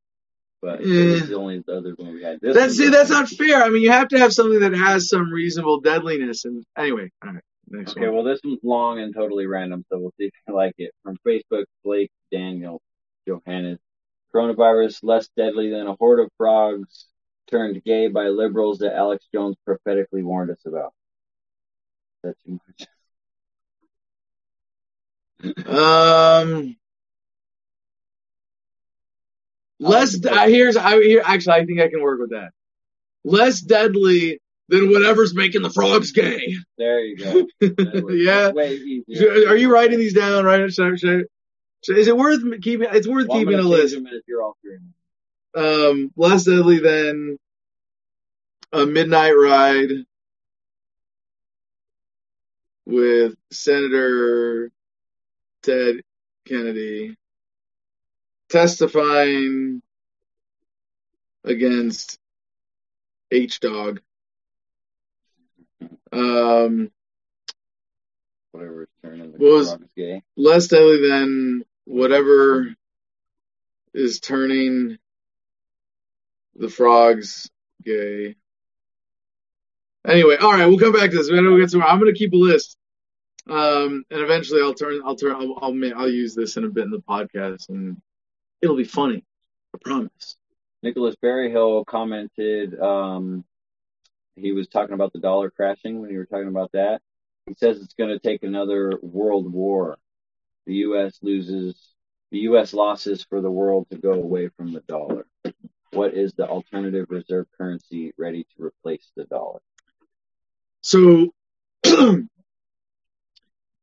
but 0.67 0.81
Yeah. 0.85 1.03
this 1.05 1.21
is 1.23 1.29
the 1.29 1.37
only 1.37 1.63
other 1.69 1.93
one 1.95 2.11
we 2.13 2.21
had. 2.23 2.41
This 2.41 2.53
that's 2.53 2.75
see, 2.75 2.89
that's 2.89 3.09
not 3.09 3.29
fair. 3.29 3.63
I 3.63 3.69
mean, 3.69 3.81
you 3.81 3.91
have 3.91 4.09
to 4.09 4.19
have 4.19 4.33
something 4.33 4.59
that 4.59 4.73
has 4.73 5.07
some 5.07 5.31
reasonable 5.31 5.79
deadliness. 5.79 6.43
And 6.43 6.65
anyway, 6.77 7.09
all 7.23 7.31
right, 7.31 7.43
next 7.69 7.91
Okay, 7.91 8.01
one. 8.07 8.15
well, 8.15 8.23
this 8.25 8.41
one's 8.43 8.59
long 8.63 8.99
and 8.99 9.15
totally 9.15 9.45
random, 9.47 9.85
so 9.87 9.97
we'll 9.97 10.11
see 10.19 10.25
if 10.25 10.33
you 10.45 10.53
like 10.55 10.73
it. 10.77 10.91
From 11.03 11.15
Facebook, 11.25 11.63
Blake 11.85 12.11
Daniel 12.33 12.81
Johannes. 13.25 13.79
Coronavirus 14.35 14.99
less 15.03 15.29
deadly 15.37 15.69
than 15.69 15.87
a 15.87 15.95
horde 15.95 16.19
of 16.19 16.29
frogs 16.37 17.05
turned 17.49 17.81
gay 17.85 18.09
by 18.09 18.27
liberals 18.27 18.79
that 18.79 18.93
Alex 18.93 19.25
Jones 19.33 19.55
prophetically 19.65 20.21
warned 20.21 20.51
us 20.51 20.59
about. 20.65 20.91
Is 22.25 22.25
that 22.25 22.35
too 22.45 22.59
much? 22.67 22.87
Um, 25.65 26.75
less. 29.79 30.23
Uh, 30.25 30.47
here's. 30.47 30.75
I 30.77 31.01
here 31.01 31.21
actually. 31.25 31.53
I 31.55 31.65
think 31.65 31.79
I 31.79 31.89
can 31.89 32.01
work 32.01 32.19
with 32.19 32.31
that. 32.31 32.51
Less 33.23 33.59
deadly 33.61 34.39
than 34.69 34.89
whatever's 34.91 35.33
making 35.35 35.61
the 35.61 35.69
frogs 35.69 36.11
gay. 36.11 36.55
There 36.77 36.99
you 37.03 37.17
go. 37.17 37.47
Yeah. 38.13 38.51
Way 38.51 38.73
easier. 38.75 39.49
Are 39.49 39.55
you 39.55 39.71
writing 39.71 39.97
these 39.99 40.13
down? 40.13 40.43
Right? 40.45 40.71
Should, 40.71 40.93
I- 40.93 40.95
should, 40.95 41.25
should- 41.83 41.97
is 41.97 42.07
it 42.07 42.17
worth 42.17 42.41
keeping? 42.61 42.87
It's 42.91 43.07
worth 43.07 43.27
Well, 43.27 43.39
keeping 43.39 43.59
a 43.59 43.61
list. 43.63 43.93
them 43.95 44.07
if 44.07 44.23
you're 44.27 44.43
all. 44.43 44.57
Um, 45.55 46.11
less 46.15 46.43
deadly 46.43 46.79
than 46.79 47.37
a 48.73 48.85
midnight 48.85 49.31
ride 49.31 49.89
with 52.85 53.33
Senator 53.51 54.71
Ted 55.63 55.97
Kennedy 56.47 57.15
testifying 58.49 59.81
against 61.43 62.19
H 63.31 63.59
Dog. 63.59 64.01
Um, 66.11 66.91
Whatever 68.51 68.83
is 68.83 68.87
turning 69.03 69.31
the 69.33 69.37
was- 69.37 69.69
frogs 69.69 69.85
gay. 69.95 70.23
less 70.35 70.67
deadly 70.67 71.07
than 71.07 71.63
whatever 71.85 72.73
is 73.93 74.19
turning 74.19 74.97
the 76.55 76.69
frogs 76.69 77.49
gay. 77.83 78.35
Anyway, 80.07 80.37
all 80.37 80.53
right, 80.53 80.65
we'll 80.65 80.79
come 80.79 80.93
back 80.93 81.11
to 81.11 81.17
this. 81.17 81.29
We'll 81.29 81.57
get. 81.57 81.73
I'm 81.75 81.99
going 81.99 82.11
to 82.13 82.17
keep 82.17 82.31
a 82.33 82.37
list, 82.37 82.77
um, 83.47 84.05
and 84.09 84.21
eventually 84.21 84.61
I'll 84.61 84.73
turn. 84.73 85.01
I'll 85.05 85.15
turn. 85.17 85.35
I'll, 85.35 85.57
I'll 85.61 85.99
I'll 85.99 86.09
use 86.09 86.33
this 86.33 86.55
in 86.57 86.63
a 86.63 86.69
bit 86.69 86.85
in 86.85 86.91
the 86.91 86.99
podcast, 87.01 87.67
and 87.69 88.01
it'll 88.61 88.75
be 88.75 88.83
funny. 88.83 89.23
I 89.73 89.77
promise. 89.83 90.37
Nicholas 90.83 91.15
Berryhill 91.21 91.85
commented, 91.85 92.79
um, 92.79 93.43
he 94.35 94.51
was 94.51 94.67
talking 94.67 94.93
about 94.93 95.13
the 95.13 95.19
dollar 95.19 95.49
crashing 95.49 95.99
when 95.99 96.11
you 96.11 96.17
were 96.19 96.25
talking 96.25 96.47
about 96.47 96.71
that. 96.73 97.01
He 97.47 97.55
says 97.55 97.79
it's 97.81 97.93
going 97.93 98.09
to 98.11 98.19
take 98.19 98.43
another 98.43 98.93
world 99.01 99.51
war. 99.51 99.97
The 100.65 100.75
U.S. 100.75 101.17
loses, 101.21 101.75
the 102.31 102.39
U.S. 102.39 102.73
losses 102.73 103.25
for 103.27 103.41
the 103.41 103.49
world 103.49 103.87
to 103.89 103.97
go 103.97 104.11
away 104.13 104.49
from 104.49 104.73
the 104.73 104.81
dollar. 104.81 105.25
What 105.91 106.13
is 106.13 106.33
the 106.33 106.47
alternative 106.47 107.07
reserve 107.09 107.47
currency 107.57 108.13
ready 108.17 108.45
to 108.55 108.63
replace 108.63 109.09
the 109.15 109.23
dollar? 109.23 109.61
So 110.81 111.33
I'm 111.85 112.29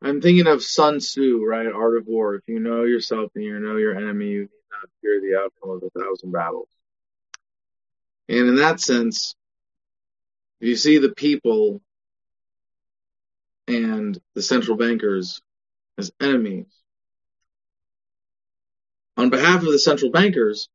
thinking 0.02 0.46
of 0.46 0.62
Sun 0.62 0.98
Tzu, 0.98 1.42
right? 1.44 1.66
Art 1.66 1.96
of 1.96 2.06
War. 2.06 2.34
If 2.34 2.42
you 2.46 2.60
know 2.60 2.84
yourself 2.84 3.32
and 3.34 3.44
you 3.44 3.58
know 3.58 3.76
your 3.76 3.96
enemy, 3.96 4.28
you 4.28 4.48
not 4.80 4.90
fear 5.00 5.20
the 5.20 5.38
outcome 5.38 5.70
of 5.70 5.82
a 5.82 5.98
thousand 5.98 6.32
battles. 6.32 6.68
And 8.28 8.48
in 8.48 8.56
that 8.56 8.80
sense, 8.80 9.34
you 10.60 10.76
see 10.76 10.98
the 10.98 11.10
people 11.10 11.80
and 13.68 14.18
the 14.34 14.42
central 14.42 14.76
bankers 14.76 15.42
as 15.98 16.12
enemies. 16.20 16.66
On 19.16 19.30
behalf 19.30 19.62
of 19.62 19.70
the 19.70 19.78
central 19.78 20.10
bankers, 20.10 20.68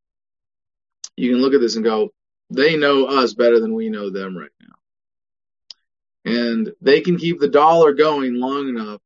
you 1.15 1.31
can 1.31 1.41
look 1.41 1.53
at 1.53 1.59
this 1.59 1.75
and 1.75 1.83
go, 1.83 2.13
they 2.49 2.77
know 2.77 3.05
us 3.05 3.33
better 3.33 3.59
than 3.59 3.73
we 3.73 3.89
know 3.89 4.09
them 4.09 4.37
right 4.37 4.49
now. 4.61 6.31
And 6.31 6.73
they 6.81 7.01
can 7.01 7.17
keep 7.17 7.39
the 7.39 7.47
dollar 7.47 7.93
going 7.93 8.35
long 8.35 8.69
enough 8.69 9.01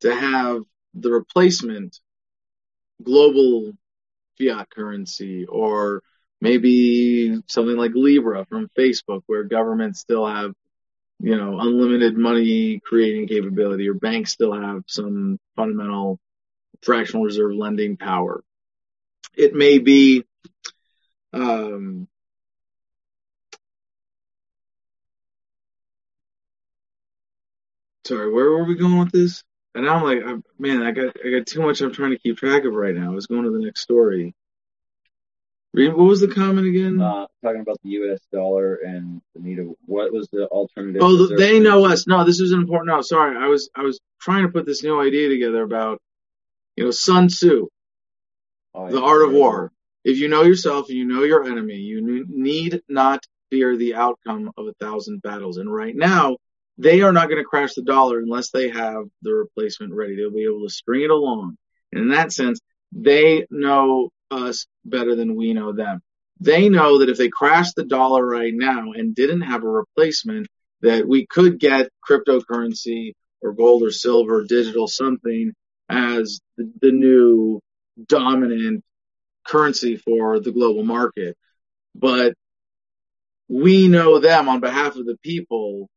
to 0.00 0.14
have 0.14 0.62
the 0.94 1.10
replacement 1.10 2.00
global 3.02 3.72
fiat 4.38 4.70
currency 4.70 5.46
or 5.46 6.02
maybe 6.40 7.42
something 7.46 7.76
like 7.76 7.92
Libra 7.94 8.44
from 8.46 8.70
Facebook 8.78 9.22
where 9.26 9.44
governments 9.44 10.00
still 10.00 10.26
have 10.26 10.52
you 11.20 11.36
know 11.36 11.58
unlimited 11.58 12.16
money 12.16 12.80
creating 12.84 13.28
capability 13.28 13.88
or 13.88 13.94
banks 13.94 14.32
still 14.32 14.52
have 14.52 14.82
some 14.86 15.38
fundamental 15.56 16.18
fractional 16.82 17.24
reserve 17.24 17.52
lending 17.54 17.96
power. 17.96 18.42
It 19.36 19.54
may 19.54 19.78
be 19.78 20.24
um, 21.32 22.08
sorry, 28.04 28.32
where 28.32 28.50
were 28.50 28.64
we 28.64 28.74
going 28.74 28.98
with 28.98 29.12
this? 29.12 29.44
And 29.78 29.86
now 29.86 29.94
I'm 29.94 30.02
like, 30.02 30.42
man, 30.58 30.82
I 30.82 30.90
got 30.90 31.14
I 31.24 31.30
got 31.30 31.46
too 31.46 31.62
much 31.62 31.80
I'm 31.80 31.92
trying 31.92 32.10
to 32.10 32.18
keep 32.18 32.36
track 32.36 32.64
of 32.64 32.74
right 32.74 32.96
now. 32.96 33.12
I 33.12 33.14
was 33.14 33.28
going 33.28 33.44
to 33.44 33.50
the 33.50 33.60
next 33.60 33.80
story. 33.80 34.34
What 35.72 35.96
was 35.96 36.20
the 36.20 36.26
comment 36.26 36.66
again? 36.66 37.00
Uh, 37.00 37.26
talking 37.44 37.60
about 37.60 37.76
the 37.84 37.90
U.S. 37.90 38.18
dollar 38.32 38.74
and 38.74 39.22
the 39.36 39.40
need 39.40 39.60
of 39.60 39.68
what 39.86 40.12
was 40.12 40.26
the 40.32 40.46
alternative? 40.46 41.00
Oh, 41.00 41.16
reserve 41.16 41.38
they 41.38 41.60
know 41.60 41.84
us. 41.84 42.08
No, 42.08 42.24
this 42.24 42.40
is 42.40 42.50
important. 42.50 42.88
No, 42.88 43.02
sorry, 43.02 43.36
I 43.36 43.46
was 43.46 43.70
I 43.72 43.82
was 43.82 44.00
trying 44.20 44.42
to 44.42 44.48
put 44.48 44.66
this 44.66 44.82
new 44.82 45.00
idea 45.00 45.28
together 45.28 45.62
about, 45.62 46.02
you 46.74 46.84
know, 46.84 46.90
Sun 46.90 47.28
Tzu, 47.28 47.68
Oh, 48.74 48.90
the 48.90 49.00
art 49.00 49.22
of 49.22 49.32
war. 49.32 49.70
If 50.02 50.18
you 50.18 50.26
know 50.26 50.42
yourself 50.42 50.88
and 50.88 50.98
you 50.98 51.04
know 51.04 51.22
your 51.22 51.44
enemy, 51.44 51.76
you 51.76 52.26
need 52.28 52.82
not 52.88 53.24
fear 53.50 53.76
the 53.76 53.94
outcome 53.94 54.50
of 54.56 54.66
a 54.66 54.72
thousand 54.80 55.22
battles. 55.22 55.58
And 55.58 55.72
right 55.72 55.94
now, 55.94 56.38
they 56.78 57.02
are 57.02 57.12
not 57.12 57.28
going 57.28 57.42
to 57.42 57.48
crash 57.48 57.74
the 57.74 57.82
dollar 57.82 58.20
unless 58.20 58.50
they 58.50 58.68
have 58.68 59.04
the 59.22 59.32
replacement 59.32 59.92
ready. 59.92 60.16
They'll 60.16 60.30
be 60.30 60.44
able 60.44 60.62
to 60.62 60.72
string 60.72 61.02
it 61.02 61.10
along. 61.10 61.56
And 61.92 62.02
in 62.02 62.08
that 62.10 62.32
sense, 62.32 62.60
they 62.92 63.46
know 63.50 64.10
us 64.30 64.66
better 64.84 65.16
than 65.16 65.34
we 65.34 65.52
know 65.52 65.72
them. 65.72 66.00
They 66.40 66.68
know 66.68 66.98
that 66.98 67.08
if 67.08 67.18
they 67.18 67.28
crash 67.28 67.72
the 67.72 67.84
dollar 67.84 68.24
right 68.24 68.52
now 68.54 68.92
and 68.92 69.14
didn't 69.14 69.40
have 69.40 69.64
a 69.64 69.68
replacement, 69.68 70.46
that 70.82 71.06
we 71.08 71.26
could 71.26 71.58
get 71.58 71.90
cryptocurrency 72.08 73.14
or 73.42 73.52
gold 73.52 73.82
or 73.82 73.90
silver, 73.90 74.44
digital 74.44 74.86
something 74.86 75.52
as 75.88 76.40
the, 76.56 76.70
the 76.80 76.92
new 76.92 77.60
dominant 78.06 78.84
currency 79.44 79.96
for 79.96 80.38
the 80.38 80.52
global 80.52 80.84
market. 80.84 81.36
But 81.96 82.34
we 83.48 83.88
know 83.88 84.20
them 84.20 84.48
on 84.48 84.60
behalf 84.60 84.94
of 84.94 85.06
the 85.06 85.16
people 85.22 85.88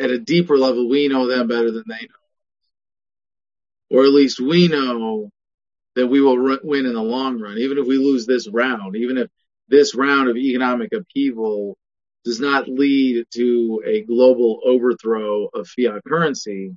at 0.00 0.10
a 0.10 0.18
deeper 0.18 0.56
level. 0.58 0.88
We 0.88 1.08
know 1.08 1.26
them 1.26 1.48
better 1.48 1.70
than 1.70 1.84
they 1.86 2.06
know. 2.06 3.98
Or 3.98 4.04
at 4.04 4.12
least 4.12 4.40
we 4.40 4.68
know 4.68 5.30
that 5.96 6.06
we 6.06 6.20
will 6.20 6.58
win 6.62 6.86
in 6.86 6.94
the 6.94 7.02
long 7.02 7.40
run, 7.40 7.58
even 7.58 7.78
if 7.78 7.86
we 7.86 7.98
lose 7.98 8.26
this 8.26 8.48
round, 8.48 8.96
even 8.96 9.18
if 9.18 9.28
this 9.68 9.94
round 9.94 10.28
of 10.28 10.36
economic 10.36 10.92
upheaval 10.92 11.76
does 12.24 12.40
not 12.40 12.68
lead 12.68 13.24
to 13.34 13.82
a 13.84 14.02
global 14.02 14.60
overthrow 14.64 15.46
of 15.46 15.68
fiat 15.68 16.02
currency. 16.06 16.76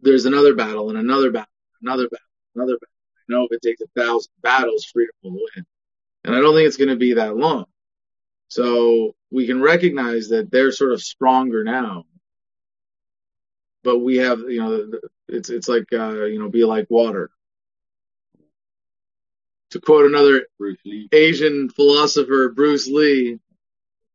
There's 0.00 0.26
another 0.26 0.54
battle 0.54 0.90
and 0.90 0.98
another 0.98 1.30
battle, 1.30 1.52
another 1.82 2.08
battle, 2.08 2.26
another 2.54 2.74
battle. 2.74 2.94
I 3.16 3.32
know 3.32 3.48
if 3.50 3.52
it 3.52 3.62
takes 3.62 3.80
a 3.80 4.00
thousand 4.00 4.32
battles, 4.42 4.84
freedom 4.84 5.14
will 5.22 5.32
win. 5.32 5.64
And 6.24 6.34
I 6.34 6.40
don't 6.40 6.54
think 6.54 6.66
it's 6.66 6.76
going 6.76 6.88
to 6.88 6.96
be 6.96 7.14
that 7.14 7.36
long. 7.36 7.66
So 8.54 9.16
we 9.32 9.48
can 9.48 9.60
recognize 9.60 10.28
that 10.28 10.48
they're 10.48 10.70
sort 10.70 10.92
of 10.92 11.02
stronger 11.02 11.64
now. 11.64 12.04
But 13.82 13.98
we 13.98 14.18
have, 14.18 14.38
you 14.38 14.60
know, 14.62 14.90
it's, 15.26 15.50
it's 15.50 15.68
like, 15.68 15.86
uh, 15.92 16.26
you 16.26 16.38
know, 16.38 16.48
be 16.48 16.64
like 16.64 16.86
water. 16.88 17.32
To 19.70 19.80
quote 19.80 20.06
another. 20.06 20.46
Asian 21.10 21.68
philosopher, 21.68 22.50
Bruce 22.50 22.86
Lee, 22.86 23.40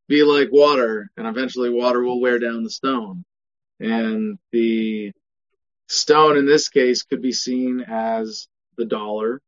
be 0.08 0.24
like 0.24 0.54
water, 0.54 1.10
and 1.18 1.28
eventually 1.28 1.70
water 1.70 2.02
will 2.02 2.22
wear 2.22 2.40
down 2.40 2.64
the 2.64 2.70
stone. 2.70 3.26
And 3.82 4.40
the 4.54 5.12
stone 5.90 6.38
in 6.38 6.46
this 6.46 6.70
case 6.70 7.04
could 7.04 7.22
be 7.22 7.34
seen 7.34 7.82
as 7.82 8.48
the 8.78 8.86
dollar. 8.86 9.42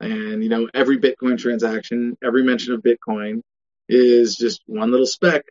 And, 0.00 0.44
you 0.44 0.50
know, 0.50 0.68
every 0.74 0.98
Bitcoin 0.98 1.38
transaction, 1.38 2.18
every 2.22 2.42
mention 2.42 2.74
of 2.74 2.82
Bitcoin 2.82 3.40
is 3.88 4.36
just 4.36 4.62
one 4.66 4.90
little 4.90 5.06
speck, 5.06 5.44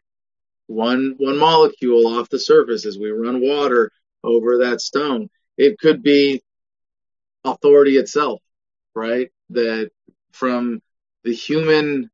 one, 0.67 1.15
one 1.17 1.37
molecule 1.37 2.07
off 2.07 2.29
the 2.29 2.39
surface 2.39 2.85
as 2.85 2.97
we 2.97 3.11
run 3.11 3.41
water 3.41 3.91
over 4.23 4.59
that 4.59 4.81
stone. 4.81 5.29
It 5.57 5.79
could 5.79 6.03
be 6.03 6.43
authority 7.43 7.97
itself, 7.97 8.41
right? 8.93 9.29
That 9.51 9.91
from 10.31 10.81
the 11.23 11.33
human 11.33 12.09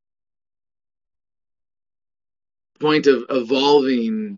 point 2.79 3.07
of 3.07 3.25
evolving 3.29 4.37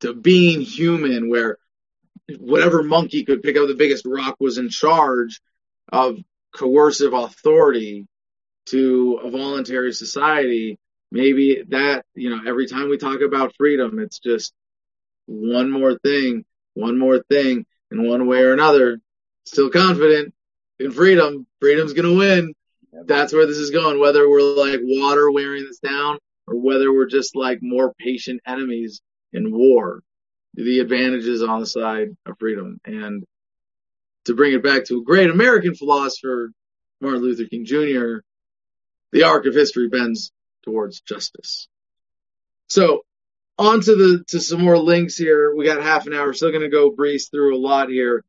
to 0.00 0.14
being 0.14 0.60
human, 0.60 1.28
where 1.28 1.58
whatever 2.38 2.82
monkey 2.82 3.24
could 3.24 3.42
pick 3.42 3.56
up 3.56 3.68
the 3.68 3.74
biggest 3.74 4.06
rock 4.06 4.36
was 4.40 4.58
in 4.58 4.68
charge 4.70 5.40
of 5.92 6.18
coercive 6.54 7.12
authority 7.12 8.06
to 8.66 9.20
a 9.22 9.30
voluntary 9.30 9.92
society. 9.92 10.78
Maybe 11.14 11.62
that, 11.68 12.04
you 12.16 12.28
know, 12.28 12.40
every 12.44 12.66
time 12.66 12.88
we 12.88 12.98
talk 12.98 13.20
about 13.20 13.54
freedom, 13.56 14.00
it's 14.00 14.18
just 14.18 14.52
one 15.26 15.70
more 15.70 15.96
thing, 15.96 16.44
one 16.74 16.98
more 16.98 17.22
thing, 17.30 17.66
in 17.92 18.08
one 18.08 18.26
way 18.26 18.40
or 18.40 18.52
another. 18.52 18.98
Still 19.44 19.70
confident 19.70 20.34
in 20.80 20.90
freedom. 20.90 21.46
Freedom's 21.60 21.92
gonna 21.92 22.14
win. 22.14 22.52
That's 22.92 23.32
where 23.32 23.46
this 23.46 23.58
is 23.58 23.70
going. 23.70 24.00
Whether 24.00 24.28
we're 24.28 24.40
like 24.40 24.80
water 24.82 25.30
wearing 25.30 25.62
this 25.62 25.78
down 25.78 26.18
or 26.48 26.56
whether 26.56 26.92
we're 26.92 27.06
just 27.06 27.36
like 27.36 27.60
more 27.62 27.94
patient 27.94 28.40
enemies 28.44 29.00
in 29.32 29.52
war. 29.52 30.02
The 30.54 30.80
advantages 30.80 31.44
on 31.44 31.60
the 31.60 31.66
side 31.66 32.08
of 32.26 32.40
freedom. 32.40 32.80
And 32.84 33.22
to 34.24 34.34
bring 34.34 34.52
it 34.52 34.64
back 34.64 34.86
to 34.86 34.98
a 34.98 35.04
great 35.04 35.30
American 35.30 35.76
philosopher, 35.76 36.50
Martin 37.00 37.22
Luther 37.22 37.44
King 37.44 37.64
Jr., 37.64 38.24
the 39.12 39.22
arc 39.22 39.46
of 39.46 39.54
history 39.54 39.88
bends 39.88 40.32
towards 40.64 41.00
justice. 41.00 41.68
So 42.68 43.04
on 43.58 43.80
to 43.82 43.94
the 43.94 44.24
to 44.28 44.40
some 44.40 44.62
more 44.62 44.78
links 44.78 45.16
here. 45.16 45.54
We 45.54 45.64
got 45.64 45.82
half 45.82 46.06
an 46.06 46.14
hour. 46.14 46.32
Still 46.32 46.50
going 46.50 46.62
to 46.62 46.68
go 46.68 46.90
breeze 46.90 47.28
through 47.28 47.56
a 47.56 47.58
lot 47.58 47.88
here. 47.88 48.24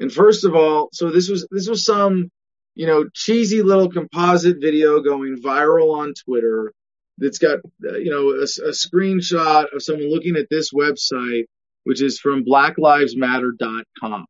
And 0.00 0.12
first 0.12 0.44
of 0.44 0.54
all, 0.54 0.88
so 0.92 1.10
this 1.10 1.28
was 1.28 1.46
this 1.50 1.68
was 1.68 1.84
some 1.84 2.30
you 2.74 2.86
know 2.86 3.08
cheesy 3.12 3.62
little 3.62 3.90
composite 3.90 4.56
video 4.60 5.00
going 5.00 5.36
viral 5.36 5.98
on 5.98 6.14
Twitter 6.14 6.72
that's 7.18 7.38
got 7.38 7.58
uh, 7.88 7.96
you 7.96 8.10
know 8.10 8.30
a, 8.30 8.44
a 8.44 8.72
screenshot 8.72 9.74
of 9.74 9.82
someone 9.82 10.10
looking 10.10 10.36
at 10.36 10.48
this 10.50 10.72
website, 10.72 11.44
which 11.84 12.02
is 12.02 12.18
from 12.18 12.44
BlackLivesMatter.com. 12.44 14.26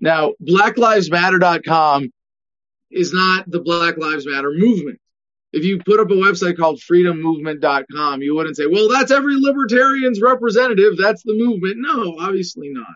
Now, 0.00 0.32
BlackLivesMatter.com 0.42 2.10
is 2.90 3.12
not 3.12 3.50
the 3.50 3.60
Black 3.60 3.96
Lives 3.96 4.26
Matter 4.26 4.52
movement. 4.52 4.98
If 5.52 5.64
you 5.64 5.80
put 5.84 6.00
up 6.00 6.10
a 6.10 6.14
website 6.14 6.56
called 6.56 6.80
freedommovement.com, 6.80 8.22
you 8.22 8.34
wouldn't 8.34 8.56
say, 8.56 8.66
well, 8.66 8.88
that's 8.88 9.10
every 9.10 9.36
libertarian's 9.38 10.20
representative. 10.20 10.96
That's 10.96 11.22
the 11.22 11.34
movement. 11.34 11.76
No, 11.78 12.16
obviously 12.18 12.70
not. 12.70 12.94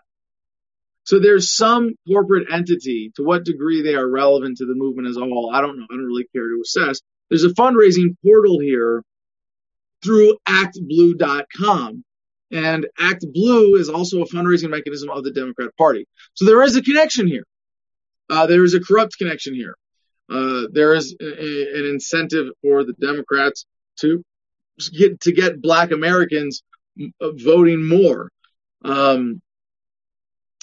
So 1.03 1.19
there's 1.19 1.55
some 1.55 1.93
corporate 2.07 2.47
entity. 2.51 3.11
To 3.15 3.23
what 3.23 3.45
degree 3.45 3.81
they 3.81 3.95
are 3.95 4.09
relevant 4.09 4.57
to 4.57 4.65
the 4.65 4.73
movement 4.75 5.07
as 5.07 5.17
a 5.17 5.21
whole, 5.21 5.51
I 5.53 5.61
don't 5.61 5.77
know. 5.77 5.85
I 5.89 5.95
don't 5.95 6.05
really 6.05 6.27
care 6.35 6.47
to 6.47 6.61
assess. 6.63 6.99
There's 7.29 7.43
a 7.43 7.49
fundraising 7.49 8.15
portal 8.23 8.59
here 8.59 9.03
through 10.03 10.37
actblue.com. 10.47 12.03
And 12.51 12.87
Act 12.97 13.25
Blue 13.33 13.75
is 13.75 13.89
also 13.89 14.21
a 14.21 14.25
fundraising 14.25 14.69
mechanism 14.69 15.09
of 15.09 15.23
the 15.23 15.31
Democrat 15.31 15.69
Party. 15.77 16.07
So 16.33 16.45
there 16.45 16.63
is 16.63 16.75
a 16.75 16.81
connection 16.81 17.27
here. 17.27 17.43
Uh, 18.29 18.47
there 18.47 18.63
is 18.63 18.73
a 18.73 18.79
corrupt 18.79 19.17
connection 19.17 19.53
here. 19.53 19.75
Uh, 20.29 20.63
there 20.71 20.93
is 20.93 21.15
a, 21.21 21.25
an 21.25 21.85
incentive 21.85 22.47
for 22.61 22.83
the 22.83 22.93
Democrats 22.93 23.65
to 23.99 24.23
get 24.91 25.21
to 25.21 25.31
get 25.31 25.61
Black 25.61 25.91
Americans 25.91 26.63
uh, 27.21 27.31
voting 27.31 27.87
more. 27.87 28.31
Um, 28.83 29.41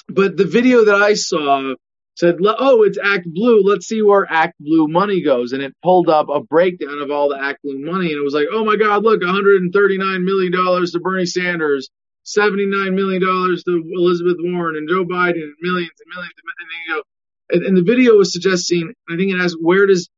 but 0.09 0.37
the 0.37 0.45
video 0.45 0.85
that 0.85 0.97
I 0.97 1.15
saw 1.15 1.75
said, 2.15 2.37
"Oh, 2.43 2.83
it's 2.83 2.99
Act 3.03 3.27
Blue. 3.33 3.63
Let's 3.63 3.87
see 3.87 4.03
where 4.03 4.31
Act 4.31 4.55
Blue 4.61 4.87
money 4.87 5.23
goes." 5.23 5.53
And 5.53 5.63
it 5.63 5.75
pulled 5.83 6.09
up 6.09 6.29
a 6.29 6.41
breakdown 6.41 7.01
of 7.01 7.11
all 7.11 7.29
the 7.29 7.41
Act 7.41 7.63
Blue 7.63 7.79
money, 7.79 8.13
and 8.13 8.19
it 8.19 8.25
was 8.25 8.35
like, 8.35 8.49
"Oh 8.53 8.65
my 8.65 8.77
God, 8.77 9.03
look, 9.03 9.23
139 9.23 10.25
million 10.25 10.53
dollars 10.53 10.93
to 10.93 11.01
Bernie 11.01 11.27
Sanders, 11.27 11.89
79 12.25 12.95
million 12.95 13.23
dollars 13.23 13.65
to 13.65 13.83
Elizabeth 13.95 14.37
Warren 14.41 14.77
and 14.77 14.89
Joe 14.89 15.05
Biden, 15.05 15.43
and 15.43 15.55
millions 15.61 15.91
and 16.01 16.15
millions." 16.15 16.35
And 16.37 16.69
you 16.87 16.95
go, 16.95 17.03
and, 17.51 17.65
and 17.65 17.77
the 17.77 17.83
video 17.83 18.17
was 18.17 18.33
suggesting, 18.33 18.93
I 19.09 19.17
think 19.17 19.33
it 19.33 19.41
asked, 19.41 19.57
where 19.61 19.87
does, 19.87 20.09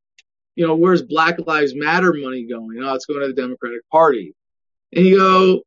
you 0.55 0.67
know, 0.67 0.75
where's 0.75 1.03
Black 1.03 1.39
Lives 1.47 1.75
Matter 1.75 2.13
money 2.15 2.47
going? 2.47 2.79
Oh, 2.83 2.95
it's 2.95 3.07
going 3.07 3.21
to 3.21 3.29
the 3.29 3.41
Democratic 3.41 3.89
Party. 3.91 4.35
And 4.93 5.05
you 5.05 5.19
go, 5.19 5.63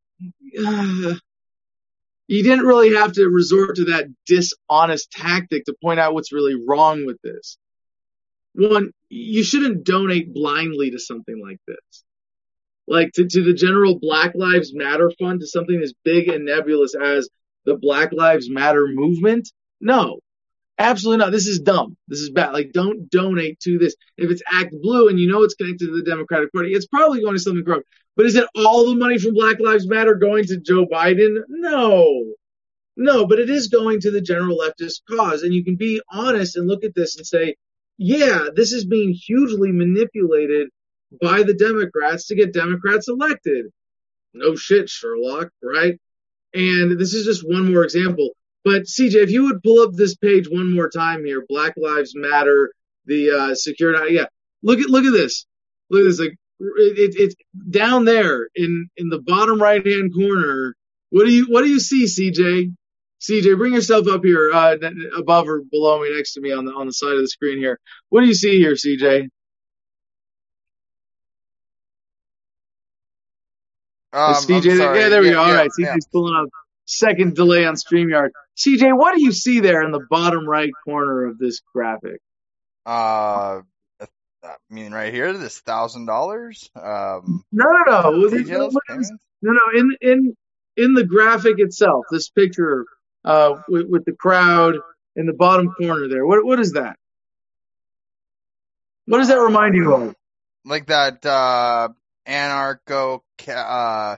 uh, 0.66 1.14
you 2.26 2.42
didn't 2.42 2.64
really 2.64 2.94
have 2.94 3.12
to 3.12 3.28
resort 3.28 3.76
to 3.76 3.84
that 3.86 4.08
dishonest 4.26 5.10
tactic 5.10 5.64
to 5.64 5.74
point 5.82 6.00
out 6.00 6.14
what's 6.14 6.32
really 6.32 6.56
wrong 6.66 7.04
with 7.06 7.20
this. 7.22 7.58
One, 8.54 8.92
you 9.08 9.42
shouldn't 9.42 9.84
donate 9.84 10.32
blindly 10.32 10.90
to 10.90 10.98
something 10.98 11.40
like 11.40 11.58
this. 11.66 12.04
Like 12.88 13.12
to, 13.12 13.26
to 13.26 13.44
the 13.44 13.54
general 13.54 13.98
Black 13.98 14.34
Lives 14.34 14.74
Matter 14.74 15.12
fund, 15.18 15.40
to 15.40 15.46
something 15.46 15.80
as 15.80 15.94
big 16.04 16.28
and 16.28 16.46
nebulous 16.46 16.94
as 16.94 17.28
the 17.64 17.76
Black 17.76 18.12
Lives 18.12 18.50
Matter 18.50 18.88
movement. 18.88 19.50
No, 19.80 20.18
Absolutely 20.80 21.22
not. 21.22 21.30
This 21.30 21.46
is 21.46 21.60
dumb. 21.60 21.98
This 22.08 22.20
is 22.20 22.30
bad. 22.30 22.54
Like, 22.54 22.72
don't 22.72 23.10
donate 23.10 23.60
to 23.60 23.76
this. 23.76 23.94
If 24.16 24.30
it's 24.30 24.40
Act 24.50 24.74
Blue 24.80 25.08
and 25.10 25.20
you 25.20 25.30
know 25.30 25.42
it's 25.42 25.54
connected 25.54 25.86
to 25.86 25.94
the 25.94 26.10
Democratic 26.10 26.50
Party, 26.54 26.72
it's 26.72 26.86
probably 26.86 27.20
going 27.20 27.34
to 27.34 27.38
something 27.38 27.62
corrupt. 27.62 27.86
But 28.16 28.24
is 28.24 28.34
it 28.34 28.48
all 28.56 28.86
the 28.86 28.96
money 28.96 29.18
from 29.18 29.34
Black 29.34 29.60
Lives 29.60 29.86
Matter 29.86 30.14
going 30.14 30.46
to 30.46 30.58
Joe 30.58 30.86
Biden? 30.86 31.42
No. 31.48 32.32
No, 32.96 33.26
but 33.26 33.38
it 33.38 33.50
is 33.50 33.68
going 33.68 34.00
to 34.00 34.10
the 34.10 34.22
general 34.22 34.56
leftist 34.56 35.02
cause. 35.06 35.42
And 35.42 35.52
you 35.52 35.64
can 35.64 35.76
be 35.76 36.00
honest 36.10 36.56
and 36.56 36.66
look 36.66 36.82
at 36.82 36.94
this 36.94 37.14
and 37.18 37.26
say, 37.26 37.56
yeah, 37.98 38.46
this 38.54 38.72
is 38.72 38.86
being 38.86 39.12
hugely 39.12 39.72
manipulated 39.72 40.68
by 41.20 41.42
the 41.42 41.54
Democrats 41.54 42.28
to 42.28 42.34
get 42.34 42.54
Democrats 42.54 43.06
elected. 43.06 43.66
No 44.32 44.56
shit, 44.56 44.88
Sherlock, 44.88 45.50
right? 45.62 46.00
And 46.54 46.98
this 46.98 47.12
is 47.12 47.26
just 47.26 47.46
one 47.46 47.70
more 47.70 47.84
example. 47.84 48.30
But 48.64 48.82
CJ, 48.82 49.14
if 49.14 49.30
you 49.30 49.44
would 49.44 49.62
pull 49.62 49.80
up 49.80 49.94
this 49.94 50.14
page 50.16 50.46
one 50.50 50.74
more 50.74 50.90
time 50.90 51.24
here, 51.24 51.44
Black 51.48 51.74
Lives 51.76 52.12
Matter, 52.14 52.72
the 53.06 53.30
uh, 53.30 53.54
security. 53.54 54.14
Yeah, 54.14 54.26
look 54.62 54.80
at 54.80 54.90
look 54.90 55.04
at 55.04 55.12
this. 55.12 55.46
Look 55.88 56.02
at 56.02 56.04
this. 56.04 56.20
Like 56.20 56.36
it, 56.60 57.14
it's 57.16 57.34
down 57.70 58.04
there 58.04 58.48
in 58.54 58.88
in 58.96 59.08
the 59.08 59.20
bottom 59.20 59.60
right 59.60 59.84
hand 59.84 60.12
corner. 60.14 60.74
What 61.10 61.24
do 61.24 61.32
you 61.32 61.46
what 61.46 61.62
do 61.62 61.70
you 61.70 61.80
see, 61.80 62.04
CJ? 62.04 62.74
CJ, 63.20 63.58
bring 63.58 63.74
yourself 63.74 64.06
up 64.08 64.24
here, 64.24 64.50
uh, 64.52 64.76
above 65.16 65.46
or 65.46 65.60
below 65.70 66.00
me, 66.00 66.14
next 66.14 66.32
to 66.34 66.40
me 66.40 66.52
on 66.52 66.64
the 66.64 66.72
on 66.72 66.86
the 66.86 66.92
side 66.92 67.12
of 67.12 67.20
the 67.20 67.28
screen 67.28 67.58
here. 67.58 67.78
What 68.08 68.22
do 68.22 68.26
you 68.26 68.34
see 68.34 68.58
here, 68.58 68.72
CJ? 68.72 69.28
Um, 74.12 74.34
CJ, 74.34 74.78
yeah, 74.78 75.08
there 75.08 75.20
we 75.20 75.30
go. 75.30 75.40
All 75.40 75.52
right, 75.52 75.68
CJ's 75.68 75.78
yeah. 75.78 75.96
pulling 76.12 76.34
up. 76.34 76.48
Second 76.92 77.36
delay 77.36 77.64
on 77.64 77.76
StreamYard. 77.76 78.30
CJ, 78.56 78.98
what 78.98 79.14
do 79.14 79.22
you 79.22 79.30
see 79.30 79.60
there 79.60 79.82
in 79.82 79.92
the 79.92 80.04
bottom 80.10 80.44
right 80.44 80.72
corner 80.84 81.26
of 81.26 81.38
this 81.38 81.60
graphic? 81.72 82.20
Uh, 82.84 83.60
I 84.42 84.56
mean, 84.68 84.90
right 84.90 85.14
here, 85.14 85.32
this 85.32 85.60
thousand 85.60 86.06
dollars. 86.06 86.68
Um, 86.74 87.44
no, 87.52 87.64
no, 87.86 88.10
no. 88.10 88.28
Details, 88.28 88.76
no, 89.40 89.52
no. 89.52 89.60
In 89.78 89.96
in 90.00 90.36
in 90.76 90.94
the 90.94 91.04
graphic 91.04 91.60
itself, 91.60 92.06
this 92.10 92.28
picture 92.28 92.86
uh, 93.24 93.54
with, 93.68 93.86
with 93.88 94.04
the 94.04 94.12
crowd 94.12 94.74
in 95.14 95.26
the 95.26 95.32
bottom 95.32 95.70
corner 95.70 96.08
there. 96.08 96.26
What 96.26 96.44
what 96.44 96.58
is 96.58 96.72
that? 96.72 96.96
What 99.06 99.18
does 99.18 99.28
that 99.28 99.38
remind 99.38 99.76
you 99.76 99.94
of? 99.94 100.14
Like 100.64 100.86
that 100.86 101.24
uh, 101.24 101.90
anarcho 102.26 103.20
uh, 103.46 104.16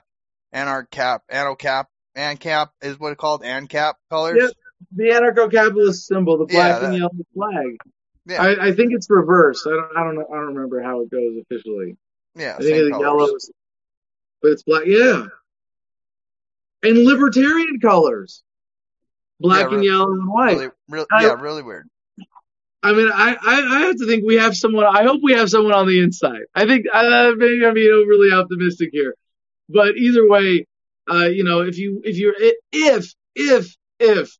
anarchap 0.51 1.19
anarchap 1.31 1.85
ANCAP 2.15 2.69
is 2.81 2.99
what 2.99 3.11
it's 3.11 3.19
called, 3.19 3.43
ANCAP 3.43 3.93
colors. 4.09 4.37
Yep, 4.39 4.51
the 4.95 5.03
anarcho-capitalist 5.03 6.05
symbol, 6.05 6.37
the 6.37 6.45
black 6.45 6.81
yeah, 6.81 6.87
and 6.87 6.97
yellow 6.97 7.11
flag. 7.33 7.77
Yeah. 8.25 8.41
I, 8.41 8.67
I, 8.67 8.71
think 8.73 8.93
it's 8.93 9.09
reversed. 9.09 9.67
I 9.67 9.71
don't, 9.71 9.97
I 9.97 10.03
don't 10.03 10.15
know, 10.15 10.25
I 10.31 10.35
don't 10.35 10.55
remember 10.55 10.81
how 10.81 11.01
it 11.01 11.11
goes 11.11 11.37
officially. 11.41 11.97
Yeah, 12.35 12.55
I 12.55 12.61
think 12.61 12.77
it's 12.77 12.99
yellow, 12.99 13.27
but 14.41 14.51
it's 14.51 14.63
black. 14.63 14.83
Yeah, 14.85 15.25
and 16.83 16.97
libertarian 17.05 17.79
colors, 17.79 18.43
black 19.39 19.69
yeah, 19.69 19.75
and 19.75 19.85
yellow 19.85 20.11
and 20.11 20.27
white. 20.27 20.57
Really, 20.57 20.69
really, 20.89 21.05
I, 21.11 21.23
yeah, 21.23 21.33
really 21.33 21.63
weird. 21.63 21.87
I 22.81 22.91
mean, 22.91 23.09
I, 23.13 23.37
I, 23.41 23.77
I 23.77 23.79
have 23.81 23.97
to 23.97 24.05
think 24.05 24.25
we 24.25 24.35
have 24.35 24.57
someone. 24.57 24.85
I 24.85 25.03
hope 25.03 25.21
we 25.23 25.33
have 25.33 25.49
someone 25.49 25.73
on 25.73 25.87
the 25.87 26.01
inside. 26.01 26.41
I 26.53 26.65
think 26.65 26.85
uh, 26.93 27.31
maybe 27.37 27.65
I'm 27.65 27.73
being 27.73 27.91
overly 27.91 28.31
optimistic 28.33 28.89
here, 28.91 29.15
but 29.69 29.95
either 29.95 30.27
way, 30.27 30.65
uh, 31.09 31.25
you 31.25 31.43
know, 31.43 31.61
if 31.61 31.77
you 31.77 32.01
if 32.03 32.17
you're 32.17 32.35
if 32.71 33.13
if 33.35 33.75
if 33.99 34.37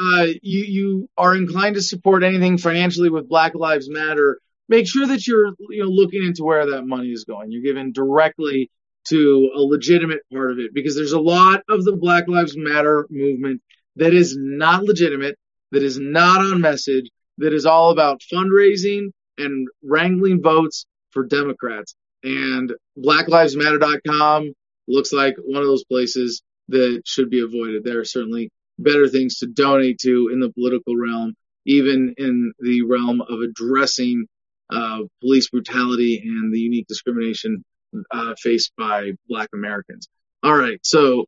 uh, 0.00 0.26
you 0.42 0.64
you 0.64 1.08
are 1.16 1.34
inclined 1.34 1.74
to 1.76 1.82
support 1.82 2.22
anything 2.22 2.58
financially 2.58 3.10
with 3.10 3.28
Black 3.28 3.54
Lives 3.54 3.90
Matter, 3.90 4.38
make 4.68 4.86
sure 4.86 5.06
that 5.06 5.26
you're 5.26 5.52
you 5.70 5.82
know 5.82 5.90
looking 5.90 6.24
into 6.24 6.44
where 6.44 6.70
that 6.70 6.86
money 6.86 7.08
is 7.08 7.24
going. 7.24 7.50
You're 7.50 7.62
giving 7.62 7.92
directly 7.92 8.70
to 9.08 9.50
a 9.54 9.60
legitimate 9.60 10.20
part 10.32 10.52
of 10.52 10.58
it 10.58 10.72
because 10.74 10.94
there's 10.94 11.12
a 11.12 11.20
lot 11.20 11.62
of 11.68 11.84
the 11.84 11.96
Black 11.96 12.28
Lives 12.28 12.56
Matter 12.56 13.06
movement 13.10 13.62
that 13.96 14.14
is 14.14 14.36
not 14.38 14.84
legitimate, 14.84 15.36
that 15.72 15.82
is 15.82 15.98
not 15.98 16.40
on 16.40 16.60
message, 16.60 17.10
that 17.38 17.52
is 17.52 17.66
all 17.66 17.90
about 17.90 18.22
fundraising 18.32 19.08
and 19.36 19.68
wrangling 19.82 20.42
votes 20.42 20.84
for 21.10 21.24
Democrats. 21.24 21.94
And 22.22 22.72
BlackLivesMatter.com 22.98 24.52
looks 24.88 25.12
like 25.12 25.36
one 25.38 25.62
of 25.62 25.68
those 25.68 25.84
places 25.84 26.42
that 26.68 27.02
should 27.04 27.30
be 27.30 27.40
avoided. 27.40 27.84
There 27.84 28.00
are 28.00 28.04
certainly 28.04 28.50
better 28.78 29.08
things 29.08 29.38
to 29.38 29.46
donate 29.46 29.98
to 30.00 30.30
in 30.32 30.40
the 30.40 30.50
political 30.50 30.96
realm, 30.96 31.34
even 31.66 32.14
in 32.18 32.52
the 32.60 32.82
realm 32.82 33.20
of 33.20 33.40
addressing 33.40 34.26
uh, 34.70 35.00
police 35.20 35.48
brutality 35.48 36.22
and 36.24 36.52
the 36.52 36.60
unique 36.60 36.86
discrimination 36.86 37.64
uh, 38.10 38.34
faced 38.38 38.72
by 38.76 39.12
Black 39.28 39.48
Americans. 39.54 40.08
All 40.42 40.54
right, 40.54 40.78
so 40.82 41.26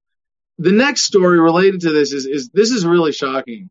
the 0.59 0.73
next 0.73 1.03
story 1.03 1.41
related 1.41 1.81
to 1.81 1.91
this 1.91 2.13
is, 2.13 2.27
is 2.27 2.51
this 2.51 2.71
is 2.71 2.87
really 2.87 3.13
shocking, 3.13 3.71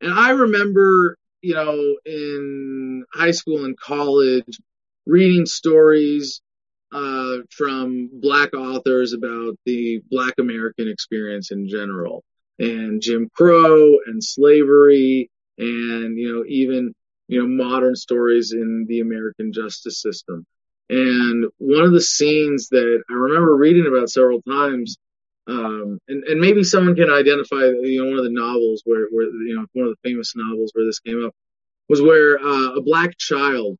and 0.00 0.12
I 0.12 0.30
remember, 0.30 1.16
you 1.42 1.54
know, 1.54 1.96
in 2.04 3.04
high 3.12 3.32
school 3.32 3.64
and 3.64 3.76
college, 3.76 4.60
reading 5.06 5.46
stories 5.46 6.40
uh, 6.92 7.38
from 7.50 8.10
black 8.12 8.54
authors 8.54 9.12
about 9.12 9.56
the 9.64 10.02
black 10.10 10.34
American 10.38 10.88
experience 10.88 11.50
in 11.50 11.68
general 11.68 12.24
and 12.58 13.00
Jim 13.00 13.30
Crow 13.34 13.98
and 14.06 14.22
slavery 14.22 15.30
and, 15.58 16.18
you 16.18 16.32
know, 16.32 16.44
even, 16.46 16.94
you 17.28 17.40
know, 17.40 17.48
modern 17.48 17.96
stories 17.96 18.52
in 18.52 18.86
the 18.88 19.00
American 19.00 19.52
justice 19.52 20.00
system. 20.00 20.44
And 20.88 21.46
one 21.58 21.84
of 21.84 21.92
the 21.92 22.00
scenes 22.00 22.68
that 22.70 23.02
I 23.08 23.12
remember 23.12 23.56
reading 23.56 23.86
about 23.86 24.10
several 24.10 24.42
times, 24.42 24.96
um, 25.46 25.98
and, 26.08 26.24
and 26.24 26.40
maybe 26.40 26.64
someone 26.64 26.96
can 26.96 27.10
identify, 27.10 27.64
you 27.64 28.02
know, 28.02 28.10
one 28.10 28.18
of 28.18 28.24
the 28.24 28.30
novels 28.30 28.82
where, 28.84 29.06
where, 29.10 29.26
you 29.26 29.56
know, 29.56 29.66
one 29.72 29.86
of 29.86 29.94
the 29.94 30.08
famous 30.08 30.34
novels 30.34 30.72
where 30.74 30.84
this 30.84 31.00
came 31.00 31.24
up 31.24 31.32
was 31.88 32.02
where 32.02 32.38
uh, 32.40 32.74
a 32.74 32.82
black 32.82 33.16
child 33.16 33.78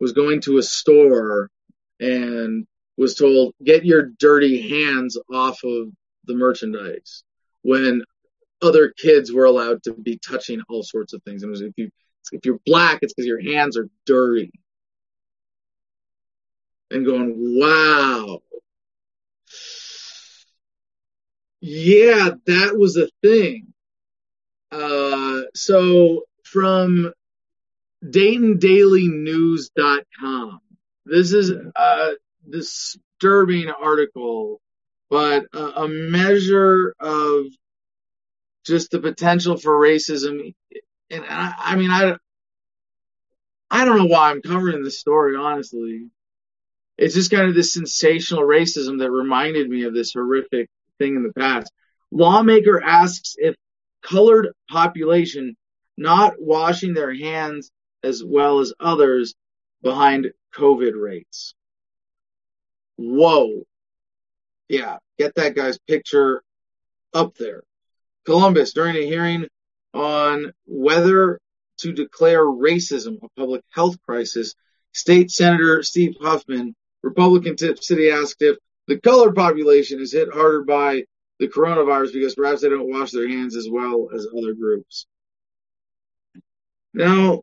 was 0.00 0.12
going 0.12 0.40
to 0.42 0.58
a 0.58 0.62
store 0.62 1.50
and 2.00 2.66
was 2.96 3.14
told, 3.14 3.54
get 3.62 3.84
your 3.84 4.10
dirty 4.18 4.68
hands 4.68 5.18
off 5.32 5.62
of 5.64 5.88
the 6.24 6.34
merchandise 6.34 7.22
when 7.62 8.02
other 8.62 8.92
kids 8.96 9.32
were 9.32 9.44
allowed 9.44 9.82
to 9.84 9.92
be 9.92 10.18
touching 10.18 10.62
all 10.68 10.82
sorts 10.82 11.12
of 11.12 11.22
things. 11.22 11.42
And 11.42 11.54
if 11.56 11.72
you 11.76 11.90
if 12.32 12.44
you're 12.44 12.58
black, 12.66 12.98
it's 13.02 13.14
because 13.14 13.26
your 13.26 13.40
hands 13.40 13.76
are 13.76 13.88
dirty. 14.04 14.50
And 16.90 17.06
going, 17.06 17.34
wow. 17.36 18.40
Yeah, 21.60 22.30
that 22.46 22.76
was 22.76 22.96
a 22.96 23.08
thing. 23.22 23.72
Uh, 24.72 25.42
so 25.54 26.24
from 26.42 27.12
DaytonDailyNews.com, 28.04 30.60
this 31.06 31.32
is 31.32 31.50
a 31.50 32.10
disturbing 32.48 33.70
article, 33.70 34.60
but 35.08 35.44
a, 35.54 35.82
a 35.82 35.88
measure 35.88 36.94
of 37.00 37.46
just 38.64 38.90
the 38.90 38.98
potential 38.98 39.56
for 39.56 39.78
racism. 39.78 40.52
And 41.10 41.24
I, 41.28 41.54
I 41.58 41.76
mean, 41.76 41.90
I, 41.90 42.16
I 43.70 43.84
don't 43.84 43.98
know 43.98 44.06
why 44.06 44.30
I'm 44.30 44.42
covering 44.42 44.82
this 44.82 44.98
story, 44.98 45.36
honestly. 45.36 46.08
It's 46.98 47.14
just 47.14 47.30
kind 47.30 47.48
of 47.48 47.54
this 47.54 47.72
sensational 47.72 48.42
racism 48.42 48.98
that 48.98 49.10
reminded 49.10 49.68
me 49.68 49.84
of 49.84 49.94
this 49.94 50.12
horrific 50.12 50.68
thing 50.98 51.14
in 51.14 51.22
the 51.22 51.32
past. 51.32 51.72
Lawmaker 52.10 52.82
asks 52.82 53.36
if 53.38 53.54
colored 54.02 54.48
population 54.68 55.56
not 55.96 56.34
washing 56.38 56.94
their 56.94 57.14
hands 57.14 57.70
as 58.02 58.22
well 58.24 58.60
as 58.60 58.72
others 58.80 59.34
behind 59.82 60.32
COVID 60.56 60.92
rates. 61.00 61.54
Whoa. 62.96 63.64
Yeah, 64.68 64.96
get 65.18 65.34
that 65.36 65.54
guy's 65.54 65.78
picture 65.78 66.42
up 67.14 67.36
there. 67.36 67.62
Columbus, 68.24 68.72
during 68.72 68.96
a 68.96 69.06
hearing 69.06 69.46
on 69.94 70.52
whether 70.66 71.38
to 71.78 71.92
declare 71.92 72.44
racism 72.44 73.18
a 73.22 73.28
public 73.38 73.62
health 73.70 73.96
crisis, 74.02 74.54
State 74.92 75.30
Senator 75.30 75.82
Steve 75.82 76.16
Huffman, 76.20 76.74
Republican 77.02 77.56
Tipp 77.56 77.82
City, 77.82 78.10
asked 78.10 78.40
if 78.40 78.56
the 78.88 78.98
colored 78.98 79.34
population 79.34 80.00
is 80.00 80.12
hit 80.12 80.32
harder 80.32 80.64
by 80.64 81.04
the 81.38 81.48
coronavirus 81.48 82.14
because 82.14 82.34
perhaps 82.34 82.62
they 82.62 82.68
don't 82.68 82.90
wash 82.90 83.10
their 83.10 83.28
hands 83.28 83.56
as 83.56 83.68
well 83.70 84.08
as 84.14 84.26
other 84.26 84.54
groups. 84.54 85.06
Now, 86.94 87.42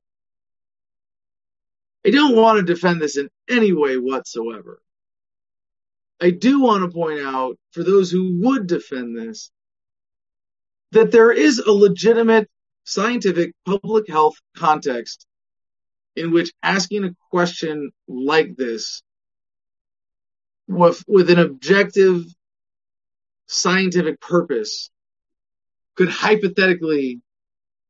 I 2.05 2.09
don't 2.09 2.35
want 2.35 2.59
to 2.59 2.73
defend 2.73 3.01
this 3.01 3.17
in 3.17 3.29
any 3.49 3.73
way 3.73 3.97
whatsoever. 3.97 4.81
I 6.21 6.31
do 6.31 6.61
want 6.61 6.83
to 6.83 6.95
point 6.95 7.19
out, 7.19 7.57
for 7.71 7.83
those 7.83 8.11
who 8.11 8.39
would 8.41 8.67
defend 8.67 9.17
this, 9.17 9.51
that 10.91 11.11
there 11.11 11.31
is 11.31 11.59
a 11.59 11.71
legitimate 11.71 12.49
scientific 12.83 13.53
public 13.65 14.07
health 14.07 14.35
context 14.55 15.25
in 16.15 16.31
which 16.31 16.53
asking 16.61 17.03
a 17.05 17.15
question 17.31 17.91
like 18.07 18.55
this 18.55 19.01
with, 20.67 21.03
with 21.07 21.29
an 21.29 21.39
objective 21.39 22.23
scientific 23.47 24.19
purpose 24.19 24.89
could 25.95 26.09
hypothetically 26.09 27.21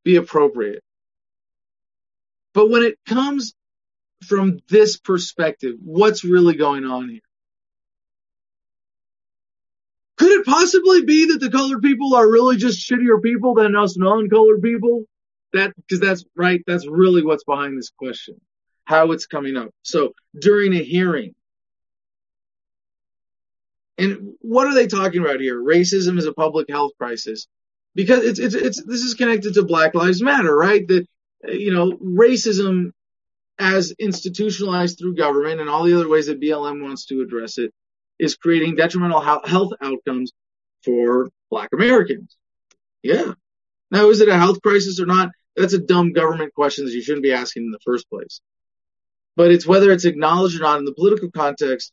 be 0.03 0.15
appropriate. 0.15 0.84
But 2.53 2.69
when 2.69 2.84
it 2.84 2.98
comes 3.07 3.53
from 4.24 4.60
this 4.70 4.98
perspective, 4.98 5.76
what's 5.84 6.24
really 6.24 6.56
going 6.56 6.86
on 6.86 7.10
here? 7.10 7.20
Could 10.18 10.32
it 10.40 10.45
possibly 10.45 11.04
be 11.04 11.28
that 11.28 11.40
the 11.40 11.50
colored 11.50 11.82
people 11.82 12.16
are 12.16 12.30
really 12.30 12.58
just 12.58 12.90
shittier 12.90 13.22
people 13.22 13.56
than 13.56 13.76
us 13.76 13.98
non-colored 13.98 14.62
people? 14.62 15.04
That, 15.54 15.74
cause 15.90 16.00
that's 16.00 16.24
right. 16.36 16.62
That's 16.66 16.88
really 16.88 17.24
what's 17.24 17.44
behind 17.44 17.78
this 17.78 17.90
question. 17.90 18.40
How 18.86 19.12
it's 19.12 19.26
coming 19.26 19.58
up. 19.58 19.70
So 19.84 20.14
during 20.40 20.74
a 20.74 20.84
hearing, 20.84 21.36
and 23.98 24.34
what 24.40 24.68
are 24.68 24.74
they 24.74 24.88
talking 24.88 25.22
about 25.22 25.40
here? 25.40 25.62
Racism 25.62 26.18
is 26.18 26.26
a 26.26 26.34
public 26.34 26.70
health 26.70 26.94
crisis 26.98 27.48
because 27.95 28.24
it's, 28.24 28.40
it's, 28.40 28.56
it's, 28.56 28.84
this 28.84 29.02
is 29.02 29.14
connected 29.14 29.54
to 29.54 29.64
Black 29.64 29.94
Lives 29.94 30.22
Matter, 30.22 30.56
right? 30.56 30.88
That, 30.88 31.08
you 31.44 31.74
know, 31.74 31.94
racism 31.94 32.91
as 33.59 33.93
institutionalized 33.99 34.97
through 34.97 35.15
government 35.15 35.61
and 35.61 35.69
all 35.69 35.84
the 35.84 35.95
other 35.95 36.09
ways 36.09 36.27
that 36.27 36.41
BLM 36.41 36.81
wants 36.81 37.05
to 37.07 37.21
address 37.21 37.57
it 37.57 37.71
is 38.19 38.35
creating 38.35 38.75
detrimental 38.75 39.21
health 39.21 39.73
outcomes 39.81 40.31
for 40.84 41.30
black 41.49 41.69
Americans. 41.73 42.35
Yeah. 43.01 43.34
Now, 43.91 44.09
is 44.09 44.21
it 44.21 44.30
a 44.30 44.38
health 44.38 44.61
crisis 44.61 44.99
or 44.99 45.05
not? 45.05 45.30
That's 45.55 45.73
a 45.73 45.80
dumb 45.80 46.13
government 46.13 46.53
question 46.53 46.85
that 46.85 46.93
you 46.93 47.01
shouldn't 47.01 47.23
be 47.23 47.34
asking 47.34 47.65
in 47.65 47.71
the 47.71 47.80
first 47.85 48.09
place. 48.09 48.41
But 49.35 49.51
it's 49.51 49.67
whether 49.67 49.91
it's 49.91 50.05
acknowledged 50.05 50.59
or 50.59 50.63
not 50.63 50.80
in 50.80 50.85
the 50.85 50.93
political 50.93 51.30
context 51.31 51.91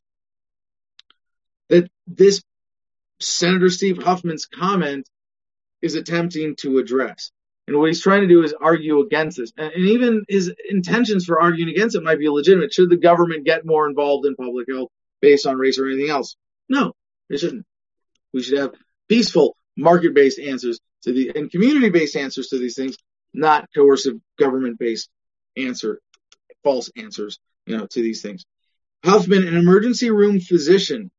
that 1.68 1.90
this 2.06 2.42
Senator 3.20 3.68
Steve 3.68 4.02
Huffman's 4.02 4.46
comment 4.46 5.08
is 5.82 5.94
attempting 5.94 6.56
to 6.60 6.78
address. 6.78 7.30
And 7.70 7.78
what 7.78 7.86
he's 7.86 8.02
trying 8.02 8.22
to 8.22 8.26
do 8.26 8.42
is 8.42 8.52
argue 8.60 8.98
against 8.98 9.36
this. 9.36 9.52
And, 9.56 9.72
and, 9.72 9.86
even 9.90 10.24
his 10.28 10.52
intentions 10.68 11.24
for 11.24 11.40
arguing 11.40 11.70
against 11.70 11.94
it 11.94 12.02
might 12.02 12.18
be 12.18 12.28
legitimate. 12.28 12.72
Should 12.72 12.90
the 12.90 12.96
government 12.96 13.44
get 13.44 13.64
more 13.64 13.88
involved 13.88 14.26
in 14.26 14.34
public 14.34 14.66
health 14.68 14.88
based 15.22 15.46
on 15.46 15.56
race 15.56 15.78
or 15.78 15.86
anything 15.86 16.10
else? 16.10 16.34
No, 16.68 16.94
it 17.28 17.38
shouldn't. 17.38 17.64
We 18.32 18.42
should 18.42 18.58
have 18.58 18.74
peaceful, 19.08 19.56
market-based 19.76 20.40
answers 20.40 20.80
to 21.02 21.12
the 21.12 21.30
and 21.36 21.48
community-based 21.48 22.16
answers 22.16 22.48
to 22.48 22.58
these 22.58 22.74
things, 22.74 22.96
not 23.32 23.68
coercive 23.72 24.16
government-based 24.36 25.08
answer, 25.56 26.00
false 26.64 26.90
answers, 26.96 27.38
you 27.66 27.76
know, 27.76 27.86
to 27.86 28.02
these 28.02 28.20
things. 28.20 28.44
Huffman, 29.04 29.46
an 29.46 29.56
emergency 29.56 30.10
room 30.10 30.40
physician, 30.40 31.12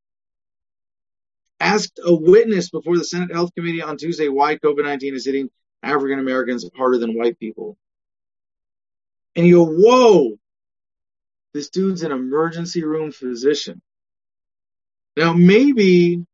asked 1.61 1.97
a 2.03 2.13
witness 2.13 2.69
before 2.69 2.97
the 2.97 3.05
Senate 3.05 3.31
Health 3.31 3.55
Committee 3.55 3.81
on 3.81 3.95
Tuesday 3.95 4.27
why 4.27 4.57
COVID-19 4.57 5.13
is 5.13 5.25
hitting 5.25 5.49
African 5.83 6.19
Americans 6.19 6.69
harder 6.75 6.97
than 6.97 7.17
white 7.17 7.39
people. 7.39 7.77
And 9.35 9.45
you 9.45 9.65
go, 9.65 9.71
whoa, 9.71 10.37
this 11.53 11.69
dude's 11.69 12.03
an 12.03 12.11
emergency 12.11 12.83
room 12.83 13.11
physician. 13.11 13.81
Now, 15.17 15.33
maybe 15.33 16.25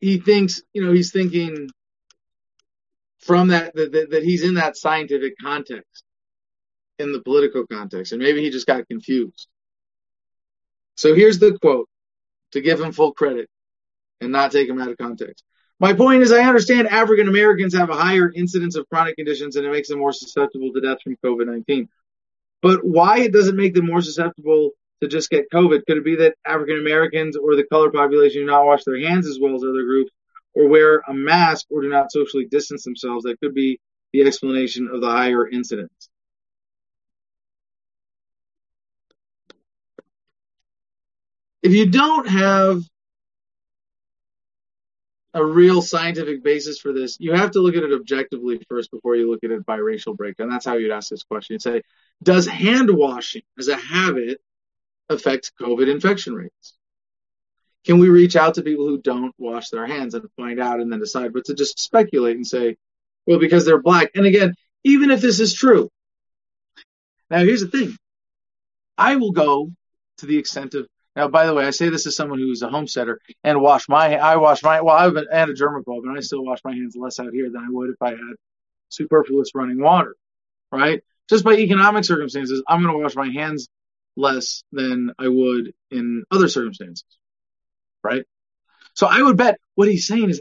he 0.00 0.18
thinks, 0.18 0.62
you 0.72 0.84
know, 0.84 0.92
he's 0.92 1.12
thinking 1.12 1.68
from 3.20 3.48
that, 3.48 3.74
that, 3.74 4.08
that 4.10 4.22
he's 4.24 4.42
in 4.42 4.54
that 4.54 4.76
scientific 4.76 5.34
context, 5.40 6.04
in 6.98 7.12
the 7.12 7.22
political 7.22 7.66
context, 7.66 8.12
and 8.12 8.20
maybe 8.20 8.42
he 8.42 8.50
just 8.50 8.66
got 8.66 8.88
confused. 8.88 9.48
So 10.96 11.14
here's 11.14 11.38
the 11.38 11.58
quote 11.58 11.88
to 12.52 12.60
give 12.60 12.80
him 12.80 12.92
full 12.92 13.12
credit 13.12 13.48
and 14.20 14.32
not 14.32 14.52
take 14.52 14.68
him 14.68 14.80
out 14.80 14.90
of 14.90 14.98
context. 14.98 15.44
My 15.80 15.94
point 15.94 16.22
is, 16.22 16.30
I 16.30 16.44
understand 16.44 16.88
African 16.88 17.28
Americans 17.28 17.74
have 17.74 17.90
a 17.90 17.94
higher 17.94 18.30
incidence 18.32 18.76
of 18.76 18.88
chronic 18.88 19.16
conditions 19.16 19.56
and 19.56 19.66
it 19.66 19.72
makes 19.72 19.88
them 19.88 19.98
more 19.98 20.12
susceptible 20.12 20.72
to 20.72 20.80
death 20.80 20.98
from 21.02 21.16
COVID 21.24 21.46
19. 21.46 21.88
But 22.62 22.84
why 22.84 23.20
it 23.20 23.32
doesn't 23.32 23.56
make 23.56 23.74
them 23.74 23.86
more 23.86 24.00
susceptible 24.00 24.70
to 25.02 25.08
just 25.08 25.28
get 25.28 25.50
COVID? 25.52 25.84
Could 25.86 25.96
it 25.96 26.04
be 26.04 26.16
that 26.16 26.36
African 26.46 26.78
Americans 26.78 27.36
or 27.36 27.56
the 27.56 27.64
color 27.64 27.90
population 27.90 28.42
do 28.42 28.46
not 28.46 28.64
wash 28.64 28.84
their 28.84 29.00
hands 29.00 29.26
as 29.26 29.38
well 29.40 29.56
as 29.56 29.64
other 29.64 29.82
groups 29.82 30.12
or 30.54 30.68
wear 30.68 31.02
a 31.08 31.12
mask 31.12 31.66
or 31.70 31.82
do 31.82 31.88
not 31.88 32.12
socially 32.12 32.46
distance 32.46 32.84
themselves? 32.84 33.24
That 33.24 33.40
could 33.40 33.54
be 33.54 33.80
the 34.12 34.22
explanation 34.22 34.88
of 34.92 35.00
the 35.00 35.08
higher 35.10 35.48
incidence. 35.48 36.08
If 41.62 41.72
you 41.72 41.86
don't 41.86 42.28
have 42.28 42.82
a 45.34 45.44
real 45.44 45.80
scientific 45.80 46.42
basis 46.42 46.78
for 46.78 46.92
this, 46.92 47.16
you 47.18 47.32
have 47.32 47.52
to 47.52 47.60
look 47.60 47.74
at 47.74 47.82
it 47.82 47.92
objectively 47.92 48.60
first 48.68 48.90
before 48.90 49.16
you 49.16 49.30
look 49.30 49.42
at 49.44 49.50
it 49.50 49.64
by 49.64 49.76
racial 49.76 50.14
breakdown. 50.14 50.50
That's 50.50 50.66
how 50.66 50.76
you'd 50.76 50.90
ask 50.90 51.08
this 51.08 51.22
question. 51.22 51.54
You'd 51.54 51.62
say, 51.62 51.82
does 52.22 52.46
hand 52.46 52.90
washing 52.90 53.42
as 53.58 53.68
a 53.68 53.76
habit 53.76 54.40
affect 55.08 55.52
COVID 55.60 55.90
infection 55.90 56.34
rates? 56.34 56.76
Can 57.84 57.98
we 57.98 58.10
reach 58.10 58.36
out 58.36 58.54
to 58.54 58.62
people 58.62 58.86
who 58.86 59.00
don't 59.00 59.34
wash 59.38 59.70
their 59.70 59.86
hands 59.86 60.14
and 60.14 60.24
find 60.36 60.60
out 60.60 60.80
and 60.80 60.92
then 60.92 61.00
decide? 61.00 61.32
But 61.32 61.46
to 61.46 61.54
just 61.54 61.80
speculate 61.80 62.36
and 62.36 62.46
say, 62.46 62.76
well, 63.26 63.38
because 63.38 63.64
they're 63.64 63.82
black. 63.82 64.10
And 64.14 64.26
again, 64.26 64.54
even 64.84 65.10
if 65.10 65.20
this 65.20 65.40
is 65.40 65.54
true, 65.54 65.88
now 67.30 67.38
here's 67.38 67.62
the 67.62 67.68
thing. 67.68 67.96
I 68.98 69.16
will 69.16 69.32
go 69.32 69.72
to 70.18 70.26
the 70.26 70.38
extent 70.38 70.74
of 70.74 70.86
now, 71.14 71.28
by 71.28 71.46
the 71.46 71.54
way, 71.54 71.66
I 71.66 71.70
say 71.70 71.90
this 71.90 72.06
as 72.06 72.16
someone 72.16 72.38
who's 72.38 72.62
a 72.62 72.68
homesteader 72.68 73.20
and 73.44 73.60
wash 73.60 73.88
my, 73.88 74.16
I 74.16 74.36
wash 74.36 74.62
my, 74.62 74.80
well, 74.80 74.96
I've 74.96 75.14
had 75.30 75.50
a 75.50 75.54
germaphobe 75.54 76.04
and 76.04 76.16
I 76.16 76.20
still 76.20 76.44
wash 76.44 76.60
my 76.64 76.72
hands 76.72 76.96
less 76.96 77.20
out 77.20 77.32
here 77.32 77.50
than 77.50 77.62
I 77.62 77.68
would 77.68 77.90
if 77.90 78.00
I 78.00 78.10
had 78.10 78.36
superfluous 78.88 79.50
running 79.54 79.80
water, 79.80 80.16
right? 80.70 81.02
Just 81.28 81.44
by 81.44 81.54
economic 81.54 82.04
circumstances, 82.04 82.62
I'm 82.66 82.82
going 82.82 82.94
to 82.94 83.02
wash 83.02 83.14
my 83.14 83.28
hands 83.28 83.68
less 84.16 84.64
than 84.72 85.12
I 85.18 85.28
would 85.28 85.74
in 85.90 86.24
other 86.30 86.48
circumstances, 86.48 87.04
right? 88.02 88.24
So 88.94 89.06
I 89.06 89.20
would 89.20 89.36
bet 89.36 89.58
what 89.74 89.88
he's 89.88 90.06
saying 90.06 90.30
is, 90.30 90.40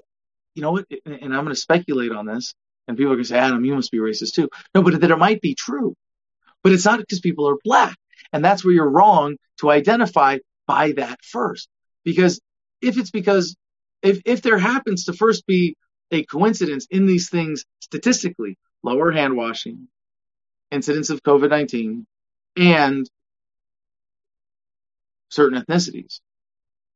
you 0.55 0.61
know 0.61 0.71
what, 0.71 0.85
and 1.05 1.33
I'm 1.33 1.43
going 1.43 1.47
to 1.47 1.55
speculate 1.55 2.11
on 2.11 2.25
this, 2.25 2.53
and 2.87 2.97
people 2.97 3.13
are 3.13 3.15
going 3.15 3.23
to 3.23 3.29
say, 3.29 3.37
Adam, 3.37 3.63
you 3.63 3.75
must 3.75 3.91
be 3.91 3.99
racist 3.99 4.33
too. 4.33 4.49
No, 4.73 4.83
but 4.83 4.99
that 4.99 5.11
it 5.11 5.17
might 5.17 5.41
be 5.41 5.55
true. 5.55 5.95
But 6.63 6.73
it's 6.73 6.85
not 6.85 6.99
because 6.99 7.19
people 7.19 7.47
are 7.49 7.57
black. 7.63 7.95
And 8.33 8.43
that's 8.43 8.63
where 8.63 8.73
you're 8.73 8.89
wrong 8.89 9.37
to 9.59 9.71
identify 9.71 10.39
by 10.71 10.93
that 10.93 11.19
first. 11.21 11.67
Because 12.05 12.39
if 12.81 12.97
it's 12.97 13.11
because, 13.11 13.57
if, 14.01 14.21
if 14.25 14.41
there 14.41 14.57
happens 14.57 15.05
to 15.05 15.13
first 15.13 15.45
be 15.45 15.75
a 16.11 16.23
coincidence 16.23 16.87
in 16.89 17.05
these 17.05 17.29
things 17.29 17.65
statistically, 17.81 18.57
lower 18.81 19.11
hand 19.11 19.35
washing, 19.35 19.89
incidence 20.71 21.09
of 21.09 21.21
COVID 21.23 21.49
19, 21.49 22.07
and 22.55 23.09
certain 25.29 25.61
ethnicities, 25.61 26.21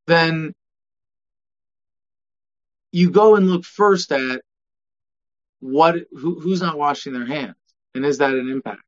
then 0.08 0.54
you 2.94 3.12
go 3.12 3.36
and 3.36 3.50
look 3.50 3.66
first 3.66 4.14
at 4.14 4.42
what 5.60 5.96
who, 6.12 6.40
who's 6.40 6.62
not 6.62 6.78
washing 6.78 7.12
their 7.12 7.26
hands 7.26 7.56
and 7.94 8.06
is 8.06 8.20
that 8.20 8.34
an 8.34 8.50
impact 8.50 8.84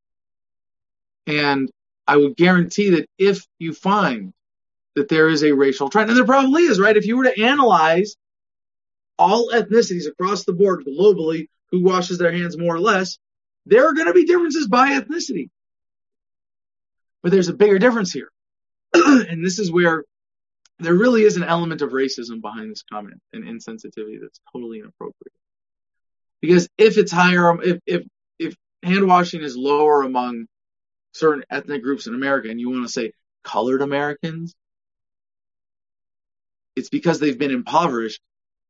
and 1.25 1.71
i 2.05 2.15
would 2.15 2.35
guarantee 2.35 2.91
that 2.91 3.07
if 3.17 3.45
you 3.57 3.73
find 3.73 4.33
that 4.97 5.07
there 5.07 5.29
is 5.29 5.43
a 5.43 5.53
racial 5.53 5.89
trend. 5.89 6.09
And 6.09 6.17
there 6.17 6.25
probably 6.25 6.63
is 6.63 6.79
right 6.79 6.97
if 6.97 7.05
you 7.05 7.17
were 7.17 7.23
to 7.23 7.41
analyze 7.41 8.15
all 9.17 9.49
ethnicities 9.53 10.07
across 10.07 10.43
the 10.43 10.53
board 10.53 10.83
globally 10.85 11.47
who 11.71 11.83
washes 11.83 12.17
their 12.17 12.31
hands 12.31 12.57
more 12.57 12.75
or 12.75 12.79
less 12.79 13.17
there 13.67 13.87
are 13.87 13.93
going 13.93 14.07
to 14.07 14.13
be 14.13 14.25
differences 14.25 14.67
by 14.67 14.91
ethnicity. 14.91 15.49
But 17.21 17.31
there's 17.31 17.49
a 17.49 17.53
bigger 17.53 17.79
difference 17.79 18.11
here. 18.11 18.29
And 18.93 19.45
this 19.45 19.59
is 19.59 19.71
where 19.71 20.05
there 20.79 20.93
really 20.93 21.23
is 21.23 21.35
an 21.35 21.43
element 21.43 21.81
of 21.81 21.91
racism 21.91 22.41
behind 22.41 22.71
this 22.71 22.83
comment 22.89 23.19
and 23.33 23.43
insensitivity 23.43 24.21
that's 24.21 24.39
totally 24.53 24.79
inappropriate. 24.79 25.33
Because 26.41 26.69
if 26.77 26.97
it's 26.97 27.11
higher, 27.11 27.61
if 27.61 27.79
if 27.85 28.03
if 28.39 28.55
hand 28.83 29.07
washing 29.07 29.41
is 29.41 29.57
lower 29.57 30.03
among 30.03 30.45
certain 31.13 31.43
ethnic 31.49 31.83
groups 31.83 32.07
in 32.07 32.13
America, 32.13 32.49
and 32.49 32.59
you 32.59 32.69
want 32.69 32.85
to 32.85 32.91
say 32.91 33.11
colored 33.43 33.81
Americans, 33.81 34.55
it's 36.77 36.89
because 36.89 37.19
they've 37.19 37.37
been 37.37 37.51
impoverished, 37.51 38.21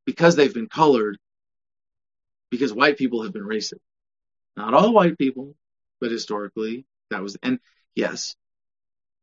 because 0.06 0.38
they've 0.38 0.54
been 0.54 0.70
colored, 0.70 1.18
because 2.50 2.74
white 2.74 2.98
people 2.98 3.24
have 3.24 3.34
been 3.34 3.44
racist. 3.44 3.82
Not 4.56 4.74
all 4.74 4.94
white 4.94 5.18
people, 5.18 5.56
but 6.00 6.10
historically 6.10 6.86
that 7.12 7.22
was. 7.22 7.38
And 7.44 7.60
yes, 7.96 8.36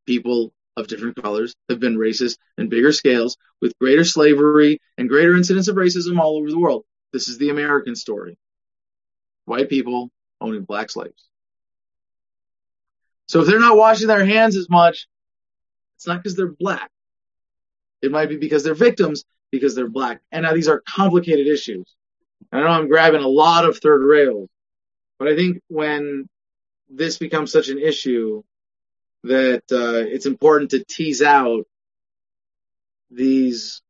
people 0.06 0.52
of 0.76 0.86
different 0.86 1.20
colors 1.20 1.54
have 1.70 1.80
been 1.80 1.96
racist 1.96 2.36
in 2.58 2.68
bigger 2.68 2.92
scales 2.92 3.38
with 3.60 3.78
greater 3.78 4.04
slavery 4.04 4.80
and 4.98 5.08
greater 5.08 5.34
incidence 5.34 5.68
of 5.68 5.76
racism 5.76 6.20
all 6.20 6.36
over 6.36 6.50
the 6.50 6.58
world. 6.58 6.84
This 7.10 7.28
is 7.28 7.38
the 7.38 7.48
American 7.48 7.96
story. 7.96 8.36
White 9.46 9.70
people 9.70 10.10
owning 10.42 10.64
black 10.64 10.90
slaves. 10.90 11.28
So 13.28 13.40
if 13.40 13.46
they're 13.46 13.60
not 13.60 13.78
washing 13.78 14.08
their 14.08 14.26
hands 14.26 14.56
as 14.56 14.68
much, 14.68 15.06
it's 15.96 16.06
not 16.06 16.18
because 16.18 16.36
they're 16.36 16.48
black. 16.48 16.90
It 18.04 18.12
might 18.12 18.28
be 18.28 18.36
because 18.36 18.62
they're 18.62 18.74
victims 18.74 19.24
because 19.50 19.74
they're 19.74 19.88
black. 19.88 20.20
And 20.30 20.42
now 20.42 20.52
these 20.52 20.68
are 20.68 20.82
complicated 20.86 21.46
issues. 21.46 21.86
I 22.52 22.60
know 22.60 22.66
I'm 22.66 22.88
grabbing 22.88 23.22
a 23.22 23.28
lot 23.28 23.64
of 23.64 23.78
third 23.78 24.02
rails, 24.04 24.48
but 25.18 25.28
I 25.28 25.36
think 25.36 25.62
when 25.68 26.28
this 26.90 27.18
becomes 27.18 27.50
such 27.50 27.68
an 27.68 27.78
issue, 27.78 28.42
that 29.24 29.62
uh, 29.72 30.04
it's 30.06 30.26
important 30.26 30.72
to 30.72 30.84
tease 30.84 31.22
out 31.22 31.64
these 33.10 33.80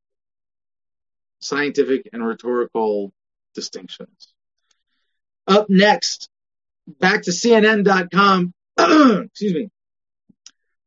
scientific 1.41 2.09
and 2.13 2.25
rhetorical 2.25 3.13
distinctions. 3.55 4.33
Up 5.49 5.69
next, 5.69 6.29
back 6.87 7.23
to 7.23 7.33
CNN.com. 7.33 8.55
Excuse 8.79 9.55
me. 9.55 9.71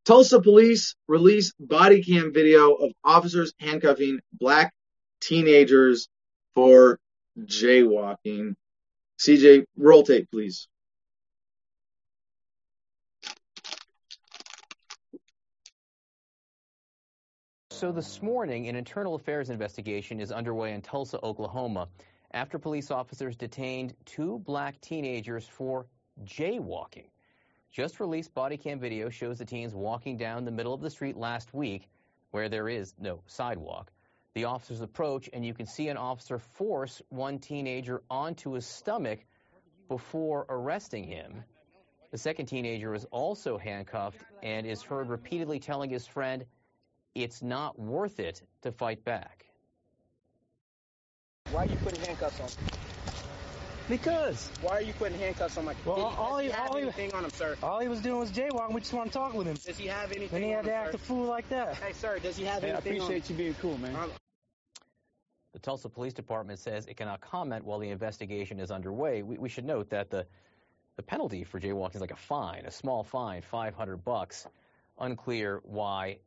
Tulsa 0.08 0.40
police 0.40 0.94
release 1.06 1.52
body 1.60 2.02
cam 2.02 2.32
video 2.32 2.72
of 2.72 2.92
officers 3.04 3.52
handcuffing 3.60 4.20
black 4.32 4.72
teenagers 5.20 6.08
for 6.54 6.98
jaywalking. 7.38 8.54
CJ, 9.20 9.64
roll 9.76 10.02
tape, 10.04 10.30
please. 10.30 10.66
So 17.70 17.92
this 17.92 18.22
morning, 18.22 18.66
an 18.68 18.76
internal 18.76 19.14
affairs 19.14 19.50
investigation 19.50 20.20
is 20.20 20.32
underway 20.32 20.72
in 20.72 20.80
Tulsa, 20.80 21.22
Oklahoma, 21.22 21.86
after 22.32 22.58
police 22.58 22.90
officers 22.90 23.36
detained 23.36 23.92
two 24.06 24.38
black 24.38 24.80
teenagers 24.80 25.46
for 25.46 25.84
jaywalking. 26.24 27.10
Just 27.70 28.00
released 28.00 28.34
body 28.34 28.56
cam 28.56 28.80
video 28.80 29.08
shows 29.10 29.38
the 29.38 29.44
teens 29.44 29.74
walking 29.74 30.16
down 30.16 30.44
the 30.44 30.50
middle 30.50 30.74
of 30.74 30.80
the 30.80 30.90
street 30.90 31.16
last 31.16 31.52
week 31.54 31.88
where 32.30 32.48
there 32.48 32.68
is 32.68 32.94
no 32.98 33.20
sidewalk. 33.26 33.90
The 34.34 34.44
officers 34.44 34.80
approach 34.80 35.28
and 35.32 35.44
you 35.44 35.54
can 35.54 35.66
see 35.66 35.88
an 35.88 35.96
officer 35.96 36.38
force 36.38 37.02
one 37.08 37.38
teenager 37.38 38.02
onto 38.10 38.52
his 38.52 38.66
stomach 38.66 39.20
before 39.88 40.46
arresting 40.48 41.04
him. 41.04 41.44
The 42.10 42.18
second 42.18 42.46
teenager 42.46 42.94
is 42.94 43.04
also 43.06 43.58
handcuffed 43.58 44.22
and 44.42 44.66
is 44.66 44.82
heard 44.82 45.08
repeatedly 45.08 45.58
telling 45.58 45.90
his 45.90 46.06
friend, 46.06 46.44
it's 47.14 47.42
not 47.42 47.78
worth 47.78 48.20
it 48.20 48.42
to 48.62 48.72
fight 48.72 49.04
back. 49.04 49.44
Why 51.50 51.64
are 51.64 51.66
you 51.66 51.76
putting 51.76 52.00
handcuffs 52.04 52.40
on? 52.40 52.77
Because. 53.88 54.50
Why 54.60 54.72
are 54.76 54.82
you 54.82 54.92
putting 54.94 55.18
handcuffs 55.18 55.56
on 55.56 55.64
my? 55.64 55.74
Well, 55.84 55.96
Did, 55.96 56.02
all 56.04 56.30
does 56.32 56.40
he- 56.40 56.46
he 56.46 56.52
have 56.52 56.70
all 56.70 56.76
he- 56.76 56.82
anything 56.82 57.14
on 57.14 57.24
him, 57.24 57.30
sir? 57.30 57.56
All 57.62 57.78
he 57.80 57.88
was 57.88 58.00
doing 58.00 58.18
was 58.18 58.30
jaywalking. 58.30 58.72
We 58.74 58.80
just 58.80 58.92
want 58.92 59.10
to 59.12 59.18
talk 59.18 59.34
with 59.34 59.46
him. 59.46 59.56
Does 59.56 59.78
he 59.78 59.86
have 59.86 60.10
anything? 60.12 60.28
Then 60.40 60.42
he 60.42 60.50
had 60.50 60.58
on 60.60 60.64
to 60.64 60.70
him, 60.70 60.76
act 60.86 60.94
a 60.94 60.98
fool 60.98 61.26
like 61.26 61.48
that. 61.48 61.76
Hey, 61.76 61.92
sir, 61.92 62.18
does 62.18 62.36
he 62.36 62.44
have 62.44 62.62
Hey, 62.62 62.68
I 62.70 62.72
anything? 62.74 62.96
appreciate 63.00 63.30
you 63.30 63.36
being 63.36 63.54
cool, 63.54 63.78
man. 63.78 63.94
On, 63.96 64.10
The 65.54 65.58
Tulsa 65.60 65.88
Police 65.88 66.12
Department 66.12 66.58
says 66.58 66.86
it 66.86 66.96
cannot 66.96 67.20
comment 67.20 67.64
while 67.64 67.78
the 67.78 67.88
investigation 67.88 68.60
is 68.60 68.70
underway. 68.70 69.22
We, 69.22 69.38
we 69.38 69.48
should 69.48 69.64
note 69.64 69.90
that 69.90 70.10
the 70.10 70.26
the 70.96 71.02
penalty 71.04 71.44
for 71.44 71.60
jaywalking 71.60 71.94
is 71.94 72.00
like 72.00 72.10
a 72.10 72.16
fine, 72.16 72.64
a 72.66 72.72
small 72.72 73.04
fine, 73.04 73.40
500 73.42 74.04
bucks. 74.04 74.46
Unclear 74.98 75.60
why, 75.62 76.18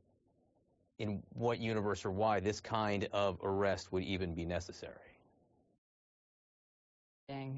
in 0.98 1.22
what 1.34 1.60
universe 1.60 2.06
or 2.06 2.12
why 2.12 2.40
this 2.40 2.62
kind 2.62 3.10
of 3.12 3.38
arrest 3.44 3.92
would 3.92 4.04
even 4.04 4.34
be 4.34 4.46
necessary. 4.46 4.96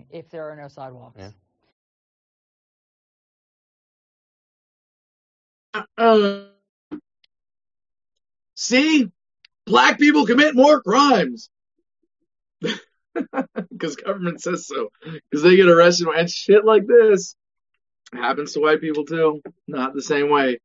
If 0.09 0.29
there 0.29 0.49
are 0.49 0.55
no 0.55 0.67
sidewalks. 0.67 1.17
Yeah. 1.17 1.31
Uh, 5.97 6.41
see, 8.55 9.09
black 9.65 9.97
people 9.97 10.25
commit 10.25 10.55
more 10.55 10.81
crimes 10.81 11.49
because 12.61 13.95
government 13.95 14.41
says 14.41 14.67
so. 14.67 14.89
Because 15.03 15.43
they 15.43 15.55
get 15.55 15.67
arrested 15.67 16.07
and 16.07 16.29
shit 16.29 16.63
like 16.63 16.85
this 16.85 17.35
happens 18.13 18.53
to 18.53 18.59
white 18.59 18.81
people 18.81 19.05
too. 19.05 19.41
Not 19.67 19.93
the 19.93 20.01
same 20.01 20.29
way. 20.29 20.59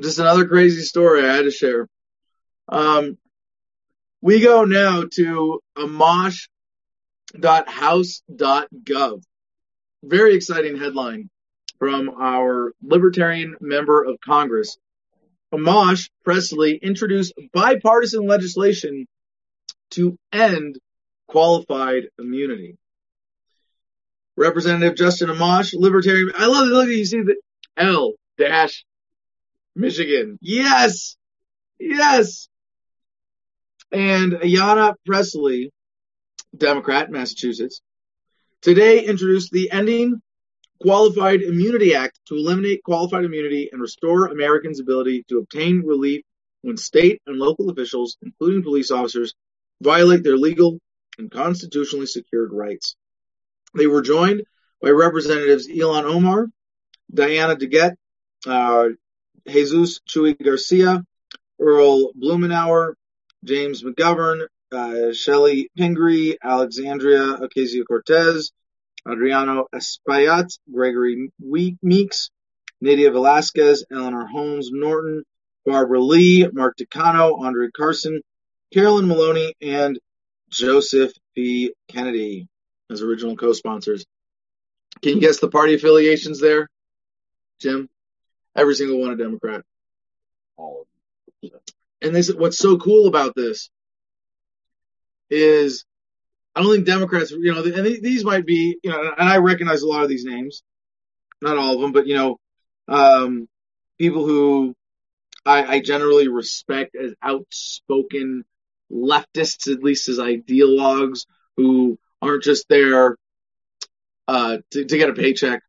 Just 0.00 0.18
another 0.18 0.46
crazy 0.46 0.82
story 0.82 1.24
I 1.24 1.34
had 1.34 1.42
to 1.42 1.50
share. 1.50 1.88
Um, 2.68 3.18
we 4.20 4.40
go 4.40 4.64
now 4.64 5.04
to 5.14 5.60
amash.house.gov. 7.34 9.22
Very 10.02 10.34
exciting 10.34 10.78
headline 10.78 11.30
from 11.78 12.10
our 12.10 12.72
Libertarian 12.82 13.56
member 13.60 14.04
of 14.04 14.20
Congress. 14.24 14.76
Amash 15.52 16.10
Presley 16.24 16.76
introduced 16.76 17.32
bipartisan 17.52 18.26
legislation 18.26 19.06
to 19.90 20.18
end 20.32 20.78
qualified 21.28 22.04
immunity. 22.18 22.76
Representative 24.36 24.96
Justin 24.96 25.28
Amash, 25.30 25.72
Libertarian. 25.74 26.32
I 26.36 26.46
love 26.46 26.68
it. 26.68 26.72
Look, 26.72 26.88
at 26.88 26.94
you 26.94 27.04
see 27.06 27.22
the 27.22 27.36
L 27.76 28.12
dash 28.38 28.84
Michigan. 29.74 30.38
Yes. 30.42 31.16
Yes. 31.78 32.48
And 33.92 34.32
Ayanna 34.32 34.94
Presley, 35.06 35.70
Democrat, 36.56 37.10
Massachusetts, 37.10 37.80
today 38.62 39.04
introduced 39.04 39.50
the 39.50 39.70
Ending 39.70 40.20
Qualified 40.80 41.42
Immunity 41.42 41.94
Act 41.94 42.18
to 42.26 42.34
eliminate 42.34 42.82
qualified 42.82 43.24
immunity 43.24 43.70
and 43.72 43.80
restore 43.80 44.26
Americans' 44.26 44.80
ability 44.80 45.24
to 45.28 45.38
obtain 45.38 45.82
relief 45.84 46.22
when 46.62 46.76
state 46.76 47.22
and 47.26 47.38
local 47.38 47.70
officials, 47.70 48.16
including 48.22 48.62
police 48.62 48.90
officers, 48.90 49.34
violate 49.80 50.22
their 50.22 50.36
legal 50.36 50.78
and 51.18 51.30
constitutionally 51.30 52.06
secured 52.06 52.52
rights. 52.52 52.96
They 53.74 53.86
were 53.86 54.02
joined 54.02 54.42
by 54.82 54.90
Representatives 54.90 55.68
Ilhan 55.68 56.04
Omar, 56.04 56.48
Diana 57.12 57.56
DeGette, 57.56 57.96
uh, 58.46 58.88
Jesus 59.48 60.00
Chuy 60.08 60.36
Garcia, 60.42 61.04
Earl 61.58 62.12
Blumenauer, 62.12 62.94
James 63.44 63.82
McGovern, 63.82 64.46
uh, 64.72 65.12
Shelley 65.12 65.70
Pingree, 65.76 66.36
Alexandria 66.42 67.38
Ocasio 67.38 67.84
Cortez, 67.86 68.52
Adriano 69.08 69.66
Espaillat, 69.74 70.58
Gregory 70.72 71.30
Meeks, 71.82 72.30
Nydia 72.80 73.10
Velázquez, 73.10 73.84
Eleanor 73.90 74.26
Holmes 74.26 74.70
Norton, 74.72 75.22
Barbara 75.64 76.00
Lee, 76.00 76.48
Mark 76.52 76.76
Takano, 76.76 77.40
Andre 77.40 77.68
Carson, 77.76 78.20
Carolyn 78.72 79.08
Maloney, 79.08 79.54
and 79.60 79.98
Joseph 80.50 81.12
P. 81.34 81.72
Kennedy 81.88 82.48
as 82.90 83.02
original 83.02 83.36
co-sponsors. 83.36 84.04
Can 85.02 85.14
you 85.14 85.20
guess 85.20 85.40
the 85.40 85.48
party 85.48 85.74
affiliations 85.74 86.40
there, 86.40 86.68
Jim? 87.60 87.88
Every 88.54 88.74
single 88.74 89.00
one 89.00 89.10
a 89.10 89.16
Democrat. 89.16 89.62
All 90.56 90.86
of 91.42 91.50
them. 91.50 91.60
And 92.00 92.14
this, 92.14 92.32
what's 92.32 92.58
so 92.58 92.78
cool 92.78 93.06
about 93.06 93.34
this 93.34 93.70
is 95.30 95.84
I 96.54 96.62
don't 96.62 96.72
think 96.72 96.86
Democrats, 96.86 97.30
you 97.30 97.52
know, 97.52 97.62
and 97.62 97.86
these 98.02 98.24
might 98.24 98.46
be, 98.46 98.78
you 98.82 98.90
know, 98.90 99.12
and 99.18 99.28
I 99.28 99.36
recognize 99.38 99.82
a 99.82 99.88
lot 99.88 100.02
of 100.02 100.08
these 100.08 100.24
names, 100.24 100.62
not 101.42 101.58
all 101.58 101.74
of 101.74 101.80
them, 101.80 101.92
but 101.92 102.06
you 102.06 102.14
know, 102.14 102.38
um, 102.88 103.46
people 103.98 104.26
who 104.26 104.74
I, 105.44 105.76
I 105.76 105.80
generally 105.80 106.28
respect 106.28 106.96
as 106.96 107.14
outspoken 107.22 108.44
leftists, 108.90 109.70
at 109.70 109.82
least 109.82 110.08
as 110.08 110.18
ideologues, 110.18 111.26
who 111.56 111.98
aren't 112.22 112.42
just 112.42 112.68
there 112.68 113.16
uh, 114.28 114.58
to, 114.70 114.84
to 114.84 114.98
get 114.98 115.10
a 115.10 115.14
paycheck 115.14 115.62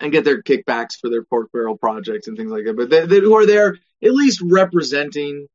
and 0.00 0.12
get 0.12 0.24
their 0.24 0.42
kickbacks 0.42 0.96
for 1.00 1.10
their 1.10 1.24
pork 1.24 1.52
barrel 1.52 1.76
projects 1.76 2.26
and 2.26 2.36
things 2.36 2.50
like 2.50 2.64
that, 2.64 2.76
but 2.76 2.90
they, 2.90 3.06
they, 3.06 3.20
who 3.20 3.36
are 3.36 3.46
there 3.46 3.76
at 4.02 4.12
least 4.12 4.42
representing 4.42 5.46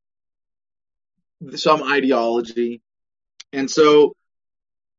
some 1.56 1.84
ideology. 1.84 2.82
And 3.54 3.70
so 3.70 4.16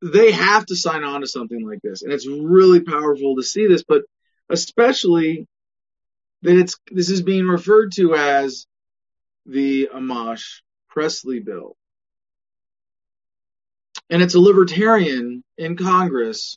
they 0.03 0.33
have 0.33 0.67
to 0.67 0.77
sign 0.77 1.05
on 1.05 1.23
to 1.23 1.27
something 1.27 1.67
like 1.67 1.83
this. 1.83 2.03
And 2.03 2.13
it's 2.13 2.27
really 2.27 2.81
powerful 2.81 3.37
to 3.37 3.43
see 3.43 3.67
this, 3.67 3.83
but 3.83 4.03
especially 4.49 5.47
that 6.43 6.57
it's, 6.57 6.77
this 6.91 7.11
is 7.11 7.23
being 7.23 7.47
referred 7.47 7.93
to 7.93 8.15
as 8.15 8.67
the 9.47 9.89
Amash 9.93 10.61
Presley 10.89 11.41
bill. 11.41 11.77
And 14.11 14.23
it's 14.23 14.35
a 14.35 14.41
libertarian 14.41 15.43
in 15.59 15.77
Congress 15.77 16.57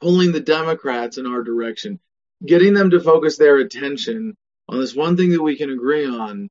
pulling 0.00 0.32
the 0.32 0.40
Democrats 0.40 1.18
in 1.18 1.26
our 1.26 1.42
direction, 1.42 1.98
getting 2.44 2.74
them 2.74 2.90
to 2.90 3.00
focus 3.00 3.36
their 3.36 3.56
attention 3.58 4.36
on 4.68 4.80
this 4.80 4.94
one 4.94 5.16
thing 5.16 5.30
that 5.30 5.42
we 5.42 5.56
can 5.56 5.70
agree 5.70 6.06
on 6.06 6.48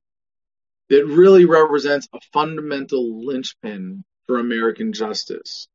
that 0.88 1.06
really 1.06 1.44
represents 1.44 2.08
a 2.12 2.20
fundamental 2.32 3.24
linchpin 3.26 4.04
for 4.26 4.38
American 4.38 4.92
justice. 4.92 5.68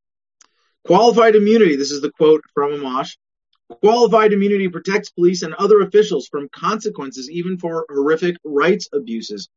Qualified 0.85 1.35
immunity, 1.35 1.75
this 1.75 1.91
is 1.91 2.01
the 2.01 2.11
quote 2.11 2.41
from 2.53 2.71
Amash. 2.71 3.17
Qualified 3.69 4.33
immunity 4.33 4.67
protects 4.67 5.11
police 5.11 5.43
and 5.43 5.53
other 5.53 5.81
officials 5.81 6.27
from 6.27 6.49
consequences 6.49 7.29
even 7.29 7.57
for 7.57 7.85
horrific 7.89 8.35
rights 8.43 8.89
abuses. 8.93 9.47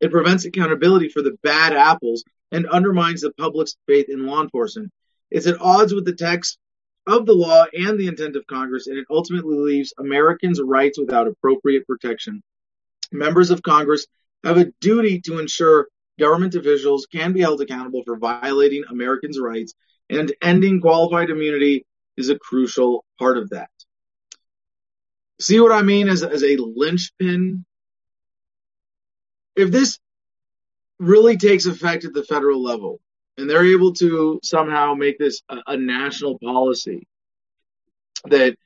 It 0.00 0.10
prevents 0.10 0.44
accountability 0.44 1.08
for 1.08 1.22
the 1.22 1.36
bad 1.42 1.72
apples 1.72 2.24
and 2.52 2.66
undermines 2.68 3.22
the 3.22 3.32
public's 3.32 3.76
faith 3.86 4.06
in 4.08 4.26
law 4.26 4.42
enforcement. 4.42 4.92
It's 5.30 5.46
at 5.46 5.60
odds 5.60 5.94
with 5.94 6.04
the 6.04 6.14
text 6.14 6.58
of 7.06 7.26
the 7.26 7.32
law 7.32 7.64
and 7.72 7.98
the 7.98 8.08
intent 8.08 8.36
of 8.36 8.46
Congress, 8.46 8.86
and 8.86 8.98
it 8.98 9.06
ultimately 9.10 9.56
leaves 9.56 9.94
Americans' 9.98 10.60
rights 10.60 10.98
without 10.98 11.26
appropriate 11.26 11.86
protection. 11.86 12.42
Members 13.12 13.50
of 13.50 13.62
Congress 13.62 14.06
have 14.46 14.58
a 14.58 14.72
duty 14.80 15.20
to 15.22 15.38
ensure 15.38 15.88
government 16.18 16.54
officials 16.54 17.06
can 17.06 17.32
be 17.32 17.40
held 17.40 17.60
accountable 17.60 18.02
for 18.04 18.16
violating 18.16 18.84
Americans' 18.88 19.38
rights, 19.38 19.74
and 20.08 20.32
ending 20.40 20.80
qualified 20.80 21.30
immunity 21.30 21.84
is 22.16 22.30
a 22.30 22.38
crucial 22.38 23.04
part 23.18 23.36
of 23.36 23.50
that. 23.50 23.70
See 25.40 25.60
what 25.60 25.72
I 25.72 25.82
mean 25.82 26.08
as, 26.08 26.22
as 26.22 26.42
a 26.42 26.56
linchpin? 26.56 27.64
If 29.54 29.70
this 29.70 29.98
really 30.98 31.36
takes 31.36 31.66
effect 31.66 32.04
at 32.04 32.14
the 32.14 32.24
federal 32.24 32.62
level, 32.62 33.00
and 33.36 33.50
they're 33.50 33.66
able 33.66 33.92
to 33.94 34.40
somehow 34.42 34.94
make 34.94 35.18
this 35.18 35.42
a, 35.48 35.58
a 35.66 35.76
national 35.76 36.38
policy 36.38 37.06
that 38.24 38.56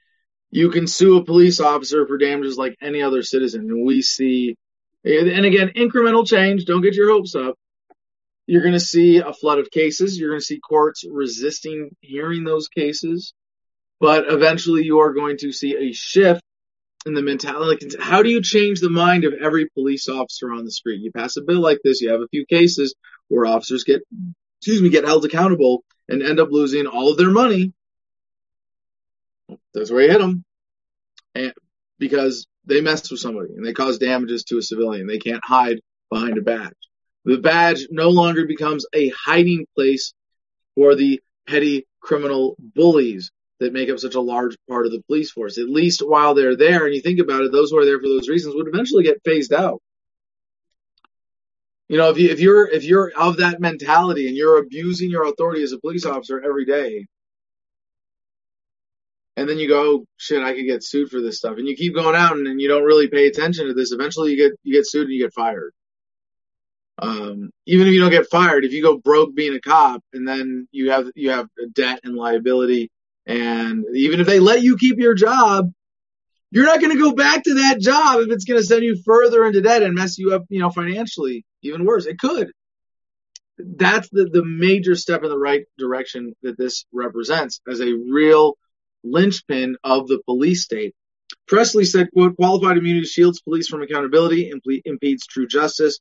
you 0.50 0.70
can 0.70 0.86
sue 0.86 1.16
a 1.16 1.24
police 1.24 1.58
officer 1.58 2.06
for 2.06 2.18
damages 2.18 2.56
like 2.56 2.76
any 2.80 3.02
other 3.02 3.22
citizen. 3.22 3.62
And 3.62 3.84
we 3.84 4.02
see, 4.02 4.56
and 5.04 5.46
again, 5.46 5.72
incremental 5.76 6.26
change. 6.26 6.64
Don't 6.64 6.82
get 6.82 6.94
your 6.94 7.10
hopes 7.10 7.34
up. 7.34 7.56
You're 8.46 8.62
going 8.62 8.74
to 8.74 8.80
see 8.80 9.18
a 9.18 9.32
flood 9.32 9.58
of 9.58 9.70
cases. 9.70 10.18
You're 10.18 10.30
going 10.30 10.40
to 10.40 10.44
see 10.44 10.58
courts 10.60 11.04
resisting 11.08 11.94
hearing 12.00 12.44
those 12.44 12.68
cases. 12.68 13.32
But 14.00 14.24
eventually 14.32 14.82
you 14.82 15.00
are 15.00 15.12
going 15.12 15.36
to 15.38 15.52
see 15.52 15.76
a 15.76 15.92
shift 15.92 16.42
in 17.06 17.14
the 17.14 17.22
mentality. 17.22 17.88
How 17.98 18.22
do 18.22 18.28
you 18.28 18.42
change 18.42 18.80
the 18.80 18.90
mind 18.90 19.24
of 19.24 19.34
every 19.34 19.68
police 19.68 20.08
officer 20.08 20.52
on 20.52 20.64
the 20.64 20.70
street? 20.70 21.00
You 21.00 21.12
pass 21.12 21.36
a 21.36 21.42
bill 21.42 21.60
like 21.60 21.78
this, 21.84 22.00
you 22.00 22.10
have 22.10 22.20
a 22.20 22.28
few 22.28 22.44
cases 22.46 22.94
where 23.28 23.46
officers 23.46 23.84
get, 23.84 24.02
excuse 24.58 24.82
me, 24.82 24.88
get 24.88 25.04
held 25.04 25.24
accountable 25.24 25.84
and 26.08 26.22
end 26.22 26.40
up 26.40 26.48
losing 26.50 26.86
all 26.86 27.10
of 27.10 27.18
their 27.18 27.30
money. 27.30 27.72
That's 29.72 29.90
where 29.90 30.02
you 30.02 30.10
hit 30.10 30.20
them. 30.20 30.44
And 31.34 31.52
because 31.98 32.46
they 32.70 32.80
mess 32.80 33.10
with 33.10 33.20
somebody 33.20 33.52
and 33.54 33.66
they 33.66 33.72
cause 33.72 33.98
damages 33.98 34.44
to 34.44 34.58
a 34.58 34.62
civilian. 34.62 35.06
They 35.06 35.18
can't 35.18 35.44
hide 35.44 35.80
behind 36.10 36.38
a 36.38 36.42
badge. 36.42 36.72
The 37.24 37.38
badge 37.38 37.86
no 37.90 38.08
longer 38.08 38.46
becomes 38.46 38.86
a 38.94 39.10
hiding 39.10 39.66
place 39.76 40.14
for 40.74 40.94
the 40.94 41.20
petty 41.46 41.86
criminal 42.00 42.56
bullies 42.58 43.30
that 43.58 43.74
make 43.74 43.90
up 43.90 43.98
such 43.98 44.14
a 44.14 44.20
large 44.20 44.56
part 44.68 44.86
of 44.86 44.92
the 44.92 45.02
police 45.02 45.30
force. 45.30 45.58
At 45.58 45.68
least 45.68 46.00
while 46.00 46.34
they're 46.34 46.56
there, 46.56 46.86
and 46.86 46.94
you 46.94 47.02
think 47.02 47.20
about 47.20 47.42
it, 47.42 47.52
those 47.52 47.70
who 47.70 47.78
are 47.78 47.84
there 47.84 47.98
for 47.98 48.08
those 48.08 48.28
reasons 48.28 48.54
would 48.54 48.68
eventually 48.68 49.04
get 49.04 49.20
phased 49.24 49.52
out. 49.52 49.82
You 51.88 51.98
know, 51.98 52.08
if 52.10 52.18
you 52.18 52.30
if 52.30 52.40
you're 52.40 52.68
if 52.68 52.84
you're 52.84 53.12
of 53.18 53.38
that 53.38 53.60
mentality 53.60 54.28
and 54.28 54.36
you're 54.36 54.58
abusing 54.58 55.10
your 55.10 55.26
authority 55.26 55.62
as 55.62 55.72
a 55.72 55.78
police 55.78 56.06
officer 56.06 56.40
every 56.42 56.64
day, 56.64 57.06
and 59.36 59.48
then 59.48 59.58
you 59.58 59.68
go, 59.68 60.04
shit, 60.16 60.42
I 60.42 60.52
could 60.54 60.66
get 60.66 60.84
sued 60.84 61.10
for 61.10 61.20
this 61.20 61.38
stuff, 61.38 61.56
and 61.56 61.66
you 61.66 61.76
keep 61.76 61.94
going 61.94 62.16
out 62.16 62.36
and, 62.36 62.46
and 62.46 62.60
you 62.60 62.68
don't 62.68 62.84
really 62.84 63.08
pay 63.08 63.26
attention 63.26 63.66
to 63.66 63.74
this, 63.74 63.92
eventually 63.92 64.32
you 64.32 64.36
get 64.36 64.52
you 64.62 64.74
get 64.74 64.86
sued 64.86 65.04
and 65.04 65.12
you 65.12 65.22
get 65.22 65.34
fired. 65.34 65.72
Um, 66.98 67.50
even 67.64 67.86
if 67.86 67.94
you 67.94 68.00
don't 68.00 68.10
get 68.10 68.30
fired, 68.30 68.64
if 68.64 68.72
you 68.72 68.82
go 68.82 68.98
broke 68.98 69.34
being 69.34 69.54
a 69.54 69.60
cop 69.60 70.02
and 70.12 70.28
then 70.28 70.68
you 70.70 70.90
have 70.90 71.06
you 71.14 71.30
have 71.30 71.48
debt 71.72 72.00
and 72.04 72.14
liability, 72.14 72.90
and 73.26 73.84
even 73.94 74.20
if 74.20 74.26
they 74.26 74.40
let 74.40 74.62
you 74.62 74.76
keep 74.76 74.98
your 74.98 75.14
job, 75.14 75.72
you're 76.50 76.66
not 76.66 76.80
going 76.80 76.92
to 76.92 77.02
go 77.02 77.12
back 77.12 77.44
to 77.44 77.54
that 77.54 77.80
job 77.80 78.20
if 78.20 78.30
it's 78.30 78.44
going 78.44 78.60
to 78.60 78.66
send 78.66 78.82
you 78.82 79.00
further 79.04 79.46
into 79.46 79.62
debt 79.62 79.82
and 79.82 79.94
mess 79.94 80.18
you 80.18 80.34
up, 80.34 80.44
you 80.48 80.60
know, 80.60 80.70
financially. 80.70 81.44
Even 81.62 81.84
worse, 81.84 82.06
it 82.06 82.18
could. 82.18 82.50
That's 83.56 84.08
the 84.10 84.28
the 84.30 84.44
major 84.44 84.94
step 84.94 85.22
in 85.22 85.30
the 85.30 85.38
right 85.38 85.64
direction 85.78 86.34
that 86.42 86.58
this 86.58 86.84
represents 86.92 87.60
as 87.70 87.80
a 87.80 87.92
real 88.10 88.56
linchpin 89.04 89.76
of 89.84 90.06
the 90.08 90.20
police 90.24 90.64
state. 90.64 90.94
Presley 91.46 91.84
said, 91.84 92.10
quote, 92.12 92.36
qualified 92.36 92.76
immunity 92.76 93.06
shields 93.06 93.40
police 93.40 93.68
from 93.68 93.82
accountability, 93.82 94.52
impedes 94.84 95.26
true 95.26 95.46
justice, 95.46 95.98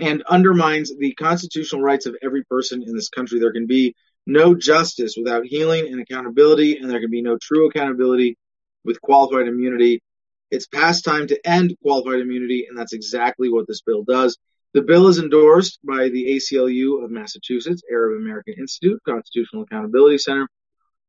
and 0.00 0.22
undermines 0.24 0.92
the 0.96 1.14
constitutional 1.14 1.82
rights 1.82 2.06
of 2.06 2.16
every 2.22 2.44
person 2.44 2.82
in 2.82 2.94
this 2.94 3.08
country. 3.08 3.38
There 3.38 3.52
can 3.52 3.66
be 3.66 3.94
no 4.26 4.54
justice 4.54 5.14
without 5.16 5.46
healing 5.46 5.86
and 5.86 6.00
accountability, 6.00 6.76
and 6.78 6.90
there 6.90 7.00
can 7.00 7.10
be 7.10 7.22
no 7.22 7.38
true 7.40 7.68
accountability 7.68 8.36
with 8.84 9.00
qualified 9.00 9.48
immunity. 9.48 10.02
It's 10.50 10.66
past 10.66 11.04
time 11.04 11.26
to 11.28 11.48
end 11.48 11.76
qualified 11.82 12.20
immunity, 12.20 12.66
and 12.68 12.76
that's 12.76 12.92
exactly 12.92 13.48
what 13.50 13.66
this 13.66 13.82
bill 13.82 14.04
does. 14.04 14.36
The 14.74 14.82
bill 14.82 15.08
is 15.08 15.18
endorsed 15.18 15.78
by 15.82 16.08
the 16.10 16.36
ACLU 16.36 17.02
of 17.02 17.10
Massachusetts, 17.10 17.82
Arab 17.90 18.20
American 18.20 18.54
Institute, 18.58 19.00
Constitutional 19.06 19.62
Accountability 19.62 20.18
Center, 20.18 20.48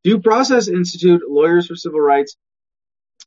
Due 0.03 0.19
Process 0.19 0.67
Institute, 0.67 1.21
Lawyers 1.27 1.67
for 1.67 1.75
Civil 1.75 1.99
Rights, 1.99 2.37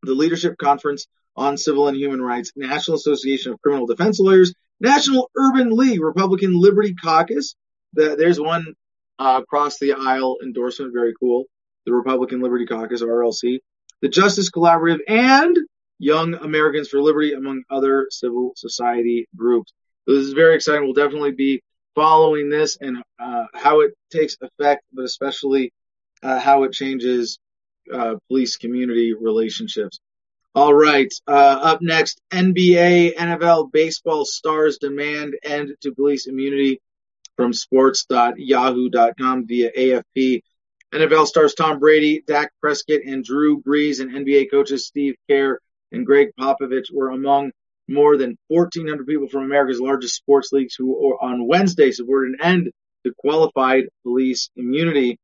the 0.03 0.15
Leadership 0.15 0.57
Conference 0.59 1.07
on 1.37 1.57
Civil 1.57 1.89
and 1.89 1.97
Human 1.97 2.21
Rights, 2.21 2.53
National 2.57 2.97
Association 2.97 3.53
of 3.53 3.61
Criminal 3.61 3.87
Defense 3.87 4.19
Lawyers, 4.19 4.55
National 4.81 5.31
Urban 5.37 5.71
League, 5.71 6.01
Republican 6.01 6.59
Liberty 6.59 6.95
Caucus. 6.95 7.55
The, 7.93 8.17
there's 8.17 8.41
one 8.41 8.75
uh, 9.19 9.41
across 9.43 9.79
the 9.79 9.93
aisle 9.93 10.39
endorsement, 10.43 10.93
very 10.95 11.13
cool. 11.19 11.45
The 11.87 11.93
Republican 11.93 12.41
Liberty 12.41 12.67
Caucus, 12.67 13.03
RLC, 13.03 13.59
the 14.01 14.09
Justice 14.09 14.51
Collaborative, 14.51 15.01
and 15.07 15.57
Young 15.99 16.35
Americans 16.35 16.89
for 16.89 17.03
Liberty, 17.03 17.35
among 17.35 17.63
other 17.71 18.07
civil 18.11 18.53
society 18.57 19.29
groups. 19.37 19.73
So 20.07 20.15
this 20.15 20.27
is 20.27 20.33
very 20.33 20.55
exciting. 20.55 20.85
We'll 20.85 20.95
definitely 20.95 21.33
be 21.33 21.63
following 21.95 22.49
this 22.49 22.79
and 22.81 23.03
uh, 23.23 23.45
how 23.55 23.81
it 23.81 23.93
takes 24.11 24.37
effect, 24.41 24.83
but 24.93 25.05
especially 25.05 25.73
uh, 26.23 26.39
how 26.39 26.65
it 26.65 26.73
changes 26.73 27.39
uh, 27.93 28.15
police 28.29 28.57
community 28.57 29.15
relationships. 29.19 30.01
All 30.55 30.75
right. 30.75 31.13
Uh, 31.27 31.59
up 31.63 31.81
next, 31.81 32.21
NBA, 32.33 33.15
NFL, 33.15 33.71
baseball 33.71 34.25
stars 34.25 34.79
demand 34.79 35.35
end 35.45 35.77
to 35.83 35.95
police 35.95 36.27
immunity 36.27 36.81
from 37.37 37.53
sports.yahoo.com 37.53 39.47
via 39.47 39.71
AFP. 39.73 40.43
NFL 40.93 41.27
stars 41.27 41.55
Tom 41.55 41.79
Brady, 41.79 42.23
Dak 42.27 42.53
Prescott, 42.61 43.01
and 43.07 43.25
Drew 43.25 43.63
Brees, 43.63 44.01
and 44.01 44.11
NBA 44.11 44.51
coaches 44.51 44.87
Steve 44.87 45.15
Kerr 45.29 45.61
and 45.93 46.05
Gregg 46.05 46.31
Popovich 46.39 46.93
were 46.93 47.11
among 47.11 47.53
more 47.89 48.17
than 48.17 48.37
1,400 48.49 49.07
people 49.07 49.29
from 49.29 49.45
America's 49.45 49.81
largest 49.81 50.17
sports 50.17 50.51
leagues 50.53 50.75
who 50.77 51.17
on 51.21 51.47
Wednesday 51.47 51.91
supported 51.93 52.35
an 52.35 52.45
end 52.45 52.71
to 53.05 53.13
qualified 53.19 53.85
police 54.03 54.51
immunity. 54.57 55.19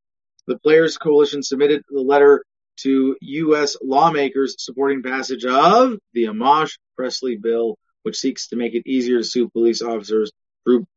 The 0.47 0.59
Players 0.59 0.97
Coalition 0.97 1.43
submitted 1.43 1.83
the 1.89 2.01
letter 2.01 2.45
to 2.79 3.17
U.S. 3.21 3.77
lawmakers 3.83 4.55
supporting 4.59 5.03
passage 5.03 5.45
of 5.45 5.99
the 6.13 6.25
Amash 6.25 6.79
Presley 6.95 7.37
bill, 7.37 7.79
which 8.05 8.17
seeks 8.17 8.49
to 8.49 8.57
make 8.57 8.75
it 8.75 8.87
easier 8.87 9.19
to 9.19 9.25
sue 9.25 9.49
police 9.49 9.83
officers 9.83 10.31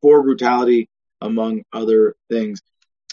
for 0.02 0.24
brutality, 0.24 0.88
among 1.22 1.64
other 1.74 2.16
things. 2.30 2.62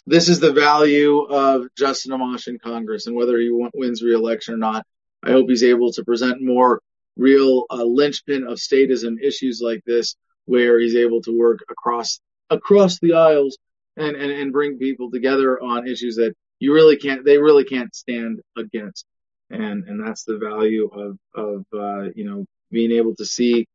This 0.07 0.29
is 0.29 0.39
the 0.39 0.53
value 0.53 1.21
of 1.23 1.69
Justin 1.77 2.13
Amash 2.13 2.49
in 2.49 2.59
Congress, 2.59 3.07
and 3.07 3.17
whether 3.17 3.39
he 3.39 3.51
wins 3.51 4.03
re-election 4.03 4.55
or 4.55 4.59
not, 4.59 4.87
I 5.23 5.31
hope 5.31 5.49
he's 5.49 5.65
able 5.65 5.93
to 5.93 6.05
present 6.05 6.43
more 6.43 6.81
real 7.17 7.65
uh, 7.71 7.83
linchpin 7.83 8.47
of 8.47 8.59
statism 8.59 9.21
issues 9.21 9.61
like 9.63 9.83
this, 9.87 10.17
where 10.45 10.79
he's 10.79 10.97
able 10.97 11.23
to 11.23 11.37
work 11.37 11.65
across 11.71 12.21
across 12.51 13.01
the 13.01 13.15
aisles 13.15 13.59
and, 13.97 14.17
and, 14.17 14.31
and 14.31 14.53
bring 14.53 14.79
people 14.79 15.11
together 15.11 15.61
on 15.63 15.87
issues 15.87 16.17
that 16.17 16.35
you 16.59 16.73
really 16.73 16.97
can't 16.97 17.25
they 17.25 17.39
really 17.39 17.65
can't 17.65 17.95
stand 17.95 18.41
against. 18.57 19.07
And 19.51 19.85
and 19.85 20.05
that's 20.05 20.25
the 20.25 20.39
value 20.39 20.89
of 20.93 21.19
of 21.35 21.65
uh, 21.73 22.11
you 22.15 22.25
know 22.25 22.47
being 22.71 22.93
able 22.93 23.15
to 23.17 23.25
see 23.25 23.67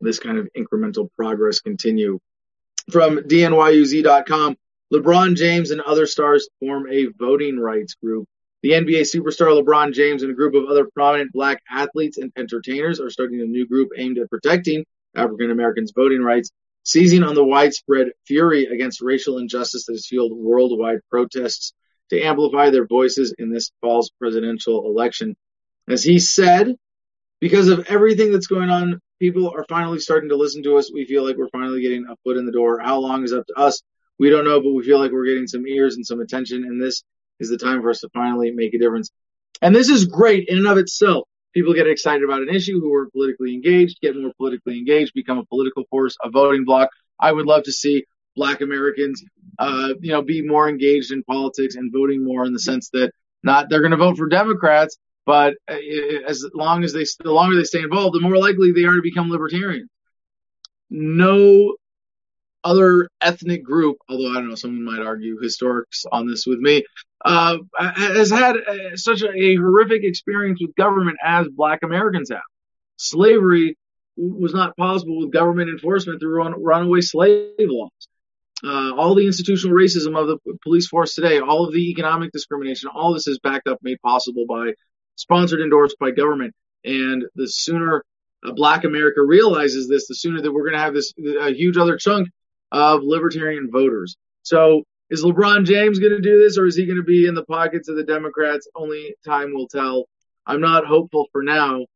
this 0.00 0.18
kind 0.18 0.38
of 0.38 0.48
incremental 0.56 1.08
progress 1.16 1.60
continue. 1.60 2.18
From 2.90 3.18
DNYUZ.com, 3.18 4.56
LeBron 4.94 5.36
James 5.36 5.70
and 5.70 5.82
other 5.82 6.06
stars 6.06 6.48
form 6.60 6.90
a 6.90 7.06
voting 7.18 7.58
rights 7.58 7.94
group 7.94 8.26
the 8.62 8.70
NBA 8.70 9.02
superstar 9.02 9.62
LeBron 9.62 9.92
James 9.92 10.22
and 10.22 10.32
a 10.32 10.34
group 10.34 10.54
of 10.54 10.64
other 10.64 10.88
prominent 10.92 11.32
black 11.32 11.62
athletes 11.70 12.18
and 12.18 12.32
entertainers 12.36 13.00
are 13.00 13.10
starting 13.10 13.40
a 13.40 13.44
new 13.44 13.66
group 13.66 13.90
aimed 13.96 14.18
at 14.18 14.28
protecting 14.30 14.84
African 15.14 15.50
Americans' 15.50 15.92
voting 15.94 16.22
rights, 16.22 16.50
seizing 16.88 17.22
on 17.22 17.34
the 17.34 17.44
widespread 17.44 18.08
fury 18.26 18.64
against 18.64 19.02
racial 19.02 19.36
injustice 19.36 19.84
that 19.84 19.92
has 19.92 20.06
fueled 20.06 20.32
worldwide 20.34 21.00
protests 21.10 21.74
to 22.08 22.18
amplify 22.18 22.70
their 22.70 22.86
voices 22.86 23.34
in 23.38 23.50
this 23.52 23.70
fall's 23.82 24.10
presidential 24.18 24.86
election. 24.86 25.36
As 25.86 26.02
he 26.02 26.18
said, 26.18 26.74
because 27.42 27.68
of 27.68 27.86
everything 27.88 28.32
that's 28.32 28.46
going 28.46 28.70
on, 28.70 29.00
people 29.20 29.52
are 29.54 29.66
finally 29.68 30.00
starting 30.00 30.30
to 30.30 30.36
listen 30.36 30.62
to 30.62 30.78
us. 30.78 30.90
We 30.90 31.04
feel 31.04 31.26
like 31.26 31.36
we're 31.36 31.50
finally 31.50 31.82
getting 31.82 32.06
a 32.08 32.16
foot 32.24 32.38
in 32.38 32.46
the 32.46 32.52
door. 32.52 32.78
How 32.78 32.98
long 33.00 33.22
is 33.22 33.34
up 33.34 33.46
to 33.48 33.60
us? 33.60 33.82
We 34.18 34.30
don't 34.30 34.46
know, 34.46 34.62
but 34.62 34.72
we 34.72 34.82
feel 34.82 34.98
like 34.98 35.12
we're 35.12 35.26
getting 35.26 35.46
some 35.46 35.66
ears 35.66 35.96
and 35.96 36.06
some 36.06 36.20
attention, 36.20 36.64
and 36.64 36.82
this 36.82 37.04
is 37.38 37.50
the 37.50 37.58
time 37.58 37.82
for 37.82 37.90
us 37.90 38.00
to 38.00 38.08
finally 38.14 38.50
make 38.50 38.72
a 38.72 38.78
difference. 38.78 39.10
And 39.60 39.76
this 39.76 39.90
is 39.90 40.06
great 40.06 40.48
in 40.48 40.56
and 40.56 40.66
of 40.66 40.78
itself. 40.78 41.28
People 41.54 41.74
get 41.74 41.86
excited 41.86 42.22
about 42.22 42.42
an 42.42 42.54
issue 42.54 42.80
who 42.80 42.92
are 42.94 43.10
politically 43.10 43.54
engaged, 43.54 44.00
get 44.00 44.16
more 44.16 44.32
politically 44.36 44.78
engaged, 44.78 45.12
become 45.14 45.38
a 45.38 45.46
political 45.46 45.84
force, 45.90 46.16
a 46.22 46.30
voting 46.30 46.64
bloc. 46.64 46.88
I 47.18 47.32
would 47.32 47.46
love 47.46 47.64
to 47.64 47.72
see 47.72 48.04
black 48.36 48.60
Americans, 48.60 49.24
uh, 49.58 49.94
you 50.00 50.12
know, 50.12 50.22
be 50.22 50.42
more 50.42 50.68
engaged 50.68 51.10
in 51.10 51.24
politics 51.24 51.74
and 51.74 51.92
voting 51.92 52.24
more 52.24 52.44
in 52.44 52.52
the 52.52 52.60
sense 52.60 52.90
that 52.90 53.12
not 53.42 53.68
they're 53.68 53.80
going 53.80 53.92
to 53.92 53.96
vote 53.96 54.16
for 54.16 54.28
Democrats, 54.28 54.96
but 55.26 55.54
uh, 55.68 55.76
as 56.26 56.48
long 56.54 56.84
as 56.84 56.92
they, 56.92 57.04
the 57.22 57.32
longer 57.32 57.56
they 57.56 57.64
stay 57.64 57.80
involved, 57.80 58.14
the 58.14 58.20
more 58.20 58.38
likely 58.38 58.72
they 58.72 58.84
are 58.84 58.96
to 58.96 59.02
become 59.02 59.30
libertarians. 59.30 59.90
No 60.90 61.76
other 62.64 63.08
ethnic 63.20 63.64
group, 63.64 63.98
although 64.08 64.30
I 64.30 64.34
don't 64.34 64.48
know, 64.48 64.54
someone 64.54 64.84
might 64.84 65.04
argue 65.04 65.40
historics 65.40 66.04
on 66.10 66.26
this 66.26 66.46
with 66.46 66.58
me, 66.58 66.84
uh, 67.24 67.58
has 67.76 68.30
had 68.30 68.56
uh, 68.56 68.96
such 68.96 69.22
a, 69.22 69.30
a, 69.30 69.56
horrific 69.56 70.04
experience 70.04 70.60
with 70.62 70.74
government 70.76 71.18
as 71.24 71.48
black 71.48 71.80
Americans 71.82 72.30
have. 72.30 72.40
Slavery 72.96 73.76
was 74.16 74.54
not 74.54 74.76
possible 74.76 75.20
with 75.20 75.32
government 75.32 75.68
enforcement 75.70 76.20
through 76.20 76.36
run, 76.36 76.62
runaway 76.62 77.00
slave 77.00 77.52
laws. 77.58 77.90
Uh, 78.64 78.92
all 78.96 79.14
the 79.14 79.26
institutional 79.26 79.76
racism 79.76 80.18
of 80.18 80.26
the 80.26 80.56
police 80.62 80.88
force 80.88 81.14
today, 81.14 81.38
all 81.38 81.64
of 81.64 81.72
the 81.72 81.90
economic 81.90 82.32
discrimination, 82.32 82.90
all 82.92 83.14
this 83.14 83.28
is 83.28 83.38
backed 83.38 83.68
up, 83.68 83.78
made 83.82 84.00
possible 84.00 84.46
by 84.48 84.72
sponsored, 85.14 85.60
endorsed 85.60 85.96
by 86.00 86.10
government. 86.10 86.54
And 86.84 87.24
the 87.36 87.46
sooner 87.46 88.04
black 88.42 88.84
America 88.84 89.22
realizes 89.22 89.88
this, 89.88 90.08
the 90.08 90.14
sooner 90.14 90.40
that 90.40 90.52
we're 90.52 90.62
going 90.62 90.74
to 90.74 90.80
have 90.80 90.94
this 90.94 91.12
a 91.40 91.52
huge 91.52 91.76
other 91.76 91.96
chunk 91.96 92.28
of 92.72 93.02
libertarian 93.02 93.70
voters. 93.70 94.16
So 94.42 94.84
is 95.10 95.24
LeBron 95.24 95.64
James 95.64 95.98
going 95.98 96.12
to 96.12 96.20
do 96.20 96.38
this 96.38 96.58
or 96.58 96.66
is 96.66 96.76
he 96.76 96.86
going 96.86 96.98
to 96.98 97.02
be 97.02 97.26
in 97.26 97.34
the 97.34 97.44
pockets 97.44 97.88
of 97.88 97.96
the 97.96 98.04
Democrats? 98.04 98.68
Only 98.74 99.14
time 99.24 99.54
will 99.54 99.68
tell. 99.68 100.08
I'm 100.46 100.60
not 100.60 100.86
hopeful 100.86 101.28
for 101.32 101.42
now, 101.42 101.86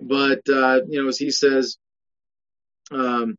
but, 0.00 0.40
uh, 0.48 0.80
you 0.88 1.02
know, 1.02 1.08
as 1.08 1.18
he 1.18 1.30
says, 1.30 1.78
um, 2.90 3.36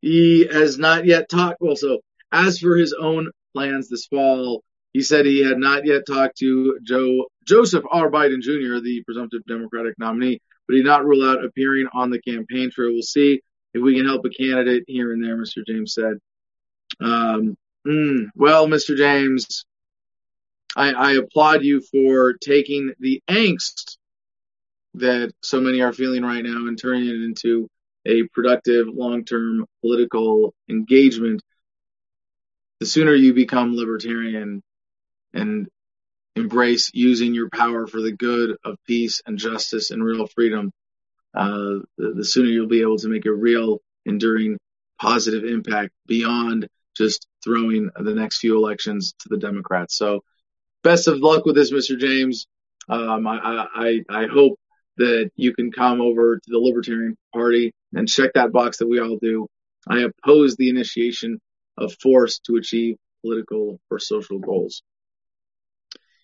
he 0.00 0.46
has 0.46 0.78
not 0.78 1.06
yet 1.06 1.28
talked. 1.28 1.60
Well, 1.60 1.76
so 1.76 2.00
as 2.30 2.58
for 2.58 2.76
his 2.76 2.92
own 2.92 3.30
plans 3.54 3.88
this 3.88 4.06
fall, 4.06 4.62
he 4.92 5.02
said 5.02 5.26
he 5.26 5.44
had 5.44 5.58
not 5.58 5.86
yet 5.86 6.02
talked 6.06 6.38
to 6.38 6.78
Joe 6.82 7.26
Joseph 7.46 7.84
R. 7.90 8.10
Biden 8.10 8.40
Jr., 8.40 8.80
the 8.82 9.02
presumptive 9.04 9.42
Democratic 9.46 9.98
nominee, 9.98 10.40
but 10.66 10.74
he 10.74 10.82
did 10.82 10.88
not 10.88 11.04
rule 11.04 11.28
out 11.28 11.44
appearing 11.44 11.88
on 11.92 12.10
the 12.10 12.20
campaign 12.20 12.70
trail. 12.70 12.92
We'll 12.92 13.02
see 13.02 13.40
if 13.74 13.82
we 13.82 13.96
can 13.96 14.06
help 14.06 14.24
a 14.24 14.30
candidate 14.30 14.84
here 14.86 15.12
and 15.12 15.24
there, 15.24 15.36
Mr. 15.36 15.66
James 15.66 15.94
said. 15.94 16.18
Um, 17.00 17.56
mm, 17.86 18.26
well, 18.34 18.66
Mr. 18.66 18.96
James, 18.96 19.64
I, 20.76 20.92
I 20.92 21.12
applaud 21.12 21.62
you 21.62 21.80
for 21.80 22.34
taking 22.34 22.92
the 22.98 23.22
angst 23.28 23.96
that 24.94 25.32
so 25.42 25.60
many 25.60 25.80
are 25.80 25.92
feeling 25.92 26.22
right 26.22 26.44
now 26.44 26.66
and 26.66 26.78
turning 26.78 27.08
it 27.08 27.22
into 27.22 27.68
a 28.06 28.24
productive 28.34 28.88
long-term 28.88 29.66
political 29.80 30.54
engagement. 30.68 31.42
The 32.80 32.86
sooner 32.86 33.14
you 33.14 33.32
become 33.32 33.76
libertarian 33.76 34.62
and 35.32 35.68
embrace 36.36 36.90
using 36.92 37.34
your 37.34 37.48
power 37.50 37.86
for 37.86 38.00
the 38.00 38.12
good 38.12 38.56
of 38.64 38.76
peace 38.86 39.20
and 39.26 39.38
justice 39.38 39.90
and 39.90 40.02
real 40.02 40.26
freedom, 40.26 40.72
uh, 41.34 41.80
the, 41.96 42.14
the 42.16 42.24
sooner 42.24 42.48
you'll 42.48 42.66
be 42.68 42.82
able 42.82 42.98
to 42.98 43.08
make 43.08 43.26
a 43.26 43.32
real, 43.32 43.80
enduring, 44.04 44.58
positive 45.00 45.44
impact 45.44 45.92
beyond 46.06 46.68
just 46.96 47.26
throwing 47.42 47.90
the 47.96 48.14
next 48.14 48.38
few 48.38 48.56
elections 48.56 49.14
to 49.20 49.28
the 49.28 49.38
Democrats. 49.38 49.96
So, 49.96 50.22
best 50.82 51.08
of 51.08 51.18
luck 51.18 51.44
with 51.44 51.54
this, 51.54 51.72
Mr. 51.72 51.98
James. 51.98 52.46
Um, 52.88 53.26
I, 53.26 53.66
I, 53.74 54.00
I 54.08 54.26
hope 54.26 54.58
that 54.96 55.30
you 55.36 55.54
can 55.54 55.70
come 55.70 56.00
over 56.00 56.36
to 56.36 56.48
the 56.48 56.58
Libertarian 56.58 57.16
Party 57.32 57.72
and 57.92 58.08
check 58.08 58.32
that 58.34 58.52
box 58.52 58.78
that 58.78 58.88
we 58.88 59.00
all 59.00 59.18
do. 59.20 59.46
I 59.88 60.00
oppose 60.00 60.56
the 60.56 60.68
initiation 60.68 61.40
of 61.78 61.94
force 62.00 62.40
to 62.46 62.56
achieve 62.56 62.96
political 63.22 63.80
or 63.90 63.98
social 63.98 64.38
goals. 64.38 64.82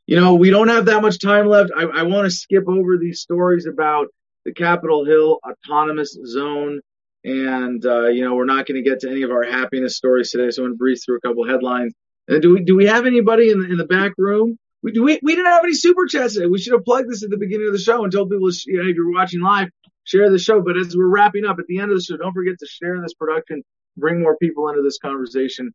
You 0.06 0.16
know, 0.20 0.34
we 0.34 0.50
don't 0.50 0.68
have 0.68 0.86
that 0.86 1.02
much 1.02 1.20
time 1.20 1.46
left. 1.46 1.70
I, 1.76 1.82
I 1.82 2.02
want 2.04 2.24
to 2.24 2.30
skip 2.30 2.64
over 2.66 2.96
these 2.96 3.20
stories 3.20 3.66
about 3.66 4.08
the 4.44 4.54
Capitol 4.54 5.04
Hill 5.04 5.38
Autonomous 5.46 6.16
Zone 6.24 6.80
and, 7.28 7.84
uh, 7.84 8.06
you 8.06 8.24
know, 8.24 8.34
we're 8.34 8.46
not 8.46 8.66
going 8.66 8.82
to 8.82 8.88
get 8.88 9.00
to 9.00 9.10
any 9.10 9.22
of 9.22 9.30
our 9.30 9.42
happiness 9.42 9.96
stories 9.96 10.30
today. 10.30 10.50
So 10.50 10.62
I'm 10.62 10.68
going 10.68 10.74
to 10.74 10.78
breeze 10.78 11.04
through 11.04 11.18
a 11.18 11.20
couple 11.20 11.46
headlines. 11.46 11.92
And 12.26 12.40
do 12.40 12.54
we, 12.54 12.62
do 12.62 12.74
we 12.74 12.86
have 12.86 13.06
anybody 13.06 13.50
in 13.50 13.60
the, 13.60 13.70
in 13.70 13.76
the 13.76 13.86
back 13.86 14.12
room? 14.16 14.58
We, 14.82 14.92
do 14.92 15.02
we, 15.02 15.18
we 15.22 15.34
didn't 15.34 15.52
have 15.52 15.64
any 15.64 15.74
super 15.74 16.06
chats 16.06 16.34
today. 16.34 16.46
We 16.46 16.58
should 16.58 16.72
have 16.72 16.84
plugged 16.84 17.10
this 17.10 17.22
at 17.22 17.30
the 17.30 17.36
beginning 17.36 17.66
of 17.66 17.72
the 17.72 17.78
show 17.78 18.02
and 18.02 18.12
told 18.12 18.30
people, 18.30 18.50
you 18.66 18.82
know, 18.82 18.88
if 18.88 18.96
you're 18.96 19.12
watching 19.12 19.40
live, 19.40 19.68
share 20.04 20.30
the 20.30 20.38
show. 20.38 20.62
But 20.62 20.78
as 20.78 20.96
we're 20.96 21.06
wrapping 21.06 21.44
up 21.44 21.58
at 21.58 21.66
the 21.66 21.80
end 21.80 21.90
of 21.90 21.98
the 21.98 22.02
show, 22.02 22.16
don't 22.16 22.32
forget 22.32 22.58
to 22.60 22.66
share 22.66 23.00
this 23.02 23.14
production, 23.14 23.62
bring 23.96 24.22
more 24.22 24.36
people 24.38 24.68
into 24.68 24.82
this 24.82 24.98
conversation. 24.98 25.72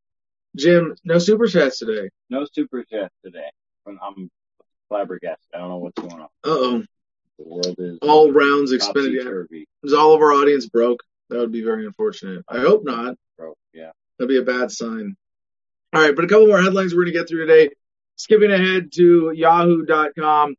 Jim, 0.56 0.96
no 1.04 1.20
super 1.20 1.48
chats 1.48 1.80
today. 1.80 2.10
No 2.30 2.46
super 2.52 2.84
chats 2.84 3.14
today. 3.24 3.50
I'm 3.86 4.30
flabbergasted. 4.90 5.50
I 5.54 5.58
don't 5.60 5.70
know 5.70 5.78
what's 5.78 6.02
going 6.02 6.14
on. 6.14 6.30
Uh 6.44 6.50
oh. 6.50 6.84
The 7.40 7.46
world 7.46 7.76
is 7.80 7.98
all 8.02 8.32
rounds 8.32 8.72
expended. 8.72 9.28
Is 9.84 9.94
all 9.94 10.14
of 10.14 10.22
our 10.22 10.34
audience 10.34 10.68
broke? 10.68 11.02
That 11.30 11.40
would 11.40 11.52
be 11.52 11.64
very 11.64 11.86
unfortunate. 11.86 12.44
I 12.48 12.60
hope 12.60 12.84
not. 12.84 13.16
Bro, 13.38 13.56
yeah. 13.74 13.92
That'd 14.18 14.30
be 14.30 14.38
a 14.38 14.44
bad 14.44 14.72
sign. 14.72 15.16
All 15.94 16.02
right, 16.02 16.16
but 16.16 16.26
a 16.26 16.28
couple 16.28 16.48
more 16.48 16.62
headlines 16.62 16.94
we're 16.94 17.04
going 17.04 17.14
to 17.14 17.20
get 17.20 17.30
through 17.30 17.46
today. 17.46 17.70
Skipping 18.16 18.52
ahead 18.52 18.92
to 18.94 19.32
yahoo.com. 19.34 20.56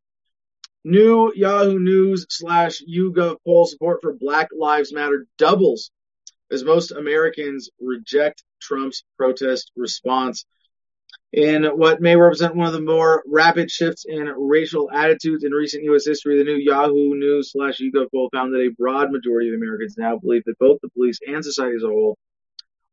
New 0.83 1.33
Yahoo 1.35 1.79
News 1.79 2.27
slash 2.29 2.81
YouGov 2.87 3.37
poll 3.43 3.65
support 3.65 4.01
for 4.01 4.13
Black 4.13 4.49
Lives 4.55 4.93
Matter 4.93 5.25
doubles 5.37 5.89
as 6.51 6.63
most 6.63 6.91
Americans 6.91 7.69
reject 7.79 8.43
Trump's 8.61 9.03
protest 9.17 9.71
response. 9.75 10.45
In 11.35 11.65
what 11.65 11.99
may 11.99 12.15
represent 12.15 12.55
one 12.55 12.67
of 12.67 12.71
the 12.71 12.79
more 12.79 13.21
rapid 13.27 13.69
shifts 13.69 14.05
in 14.07 14.25
racial 14.37 14.89
attitudes 14.89 15.43
in 15.43 15.51
recent 15.51 15.83
U.S. 15.83 16.05
history, 16.05 16.37
the 16.37 16.45
new 16.45 16.55
Yahoo 16.55 17.13
News 17.13 17.51
slash 17.51 17.81
YouGov 17.81 18.09
poll 18.09 18.29
found 18.31 18.53
that 18.53 18.61
a 18.61 18.69
broad 18.69 19.11
majority 19.11 19.49
of 19.49 19.55
Americans 19.55 19.97
now 19.97 20.17
believe 20.17 20.43
that 20.45 20.57
both 20.59 20.79
the 20.81 20.87
police 20.91 21.19
and 21.27 21.43
society 21.43 21.75
as 21.75 21.83
a 21.83 21.87
whole 21.87 22.17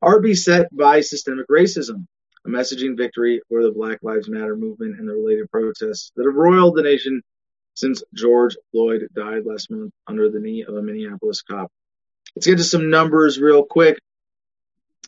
are 0.03 0.19
beset 0.19 0.77
by 0.77 1.03
systemic 1.03 1.47
racism, 1.47 2.07
a 2.45 2.49
messaging 2.49 2.97
victory 2.97 3.41
for 3.49 3.63
the 3.63 3.71
Black 3.71 4.01
Lives 4.03 4.29
Matter 4.29 4.57
movement 4.57 4.99
and 4.99 5.09
the 5.09 5.13
related 5.13 5.49
protests 5.49 6.11
that 6.17 6.27
have 6.27 6.35
roiled 6.35 6.75
the 6.75 6.83
nation 6.83 7.23
since 7.75 8.03
George 8.13 8.57
Floyd 8.73 9.07
died 9.15 9.47
last 9.47 9.71
month 9.71 9.93
under 10.09 10.29
the 10.29 10.41
knee 10.41 10.65
of 10.67 10.75
a 10.75 10.83
Minneapolis 10.83 11.43
cop. 11.43 11.71
Let's 12.35 12.49
get 12.49 12.59
to 12.59 12.65
some 12.65 12.91
numbers 12.91 13.39
real 13.39 13.63
quick. 13.65 14.01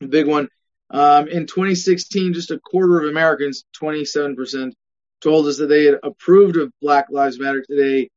The 0.01 0.07
big 0.07 0.29
one. 0.29 0.49
Um, 0.91 1.29
in 1.29 1.47
2016, 1.47 2.35
just 2.35 2.51
a 2.51 2.61
quarter 2.61 3.01
of 3.01 3.09
Americans, 3.09 3.65
27%, 3.81 4.73
told 5.21 5.47
us 5.47 5.59
that 5.59 5.67
they 5.67 5.85
had 5.85 5.99
approved 6.03 6.57
of 6.57 6.73
Black 6.81 7.07
Lives 7.11 7.39
Matter. 7.39 7.63
Today, 7.63 8.11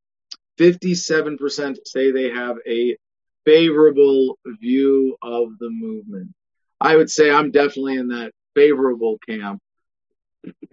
57% 0.58 1.78
say 1.86 2.10
they 2.10 2.30
have 2.30 2.56
a 2.66 2.96
favorable 3.44 4.38
view 4.60 5.16
of 5.22 5.58
the 5.58 5.70
movement. 5.70 6.34
I 6.80 6.96
would 6.96 7.10
say 7.10 7.30
I'm 7.30 7.50
definitely 7.50 7.96
in 7.96 8.08
that 8.08 8.32
favorable 8.54 9.18
camp. 9.26 9.60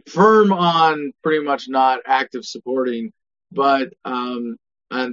Firm 0.08 0.52
on 0.52 1.14
pretty 1.24 1.44
much 1.44 1.68
not 1.68 2.02
active 2.06 2.46
supporting, 2.46 3.12
but 3.52 3.94
um, 4.04 4.58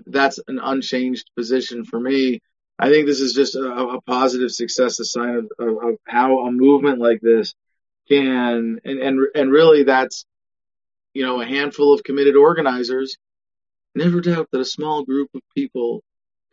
that's 0.07 0.39
an 0.49 0.59
unchanged 0.63 1.31
position 1.37 1.85
for 1.85 1.99
me. 1.99 2.41
I 2.83 2.91
think 2.91 3.07
this 3.07 3.21
is 3.21 3.33
just 3.33 3.55
a, 3.55 3.63
a 3.63 4.01
positive 4.03 4.51
success, 4.51 4.99
a 4.99 5.05
sign 5.05 5.37
of, 5.37 5.53
of, 5.57 5.85
of, 5.85 5.95
how 6.05 6.47
a 6.47 6.51
movement 6.51 6.99
like 6.99 7.21
this 7.21 7.55
can, 8.09 8.81
and, 8.85 8.99
and 8.99 9.21
and 9.37 9.53
really 9.53 9.85
that's, 9.85 10.25
you 11.15 11.25
know, 11.25 11.41
a 11.41 11.47
handful 11.47 11.95
of 11.95 12.03
committed 12.03 12.35
organizers. 12.35 13.17
Never 13.95 14.21
doubt 14.21 14.49
that 14.51 14.61
a 14.61 14.65
small 14.65 15.05
group 15.05 15.31
of 15.33 15.43
people 15.55 16.03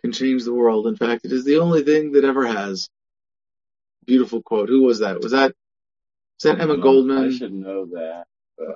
can 0.01 0.11
change 0.11 0.43
the 0.43 0.53
world. 0.53 0.85
In 0.85 0.95
fact, 0.95 1.25
it 1.25 1.31
is 1.31 1.45
the 1.45 1.57
only 1.57 1.81
thing 1.81 2.11
that 2.11 2.23
ever 2.23 2.45
has. 2.45 2.89
Beautiful 4.05 4.43
quote. 4.43 4.69
Who 4.69 4.83
was 4.83 4.99
that? 4.99 5.21
Was 5.21 5.31
that 5.31 5.51
is 6.37 6.43
that 6.43 6.61
Emma 6.61 6.77
Goldman? 6.77 7.25
I 7.25 7.31
should 7.35 7.53
know 7.53 7.87
that. 7.93 8.25
But... 8.55 8.75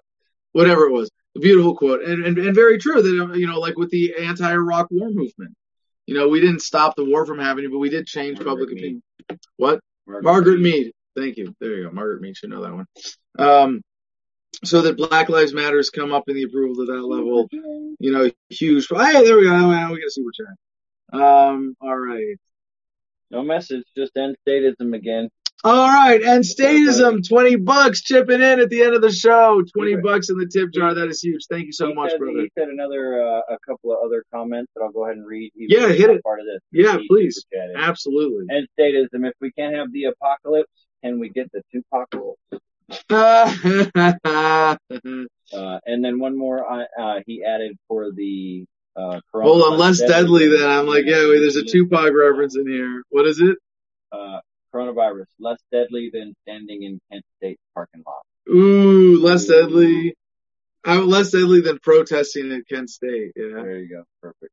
Whatever 0.53 0.87
it 0.87 0.91
was, 0.91 1.11
a 1.35 1.39
beautiful 1.39 1.75
quote, 1.75 2.03
and, 2.03 2.25
and 2.25 2.37
and 2.39 2.55
very 2.55 2.79
true. 2.79 3.01
That 3.01 3.37
you 3.37 3.47
know, 3.47 3.59
like 3.59 3.77
with 3.77 3.91
the 3.91 4.15
anti-Iraq 4.19 4.87
war 4.89 5.09
movement, 5.09 5.53
you 6.05 6.15
know, 6.15 6.27
we 6.27 6.41
didn't 6.41 6.61
stop 6.61 6.95
the 6.95 7.05
war 7.05 7.25
from 7.25 7.39
happening, 7.39 7.71
but 7.71 7.79
we 7.79 7.89
did 7.89 8.05
change 8.07 8.37
Margaret 8.37 8.49
public 8.49 8.69
Mead. 8.69 8.77
opinion. 8.77 9.03
What? 9.57 9.79
Margaret 10.05 10.23
Margaret 10.23 10.59
Mead. 10.59 10.85
Mead. 10.85 10.93
Thank 11.15 11.37
you. 11.37 11.55
There 11.59 11.75
you 11.75 11.83
go. 11.85 11.91
Margaret 11.91 12.21
Mead 12.21 12.35
should 12.35 12.49
know 12.49 12.61
that 12.61 12.73
one. 12.73 12.85
Um, 13.37 13.81
so 14.63 14.81
that 14.81 14.97
Black 14.97 15.29
Lives 15.29 15.53
Matters 15.53 15.89
come 15.89 16.13
up 16.13 16.23
in 16.27 16.35
the 16.35 16.43
approval 16.43 16.81
at 16.83 16.87
that 16.87 17.03
level, 17.03 17.47
you 17.51 18.11
know, 18.11 18.29
huge. 18.49 18.87
Hey, 18.89 19.23
there 19.23 19.37
we 19.37 19.43
go. 19.43 19.67
We 19.67 19.73
got 19.73 20.07
a 20.07 20.09
super 20.09 20.31
chat. 20.31 21.19
Um, 21.21 21.75
all 21.81 21.97
right. 21.97 22.37
No 23.31 23.41
message, 23.43 23.83
just 23.95 24.15
end 24.15 24.35
statism 24.47 24.95
again. 24.95 25.29
All 25.65 25.87
right, 25.87 26.21
and 26.21 26.43
statism, 26.43 27.25
twenty 27.25 27.55
bucks 27.55 28.01
chipping 28.01 28.41
in 28.41 28.59
at 28.59 28.69
the 28.69 28.81
end 28.81 28.95
of 28.95 29.01
the 29.01 29.11
show. 29.11 29.63
Twenty 29.73 29.95
bucks 29.95 30.29
in 30.29 30.37
the 30.37 30.45
tip 30.45 30.73
jar. 30.73 30.93
That 30.93 31.07
is 31.07 31.21
huge. 31.21 31.45
Thank 31.49 31.67
you 31.67 31.71
so 31.71 31.87
he 31.87 31.93
much, 31.93 32.11
said, 32.11 32.19
brother. 32.19 32.41
He 32.41 32.51
said 32.57 32.67
another, 32.67 33.23
uh, 33.23 33.41
a 33.49 33.57
couple 33.65 33.93
of 33.93 33.99
other 34.05 34.25
comments 34.33 34.73
that 34.75 34.81
I'll 34.81 34.91
go 34.91 35.05
ahead 35.05 35.15
and 35.15 35.25
read. 35.25 35.53
He 35.55 35.67
Yeah, 35.69 35.87
hit 35.87 36.09
it. 36.09 36.21
Part 36.21 36.41
of 36.41 36.45
this. 36.45 36.59
Yeah, 36.71 36.97
please. 37.07 37.45
Absolutely. 37.77 38.45
And 38.49 38.67
statism. 38.77 39.25
If 39.25 39.35
we 39.39 39.53
can't 39.53 39.73
have 39.75 39.93
the 39.93 40.05
apocalypse, 40.05 40.69
can 41.01 41.19
we 41.19 41.29
get 41.29 41.49
the 41.53 41.61
two 41.71 41.83
Uh, 45.53 45.79
and 45.85 46.03
then 46.03 46.19
one 46.19 46.35
more, 46.37 46.65
uh, 46.67 46.85
uh, 46.99 47.19
he 47.27 47.43
added 47.43 47.77
for 47.87 48.11
the 48.11 48.65
uh, 48.95 49.19
Hold 49.33 49.61
on, 49.61 49.73
coronavirus 49.73 49.77
less 49.79 49.99
deadly 49.99 50.09
deadly 50.09 50.47
than 50.57 50.67
I'm 50.67 50.87
like, 50.87 51.05
yeah, 51.05 51.27
wait, 51.27 51.39
there's 51.39 51.57
a 51.57 51.63
Tupac 51.63 52.11
reference 52.13 52.55
in 52.55 52.67
here. 52.67 53.03
What 53.09 53.27
is 53.27 53.39
it? 53.39 53.57
Uh, 54.11 54.39
coronavirus 54.73 55.25
less 55.39 55.59
deadly 55.71 56.09
than 56.13 56.33
standing 56.43 56.83
in 56.83 56.99
Kent 57.11 57.23
State 57.37 57.59
parking 57.73 58.03
lot. 58.05 58.23
Ooh, 58.53 59.19
less 59.19 59.45
deadly. 59.45 60.15
Uh, 60.85 61.01
less 61.01 61.31
deadly 61.31 61.61
than 61.61 61.79
protesting 61.79 62.51
at 62.51 62.67
Kent 62.67 62.89
State. 62.89 63.31
Yeah. 63.35 63.49
There 63.55 63.79
you 63.79 63.89
go, 63.89 64.03
perfect. 64.21 64.51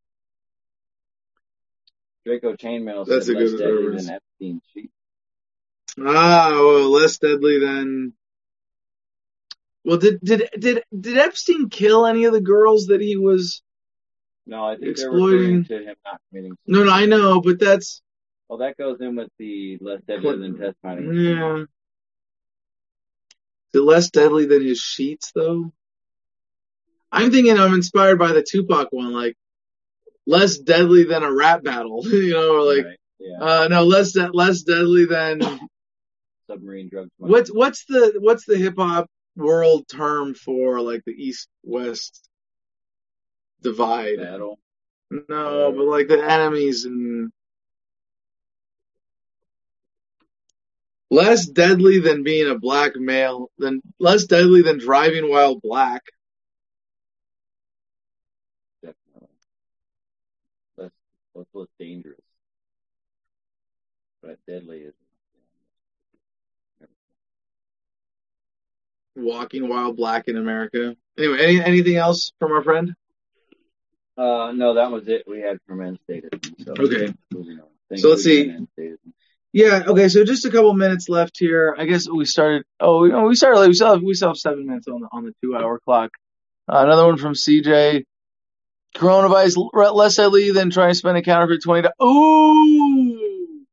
Draco 2.26 2.54
Chainmail 2.54 3.06
That's 3.06 3.26
said 3.26 3.36
a 3.36 3.40
less 3.40 3.50
good 3.52 3.58
deadly 3.58 3.82
reference. 3.86 4.06
than 4.06 4.14
Epstein 4.14 4.62
sheet. 4.74 4.90
Ah, 5.98 6.50
well, 6.52 6.90
less 6.90 7.18
deadly 7.18 7.58
than. 7.58 8.12
Well, 9.84 9.96
did 9.96 10.20
did 10.22 10.48
did 10.58 10.84
did 10.98 11.16
Epstein 11.18 11.68
kill 11.70 12.06
any 12.06 12.24
of 12.24 12.32
the 12.32 12.40
girls 12.40 12.86
that 12.86 13.00
he 13.00 13.16
was? 13.16 13.62
No, 14.46 14.64
I 14.66 14.76
think 14.76 14.88
Exploiting- 14.92 15.62
they're 15.68 15.78
referring 15.78 15.84
to 15.84 15.90
him 15.90 15.96
not 16.04 16.20
committing. 16.28 16.56
No, 16.66 16.84
no, 16.84 16.92
I 16.92 17.06
know, 17.06 17.40
but 17.40 17.58
that's 17.58 18.02
Well, 18.50 18.58
that 18.58 18.76
goes 18.76 18.96
in 19.00 19.14
with 19.14 19.28
the 19.38 19.78
less 19.80 20.00
deadly 20.08 20.36
than 20.36 20.58
test 20.58 20.76
testimony. 20.82 21.22
yeah. 21.22 21.58
Is 21.60 21.66
it 23.74 23.82
less 23.84 24.10
deadly 24.10 24.46
than 24.46 24.66
his 24.66 24.80
sheets, 24.80 25.30
though? 25.32 25.72
I'm 27.12 27.30
thinking 27.30 27.56
I'm 27.56 27.74
inspired 27.74 28.18
by 28.18 28.32
the 28.32 28.42
Tupac 28.42 28.88
one, 28.90 29.12
like 29.12 29.36
less 30.26 30.58
deadly 30.58 31.04
than 31.04 31.22
a 31.22 31.32
rap 31.32 31.62
battle, 31.62 32.00
you 32.04 32.30
know, 32.30 32.56
or 32.56 32.74
like 32.74 32.86
Right, 32.86 32.96
yeah, 33.20 33.38
uh 33.40 33.68
no, 33.68 33.84
less 33.84 34.10
de- 34.14 34.32
less 34.32 34.62
deadly 34.62 35.04
than 35.04 35.40
submarine 36.48 36.88
drugs. 36.88 37.10
what's 37.18 37.50
what's 37.50 37.84
the 37.84 38.14
what's 38.18 38.46
the 38.46 38.56
hip 38.58 38.74
hop 38.76 39.06
world 39.36 39.86
term 39.86 40.34
for 40.34 40.80
like 40.80 41.04
the 41.06 41.12
east 41.12 41.48
west 41.62 42.28
divide? 43.62 44.16
battle? 44.18 44.58
No, 45.28 45.70
but 45.70 45.84
like 45.84 46.08
the 46.08 46.20
enemies 46.20 46.84
and 46.84 47.30
less 51.10 51.46
deadly 51.46 51.98
than 52.00 52.22
being 52.22 52.48
a 52.48 52.58
black 52.58 52.96
male, 52.96 53.50
than 53.58 53.82
less 53.98 54.24
deadly 54.24 54.62
than 54.62 54.78
driving 54.78 55.28
while 55.30 55.56
black. 55.56 56.02
Definitely. 58.82 59.28
That's 60.78 60.94
that's 61.34 61.48
what's 61.52 61.72
dangerous. 61.78 62.20
But 64.22 64.38
deadly 64.46 64.78
is. 64.80 64.94
Walking 69.16 69.68
while 69.68 69.92
black 69.92 70.28
in 70.28 70.36
America. 70.36 70.96
Anyway, 71.18 71.38
any, 71.40 71.62
anything 71.62 71.96
else 71.96 72.32
from 72.38 72.52
our 72.52 72.62
friend? 72.62 72.94
Uh, 74.16 74.52
no, 74.54 74.74
that 74.74 74.90
was 74.90 75.08
it. 75.08 75.24
We 75.26 75.40
had 75.40 75.58
from 75.66 75.82
end 75.82 75.98
status. 76.04 76.30
So 76.64 76.72
Okay. 76.78 77.12
moving 77.32 77.58
on. 77.58 77.66
Thank 77.88 78.02
So 78.02 78.10
let's 78.10 78.22
see. 78.22 78.54
Yeah. 79.52 79.82
Okay. 79.86 80.08
So 80.08 80.24
just 80.24 80.44
a 80.44 80.50
couple 80.50 80.72
minutes 80.74 81.08
left 81.08 81.36
here. 81.38 81.74
I 81.76 81.86
guess 81.86 82.08
we 82.08 82.24
started. 82.24 82.64
Oh, 82.78 83.02
we, 83.02 83.12
oh, 83.12 83.26
we 83.26 83.34
started. 83.34 83.60
late. 83.60 83.68
We 83.68 83.74
still 83.74 83.94
have. 83.94 84.02
We 84.02 84.14
still 84.14 84.28
have 84.28 84.36
seven 84.36 84.66
minutes 84.66 84.86
on 84.88 85.00
the 85.00 85.08
on 85.12 85.24
the 85.24 85.32
two 85.42 85.56
hour 85.56 85.80
clock. 85.80 86.10
Uh, 86.68 86.82
another 86.84 87.06
one 87.06 87.16
from 87.16 87.34
CJ. 87.34 88.04
Coronavirus 88.96 89.70
less 89.94 90.16
deadly 90.16 90.50
than 90.50 90.70
trying 90.70 90.90
to 90.92 90.98
spend 90.98 91.16
a 91.16 91.22
counterfeit 91.22 91.62
twenty. 91.62 91.88
Ooh. 92.02 93.64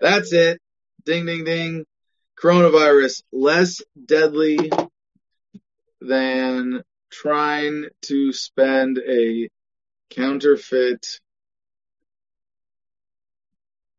That's 0.00 0.32
it. 0.32 0.60
Ding 1.04 1.26
ding 1.26 1.44
ding. 1.44 1.84
Coronavirus 2.40 3.22
less 3.32 3.82
deadly 4.02 4.70
than 6.00 6.82
trying 7.10 7.86
to 8.02 8.32
spend 8.32 8.98
a 8.98 9.48
counterfeit 10.10 11.20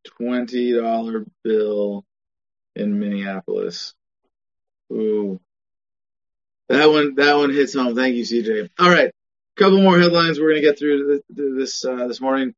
twenty 0.03 0.73
dollar 0.73 1.25
bill 1.43 2.05
in 2.75 2.99
Minneapolis. 2.99 3.93
Ooh. 4.91 5.39
That 6.69 6.89
one 6.89 7.15
that 7.15 7.35
one 7.35 7.51
hits 7.51 7.73
home. 7.73 7.95
Thank 7.95 8.15
you, 8.15 8.23
CJ. 8.23 8.69
All 8.79 8.89
right. 8.89 9.09
A 9.09 9.11
Couple 9.57 9.81
more 9.81 9.99
headlines 9.99 10.39
we're 10.39 10.51
gonna 10.51 10.61
get 10.61 10.79
through 10.79 11.21
this 11.29 11.83
uh, 11.83 12.07
this 12.07 12.21
morning. 12.21 12.53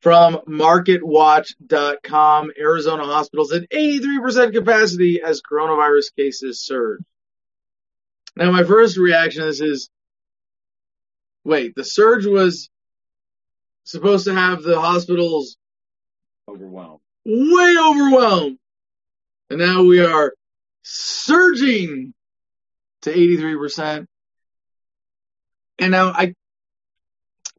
From 0.00 0.40
MarketWatch.com, 0.48 2.52
Arizona 2.56 3.04
hospitals 3.04 3.52
at 3.52 3.68
83% 3.68 4.52
capacity 4.52 5.20
as 5.22 5.42
coronavirus 5.42 6.14
cases 6.16 6.64
surge. 6.64 7.02
Now, 8.36 8.52
my 8.52 8.62
first 8.62 8.96
reaction 8.96 9.42
to 9.42 9.48
this 9.48 9.60
is, 9.60 9.90
wait, 11.42 11.74
the 11.74 11.84
surge 11.84 12.26
was 12.26 12.70
supposed 13.82 14.26
to 14.26 14.34
have 14.34 14.62
the 14.62 14.80
hospitals 14.80 15.57
Overwhelmed. 16.48 17.00
way 17.26 17.76
overwhelmed. 17.78 18.58
And 19.50 19.58
now 19.58 19.82
we 19.82 20.00
are 20.00 20.32
surging 20.82 22.14
to 23.02 23.12
83%. 23.12 24.06
And 25.78 25.90
now 25.92 26.08
I, 26.08 26.34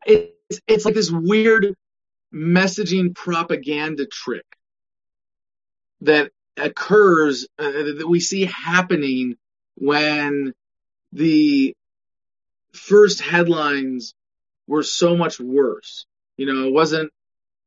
it's, 0.05 0.59
it's 0.67 0.85
like 0.85 0.95
this 0.95 1.11
weird 1.11 1.75
messaging 2.33 3.15
propaganda 3.15 4.07
trick 4.07 4.45
that 6.01 6.31
occurs, 6.57 7.47
uh, 7.59 7.71
that 7.71 8.07
we 8.07 8.19
see 8.19 8.45
happening 8.45 9.35
when 9.75 10.53
the 11.11 11.75
first 12.73 13.21
headlines 13.21 14.13
were 14.67 14.83
so 14.83 15.15
much 15.15 15.39
worse. 15.39 16.05
You 16.37 16.51
know, 16.51 16.67
it 16.67 16.73
wasn't 16.73 17.11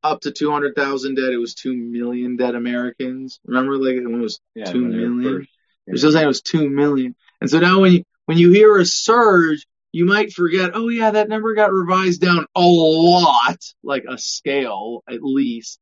up 0.02 0.20
to 0.22 0.32
200,000 0.32 1.14
dead, 1.14 1.32
it 1.32 1.38
was 1.38 1.54
2 1.54 1.74
million 1.74 2.36
dead 2.36 2.54
Americans. 2.54 3.40
Remember, 3.44 3.76
like, 3.76 3.96
when 3.96 4.14
it 4.20 4.22
was 4.22 4.40
Yeah, 4.54 4.64
2 4.66 4.82
when 4.82 4.90
they 4.92 4.98
were 4.98 5.08
million? 5.08 5.38
first- 5.40 5.50
They're 5.86 5.96
still 5.96 6.12
saying 6.12 6.24
it 6.24 6.28
was 6.28 6.42
2 6.42 6.68
million. 6.70 7.14
And 7.40 7.50
so 7.50 7.58
now 7.60 7.80
when 7.80 7.92
you, 7.92 8.04
when 8.26 8.38
you 8.38 8.50
hear 8.52 8.76
a 8.78 8.84
surge, 8.84 9.66
you 9.92 10.04
might 10.06 10.32
forget, 10.32 10.70
oh 10.74 10.88
yeah, 10.88 11.10
that 11.10 11.28
number 11.28 11.54
got 11.54 11.72
revised 11.72 12.20
down 12.20 12.46
a 12.54 12.60
lot, 12.62 13.58
like 13.82 14.04
a 14.08 14.16
scale 14.16 15.02
at 15.08 15.22
least. 15.22 15.78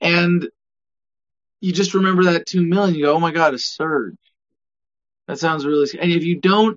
And 0.00 0.48
you 1.60 1.72
just 1.72 1.94
remember 1.94 2.24
that 2.24 2.46
2 2.46 2.62
million, 2.66 2.94
you 2.94 3.04
go, 3.04 3.14
oh 3.14 3.20
my 3.20 3.30
god, 3.32 3.54
a 3.54 3.58
surge. 3.58 4.16
That 5.28 5.38
sounds 5.38 5.64
really 5.66 5.86
scary. 5.86 6.04
And 6.04 6.12
if 6.12 6.24
you 6.24 6.40
don't, 6.40 6.76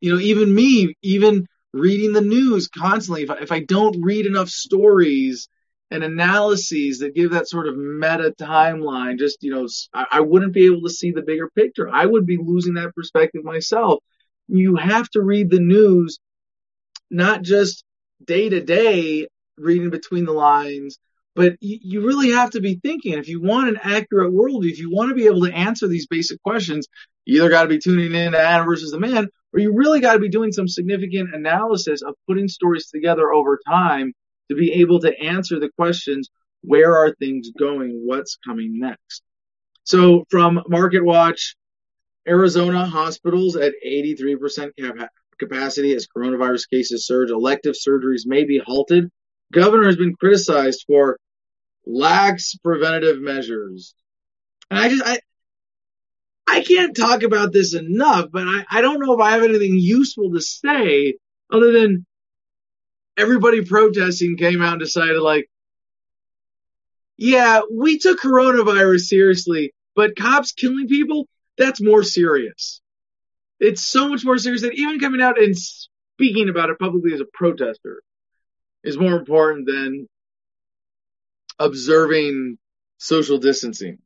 you 0.00 0.14
know, 0.14 0.20
even 0.20 0.52
me, 0.52 0.94
even 1.02 1.46
reading 1.72 2.12
the 2.12 2.20
news 2.20 2.68
constantly, 2.68 3.22
if 3.22 3.30
I, 3.30 3.36
if 3.36 3.52
I 3.52 3.60
don't 3.60 4.02
read 4.02 4.26
enough 4.26 4.48
stories 4.48 5.48
and 5.90 6.04
analyses 6.04 7.00
that 7.00 7.14
give 7.14 7.32
that 7.32 7.48
sort 7.48 7.66
of 7.66 7.76
meta 7.76 8.32
timeline, 8.40 9.18
just, 9.18 9.42
you 9.42 9.50
know—I 9.50 10.20
wouldn't 10.20 10.52
be 10.52 10.66
able 10.66 10.82
to 10.82 10.90
see 10.90 11.10
the 11.10 11.22
bigger 11.22 11.48
picture. 11.50 11.88
I 11.88 12.06
would 12.06 12.26
be 12.26 12.38
losing 12.40 12.74
that 12.74 12.94
perspective 12.94 13.44
myself. 13.44 14.02
You 14.46 14.76
have 14.76 15.08
to 15.10 15.22
read 15.22 15.50
the 15.50 15.60
news, 15.60 16.18
not 17.10 17.42
just 17.42 17.84
day 18.24 18.48
to 18.48 18.60
day, 18.60 19.26
reading 19.56 19.90
between 19.90 20.24
the 20.24 20.32
lines, 20.32 20.98
but 21.34 21.56
you, 21.60 22.06
really 22.06 22.30
have 22.30 22.50
to 22.50 22.60
be 22.60 22.80
thinking. 22.82 23.14
If 23.14 23.28
you 23.28 23.40
want 23.40 23.68
an 23.68 23.78
accurate 23.82 24.32
worldview, 24.32 24.70
if 24.70 24.78
you 24.78 24.90
want 24.90 25.10
to 25.10 25.14
be 25.14 25.26
able 25.26 25.42
to 25.46 25.52
answer 25.52 25.86
these 25.86 26.06
basic 26.06 26.42
questions, 26.42 26.88
you 27.24 27.40
either 27.40 27.50
got 27.50 27.62
to 27.62 27.68
be 27.68 27.78
tuning 27.78 28.14
in 28.14 28.32
to 28.32 28.38
Adam 28.38 28.66
versus 28.66 28.90
the 28.90 28.98
Man, 28.98 29.28
or 29.52 29.60
you 29.60 29.72
really 29.72 30.00
got 30.00 30.14
to 30.14 30.18
be 30.18 30.28
doing 30.28 30.52
some 30.52 30.68
significant 30.68 31.34
analysis 31.34 32.02
of 32.02 32.14
putting 32.28 32.48
stories 32.48 32.88
together 32.88 33.32
over 33.32 33.58
time 33.66 34.12
to 34.50 34.56
be 34.56 34.72
able 34.74 35.00
to 35.00 35.18
answer 35.20 35.58
the 35.58 35.70
questions 35.76 36.28
where 36.62 36.96
are 36.96 37.14
things 37.14 37.50
going, 37.58 38.02
what's 38.04 38.38
coming 38.46 38.78
next. 38.78 39.22
So 39.84 40.24
from 40.30 40.62
Market 40.68 41.04
Watch, 41.04 41.56
Arizona 42.28 42.84
hospitals 42.84 43.56
at 43.56 43.72
83% 43.84 44.70
cap- 44.78 45.10
capacity 45.38 45.94
as 45.94 46.06
coronavirus 46.06 46.68
cases 46.68 47.06
surge, 47.06 47.30
elective 47.30 47.74
surgeries 47.74 48.22
may 48.26 48.44
be 48.44 48.60
halted. 48.64 49.08
Governor 49.52 49.86
has 49.86 49.96
been 49.96 50.14
criticized 50.14 50.84
for 50.86 51.18
lax 51.86 52.54
preventative 52.62 53.20
measures. 53.20 53.94
And 54.70 54.78
I 54.78 54.88
just, 54.88 55.02
I, 55.04 55.18
I 56.50 56.64
can't 56.64 56.96
talk 56.96 57.22
about 57.22 57.52
this 57.52 57.74
enough, 57.74 58.26
but 58.32 58.42
I, 58.42 58.64
I 58.68 58.80
don't 58.80 58.98
know 58.98 59.14
if 59.14 59.20
I 59.20 59.32
have 59.32 59.44
anything 59.44 59.76
useful 59.76 60.32
to 60.32 60.40
say 60.40 61.14
other 61.52 61.70
than 61.70 62.04
everybody 63.16 63.64
protesting 63.64 64.36
came 64.36 64.60
out 64.60 64.72
and 64.72 64.80
decided 64.80 65.20
like, 65.20 65.48
yeah, 67.16 67.60
we 67.72 67.98
took 67.98 68.20
coronavirus 68.20 69.02
seriously, 69.02 69.72
but 69.94 70.16
cops 70.16 70.50
killing 70.50 70.88
people, 70.88 71.28
that's 71.56 71.80
more 71.80 72.02
serious. 72.02 72.80
It's 73.60 73.86
so 73.86 74.08
much 74.08 74.24
more 74.24 74.38
serious 74.38 74.62
that 74.62 74.74
even 74.74 74.98
coming 74.98 75.22
out 75.22 75.40
and 75.40 75.56
speaking 75.56 76.48
about 76.48 76.70
it 76.70 76.80
publicly 76.80 77.12
as 77.12 77.20
a 77.20 77.26
protester 77.32 78.02
is 78.82 78.98
more 78.98 79.16
important 79.16 79.66
than 79.66 80.08
observing 81.60 82.58
social 82.98 83.38
distancing. 83.38 83.98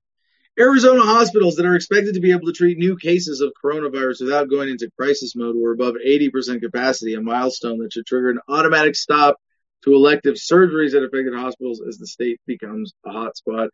Arizona 0.56 1.00
hospitals 1.02 1.56
that 1.56 1.66
are 1.66 1.74
expected 1.74 2.14
to 2.14 2.20
be 2.20 2.30
able 2.30 2.46
to 2.46 2.52
treat 2.52 2.78
new 2.78 2.96
cases 2.96 3.40
of 3.40 3.52
coronavirus 3.62 4.20
without 4.20 4.48
going 4.48 4.68
into 4.68 4.88
crisis 4.96 5.34
mode 5.34 5.56
were 5.56 5.72
above 5.72 5.94
80% 5.94 6.60
capacity, 6.62 7.14
a 7.14 7.20
milestone 7.20 7.78
that 7.80 7.92
should 7.92 8.06
trigger 8.06 8.30
an 8.30 8.38
automatic 8.48 8.94
stop 8.94 9.36
to 9.82 9.92
elective 9.92 10.36
surgeries 10.36 10.94
at 10.94 11.02
affected 11.02 11.34
hospitals 11.34 11.82
as 11.86 11.98
the 11.98 12.06
state 12.06 12.40
becomes 12.46 12.92
a 13.04 13.10
hotspot. 13.10 13.70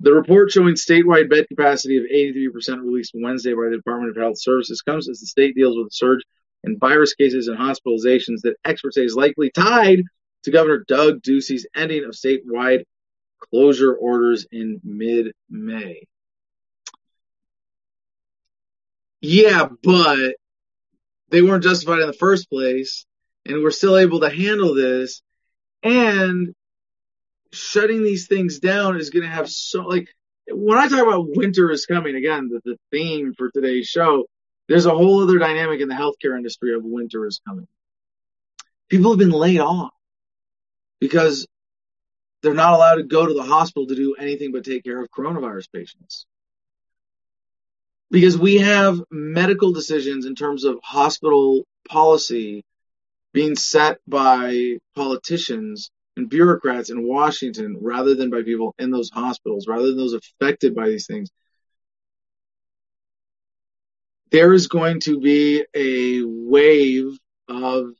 The 0.00 0.12
report 0.12 0.50
showing 0.50 0.74
statewide 0.74 1.30
bed 1.30 1.46
capacity 1.48 1.96
of 1.96 2.04
83% 2.04 2.84
released 2.84 3.12
Wednesday 3.14 3.54
by 3.54 3.70
the 3.70 3.76
Department 3.76 4.10
of 4.10 4.22
Health 4.22 4.38
Services 4.38 4.82
comes 4.82 5.08
as 5.08 5.20
the 5.20 5.26
state 5.26 5.54
deals 5.54 5.78
with 5.78 5.86
a 5.86 5.92
surge 5.92 6.20
in 6.62 6.78
virus 6.78 7.14
cases 7.14 7.48
and 7.48 7.58
hospitalizations 7.58 8.42
that 8.42 8.56
experts 8.66 8.96
say 8.96 9.04
is 9.04 9.16
likely 9.16 9.50
tied 9.50 10.02
to 10.44 10.50
Governor 10.50 10.84
Doug 10.86 11.22
Ducey's 11.22 11.66
ending 11.74 12.04
of 12.04 12.10
statewide 12.10 12.84
closure 13.50 13.94
orders 13.94 14.46
in 14.52 14.78
mid-May. 14.84 16.06
Yeah, 19.20 19.68
but 19.82 20.36
they 21.30 21.42
weren't 21.42 21.64
justified 21.64 22.00
in 22.00 22.06
the 22.06 22.12
first 22.12 22.48
place, 22.48 23.06
and 23.44 23.62
we're 23.62 23.70
still 23.70 23.96
able 23.96 24.20
to 24.20 24.30
handle 24.30 24.74
this. 24.74 25.22
And 25.82 26.54
shutting 27.52 28.02
these 28.02 28.26
things 28.26 28.58
down 28.58 28.96
is 28.96 29.10
going 29.10 29.24
to 29.24 29.30
have 29.30 29.48
so 29.48 29.82
like 29.82 30.08
when 30.50 30.78
I 30.78 30.88
talk 30.88 31.06
about 31.06 31.36
winter 31.36 31.70
is 31.70 31.86
coming 31.86 32.16
again, 32.16 32.48
the, 32.48 32.60
the 32.64 32.78
theme 32.90 33.34
for 33.36 33.50
today's 33.50 33.86
show, 33.86 34.26
there's 34.68 34.86
a 34.86 34.90
whole 34.90 35.22
other 35.22 35.38
dynamic 35.38 35.80
in 35.80 35.88
the 35.88 35.94
healthcare 35.94 36.36
industry 36.36 36.74
of 36.74 36.82
winter 36.84 37.26
is 37.26 37.40
coming. 37.46 37.66
People 38.88 39.12
have 39.12 39.18
been 39.18 39.30
laid 39.30 39.60
off 39.60 39.92
because 41.00 41.46
they're 42.42 42.54
not 42.54 42.74
allowed 42.74 42.96
to 42.96 43.02
go 43.02 43.26
to 43.26 43.34
the 43.34 43.42
hospital 43.42 43.86
to 43.86 43.94
do 43.94 44.14
anything 44.14 44.52
but 44.52 44.64
take 44.64 44.84
care 44.84 45.00
of 45.02 45.10
coronavirus 45.10 45.70
patients. 45.72 46.26
Because 48.10 48.38
we 48.38 48.58
have 48.58 49.00
medical 49.10 49.72
decisions 49.72 50.24
in 50.24 50.34
terms 50.34 50.64
of 50.64 50.78
hospital 50.82 51.64
policy 51.88 52.64
being 53.34 53.54
set 53.54 53.98
by 54.06 54.78
politicians 54.94 55.90
and 56.16 56.30
bureaucrats 56.30 56.90
in 56.90 57.06
Washington 57.06 57.76
rather 57.80 58.14
than 58.14 58.30
by 58.30 58.42
people 58.42 58.74
in 58.78 58.90
those 58.90 59.10
hospitals, 59.10 59.68
rather 59.68 59.88
than 59.88 59.98
those 59.98 60.14
affected 60.14 60.74
by 60.74 60.88
these 60.88 61.06
things. 61.06 61.30
There 64.30 64.52
is 64.52 64.66
going 64.68 65.00
to 65.00 65.20
be 65.20 65.64
a 65.74 66.22
wave 66.24 67.18
of 67.48 67.92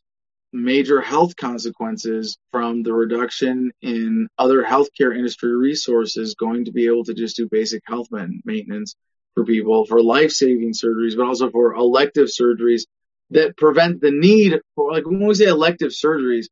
major 0.52 1.00
health 1.00 1.36
consequences 1.36 2.38
from 2.50 2.82
the 2.82 2.92
reduction 2.92 3.70
in 3.82 4.28
other 4.38 4.62
healthcare 4.62 5.14
industry 5.14 5.54
resources 5.54 6.34
going 6.34 6.64
to 6.64 6.72
be 6.72 6.86
able 6.86 7.04
to 7.04 7.14
just 7.14 7.36
do 7.36 7.48
basic 7.48 7.82
health 7.86 8.08
maintenance 8.44 8.94
for 9.38 9.44
people, 9.44 9.86
for 9.86 10.02
life 10.02 10.32
saving 10.32 10.72
surgeries, 10.72 11.16
but 11.16 11.26
also 11.26 11.50
for 11.50 11.74
elective 11.74 12.26
surgeries 12.26 12.82
that 13.30 13.56
prevent 13.56 14.00
the 14.00 14.10
need 14.10 14.60
for, 14.74 14.92
like 14.92 15.06
when 15.06 15.24
we 15.24 15.34
say 15.34 15.44
elective 15.44 15.92
surgeries, 15.92 16.46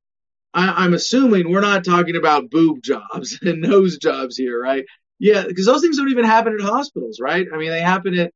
I, 0.54 0.84
I'm 0.84 0.94
assuming 0.94 1.50
we're 1.50 1.60
not 1.60 1.84
talking 1.84 2.16
about 2.16 2.50
boob 2.50 2.82
jobs 2.82 3.38
and 3.42 3.60
nose 3.60 3.98
jobs 3.98 4.36
here, 4.36 4.60
right? 4.60 4.84
Yeah, 5.18 5.44
because 5.46 5.66
those 5.66 5.80
things 5.80 5.96
don't 5.96 6.10
even 6.10 6.24
happen 6.24 6.54
at 6.54 6.60
hospitals, 6.60 7.18
right? 7.20 7.46
I 7.52 7.56
mean, 7.56 7.70
they 7.70 7.80
happen 7.80 8.16
at, 8.18 8.32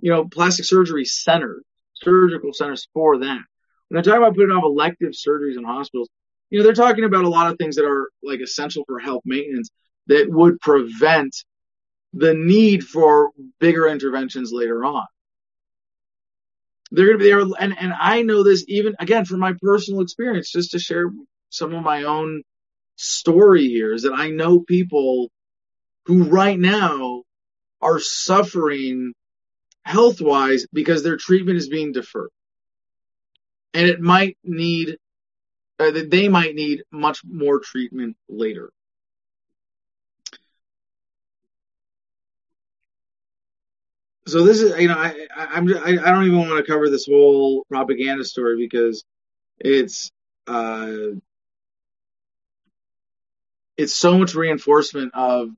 you 0.00 0.12
know, 0.12 0.28
plastic 0.28 0.64
surgery 0.64 1.04
centers, 1.04 1.64
surgical 1.94 2.52
centers 2.52 2.86
for 2.94 3.18
that. 3.18 3.40
When 3.88 3.94
they're 3.94 4.02
talking 4.02 4.22
about 4.22 4.36
putting 4.36 4.52
off 4.52 4.64
elective 4.64 5.12
surgeries 5.12 5.56
in 5.56 5.64
hospitals, 5.64 6.08
you 6.50 6.58
know, 6.58 6.64
they're 6.64 6.74
talking 6.74 7.04
about 7.04 7.24
a 7.24 7.28
lot 7.28 7.50
of 7.50 7.58
things 7.58 7.76
that 7.76 7.84
are 7.86 8.10
like 8.22 8.40
essential 8.40 8.84
for 8.86 9.00
health 9.00 9.22
maintenance 9.24 9.70
that 10.06 10.26
would 10.28 10.60
prevent 10.60 11.34
the 12.12 12.34
need 12.34 12.84
for 12.84 13.30
bigger 13.58 13.86
interventions 13.88 14.52
later 14.52 14.84
on. 14.84 15.06
They're 16.90 17.06
going 17.06 17.18
to 17.18 17.24
be 17.24 17.30
there, 17.30 17.40
and, 17.58 17.76
and 17.78 17.92
I 17.98 18.22
know 18.22 18.42
this 18.42 18.64
even 18.68 18.94
again 18.98 19.24
from 19.24 19.40
my 19.40 19.54
personal 19.62 20.02
experience, 20.02 20.52
just 20.52 20.72
to 20.72 20.78
share 20.78 21.10
some 21.48 21.74
of 21.74 21.82
my 21.82 22.04
own 22.04 22.42
story 22.96 23.68
here, 23.68 23.94
is 23.94 24.02
that 24.02 24.12
I 24.12 24.28
know 24.30 24.60
people 24.60 25.30
who 26.04 26.24
right 26.24 26.58
now 26.58 27.22
are 27.80 27.98
suffering 27.98 29.14
health 29.84 30.20
wise 30.20 30.66
because 30.72 31.02
their 31.02 31.16
treatment 31.16 31.58
is 31.58 31.68
being 31.68 31.92
deferred. 31.92 32.30
And 33.74 33.88
it 33.88 34.00
might 34.00 34.36
need, 34.44 34.96
uh, 35.78 35.92
they 36.06 36.28
might 36.28 36.54
need 36.54 36.82
much 36.92 37.22
more 37.24 37.58
treatment 37.58 38.16
later. 38.28 38.70
So 44.26 44.44
this 44.44 44.60
is, 44.60 44.78
you 44.80 44.88
know, 44.88 44.96
I, 44.96 45.26
I, 45.36 45.46
I'm, 45.46 45.68
I, 45.74 45.98
I 46.02 46.12
don't 46.12 46.26
even 46.26 46.38
want 46.38 46.64
to 46.64 46.70
cover 46.70 46.88
this 46.88 47.06
whole 47.06 47.64
propaganda 47.68 48.24
story 48.24 48.56
because 48.56 49.04
it's, 49.58 50.12
uh, 50.46 50.92
it's 53.76 53.94
so 53.94 54.18
much 54.18 54.34
reinforcement 54.34 55.12
of, 55.14 55.50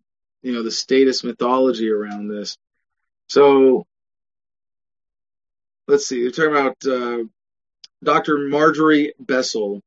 you 0.43 0.53
know, 0.53 0.62
the 0.62 0.70
status 0.70 1.24
mythology 1.24 1.91
around 1.91 2.28
this. 2.28 2.57
So 3.28 3.86
let's 5.86 6.07
see, 6.07 6.23
they're 6.23 6.31
talking 6.31 6.53
about, 6.53 6.77
uh, 6.86 7.24
Dr. 8.03 8.39
Marjorie 8.39 9.15
Bessel, 9.19 9.82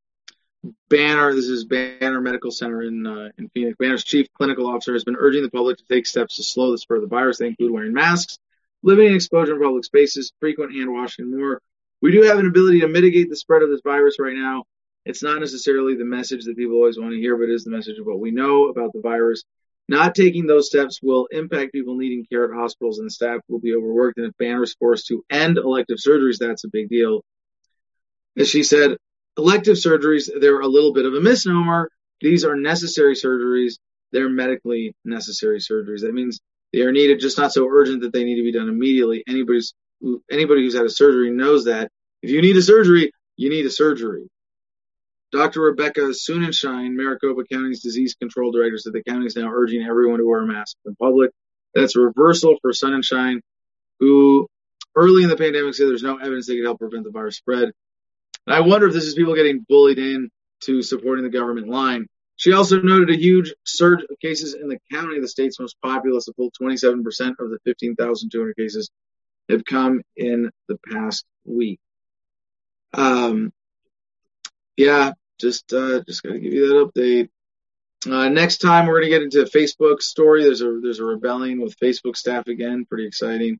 Banner, 0.89 1.33
this 1.33 1.47
is 1.47 1.65
Banner 1.65 2.19
Medical 2.19 2.51
Center 2.51 2.81
in 2.81 3.05
uh, 3.05 3.29
in 3.37 3.49
Phoenix. 3.49 3.77
Banner's 3.77 4.03
chief 4.03 4.27
clinical 4.33 4.67
officer 4.67 4.93
has 4.93 5.03
been 5.03 5.15
urging 5.17 5.43
the 5.43 5.51
public 5.51 5.77
to 5.77 5.83
take 5.85 6.05
steps 6.05 6.37
to 6.37 6.43
slow 6.43 6.71
the 6.71 6.77
spread 6.77 6.97
of 6.97 7.09
the 7.09 7.15
virus. 7.15 7.37
They 7.37 7.47
include 7.47 7.71
wearing 7.71 7.93
masks, 7.93 8.39
limiting 8.83 9.15
exposure 9.15 9.55
in 9.55 9.61
public 9.61 9.85
spaces, 9.85 10.31
frequent 10.39 10.73
hand 10.73 10.91
washing, 10.91 11.25
and 11.25 11.37
more. 11.37 11.61
We 12.01 12.11
do 12.11 12.23
have 12.23 12.39
an 12.39 12.47
ability 12.47 12.81
to 12.81 12.87
mitigate 12.87 13.29
the 13.29 13.35
spread 13.35 13.63
of 13.63 13.69
this 13.69 13.81
virus 13.83 14.17
right 14.19 14.35
now. 14.35 14.63
It's 15.05 15.23
not 15.23 15.39
necessarily 15.39 15.95
the 15.95 16.05
message 16.05 16.45
that 16.45 16.57
people 16.57 16.75
always 16.75 16.99
want 16.99 17.11
to 17.11 17.19
hear, 17.19 17.37
but 17.37 17.49
it 17.49 17.53
is 17.53 17.63
the 17.63 17.71
message 17.71 17.97
of 17.97 18.05
what 18.05 18.19
we 18.19 18.31
know 18.31 18.67
about 18.67 18.91
the 18.93 19.01
virus. 19.01 19.43
Not 19.89 20.15
taking 20.15 20.45
those 20.45 20.67
steps 20.67 20.99
will 21.01 21.27
impact 21.31 21.71
people 21.71 21.95
needing 21.95 22.25
care 22.29 22.43
at 22.43 22.55
hospitals, 22.55 22.99
and 22.99 23.11
staff 23.11 23.39
will 23.47 23.59
be 23.59 23.73
overworked. 23.73 24.17
And 24.17 24.27
if 24.27 24.37
Banner 24.37 24.63
is 24.63 24.75
forced 24.77 25.07
to 25.07 25.23
end 25.29 25.57
elective 25.57 25.97
surgeries, 26.05 26.39
that's 26.39 26.65
a 26.65 26.69
big 26.69 26.89
deal. 26.89 27.23
As 28.37 28.49
she 28.49 28.63
said, 28.63 28.97
elective 29.37 29.77
surgeries, 29.77 30.29
they're 30.39 30.59
a 30.59 30.67
little 30.67 30.93
bit 30.93 31.05
of 31.05 31.13
a 31.13 31.21
misnomer. 31.21 31.89
These 32.19 32.43
are 32.43 32.55
necessary 32.55 33.15
surgeries. 33.15 33.75
They're 34.11 34.29
medically 34.29 34.93
necessary 35.05 35.59
surgeries. 35.59 36.01
That 36.01 36.13
means 36.13 36.41
they 36.73 36.81
are 36.81 36.91
needed, 36.91 37.19
just 37.19 37.37
not 37.37 37.53
so 37.53 37.67
urgent 37.69 38.01
that 38.01 38.13
they 38.13 38.23
need 38.23 38.37
to 38.37 38.43
be 38.43 38.51
done 38.51 38.69
immediately. 38.69 39.23
Anybody's, 39.27 39.73
anybody 40.31 40.61
who's 40.61 40.75
had 40.75 40.85
a 40.85 40.89
surgery 40.89 41.31
knows 41.31 41.65
that. 41.65 41.89
If 42.21 42.31
you 42.31 42.41
need 42.41 42.57
a 42.57 42.61
surgery, 42.61 43.11
you 43.35 43.49
need 43.49 43.65
a 43.65 43.71
surgery. 43.71 44.27
Dr. 45.31 45.61
Rebecca 45.61 46.01
Sunenshine, 46.13 46.95
Maricopa 46.95 47.43
County's 47.51 47.81
disease 47.81 48.15
control 48.15 48.51
director, 48.51 48.77
said 48.77 48.93
the 48.93 49.03
county 49.03 49.25
is 49.25 49.35
now 49.35 49.49
urging 49.51 49.83
everyone 49.83 50.19
to 50.19 50.25
wear 50.25 50.41
a 50.41 50.47
mask 50.47 50.77
in 50.85 50.95
public. 50.95 51.31
That's 51.75 51.95
a 51.95 51.99
reversal 51.99 52.57
for 52.61 52.71
Sunenshine, 52.71 53.41
who 53.99 54.47
early 54.95 55.23
in 55.23 55.29
the 55.29 55.37
pandemic 55.37 55.75
said 55.75 55.87
there's 55.87 56.03
no 56.03 56.17
evidence 56.17 56.47
they 56.47 56.55
could 56.55 56.65
help 56.65 56.79
prevent 56.79 57.03
the 57.03 57.11
virus 57.11 57.37
spread. 57.37 57.71
And 58.45 58.55
I 58.55 58.61
wonder 58.61 58.87
if 58.87 58.93
this 58.93 59.03
is 59.03 59.15
people 59.15 59.35
getting 59.35 59.65
bullied 59.67 59.99
in 59.99 60.29
to 60.61 60.81
supporting 60.81 61.23
the 61.23 61.29
government 61.29 61.67
line. 61.67 62.07
She 62.37 62.53
also 62.53 62.79
noted 62.79 63.09
a 63.09 63.19
huge 63.19 63.53
surge 63.65 64.03
of 64.03 64.19
cases 64.19 64.53
in 64.53 64.67
the 64.69 64.79
county, 64.91 65.19
the 65.19 65.27
state's 65.27 65.59
most 65.59 65.75
populous. 65.83 66.27
A 66.27 66.33
full 66.33 66.51
27% 66.51 67.01
of 67.39 67.49
the 67.49 67.57
15,200 67.65 68.55
cases 68.55 68.89
have 69.49 69.65
come 69.65 70.01
in 70.15 70.51
the 70.67 70.77
past 70.89 71.25
week. 71.45 71.79
Um, 72.93 73.51
yeah, 74.75 75.13
just 75.39 75.73
uh, 75.73 76.03
just 76.07 76.23
gotta 76.23 76.39
give 76.39 76.53
you 76.53 76.67
that 76.67 76.91
update. 76.93 77.29
Uh, 78.05 78.29
next 78.29 78.59
time 78.59 78.85
we're 78.85 78.99
gonna 78.99 79.09
get 79.09 79.23
into 79.23 79.43
Facebook 79.45 80.01
story. 80.01 80.43
There's 80.43 80.61
a 80.61 80.79
there's 80.81 80.99
a 80.99 81.05
rebellion 81.05 81.59
with 81.59 81.77
Facebook 81.79 82.15
staff 82.15 82.47
again. 82.47 82.85
Pretty 82.87 83.07
exciting. 83.07 83.59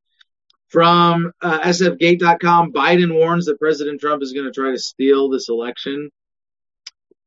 From 0.69 1.31
uh, 1.41 1.59
sfgate.com, 1.61 2.73
Biden 2.73 3.13
warns 3.13 3.45
that 3.45 3.59
President 3.59 4.01
Trump 4.01 4.21
is 4.21 4.33
going 4.33 4.45
to 4.45 4.51
try 4.51 4.71
to 4.71 4.77
steal 4.77 5.29
this 5.29 5.47
election. 5.47 6.09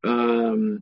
Um, 0.04 0.80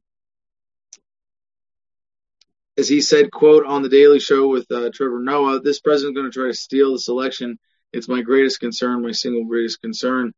as 2.79 2.89
he 2.89 3.01
said, 3.01 3.33
quote, 3.33 3.67
on 3.67 3.83
the 3.83 3.89
Daily 3.89 4.21
Show 4.21 4.49
with 4.49 4.71
uh, 4.71 4.91
Trevor 4.95 5.19
Noah, 5.19 5.61
this 5.61 5.81
president's 5.81 6.17
going 6.17 6.31
to 6.31 6.39
try 6.39 6.47
to 6.47 6.55
steal 6.55 6.93
this 6.93 7.09
election. 7.09 7.59
It's 7.93 8.09
my 8.09 8.23
greatest 8.23 8.61
concern, 8.61 9.03
my 9.03 9.11
single 9.11 9.45
greatest 9.45 9.81
concern. 9.81 10.33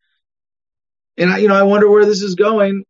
And 1.19 1.31
I, 1.31 1.39
you 1.39 1.49
know, 1.49 1.55
I 1.55 1.65
wonder 1.65 1.91
where 1.91 2.07
this 2.07 2.23
is 2.23 2.37
going. 2.37 2.85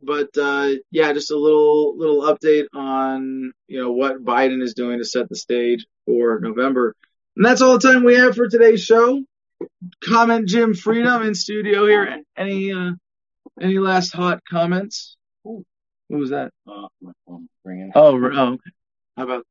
But 0.00 0.28
uh, 0.38 0.68
yeah, 0.92 1.12
just 1.14 1.32
a 1.32 1.36
little 1.36 1.96
little 1.98 2.22
update 2.22 2.66
on 2.74 3.52
you 3.66 3.80
know 3.80 3.92
what 3.92 4.22
Biden 4.22 4.62
is 4.62 4.74
doing 4.74 4.98
to 4.98 5.04
set 5.04 5.28
the 5.28 5.34
stage 5.34 5.86
for 6.04 6.38
November. 6.38 6.94
And 7.34 7.44
that's 7.44 7.62
all 7.62 7.78
the 7.78 7.92
time 7.92 8.04
we 8.04 8.14
have 8.14 8.36
for 8.36 8.46
today's 8.46 8.84
show. 8.84 9.22
Comment 10.04 10.46
Jim 10.46 10.74
Freedom 10.74 11.22
in 11.22 11.34
studio 11.34 11.86
here. 11.86 12.22
Any 12.36 12.72
uh, 12.72 12.92
any 13.60 13.78
last 13.78 14.12
hot 14.12 14.42
comments? 14.48 15.16
Ooh, 15.46 15.64
what 16.08 16.20
was 16.20 16.30
that? 16.30 16.52
Uh, 16.68 16.88
my 17.00 17.12
phone's 17.26 17.48
ringing. 17.64 17.90
Oh, 17.94 18.16
oh, 18.16 18.52
okay. 18.52 18.70
How 19.16 19.24
about 19.24 19.46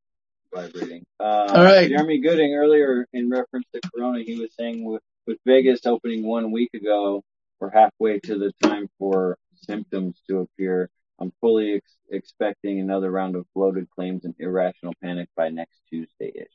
vibrating. 0.53 1.03
Uh, 1.19 1.47
All 1.49 1.63
right. 1.63 1.89
Jeremy 1.89 2.21
Gooding 2.21 2.53
earlier 2.53 3.07
in 3.13 3.29
reference 3.29 3.65
to 3.73 3.81
Corona, 3.93 4.23
he 4.23 4.39
was 4.39 4.49
saying 4.57 4.83
with, 4.83 5.01
with 5.27 5.37
Vegas 5.45 5.85
opening 5.85 6.25
one 6.25 6.51
week 6.51 6.69
ago, 6.73 7.23
we're 7.59 7.71
halfway 7.71 8.19
to 8.21 8.37
the 8.37 8.51
time 8.61 8.87
for 8.99 9.37
symptoms 9.55 10.21
to 10.29 10.39
appear. 10.39 10.89
I'm 11.19 11.31
fully 11.41 11.75
ex- 11.75 11.97
expecting 12.09 12.79
another 12.79 13.09
round 13.09 13.35
of 13.35 13.45
bloated 13.55 13.89
claims 13.89 14.25
and 14.25 14.35
irrational 14.39 14.93
panic 15.01 15.29
by 15.35 15.49
next 15.49 15.79
Tuesday-ish. 15.89 16.47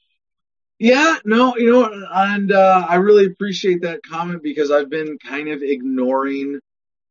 Yeah, 0.78 1.16
no, 1.24 1.56
you 1.56 1.70
know, 1.70 2.06
and 2.10 2.52
uh, 2.52 2.86
I 2.88 2.96
really 2.96 3.26
appreciate 3.26 3.82
that 3.82 4.00
comment 4.02 4.42
because 4.42 4.70
I've 4.70 4.88
been 4.88 5.18
kind 5.18 5.48
of 5.48 5.62
ignoring 5.62 6.60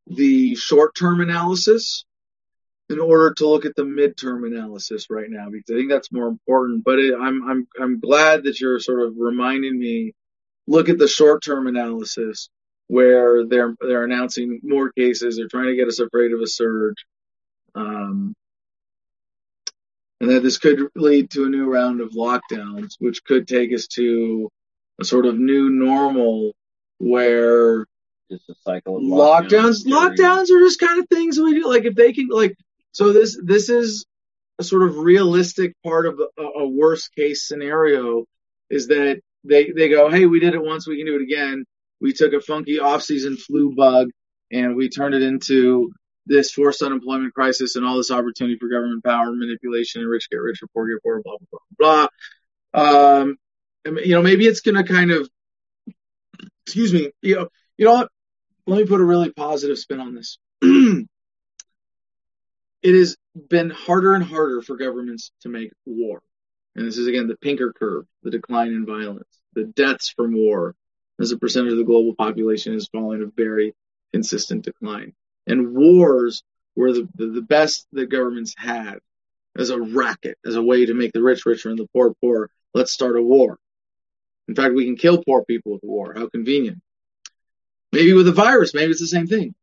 the 0.08 0.56
short-term 0.56 1.22
analysis 1.22 2.04
in 2.90 3.00
order 3.00 3.34
to 3.36 3.48
look 3.48 3.66
at 3.66 3.76
the 3.76 3.84
midterm 3.84 4.48
analysis 4.48 5.08
right 5.10 5.30
now 5.30 5.50
because 5.50 5.72
I 5.72 5.76
think 5.78 5.90
that's 5.90 6.12
more 6.12 6.28
important. 6.28 6.84
But 6.84 7.00
it, 7.00 7.16
I'm 7.20 7.44
I'm 7.50 7.68
I'm 7.80 8.00
glad 8.00 8.44
that 8.46 8.60
you're 8.60 8.80
sort 8.80 9.02
of 9.02 9.16
reminding 9.18 9.78
me 9.80 10.14
look 10.68 10.90
at 10.90 10.98
the 11.00 11.08
short-term 11.08 11.68
analysis 11.68 12.50
where 12.88 13.46
they're 13.48 13.76
they're 13.82 14.06
announcing 14.06 14.60
more 14.64 14.92
cases, 14.92 15.38
they're 15.38 15.48
trying 15.50 15.68
to 15.68 15.76
get 15.76 15.88
us 15.88 16.00
afraid 16.00 16.34
of 16.34 16.42
a 16.42 16.48
surge. 16.48 17.06
Um, 17.76 18.36
and 20.22 20.32
that 20.32 20.44
this 20.44 20.58
could 20.58 20.80
lead 20.96 21.32
to 21.32 21.46
a 21.46 21.50
new 21.50 21.72
round 21.72 22.02
of 22.02 22.12
lockdowns, 22.12 22.96
which 23.00 23.24
could 23.24 23.48
take 23.48 23.74
us 23.74 23.88
to 23.88 24.50
a 25.02 25.06
sort 25.06 25.26
of 25.28 25.38
new 25.38 25.70
normal 25.70 26.54
where 27.00 27.86
Just 28.32 28.50
a 28.50 28.56
cycle 28.66 28.98
of 28.98 29.04
lockdowns, 29.04 29.86
lockdowns. 29.86 29.86
lockdowns 29.86 30.52
are 30.52 30.60
just 30.60 30.80
kind 30.80 31.00
of 31.00 31.08
things 31.10 31.40
we 31.40 31.56
do. 31.56 31.68
Like 31.68 31.86
if 31.86 31.96
they 31.96 32.14
can, 32.14 32.28
like, 32.30 32.56
so 32.92 33.14
this, 33.14 33.40
this 33.44 33.70
is 33.70 34.06
a 34.60 34.64
sort 34.64 34.84
of 34.84 34.98
realistic 34.98 35.74
part 35.84 36.06
of 36.06 36.20
a, 36.20 36.44
a 36.44 36.68
worst 36.68 37.14
case 37.16 37.48
scenario 37.48 38.26
is 38.70 38.88
that 38.88 39.22
they, 39.44 39.72
they 39.72 39.90
go, 39.90 40.10
Hey, 40.10 40.26
we 40.26 40.40
did 40.40 40.54
it 40.54 40.64
once. 40.64 40.88
We 40.88 40.98
can 40.98 41.06
do 41.06 41.16
it 41.16 41.22
again. 41.22 41.66
We 42.02 42.14
took 42.14 42.34
a 42.34 42.42
funky 42.42 42.80
off 42.80 43.04
season 43.04 43.38
flu 43.38 43.74
bug 43.76 44.10
and 44.52 44.76
we 44.76 44.90
turned 44.90 45.16
it 45.16 45.24
into 45.24 45.92
this 46.26 46.52
forced 46.52 46.82
unemployment 46.82 47.34
crisis 47.34 47.76
and 47.76 47.86
all 47.86 47.98
this 47.98 48.12
opportunity 48.12 48.58
for 48.58 48.70
government 48.70 49.04
power 49.04 49.32
manipulation 49.32 50.02
and 50.02 50.10
rich 50.10 50.30
get 50.30 50.38
rich 50.38 50.62
or 50.62 50.68
poor 50.74 50.88
get 50.88 51.02
poor, 51.04 51.22
blah, 51.24 51.38
blah, 51.38 51.60
blah, 51.78 52.08
blah. 52.74 53.22
Um, 53.22 53.38
you 53.86 54.14
know, 54.14 54.22
maybe 54.22 54.46
it's 54.46 54.62
going 54.62 54.76
to 54.76 54.84
kind 54.84 55.12
of, 55.12 55.28
excuse 56.66 56.94
me, 56.94 57.12
you 57.22 57.36
know, 57.36 57.48
you 57.78 57.86
know 57.86 57.94
what? 57.94 58.10
Let 58.68 58.78
me 58.78 58.86
put 58.86 59.02
a 59.02 59.06
really 59.06 59.32
positive 59.32 59.80
spin 59.80 60.00
on 60.00 60.14
this. 60.14 60.38
It 62.82 62.96
has 62.96 63.18
been 63.50 63.70
harder 63.70 64.14
and 64.14 64.24
harder 64.24 64.62
for 64.62 64.78
governments 64.78 65.32
to 65.42 65.50
make 65.50 65.72
war. 65.86 66.22
And 66.76 66.86
this 66.86 66.98
is 66.98 67.08
again 67.08 67.28
the 67.28 67.38
pinker 67.38 67.74
curve, 67.74 68.06
the 68.24 68.32
decline 68.32 68.70
in 68.70 68.86
violence, 68.86 69.28
the 69.54 69.66
deaths 69.66 70.14
from 70.16 70.36
war 70.36 70.76
as 71.20 71.32
a 71.32 71.38
percentage 71.38 71.74
of 71.74 71.78
the 71.78 71.84
global 71.84 72.16
population 72.16 72.74
is 72.74 72.88
following 72.88 73.22
a 73.22 73.26
very 73.26 73.74
consistent 74.14 74.64
decline. 74.64 75.14
And 75.48 75.76
wars 75.76 76.44
were 76.76 76.94
the, 76.94 77.10
the, 77.16 77.28
the 77.28 77.42
best 77.42 77.88
that 77.94 78.10
governments 78.10 78.56
had 78.58 79.00
as 79.58 79.70
a 79.70 79.80
racket, 79.80 80.38
as 80.46 80.56
a 80.56 80.62
way 80.62 80.86
to 80.86 80.94
make 80.94 81.12
the 81.12 81.22
rich 81.22 81.46
richer 81.46 81.70
and 81.70 81.78
the 81.78 81.88
poor 81.94 82.14
poor. 82.22 82.50
Let's 82.74 82.92
start 82.92 83.18
a 83.18 83.22
war. 83.22 83.58
In 84.48 84.56
fact, 84.56 84.74
we 84.74 84.86
can 84.86 84.96
kill 84.96 85.24
poor 85.24 85.44
people 85.44 85.74
with 85.74 85.84
war. 85.84 86.14
How 86.16 86.28
convenient. 86.28 86.80
Maybe 87.92 88.14
with 88.14 88.28
a 88.28 88.32
virus, 88.32 88.74
maybe 88.74 88.92
it's 88.92 89.02
the 89.02 89.08
same 89.08 89.28
thing. 89.28 89.54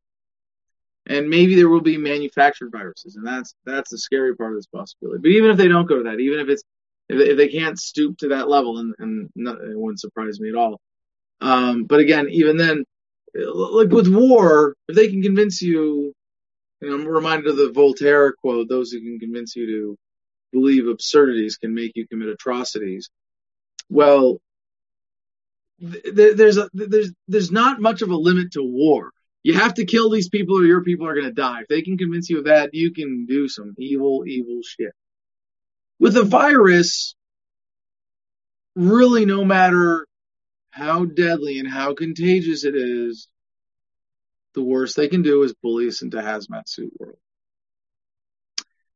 And 1.08 1.28
maybe 1.28 1.54
there 1.54 1.68
will 1.68 1.80
be 1.82 1.98
manufactured 1.98 2.72
viruses, 2.72 3.14
and 3.16 3.26
that's 3.26 3.54
that's 3.64 3.90
the 3.90 3.98
scary 3.98 4.34
part 4.36 4.52
of 4.52 4.58
this 4.58 4.66
possibility. 4.66 5.20
But 5.22 5.30
even 5.30 5.50
if 5.50 5.56
they 5.56 5.68
don't 5.68 5.86
go 5.86 5.98
to 5.98 6.04
that, 6.04 6.20
even 6.20 6.40
if 6.40 6.48
it's 6.48 6.64
if 7.08 7.18
they, 7.18 7.30
if 7.30 7.36
they 7.36 7.48
can't 7.48 7.78
stoop 7.78 8.18
to 8.18 8.28
that 8.28 8.48
level, 8.48 8.78
and, 8.78 8.94
and 8.98 9.30
not, 9.36 9.60
it 9.60 9.78
wouldn't 9.78 10.00
surprise 10.00 10.40
me 10.40 10.48
at 10.48 10.56
all. 10.56 10.80
Um, 11.40 11.84
but 11.84 12.00
again, 12.00 12.28
even 12.30 12.56
then, 12.56 12.84
like 13.34 13.90
with 13.90 14.12
war, 14.12 14.74
if 14.88 14.96
they 14.96 15.08
can 15.08 15.22
convince 15.22 15.62
you, 15.62 16.12
and 16.80 16.92
I'm 16.92 17.06
reminded 17.06 17.48
of 17.48 17.56
the 17.56 17.70
Voltaire 17.72 18.32
quote: 18.32 18.68
"Those 18.68 18.90
who 18.90 19.00
can 19.00 19.20
convince 19.20 19.54
you 19.54 19.66
to 19.66 19.96
believe 20.52 20.88
absurdities 20.88 21.56
can 21.56 21.74
make 21.74 21.92
you 21.94 22.08
commit 22.08 22.28
atrocities." 22.30 23.10
Well, 23.88 24.40
th- 25.80 26.36
there's 26.36 26.56
a 26.56 26.68
there's 26.74 27.12
there's 27.28 27.52
not 27.52 27.80
much 27.80 28.02
of 28.02 28.10
a 28.10 28.16
limit 28.16 28.52
to 28.52 28.62
war. 28.62 29.12
You 29.46 29.54
have 29.54 29.74
to 29.74 29.84
kill 29.84 30.10
these 30.10 30.28
people, 30.28 30.58
or 30.58 30.64
your 30.64 30.82
people 30.82 31.06
are 31.06 31.14
going 31.14 31.28
to 31.28 31.32
die. 31.32 31.60
If 31.60 31.68
they 31.68 31.82
can 31.82 31.96
convince 31.96 32.28
you 32.28 32.38
of 32.38 32.46
that, 32.46 32.74
you 32.74 32.92
can 32.92 33.26
do 33.26 33.46
some 33.46 33.76
evil, 33.78 34.24
evil 34.26 34.58
shit. 34.64 34.90
With 36.00 36.16
a 36.16 36.24
virus, 36.24 37.14
really, 38.74 39.24
no 39.24 39.44
matter 39.44 40.08
how 40.70 41.04
deadly 41.04 41.60
and 41.60 41.68
how 41.70 41.94
contagious 41.94 42.64
it 42.64 42.74
is, 42.74 43.28
the 44.56 44.64
worst 44.64 44.96
they 44.96 45.06
can 45.06 45.22
do 45.22 45.44
is 45.44 45.54
bully 45.62 45.86
us 45.86 46.02
into 46.02 46.16
hazmat 46.16 46.66
suit 46.66 46.92
world. 46.98 47.18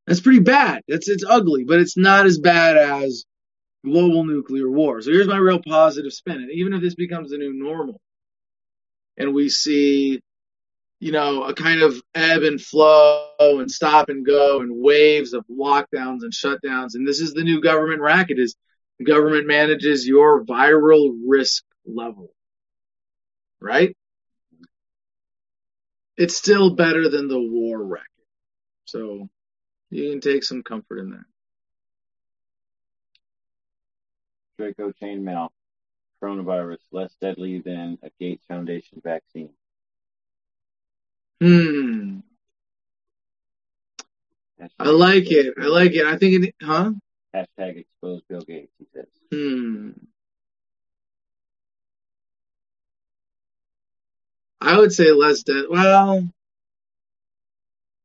That's 0.08 0.20
pretty 0.20 0.40
bad. 0.40 0.82
That's 0.88 1.08
it's 1.08 1.24
ugly, 1.24 1.62
but 1.62 1.78
it's 1.78 1.96
not 1.96 2.26
as 2.26 2.40
bad 2.40 2.76
as 2.76 3.24
global 3.84 4.24
nuclear 4.24 4.68
war. 4.68 5.00
So 5.00 5.12
here's 5.12 5.28
my 5.28 5.38
real 5.38 5.62
positive 5.64 6.12
spin. 6.12 6.48
Even 6.54 6.72
if 6.72 6.82
this 6.82 6.96
becomes 6.96 7.30
the 7.30 7.38
new 7.38 7.52
normal, 7.52 8.00
and 9.16 9.32
we 9.32 9.48
see, 9.48 10.20
you 11.00 11.12
know, 11.12 11.44
a 11.44 11.54
kind 11.54 11.80
of 11.82 12.00
ebb 12.14 12.42
and 12.42 12.60
flow 12.60 13.26
and 13.40 13.70
stop 13.70 14.10
and 14.10 14.24
go 14.24 14.60
and 14.60 14.70
waves 14.72 15.32
of 15.32 15.44
lockdowns 15.48 16.20
and 16.22 16.32
shutdowns, 16.32 16.94
and 16.94 17.08
this 17.08 17.20
is 17.20 17.32
the 17.32 17.42
new 17.42 17.60
government 17.60 18.00
racket 18.02 18.38
is 18.38 18.54
The 19.00 19.06
government 19.06 19.46
manages 19.46 20.06
your 20.06 20.44
viral 20.44 21.16
risk 21.26 21.64
level. 21.86 22.34
Right? 23.62 23.96
It's 26.18 26.36
still 26.36 26.74
better 26.74 27.08
than 27.08 27.26
the 27.28 27.40
war 27.40 27.82
racket. 27.82 28.06
So 28.84 29.30
you 29.88 30.10
can 30.10 30.20
take 30.20 30.44
some 30.44 30.62
comfort 30.62 30.98
in 30.98 31.10
that. 31.12 31.24
Draco 34.58 34.92
chainmail. 35.00 35.48
Coronavirus 36.22 36.80
less 36.92 37.14
deadly 37.22 37.62
than 37.64 37.96
a 38.02 38.10
Gates 38.20 38.44
Foundation 38.46 39.00
vaccine. 39.02 39.48
Hmm. 41.40 42.18
Hashtag 44.60 44.70
I 44.78 44.88
like 44.90 45.30
it. 45.30 45.54
I 45.58 45.66
like 45.66 45.92
it. 45.92 46.04
I 46.04 46.16
think 46.18 46.44
it, 46.44 46.54
huh? 46.62 46.92
Hashtag 47.34 47.78
expose 47.78 48.20
Bill 48.28 48.42
Gates, 48.42 48.72
he 48.78 48.86
says. 48.94 49.06
Hmm. 49.32 49.90
I 54.60 54.78
would 54.78 54.92
say 54.92 55.10
less 55.12 55.42
dead. 55.42 55.64
Well, 55.70 56.28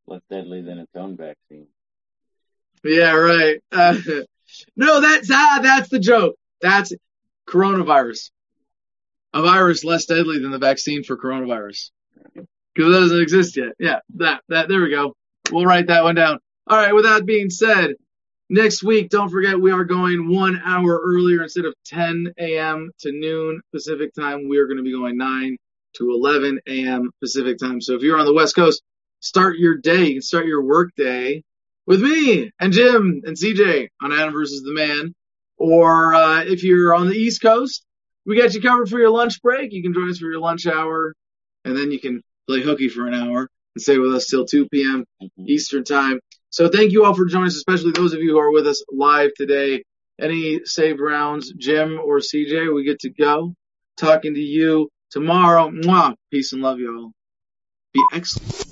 Less 0.08 0.22
deadly 0.30 0.62
than 0.62 0.78
its 0.80 0.96
own 0.96 1.18
vaccine. 1.18 1.68
yeah, 2.84 3.12
right. 3.12 3.62
Uh, 3.72 3.98
no, 4.78 5.02
that's 5.02 5.30
ah, 5.32 5.60
that's 5.62 5.90
the 5.90 6.00
joke. 6.00 6.36
That's 6.62 6.94
coronavirus. 7.50 8.30
A 9.34 9.42
virus 9.42 9.84
less 9.84 10.06
deadly 10.06 10.40
than 10.40 10.52
the 10.52 10.60
vaccine 10.60 11.04
for 11.04 11.18
coronavirus 11.18 11.90
because 12.76 12.94
that 12.94 13.00
doesn't 13.02 13.22
exist 13.22 13.58
yet. 13.58 13.74
Yeah, 13.80 14.00
that 14.16 14.42
that 14.50 14.68
there 14.68 14.82
we 14.82 14.90
go. 14.90 15.16
We'll 15.52 15.66
write 15.66 15.88
that 15.88 16.04
one 16.04 16.16
down. 16.16 16.40
All 16.68 16.78
right. 16.78 16.94
With 16.94 17.06
that 17.06 17.26
being 17.26 17.50
said, 17.50 17.96
next 18.50 18.84
week, 18.84 19.10
don't 19.10 19.30
forget 19.30 19.60
we 19.60 19.72
are 19.72 19.84
going 19.84 20.34
one 20.34 20.62
hour 20.66 21.00
earlier 21.04 21.44
instead 21.44 21.66
of 21.66 21.76
10 21.86 22.34
a.m. 22.40 22.92
to 23.00 23.12
noon 23.12 23.62
Pacific 23.72 24.14
time. 24.14 24.50
We 24.50 24.58
are 24.58 24.66
going 24.66 24.78
to 24.78 24.84
be 24.84 24.92
going 24.92 25.18
9 25.18 25.58
to 25.98 26.12
11 26.12 26.60
a.m. 26.68 27.12
Pacific 27.22 27.58
time. 27.58 27.80
So 27.82 27.94
if 27.94 28.02
you're 28.02 28.20
on 28.20 28.26
the 28.26 28.34
West 28.34 28.56
Coast, 28.56 28.82
start 29.20 29.58
your 29.58 29.78
day. 29.78 30.06
You 30.06 30.14
can 30.16 30.22
start 30.22 30.48
your 30.48 30.64
work 30.64 30.90
day 30.98 31.44
with 31.86 32.02
me 32.02 32.52
and 32.60 32.74
Jim 32.74 33.22
and 33.26 33.38
CJ 33.38 33.90
on 34.02 34.12
Adam 34.12 34.34
versus 34.34 34.64
the 34.64 34.74
Man. 34.74 35.14
Or 35.58 36.14
uh, 36.14 36.44
if 36.44 36.64
you're 36.64 36.94
on 36.94 37.08
the 37.08 37.16
East 37.16 37.42
Coast, 37.42 37.86
we 38.26 38.38
got 38.38 38.54
you 38.54 38.62
covered 38.62 38.90
for 38.90 39.00
your 39.00 39.12
lunch 39.12 39.42
break. 39.42 39.72
You 39.72 39.84
can 39.84 39.94
join 39.94 40.10
us 40.10 40.18
for 40.18 40.26
your 40.26 40.40
lunch 40.40 40.68
hour, 40.68 41.16
and 41.64 41.78
then 41.78 41.92
you 41.92 42.00
can 42.00 42.22
play 42.48 42.62
hooky 42.62 42.90
for 42.90 43.08
an 43.08 43.14
hour 43.14 43.50
and 43.76 43.82
stay 43.82 43.98
with 43.98 44.14
us 44.14 44.28
till 44.28 44.46
2 44.46 44.68
p.m. 44.70 45.06
Mhm. 45.22 45.48
Eastern 45.48 45.84
time. 45.84 46.20
So 46.50 46.70
thank 46.70 46.92
you 46.92 47.04
all 47.06 47.14
for 47.14 47.26
joining 47.26 47.48
us, 47.48 47.56
especially 47.56 47.92
those 47.92 48.14
of 48.14 48.22
you 48.22 48.32
who 48.32 48.40
are 48.40 48.52
with 48.52 48.68
us 48.68 48.84
live 48.92 49.32
today. 49.36 49.84
Any 50.20 50.62
saved 50.64 51.02
rounds, 51.02 51.52
Jim 51.58 52.00
or 52.00 52.20
CJ, 52.20 52.74
we 52.74 52.86
get 52.86 53.00
to 53.00 53.10
go. 53.10 53.54
Talking 53.98 54.34
to 54.36 54.40
you 54.40 54.90
tomorrow. 55.12 55.70
Mwah. 55.70 56.16
Peace 56.32 56.54
and 56.54 56.62
love, 56.62 56.80
y'all. 56.80 57.12
Be 57.94 58.02
excellent. 58.14 58.66